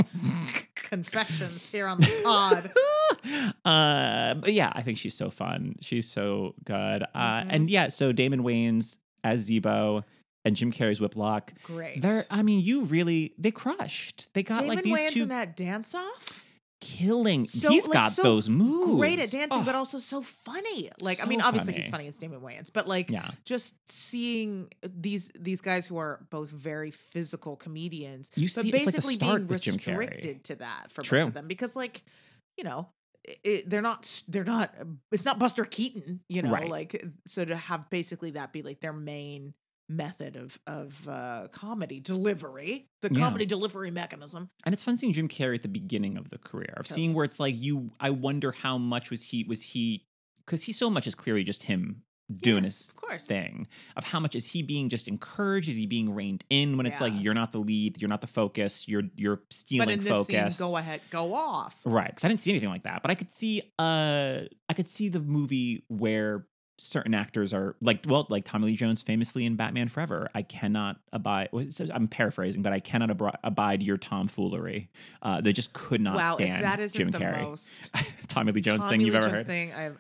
Confessions 0.89 1.69
here 1.69 1.87
on 1.87 1.99
the 1.99 2.21
pod. 2.23 3.53
uh, 3.65 4.33
but 4.35 4.53
yeah, 4.53 4.71
I 4.73 4.81
think 4.81 4.97
she's 4.97 5.15
so 5.15 5.29
fun. 5.29 5.75
She's 5.81 6.07
so 6.09 6.55
good. 6.65 7.03
Uh, 7.13 7.41
Mhm. 7.41 7.47
And 7.49 7.69
yeah, 7.69 7.87
so 7.89 8.11
Damon 8.11 8.43
Wayans 8.43 8.97
as 9.23 9.49
Zeebo 9.49 10.03
and 10.45 10.55
Jim 10.55 10.71
Carrey's 10.71 10.99
Wiploc. 10.99 11.49
Great. 11.63 12.01
They're, 12.01 12.25
I 12.29 12.41
mean, 12.41 12.61
you 12.61 12.81
really, 12.85 13.33
they 13.37 13.51
crushed. 13.51 14.33
They 14.33 14.43
got 14.43 14.61
Damon 14.61 14.75
like 14.77 14.83
these 14.83 14.97
Wayans 14.97 15.09
two 15.11 15.23
in 15.23 15.27
that 15.29 15.55
dance 15.55 15.93
off. 15.93 16.43
Killing. 16.81 17.45
So, 17.45 17.69
He's 17.69 17.87
like, 17.87 17.93
got 18.03 18.11
so 18.11 18.23
those 18.23 18.49
moves. 18.49 18.95
Great 18.97 19.19
at 19.19 19.29
dancing, 19.31 19.47
Oh, 19.51 19.63
but 19.63 19.75
also 19.75 19.99
so 19.99 20.21
funny. 20.21 20.89
Like, 21.01 21.23
I 21.23 21.27
mean, 21.27 21.41
obviously 21.41 21.73
funny. 21.73 21.81
he's 21.81 21.89
funny 21.91 22.07
as 22.07 22.19
Damon 22.19 22.39
Wayans, 22.41 22.71
but 22.73 22.87
like 22.87 23.09
yeah. 23.09 23.29
just 23.45 23.75
seeing 23.91 24.69
these 24.87 25.29
these 25.39 25.61
guys 25.61 25.87
who 25.87 25.97
are 25.97 26.25
both 26.29 26.49
very 26.51 26.91
physical 26.91 27.55
comedians, 27.55 28.31
You 28.35 28.47
but 28.47 28.51
see, 28.65 28.71
like 28.71 28.81
the 28.81 28.85
basically 28.85 29.15
start 29.15 29.37
being 29.39 29.47
with 29.47 29.61
Jim 29.63 29.75
Carrey. 29.75 29.97
restricted 29.99 30.43
to 30.45 30.55
that 30.55 30.87
for 30.91 31.01
True. 31.01 31.19
both 31.19 31.27
of 31.29 31.33
them 31.35 31.47
because, 31.47 31.75
like, 31.75 32.03
you 32.57 32.63
know. 32.63 32.89
It, 33.43 33.69
they're 33.69 33.81
not 33.83 34.23
they're 34.29 34.45
not 34.45 34.73
it's 35.11 35.25
not 35.25 35.37
buster 35.37 35.63
keaton 35.65 36.21
you 36.29 36.41
know 36.41 36.51
Right. 36.51 36.69
like 36.69 37.03
so 37.27 37.43
to 37.45 37.55
have 37.55 37.87
basically 37.89 38.31
that 38.31 38.53
be 38.53 38.63
like 38.63 38.79
their 38.79 38.93
main 38.93 39.53
method 39.89 40.35
of 40.35 40.59
of 40.67 41.07
uh 41.09 41.47
comedy 41.51 41.99
delivery 41.99 42.87
the 43.01 43.09
Yeah. 43.11 43.19
comedy 43.19 43.45
delivery 43.45 43.89
mechanism 43.91 44.49
And 44.65 44.73
it's 44.73 44.83
fun 44.83 44.97
seeing 44.97 45.13
Jim 45.13 45.27
Carrey 45.27 45.55
at 45.55 45.63
the 45.63 45.67
beginning 45.67 46.15
of 46.17 46.29
the 46.29 46.37
career. 46.37 46.73
Of 46.77 46.85
seeing 46.87 47.13
where 47.13 47.25
it's 47.25 47.39
like 47.39 47.55
you. 47.57 47.91
I 47.99 48.11
wonder 48.11 48.51
how 48.51 48.77
much 48.77 49.09
was 49.09 49.23
he 49.23 49.43
was 49.45 49.63
he 49.63 50.05
because 50.45 50.63
he 50.63 50.71
so 50.73 50.89
much 50.89 51.07
is 51.07 51.15
clearly 51.15 51.43
just 51.43 51.63
him 51.63 52.03
doing 52.31 52.63
Yes, 52.63 52.77
his 52.77 52.89
of 52.89 52.95
course 52.95 53.25
thing. 53.25 53.65
Of 53.97 54.03
how 54.03 54.19
much 54.19 54.35
is 54.35 54.51
he 54.51 54.61
being 54.61 54.89
just 54.89 55.07
encouraged? 55.07 55.67
Is 55.69 55.75
he 55.75 55.87
being 55.87 56.13
reined 56.13 56.43
in 56.51 56.77
when 56.77 56.85
it's 56.85 57.01
like 57.01 57.13
you're 57.17 57.33
not 57.33 57.51
the 57.51 57.57
lead, 57.59 57.99
you're 57.99 58.09
not 58.09 58.21
the 58.21 58.27
focus, 58.27 58.87
you're 58.87 59.03
you're 59.15 59.41
stealing 59.49 59.87
but 59.87 59.93
in 59.93 59.99
this 60.03 60.09
focus. 60.13 60.57
scene 60.57 60.67
go 60.67 60.77
ahead 60.77 61.01
go 61.09 61.33
off 61.33 61.81
Right, 61.85 62.07
because 62.09 62.23
I 62.25 62.27
didn't 62.27 62.41
see 62.41 62.51
anything 62.51 62.69
like 62.69 62.83
that, 62.83 63.01
but 63.01 63.09
I 63.09 63.15
could 63.15 63.31
see, 63.31 63.63
uh, 63.79 64.41
I 64.69 64.73
could 64.75 64.87
see 64.87 65.09
the 65.09 65.19
movie 65.19 65.85
where 65.87 66.45
certain 66.79 67.13
actors 67.13 67.53
are 67.53 67.75
like, 67.81 68.05
well, 68.07 68.25
like 68.29 68.45
Tommy 68.45 68.67
Lee 68.67 68.75
Jones 68.75 69.01
famously 69.01 69.45
in 69.45 69.55
Batman 69.55 69.87
Forever. 69.89 70.29
I 70.33 70.41
cannot 70.41 70.97
abide. 71.13 71.49
well, 71.51 71.63
it 71.63 71.73
says- 71.73 71.91
I'm 71.93 72.07
paraphrasing, 72.07 72.61
but 72.61 72.73
I 72.73 72.79
cannot 72.79 73.09
abri- 73.11 73.31
abide 73.43 73.83
your 73.83 73.97
tomfoolery. 73.97 74.89
Uh, 75.21 75.41
they 75.41 75.53
just 75.53 75.73
could 75.73 76.01
not 76.01 76.15
wow 76.15 76.33
stand 76.35 76.55
if 76.55 76.61
that 76.61 76.79
isn't 76.79 76.97
Jim 76.97 77.11
the 77.11 77.19
Carrey. 77.19 77.41
most 77.43 77.91
Tommy 78.27 78.51
Lee 78.51 78.61
Jones 78.61 78.81
Tommy 78.81 78.91
thing 78.91 79.01
you've 79.01 79.13
Lee 79.13 79.17
ever 79.19 79.27
Jones 79.27 79.39
heard? 79.39 79.47
thing 79.47 79.73
I've 79.73 79.97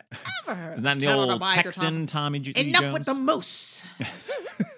ever 0.47 0.55
heard. 0.59 0.73
Isn't 0.73 0.83
that 0.83 0.99
the 0.99 1.13
old 1.13 1.41
Texan 1.41 2.05
Tom- 2.07 2.23
Tommy 2.23 2.39
J- 2.39 2.69
Enough 2.69 2.81
Jones? 2.81 2.93
with 2.93 3.05
the 3.05 3.13
moose. 3.15 3.83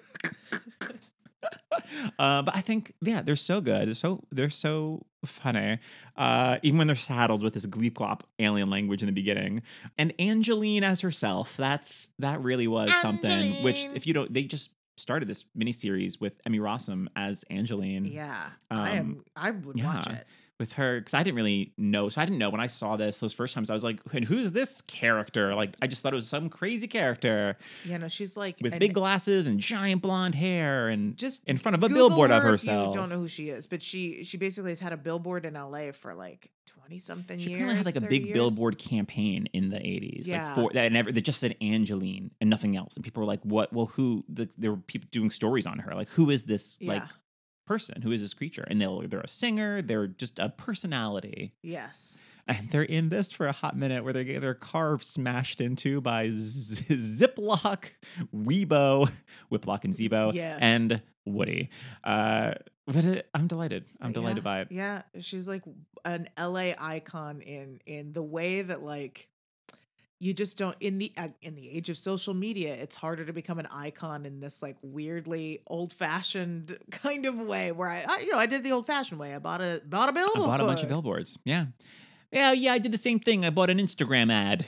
uh, 2.18 2.42
but 2.42 2.54
I 2.56 2.60
think 2.60 2.92
yeah, 3.00 3.22
they're 3.22 3.36
so 3.36 3.60
good. 3.60 3.88
They're 3.88 3.94
so 3.94 4.22
they're 4.30 4.50
so 4.50 5.04
funny. 5.24 5.78
Uh, 6.16 6.58
even 6.62 6.78
when 6.78 6.86
they're 6.86 6.96
saddled 6.96 7.42
with 7.42 7.54
this 7.54 7.66
gleep 7.66 7.94
glop 7.94 8.20
alien 8.38 8.70
language 8.70 9.02
in 9.02 9.06
the 9.06 9.12
beginning, 9.12 9.62
and 9.98 10.12
Angelyne 10.18 10.82
as 10.82 11.00
herself. 11.00 11.56
That's 11.56 12.08
that 12.18 12.40
really 12.42 12.66
was 12.66 12.92
something. 13.00 13.52
Which 13.64 13.86
if 13.94 14.06
you 14.06 14.14
don't, 14.14 14.32
they 14.32 14.44
just 14.44 14.70
started 14.98 15.26
this 15.28 15.46
miniseries 15.58 16.20
with 16.20 16.34
Emmy 16.44 16.58
Rossum 16.58 17.06
as 17.16 17.44
Angelyne. 17.50 18.04
Yeah, 18.04 18.50
I 18.70 18.90
Um, 18.90 18.96
am. 18.98 19.24
I 19.36 19.50
would 19.52 19.82
watch 19.82 20.06
it. 20.08 20.24
With 20.62 20.72
her, 20.74 21.00
because 21.00 21.12
I 21.14 21.24
didn't 21.24 21.34
really 21.34 21.72
know, 21.76 22.08
so 22.08 22.20
I 22.20 22.24
didn't 22.24 22.38
know 22.38 22.48
when 22.48 22.60
I 22.60 22.68
saw 22.68 22.96
this 22.96 23.18
those 23.18 23.32
first 23.32 23.52
times. 23.52 23.68
I 23.68 23.72
was 23.72 23.82
like, 23.82 23.98
"And 24.12 24.24
who's 24.24 24.52
this 24.52 24.80
character?" 24.80 25.56
Like, 25.56 25.74
I 25.82 25.88
just 25.88 26.02
thought 26.02 26.12
it 26.12 26.16
was 26.16 26.28
some 26.28 26.48
crazy 26.48 26.86
character 26.86 27.56
Yeah, 27.84 27.96
no, 27.96 28.06
she's 28.06 28.36
like 28.36 28.58
with 28.62 28.72
an- 28.74 28.78
big 28.78 28.94
glasses 28.94 29.48
and 29.48 29.58
giant 29.58 30.02
blonde 30.02 30.36
hair, 30.36 30.88
and 30.88 31.16
just 31.16 31.42
in 31.48 31.58
front 31.58 31.74
of 31.74 31.82
a 31.82 31.88
Google 31.88 32.10
billboard 32.10 32.30
of 32.30 32.42
her 32.44 32.48
if 32.54 32.60
herself. 32.62 32.94
You 32.94 33.00
don't 33.00 33.08
know 33.08 33.18
who 33.18 33.26
she 33.28 33.48
is, 33.48 33.66
but 33.66 33.82
she 33.82 34.22
she 34.22 34.36
basically 34.36 34.70
has 34.70 34.78
had 34.80 34.92
a 34.92 34.96
billboard 34.96 35.44
in 35.44 35.56
L.A. 35.56 35.92
for 35.92 36.14
like 36.14 36.50
twenty 36.66 37.00
something 37.00 37.38
She 37.40 37.50
years. 37.50 37.54
apparently 37.62 37.76
had 37.78 37.86
like 37.86 37.96
a 37.96 38.00
big 38.06 38.22
years. 38.26 38.34
billboard 38.34 38.78
campaign 38.78 39.48
in 39.52 39.70
the 39.70 39.76
80s. 39.78 40.28
Yeah. 40.28 40.46
Like 40.46 40.54
for 40.54 40.72
that 40.74 40.92
never 40.92 41.10
that 41.10 41.20
just 41.22 41.40
said 41.40 41.56
Angelyne 41.60 42.30
and 42.40 42.48
nothing 42.48 42.76
else. 42.76 42.94
And 42.94 43.04
people 43.04 43.20
were 43.22 43.26
like, 43.26 43.40
What? 43.42 43.72
Well, 43.72 43.86
who 43.86 44.24
the, 44.28 44.48
there 44.56 44.70
were 44.70 44.76
people 44.76 45.08
doing 45.10 45.30
stories 45.30 45.66
on 45.66 45.80
her. 45.80 45.94
Like, 45.94 46.08
who 46.10 46.30
is 46.30 46.44
this 46.44 46.78
like 46.82 47.02
Yeah. 47.02 47.08
Person? 47.66 48.02
Who 48.02 48.10
is 48.12 48.20
this 48.20 48.34
creature? 48.34 48.64
And 48.68 48.80
they'll 48.80 49.00
they're 49.02 49.20
a 49.20 49.28
singer, 49.28 49.82
they're 49.82 50.06
just 50.08 50.38
a 50.38 50.48
personality. 50.50 51.54
Yes, 51.62 52.20
And 52.48 52.70
they're 52.70 52.82
in 52.82 53.08
this 53.08 53.32
for 53.32 53.46
a 53.46 53.52
hot 53.52 53.76
minute 53.76 54.02
where 54.04 54.12
they 54.12 54.24
get 54.24 54.40
their 54.40 54.54
car 54.54 54.98
smashed 54.98 55.60
into 55.60 56.00
by 56.00 56.30
Z- 56.30 56.94
Ziploc, 56.94 57.84
Weebo, 58.34 59.10
Wiploc 59.50 59.84
and 59.84 59.94
Zeebo, 59.94 60.32
Yes. 60.34 60.58
and 60.60 61.00
Woody. 61.24 61.70
Uh, 62.02 62.54
but 62.86 63.04
it, 63.04 63.28
I'm 63.32 63.46
delighted. 63.46 63.84
I'm 64.00 64.10
Uh, 64.10 64.12
delighted 64.14 64.42
by 64.42 64.62
it. 64.62 64.68
Yeah, 64.72 65.02
she's 65.20 65.46
like 65.46 65.62
an 66.04 66.26
LA 66.36 66.72
icon 66.78 67.40
in 67.42 67.78
in 67.86 68.12
the 68.12 68.22
way 68.24 68.62
that 68.62 68.82
like 68.82 69.28
you 70.22 70.32
just 70.32 70.56
don't 70.56 70.76
in 70.78 70.98
the 70.98 71.12
uh, 71.16 71.28
in 71.42 71.56
the 71.56 71.68
age 71.68 71.90
of 71.90 71.96
social 71.96 72.32
media 72.32 72.72
it's 72.74 72.94
harder 72.94 73.24
to 73.24 73.32
become 73.32 73.58
an 73.58 73.66
icon 73.72 74.24
in 74.24 74.38
this 74.38 74.62
like 74.62 74.76
weirdly 74.80 75.60
old 75.66 75.92
fashioned 75.92 76.78
kind 76.92 77.26
of 77.26 77.38
way 77.38 77.72
where 77.72 77.90
I, 77.90 78.04
I 78.08 78.18
you 78.20 78.30
know 78.30 78.38
I 78.38 78.46
did 78.46 78.62
the 78.62 78.70
old 78.70 78.86
fashioned 78.86 79.18
way 79.18 79.34
I 79.34 79.40
bought 79.40 79.60
a 79.60 79.82
bought 79.84 80.08
a 80.08 80.12
billboard 80.12 80.44
I 80.44 80.46
bought 80.46 80.60
a 80.60 80.64
bunch 80.64 80.82
of 80.82 80.88
billboards. 80.88 81.38
Yeah. 81.44 81.66
Yeah, 82.30 82.52
yeah, 82.52 82.72
I 82.72 82.78
did 82.78 82.92
the 82.92 82.98
same 82.98 83.20
thing. 83.20 83.44
I 83.44 83.50
bought 83.50 83.68
an 83.68 83.76
Instagram 83.76 84.32
ad. 84.32 84.64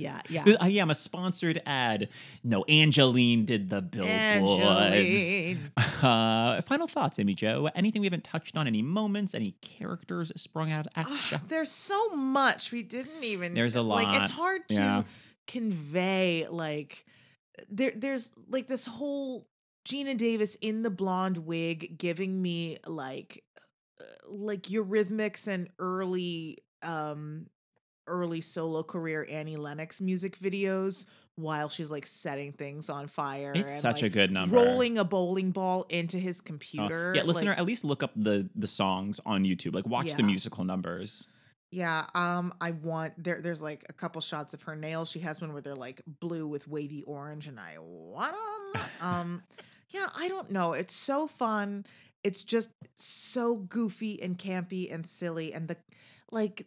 Yeah 0.00 0.20
yeah 0.28 0.44
Uh, 0.60 0.66
yeah, 0.66 0.82
I'm 0.82 0.90
a 0.90 0.94
sponsored 0.94 1.60
ad. 1.66 2.08
No, 2.42 2.64
Angelyne 2.68 3.44
did 3.44 3.70
the 3.70 3.82
billboards. 3.82 4.12
Angelyne. 4.14 5.58
Uh, 6.02 6.60
final 6.62 6.86
thoughts, 6.86 7.18
Amy 7.18 7.34
Jo. 7.34 7.68
Anything 7.74 8.00
we 8.00 8.06
haven't 8.06 8.24
touched 8.24 8.56
on? 8.56 8.66
Any 8.66 8.80
moments? 8.80 9.34
Any 9.34 9.52
characters 9.60 10.32
sprung 10.34 10.72
out 10.72 10.86
at 10.96 11.04
Ah, 11.08 11.28
you? 11.32 11.38
there's 11.48 11.70
so 11.70 12.08
much 12.16 12.72
we 12.72 12.82
didn't 12.82 13.22
even 13.22 13.52
There's 13.52 13.76
a 13.76 13.82
lot. 13.82 14.02
like 14.04 14.20
it's 14.22 14.30
hard 14.30 14.66
to 14.68 14.74
Yeah. 14.74 15.02
convey 15.46 16.46
like 16.50 17.04
there 17.68 17.92
there's 17.94 18.32
like 18.48 18.66
this 18.66 18.86
whole 18.86 19.46
Geena 19.86 20.16
Davis 20.16 20.56
in 20.62 20.82
the 20.82 20.90
blonde 20.90 21.38
wig 21.38 21.98
giving 21.98 22.40
me 22.40 22.78
like 22.86 23.44
uh, 24.00 24.04
like 24.28 24.62
Eurythmics 24.62 25.48
and 25.48 25.68
early 25.78 26.56
um 26.82 27.46
early 28.06 28.40
solo 28.40 28.82
career 28.82 29.26
Annie 29.30 29.56
Lennox 29.56 30.00
music 30.00 30.38
videos 30.38 31.06
while 31.36 31.68
she's 31.68 31.90
like 31.90 32.06
setting 32.06 32.52
things 32.52 32.88
on 32.90 33.06
fire. 33.06 33.52
It's 33.54 33.72
and, 33.72 33.80
such 33.80 34.02
a 34.02 34.08
good 34.08 34.30
number. 34.30 34.56
Rolling 34.56 34.98
a 34.98 35.04
bowling 35.04 35.52
ball 35.52 35.86
into 35.88 36.18
his 36.18 36.40
Oh, 36.40 36.44
computer. 36.44 37.12
yeah, 37.16 37.22
listener, 37.22 37.50
like- 37.50 37.58
at 37.58 37.64
least 37.64 37.84
look 37.84 38.02
up 38.02 38.12
the 38.16 38.48
the 38.54 38.66
songs 38.68 39.20
on 39.24 39.44
YouTube. 39.44 39.74
Like 39.74 39.86
watch 39.86 40.14
the 40.14 40.22
musical 40.22 40.64
numbers. 40.64 41.26
Yeah, 41.72 42.04
um, 42.16 42.52
I 42.60 42.72
want 42.72 43.12
there. 43.22 43.40
There's 43.40 43.62
like 43.62 43.84
a 43.88 43.92
couple 43.92 44.20
shots 44.20 44.54
of 44.54 44.62
her 44.62 44.74
nails. 44.74 45.08
She 45.08 45.20
has 45.20 45.40
one 45.40 45.52
where 45.52 45.62
they're 45.62 45.76
like 45.76 46.02
blue 46.20 46.48
with 46.48 46.66
wavy 46.66 47.04
orange, 47.04 47.46
and 47.46 47.60
I 47.60 47.76
want 47.78 48.34
them. 48.74 48.82
um, 49.00 49.42
yeah, 49.90 50.06
I 50.16 50.28
don't 50.28 50.50
know. 50.50 50.72
It's 50.72 50.94
so 50.94 51.28
fun. 51.28 51.86
It's 52.24 52.42
just 52.42 52.70
so 52.96 53.56
goofy 53.56 54.20
and 54.20 54.36
campy 54.36 54.92
and 54.92 55.06
silly, 55.06 55.54
and 55.54 55.68
the 55.68 55.76
like. 56.32 56.66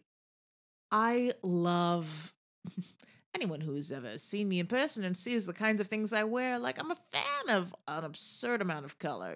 I 0.90 1.32
love 1.42 2.32
anyone 3.34 3.60
who's 3.60 3.90
ever 3.90 4.16
seen 4.16 4.48
me 4.48 4.60
in 4.60 4.66
person 4.66 5.02
and 5.04 5.16
sees 5.16 5.44
the 5.44 5.52
kinds 5.52 5.80
of 5.80 5.88
things 5.88 6.12
I 6.12 6.22
wear. 6.22 6.56
Like 6.58 6.78
I'm 6.80 6.90
a 6.92 6.96
fan 7.10 7.56
of 7.56 7.74
an 7.88 8.04
absurd 8.04 8.62
amount 8.62 8.84
of 8.84 8.98
color. 8.98 9.34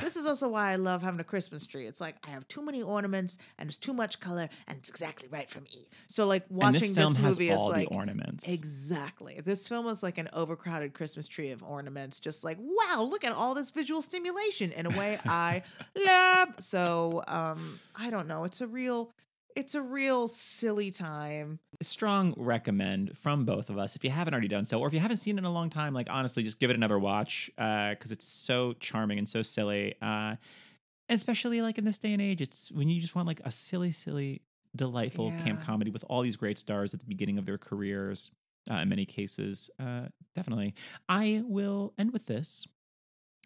This 0.00 0.16
is 0.16 0.24
also 0.26 0.48
why 0.48 0.72
I 0.72 0.76
love 0.76 1.02
having 1.02 1.20
a 1.20 1.24
Christmas 1.24 1.66
tree. 1.66 1.86
It's 1.86 2.00
like 2.00 2.16
I 2.26 2.30
have 2.30 2.48
too 2.48 2.62
many 2.64 2.82
ornaments 2.82 3.36
and 3.58 3.68
it's 3.68 3.76
too 3.78 3.92
much 3.92 4.20
color 4.20 4.48
and 4.68 4.78
it's 4.78 4.88
exactly 4.88 5.28
right 5.28 5.50
for 5.50 5.60
me. 5.60 5.86
So 6.06 6.26
like 6.26 6.44
watching 6.48 6.94
this 6.94 7.16
film 7.16 7.22
movie 7.22 7.50
is 7.50 7.60
like 7.60 7.88
the 7.88 7.94
ornaments. 7.94 8.48
exactly. 8.48 9.40
This 9.44 9.68
film 9.68 9.86
is 9.88 10.02
like 10.02 10.16
an 10.18 10.28
overcrowded 10.32 10.94
Christmas 10.94 11.28
tree 11.28 11.50
of 11.50 11.62
ornaments. 11.62 12.20
Just 12.20 12.42
like 12.42 12.56
wow, 12.58 13.02
look 13.02 13.24
at 13.24 13.32
all 13.32 13.54
this 13.54 13.70
visual 13.70 14.00
stimulation 14.00 14.72
in 14.72 14.86
a 14.86 14.90
way 14.90 15.18
I 15.26 15.62
love. 15.94 16.54
So 16.58 17.22
um, 17.28 17.78
I 17.94 18.08
don't 18.10 18.28
know. 18.28 18.44
It's 18.44 18.60
a 18.62 18.66
real, 18.66 19.12
it's 19.56 19.74
a 19.74 19.82
real 19.82 20.28
silly 20.28 20.90
time. 20.90 21.58
strong 21.82 22.34
recommend 22.36 23.16
from 23.18 23.44
both 23.44 23.70
of 23.70 23.78
us 23.78 23.96
if 23.96 24.04
you 24.04 24.10
haven't 24.10 24.32
already 24.32 24.48
done 24.48 24.64
so 24.64 24.78
or 24.80 24.86
if 24.86 24.92
you 24.92 25.00
haven't 25.00 25.16
seen 25.16 25.36
it 25.36 25.40
in 25.40 25.44
a 25.44 25.52
long 25.52 25.68
time 25.68 25.92
like 25.92 26.06
honestly 26.10 26.42
just 26.42 26.60
give 26.60 26.70
it 26.70 26.76
another 26.76 26.98
watch 26.98 27.50
because 27.56 28.12
it's 28.12 28.24
so 28.24 28.72
charming 28.74 29.18
and 29.18 29.28
so 29.28 29.42
silly 29.42 29.94
uh 30.00 30.36
and 31.08 31.16
especially 31.16 31.60
like 31.62 31.78
in 31.78 31.84
this 31.84 31.98
day 31.98 32.12
and 32.12 32.22
age 32.22 32.40
it's 32.40 32.70
when 32.72 32.88
you 32.88 33.00
just 33.00 33.14
want 33.14 33.26
like 33.26 33.40
a 33.44 33.50
silly 33.50 33.92
silly 33.92 34.40
delightful 34.74 35.32
camp 35.42 35.62
comedy 35.62 35.90
with 35.90 36.04
all 36.08 36.22
these 36.22 36.36
great 36.36 36.58
stars 36.58 36.94
at 36.94 37.00
the 37.00 37.06
beginning 37.06 37.38
of 37.38 37.46
their 37.46 37.58
careers 37.58 38.30
uh, 38.70 38.74
in 38.76 38.88
many 38.88 39.04
cases 39.06 39.70
uh 39.80 40.02
definitely. 40.34 40.74
I 41.08 41.42
will 41.46 41.94
end 41.98 42.12
with 42.12 42.26
this. 42.26 42.66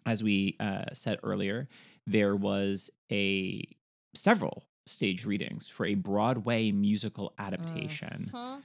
As 0.05 0.23
we 0.23 0.55
uh 0.59 0.85
said 0.93 1.19
earlier 1.23 1.67
there 2.07 2.35
was 2.35 2.89
a 3.11 3.65
several 4.15 4.63
stage 4.91 5.25
readings 5.25 5.67
for 5.67 5.85
a 5.85 5.95
broadway 5.95 6.71
musical 6.71 7.33
adaptation 7.39 8.29
Huh? 8.33 8.59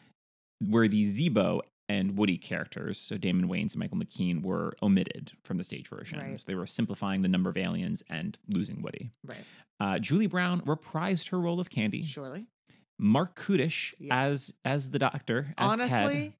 where 0.68 0.88
the 0.88 1.04
Zeebo 1.06 1.60
and 1.88 2.18
Woody 2.18 2.36
characters, 2.38 2.98
so 2.98 3.16
Damon 3.16 3.48
Wayans 3.48 3.72
and 3.72 3.76
Michael 3.76 3.98
McKean, 3.98 4.42
were 4.42 4.74
omitted 4.82 5.32
from 5.44 5.56
the 5.56 5.64
stage 5.64 5.88
version. 5.88 6.18
Right. 6.18 6.40
So 6.40 6.44
they 6.46 6.54
were 6.56 6.66
simplifying 6.66 7.22
the 7.22 7.28
number 7.28 7.48
of 7.48 7.56
aliens 7.56 8.02
and 8.10 8.36
losing 8.48 8.82
Woody. 8.82 9.12
Right. 9.24 9.44
Uh, 9.78 9.98
Julie 10.00 10.26
Brown 10.26 10.62
reprised 10.62 11.28
her 11.30 11.38
role 11.40 11.60
of 11.60 11.70
Candy. 11.70 12.02
Surely. 12.02 12.46
Marc 12.98 13.38
Kudisch 13.38 13.94
Yes. 13.98 14.10
as 14.10 14.54
as 14.64 14.90
the 14.90 14.98
Doctor, 14.98 15.54
as 15.58 15.72
Honestly, 15.72 15.88
Ted, 16.14 16.32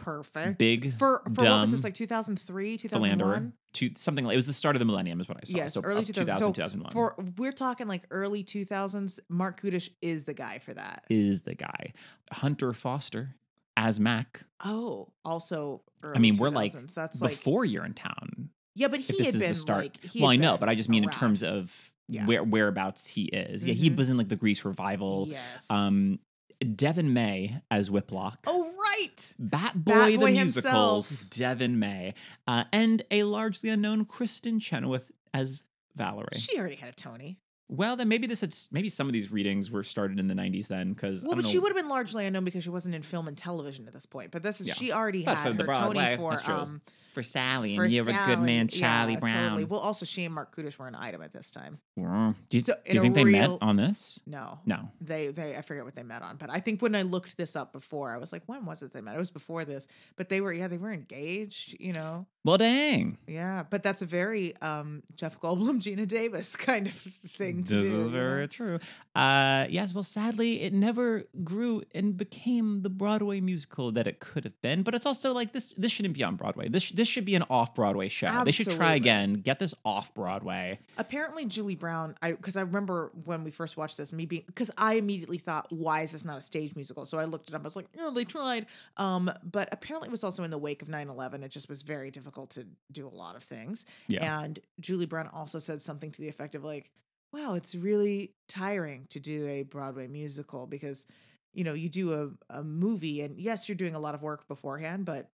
perfect. 0.00 0.58
Big, 0.58 0.92
for 0.94 1.22
for 1.34 1.44
what 1.44 1.60
was 1.60 1.72
this 1.72 1.84
like 1.84 1.94
2003, 1.94 2.76
philanderer, 2.78 3.26
2001? 3.26 3.52
to 3.74 3.90
something 3.96 4.24
like 4.24 4.32
it 4.34 4.36
was 4.36 4.46
the 4.46 4.52
start 4.52 4.74
of 4.74 4.80
the 4.80 4.84
millennium, 4.86 5.20
is 5.20 5.28
what 5.28 5.38
I 5.38 5.44
saw. 5.44 5.56
Yes, 5.58 5.74
so 5.74 5.80
early 5.84 6.00
up 6.00 6.06
2000s. 6.06 6.14
2000, 6.14 6.40
So 6.40 6.52
2001 6.52 6.92
For 6.92 7.14
we're 7.38 7.52
talking 7.52 7.86
like 7.86 8.02
early 8.10 8.42
2000s. 8.42 9.20
Marc 9.28 9.60
Kudisch 9.60 9.90
is 10.02 10.24
the 10.24 10.34
guy 10.34 10.58
for 10.58 10.74
that. 10.74 11.04
is 11.08 11.42
the 11.42 11.54
guy. 11.54 11.92
Hunter 12.32 12.72
Foster 12.72 13.36
as 13.76 14.00
Mac. 14.00 14.42
Oh, 14.64 15.08
also 15.24 15.82
early 16.02 16.16
I 16.16 16.18
mean, 16.18 16.36
we're 16.36 16.50
like 16.50 16.72
2000s. 16.72 16.94
that's 16.94 17.20
like 17.22 17.30
before 17.32 17.64
you're 17.64 17.84
in 17.84 17.94
town. 17.94 18.50
yeah, 18.74 18.88
but 18.88 19.00
he 19.00 19.24
had 19.24 19.38
been 19.38 19.56
like 19.68 19.96
well, 20.16 20.30
I 20.30 20.36
know, 20.36 20.56
but 20.58 20.68
I 20.68 20.74
just 20.74 20.88
mean 20.88 21.04
in 21.04 21.10
terms 21.10 21.42
of 21.42 21.92
Yeah. 22.08 22.26
where 22.26 22.42
whereabouts 22.42 23.06
he 23.06 23.24
is. 23.26 23.64
Yeah, 23.64 23.74
he 23.74 23.88
was 23.90 24.08
in 24.08 24.16
like 24.16 24.28
the 24.28 24.36
Grease 24.36 24.64
revival. 24.64 25.26
Yes. 25.28 25.70
Um, 25.70 26.18
Deven 26.62 27.06
May 27.12 27.60
as 27.70 27.90
Wiploc. 27.90 28.36
oh 28.46 28.70
right. 28.78 29.34
Bat 29.38 29.84
Boy 29.84 29.92
Bat 29.92 30.06
the 30.10 30.16
Boy 30.18 30.30
musicals, 30.32 31.08
himself. 31.08 31.30
Deven 31.30 31.74
May, 31.76 32.14
uh, 32.46 32.64
and 32.72 33.02
a 33.10 33.22
largely 33.24 33.70
unknown 33.70 34.04
Kristin 34.04 34.60
Chenoweth 34.60 35.10
as 35.32 35.62
Valerie. 35.96 36.28
She 36.36 36.58
already 36.58 36.74
had 36.76 36.90
a 36.90 36.92
Tony. 36.94 37.38
well, 37.68 37.96
then 37.96 38.08
maybe 38.08 38.26
this 38.26 38.40
had 38.42 38.54
maybe 38.72 38.88
some 38.88 39.06
of 39.06 39.12
these 39.12 39.30
readings 39.32 39.70
were 39.70 39.82
started 39.82 40.18
in 40.18 40.26
the 40.28 40.34
'90s 40.34 40.66
then, 40.68 40.92
because 40.92 41.24
Well, 41.24 41.36
but 41.36 41.46
she 41.46 41.58
would 41.58 41.68
have 41.68 41.76
been 41.76 41.88
largely 41.88 42.26
unknown 42.26 42.44
because 42.44 42.64
she 42.64 42.70
wasn't 42.70 42.94
in 42.94 43.02
film 43.02 43.26
and 43.28 43.36
television 43.38 43.86
at 43.86 43.92
this 43.94 44.06
point. 44.06 44.30
But 44.30 44.42
this 44.42 44.60
is 44.60 44.68
Yeah. 44.68 44.74
she 44.74 44.92
already 44.92 45.24
But 45.24 45.36
had 45.36 45.56
her 45.56 45.64
Broadway, 45.64 46.16
Tony 46.16 46.36
for 46.36 46.50
um 46.50 46.80
for 47.10 47.22
Sally 47.22 47.76
for 47.76 47.84
and 47.84 47.92
You're 47.92 48.08
a 48.08 48.12
Good 48.26 48.40
Man, 48.40 48.68
Sally. 48.68 48.80
Charlie 48.80 49.12
Yeah, 49.14 49.18
Brown. 49.20 49.42
Totally. 49.50 49.64
Well, 49.64 49.80
also 49.80 50.04
she 50.06 50.24
and 50.24 50.34
Marc 50.34 50.54
Kudisch 50.54 50.78
were 50.78 50.86
an 50.88 50.94
item 50.94 51.22
at 51.22 51.32
this 51.32 51.50
time. 51.50 51.78
Mm. 51.98 52.34
Do 52.48 52.56
you, 52.56 52.62
So, 52.62 52.74
do 52.86 52.94
you 52.94 53.00
think 53.02 53.16
a 53.16 53.24
they 53.24 53.30
met 53.30 53.58
on 53.60 53.76
this? 53.76 54.20
No. 54.26 54.58
No. 54.64 54.88
They 55.00 55.28
they 55.28 55.56
I 55.56 55.62
forget 55.62 55.84
what 55.84 55.94
they 55.94 56.02
met 56.02 56.22
on, 56.22 56.36
but 56.36 56.48
I 56.50 56.60
think 56.60 56.80
when 56.80 56.94
I 56.94 57.02
looked 57.02 57.36
this 57.36 57.56
up 57.56 57.72
before, 57.72 58.12
I 58.14 58.16
was 58.18 58.32
like, 58.32 58.42
when 58.46 58.64
was 58.64 58.82
it 58.82 58.92
they 58.92 59.00
met? 59.00 59.14
It 59.14 59.18
was 59.18 59.30
before 59.30 59.64
this. 59.64 59.86
But 60.16 60.28
they 60.28 60.40
were 60.40 60.52
yeah, 60.52 60.68
they 60.68 60.78
were 60.78 60.92
engaged, 60.92 61.76
you 61.78 61.92
know. 61.92 62.26
Well, 62.42 62.56
dang. 62.56 63.18
Yeah, 63.26 63.64
but 63.68 63.82
that's 63.82 64.00
a 64.00 64.06
very 64.06 64.56
um 64.62 65.02
Jeff 65.14 65.38
Goldblum, 65.40 65.80
Geena 65.82 66.08
Davis 66.08 66.56
kind 66.56 66.86
of 66.86 66.94
thing 66.94 67.64
to 67.64 67.74
This 67.74 67.90
do. 67.90 68.00
is 68.00 68.06
very 68.08 68.48
true. 68.48 68.78
Uh, 69.14 69.66
yes, 69.68 69.92
well, 69.92 70.02
sadly, 70.04 70.62
it 70.62 70.72
never 70.72 71.24
grew 71.44 71.82
and 71.94 72.16
became 72.16 72.82
the 72.82 72.88
Broadway 72.90 73.40
musical 73.40 73.92
that 73.92 74.06
it 74.06 74.20
could 74.20 74.44
have 74.44 74.58
been. 74.62 74.82
But 74.82 74.94
it's 74.94 75.04
also 75.06 75.34
like 75.34 75.52
this. 75.52 75.72
This 75.74 75.92
shouldn't 75.92 76.14
be 76.14 76.22
on 76.22 76.36
Broadway. 76.36 76.68
This 76.68 76.84
this 77.00 77.08
should 77.08 77.24
be 77.24 77.34
an 77.34 77.44
off 77.48 77.74
Broadway 77.74 78.10
show. 78.10 78.44
They 78.44 78.52
should 78.52 78.70
try 78.72 78.94
again. 78.94 79.32
Get 79.32 79.58
this 79.58 79.72
off 79.86 80.12
Broadway. 80.12 80.78
Apparently, 80.98 81.46
Julie 81.46 81.74
Brown, 81.74 82.14
I 82.20 82.32
because 82.32 82.58
I 82.58 82.60
remember 82.60 83.10
when 83.24 83.42
we 83.42 83.50
first 83.50 83.78
watched 83.78 83.96
this, 83.96 84.12
me 84.12 84.26
being 84.26 84.42
because 84.46 84.70
I 84.76 84.94
immediately 84.94 85.38
thought, 85.38 85.66
why 85.70 86.02
is 86.02 86.12
this 86.12 86.26
not 86.26 86.36
a 86.36 86.42
stage 86.42 86.76
musical? 86.76 87.06
So 87.06 87.18
I 87.18 87.24
looked 87.24 87.48
it 87.48 87.54
up. 87.54 87.62
I 87.62 87.64
was 87.64 87.74
like, 87.74 87.86
oh, 87.98 88.10
they 88.10 88.26
tried. 88.26 88.66
Um, 88.98 89.32
but 89.42 89.70
apparently, 89.72 90.08
it 90.08 90.10
was 90.10 90.22
also 90.22 90.44
in 90.44 90.50
the 90.50 90.58
wake 90.58 90.82
of 90.82 90.88
9-11. 90.88 91.42
It 91.42 91.50
just 91.50 91.70
was 91.70 91.80
very 91.82 92.10
difficult 92.10 92.50
to 92.50 92.66
do 92.92 93.06
a 93.06 93.08
lot 93.08 93.34
of 93.34 93.42
things. 93.42 93.86
Yeah. 94.06 94.42
And 94.42 94.58
Julie 94.78 95.06
Brown 95.06 95.28
also 95.32 95.58
said 95.58 95.80
something 95.80 96.10
to 96.10 96.20
the 96.20 96.28
effect 96.28 96.54
of 96.54 96.64
like, 96.64 96.90
wow, 97.32 97.54
it's 97.54 97.74
really 97.74 98.34
tiring 98.46 99.06
to 99.08 99.20
do 99.20 99.46
a 99.46 99.62
Broadway 99.62 100.06
musical 100.06 100.66
because, 100.66 101.06
you 101.54 101.64
know, 101.64 101.72
you 101.72 101.88
do 101.88 102.12
a, 102.12 102.58
a 102.58 102.62
movie 102.62 103.22
and 103.22 103.38
yes, 103.40 103.70
you're 103.70 103.76
doing 103.76 103.94
a 103.94 104.00
lot 104.00 104.14
of 104.14 104.20
work 104.20 104.46
beforehand, 104.48 105.06
but 105.06 105.30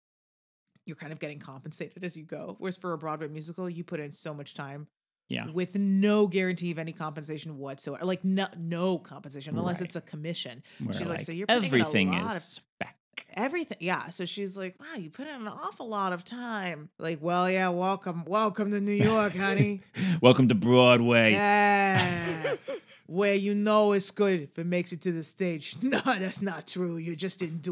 you're 0.85 0.95
kind 0.95 1.11
of 1.13 1.19
getting 1.19 1.39
compensated 1.39 2.03
as 2.03 2.17
you 2.17 2.23
go. 2.23 2.55
Whereas 2.59 2.77
for 2.77 2.93
a 2.93 2.97
Broadway 2.97 3.27
musical, 3.27 3.69
you 3.69 3.83
put 3.83 3.99
in 3.99 4.11
so 4.11 4.33
much 4.33 4.53
time 4.53 4.87
Yeah. 5.29 5.49
with 5.51 5.77
no 5.77 6.27
guarantee 6.27 6.71
of 6.71 6.79
any 6.79 6.91
compensation 6.91 7.57
whatsoever. 7.57 8.05
Like 8.05 8.23
no 8.23 8.47
no 8.57 8.97
compensation 8.97 9.57
unless 9.57 9.79
Right. 9.79 9.85
it's 9.87 9.95
a 9.95 10.01
commission. 10.01 10.63
Where, 10.83 10.93
She's 10.93 11.07
like, 11.09 11.21
so 11.21 11.31
you're 11.31 11.47
putting 11.47 11.63
in 11.63 11.71
a 11.73 11.75
everything 11.77 12.11
lot 12.11 12.31
is 12.31 12.35
of- 12.37 12.41
spec. 12.43 12.97
Everything. 13.35 13.77
Yeah. 13.79 14.09
So 14.09 14.25
she's 14.25 14.55
like, 14.55 14.79
wow, 14.79 14.95
you 14.99 15.09
put 15.09 15.25
in 15.27 15.33
an 15.33 15.47
awful 15.47 15.87
lot 15.87 16.13
of 16.13 16.23
time. 16.23 16.89
Like, 16.99 17.17
well, 17.19 17.49
yeah, 17.49 17.69
welcome, 17.69 18.25
welcome 18.25 18.69
to 18.71 18.79
New 18.79 18.91
York, 18.91 19.35
honey. 19.35 19.81
Welcome 20.21 20.47
to 20.49 20.55
Broadway. 20.55 21.31
Yeah. 21.31 22.55
Where 23.07 23.33
you 23.33 23.55
know 23.55 23.93
it's 23.93 24.11
good 24.11 24.39
if 24.41 24.59
it 24.59 24.65
makes 24.67 24.91
it 24.93 25.01
to 25.01 25.11
the 25.11 25.23
stage. 25.23 25.75
No, 25.81 25.99
that's 25.99 26.41
not 26.43 26.67
true. 26.67 26.97
You 26.97 27.15
just 27.15 27.39
didn't 27.39 27.63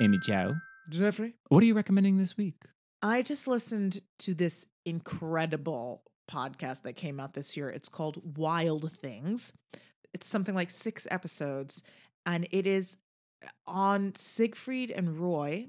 Amy 0.00 0.18
Jo. 0.18 0.56
Jeffrey? 0.90 1.34
what 1.48 1.62
are 1.62 1.66
you 1.66 1.74
recommending 1.74 2.16
this 2.16 2.36
week? 2.36 2.54
I 3.02 3.22
just 3.22 3.46
listened 3.46 4.00
to 4.20 4.34
this 4.34 4.66
incredible 4.86 6.02
podcast 6.30 6.82
that 6.82 6.94
came 6.94 7.20
out 7.20 7.34
this 7.34 7.56
year. 7.56 7.68
It's 7.68 7.88
called 7.88 8.38
Wild 8.38 8.90
Things. 8.90 9.52
It's 10.14 10.26
something 10.26 10.54
like 10.54 10.70
six 10.70 11.06
episodes, 11.10 11.82
and 12.24 12.46
it 12.50 12.66
is 12.66 12.96
uh, 13.44 13.48
on 13.66 14.14
Siegfried 14.14 14.90
and 14.90 15.16
Roy. 15.18 15.68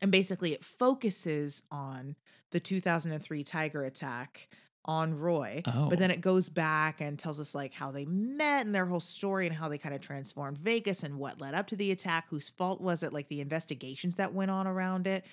And 0.00 0.10
basically, 0.10 0.52
it 0.52 0.64
focuses 0.64 1.62
on 1.70 2.16
the 2.50 2.60
2003 2.60 3.44
Tiger 3.44 3.84
attack 3.84 4.48
on 4.84 5.18
Roy. 5.18 5.62
Oh. 5.66 5.88
But 5.88 5.98
then 5.98 6.10
it 6.10 6.20
goes 6.20 6.48
back 6.48 7.00
and 7.00 7.18
tells 7.18 7.38
us 7.38 7.54
like 7.54 7.74
how 7.74 7.92
they 7.92 8.04
met 8.04 8.66
and 8.66 8.74
their 8.74 8.86
whole 8.86 9.00
story 9.00 9.46
and 9.46 9.54
how 9.54 9.68
they 9.68 9.78
kind 9.78 9.94
of 9.94 10.00
transformed 10.00 10.58
Vegas 10.58 11.02
and 11.02 11.18
what 11.18 11.40
led 11.40 11.54
up 11.54 11.68
to 11.68 11.76
the 11.76 11.92
attack, 11.92 12.26
whose 12.28 12.48
fault 12.48 12.80
was 12.80 13.02
it, 13.02 13.12
like 13.12 13.28
the 13.28 13.40
investigations 13.40 14.16
that 14.16 14.32
went 14.32 14.50
on 14.50 14.66
around 14.66 15.06
it. 15.06 15.24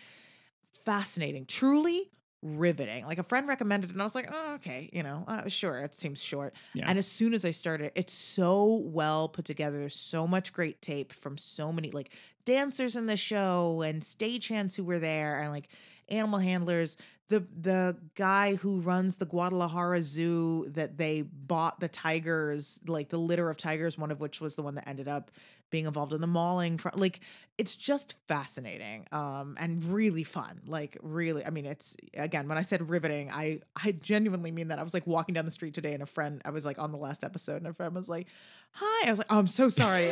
Fascinating, 0.86 1.46
truly 1.46 2.12
riveting. 2.42 3.06
Like 3.06 3.18
a 3.18 3.24
friend 3.24 3.48
recommended 3.48 3.90
it, 3.90 3.94
and 3.94 4.02
I 4.02 4.06
was 4.06 4.16
like, 4.16 4.30
oh, 4.32 4.56
okay, 4.56 4.90
you 4.94 5.04
know, 5.04 5.26
uh, 5.28 5.50
sure, 5.50 5.80
it 5.80 5.94
seems 5.96 6.22
short. 6.22 6.54
Yeah. 6.74 6.86
And 6.88 6.98
as 6.98 7.08
soon 7.08 7.34
as 7.34 7.44
I 7.44 7.52
started, 7.52 7.92
it's 7.96 8.14
so 8.14 8.82
well 8.86 9.28
put 9.30 9.46
together. 9.46 9.80
There's 9.80 9.96
so 9.96 10.28
much 10.28 10.54
great 10.54 10.82
tape 10.82 11.12
from 11.12 11.38
so 11.38 11.72
many 11.74 11.92
like 11.92 12.12
dancers 12.46 12.96
in 12.96 13.08
the 13.08 13.18
show 13.18 13.82
and 13.82 14.02
stagehands 14.02 14.76
who 14.76 14.84
were 14.84 15.00
there 15.00 15.42
and 15.42 15.52
like 15.52 15.70
animal 16.08 16.40
handlers. 16.40 16.98
The 17.30 17.46
the 17.60 17.98
guy 18.16 18.56
who 18.56 18.82
runs 18.82 19.18
the 19.18 19.26
Guadalajara 19.26 20.02
Zoo 20.02 20.68
that 20.70 20.98
they 20.98 21.22
bought 21.22 21.80
the 21.80 21.88
tigers, 21.88 22.80
like 22.88 23.10
the 23.10 23.18
litter 23.20 23.50
of 23.50 23.58
tigers, 23.58 23.98
one 23.98 24.12
of 24.12 24.20
which 24.20 24.42
was 24.42 24.56
the 24.56 24.64
one 24.64 24.76
that 24.76 24.88
ended 24.88 25.08
up 25.08 25.32
being 25.70 25.86
involved 25.86 26.14
in 26.14 26.22
the 26.22 26.28
mauling. 26.28 26.78
fr- 26.80 26.90
Like 26.96 27.20
it's 27.58 27.76
just 27.76 28.18
fascinating 28.28 29.06
um, 29.12 29.56
and 29.60 29.84
really 29.84 30.24
fun. 30.24 30.60
Like 30.66 30.98
really, 31.04 31.46
I 31.46 31.52
mean, 31.52 31.66
it's 31.66 31.96
again 32.16 32.48
when 32.48 32.58
I 32.58 32.62
said 32.64 32.90
riveting, 32.90 33.30
I 33.32 33.62
I 33.82 33.92
genuinely 33.94 34.52
mean 34.52 34.70
that. 34.70 34.80
I 34.80 34.84
was 34.84 34.94
like 34.94 35.06
walking 35.08 35.34
down 35.36 35.46
the 35.46 35.52
street 35.52 35.74
today, 35.76 35.94
and 35.94 36.02
a 36.04 36.08
friend, 36.08 36.42
I 36.46 36.50
was 36.52 36.66
like 36.66 36.80
on 36.80 36.92
the 36.92 36.98
last 36.98 37.24
episode, 37.24 37.58
and 37.58 37.68
a 37.68 37.74
friend 37.74 37.94
was 37.94 38.10
like, 38.10 38.28
"Hi," 38.74 39.08
I 39.08 39.10
was 39.12 39.20
like, 39.20 39.28
"Oh, 39.30 39.40
I'm 39.40 39.48
so 39.48 39.70
sorry, 39.70 40.12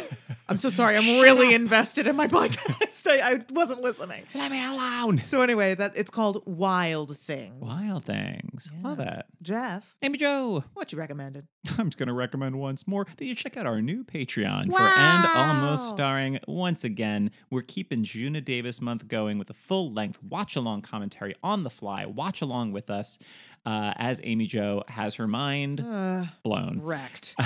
I'm 0.49 0.57
so 0.57 0.69
sorry, 0.69 0.97
I'm 0.97 1.21
really 1.21 1.53
invested 1.53 2.07
in 2.07 2.15
my 2.15 2.27
podcast. 2.27 3.07
I, 3.07 3.31
I 3.33 3.45
wasn't 3.51 3.81
listening." 3.81 4.23
Let 4.35 4.51
me 4.51 4.63
alone. 4.65 5.17
So 5.19 5.41
anyway, 5.41 5.75
that 5.75 5.93
it's 5.95 6.09
called 6.09 6.43
Wild 6.45 7.17
Things. 7.17 7.83
Wild 7.85 8.03
things. 8.05 8.71
Love 8.81 8.99
Yeah. 8.99 9.19
it. 9.19 9.25
Jeff, 9.41 9.95
Amy 10.01 10.17
Jo. 10.17 10.63
what 10.73 10.91
you 10.91 10.97
recommended? 10.99 11.47
I'm 11.77 11.87
just 11.89 11.97
going 11.97 12.07
to 12.07 12.13
recommend 12.13 12.55
once 12.57 12.87
more 12.87 13.05
that 13.17 13.25
you 13.25 13.35
check 13.35 13.55
out 13.57 13.65
our 13.65 13.81
new 13.81 14.03
Patreon 14.03 14.71
for 14.71 14.79
And 14.81 15.25
Almost 15.27 15.89
Starring. 15.91 16.39
Once 16.47 16.83
again, 16.83 17.31
we're 17.49 17.61
keeping 17.61 18.03
Geena 18.03 18.43
Davis 18.43 18.81
month 18.81 19.07
going 19.07 19.37
with 19.37 19.49
a 19.49 19.53
full 19.53 19.91
length 19.93 20.21
watch 20.23 20.55
along 20.55 20.81
commentary 20.81 21.35
on 21.43 21.63
the 21.63 21.69
fly. 21.69 22.05
Watch 22.05 22.41
along 22.41 22.71
with 22.71 22.89
us 22.89 23.19
uh, 23.65 23.93
as 23.97 24.19
Amy 24.23 24.45
Jo 24.47 24.81
has 24.87 25.15
her 25.15 25.27
mind 25.27 25.81
Uh, 25.81 26.25
blown. 26.43 26.79
wrecked. 26.81 27.35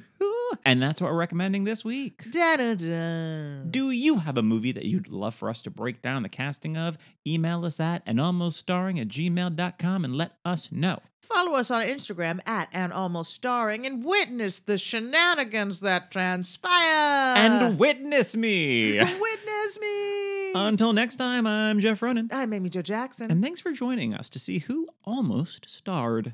and 0.64 0.82
that's 0.82 1.00
what 1.00 1.10
we're 1.10 1.18
recommending 1.18 1.64
this 1.64 1.84
week. 1.84 2.24
Da-da-da. 2.30 3.64
Do 3.70 3.90
you 3.90 4.18
have 4.18 4.36
a 4.36 4.42
movie 4.42 4.72
that 4.72 4.84
you'd 4.84 5.08
love 5.08 5.34
for 5.34 5.48
us 5.48 5.60
to 5.62 5.70
break 5.70 6.02
down 6.02 6.22
the 6.22 6.28
casting 6.28 6.76
of? 6.76 6.98
Email 7.26 7.64
us 7.64 7.80
at 7.80 8.02
and 8.06 8.20
almost 8.20 8.58
starring 8.58 8.98
at 9.00 9.08
gmail.com 9.08 10.04
and 10.04 10.16
let 10.16 10.32
us 10.44 10.70
know. 10.70 11.00
Follow 11.20 11.54
us 11.54 11.72
on 11.72 11.82
Instagram 11.84 12.38
at 12.46 12.68
and 12.72 12.92
almost 12.92 13.32
starring 13.34 13.84
and 13.84 14.04
witness 14.04 14.60
the 14.60 14.78
shenanigans 14.78 15.80
that 15.80 16.10
transpire. 16.12 17.36
and 17.36 17.78
witness 17.78 18.36
me. 18.36 18.94
witness 18.98 19.80
me. 19.80 20.52
Until 20.54 20.92
next 20.92 21.16
time, 21.16 21.44
I'm 21.46 21.80
Jeff 21.80 22.00
Ronan. 22.00 22.28
I'm 22.32 22.52
Amy 22.52 22.68
Jo 22.68 22.80
Jackson. 22.80 23.30
And 23.30 23.42
thanks 23.42 23.60
for 23.60 23.72
joining 23.72 24.14
us 24.14 24.28
to 24.30 24.38
see 24.38 24.60
who 24.60 24.88
almost 25.04 25.68
starred. 25.68 26.32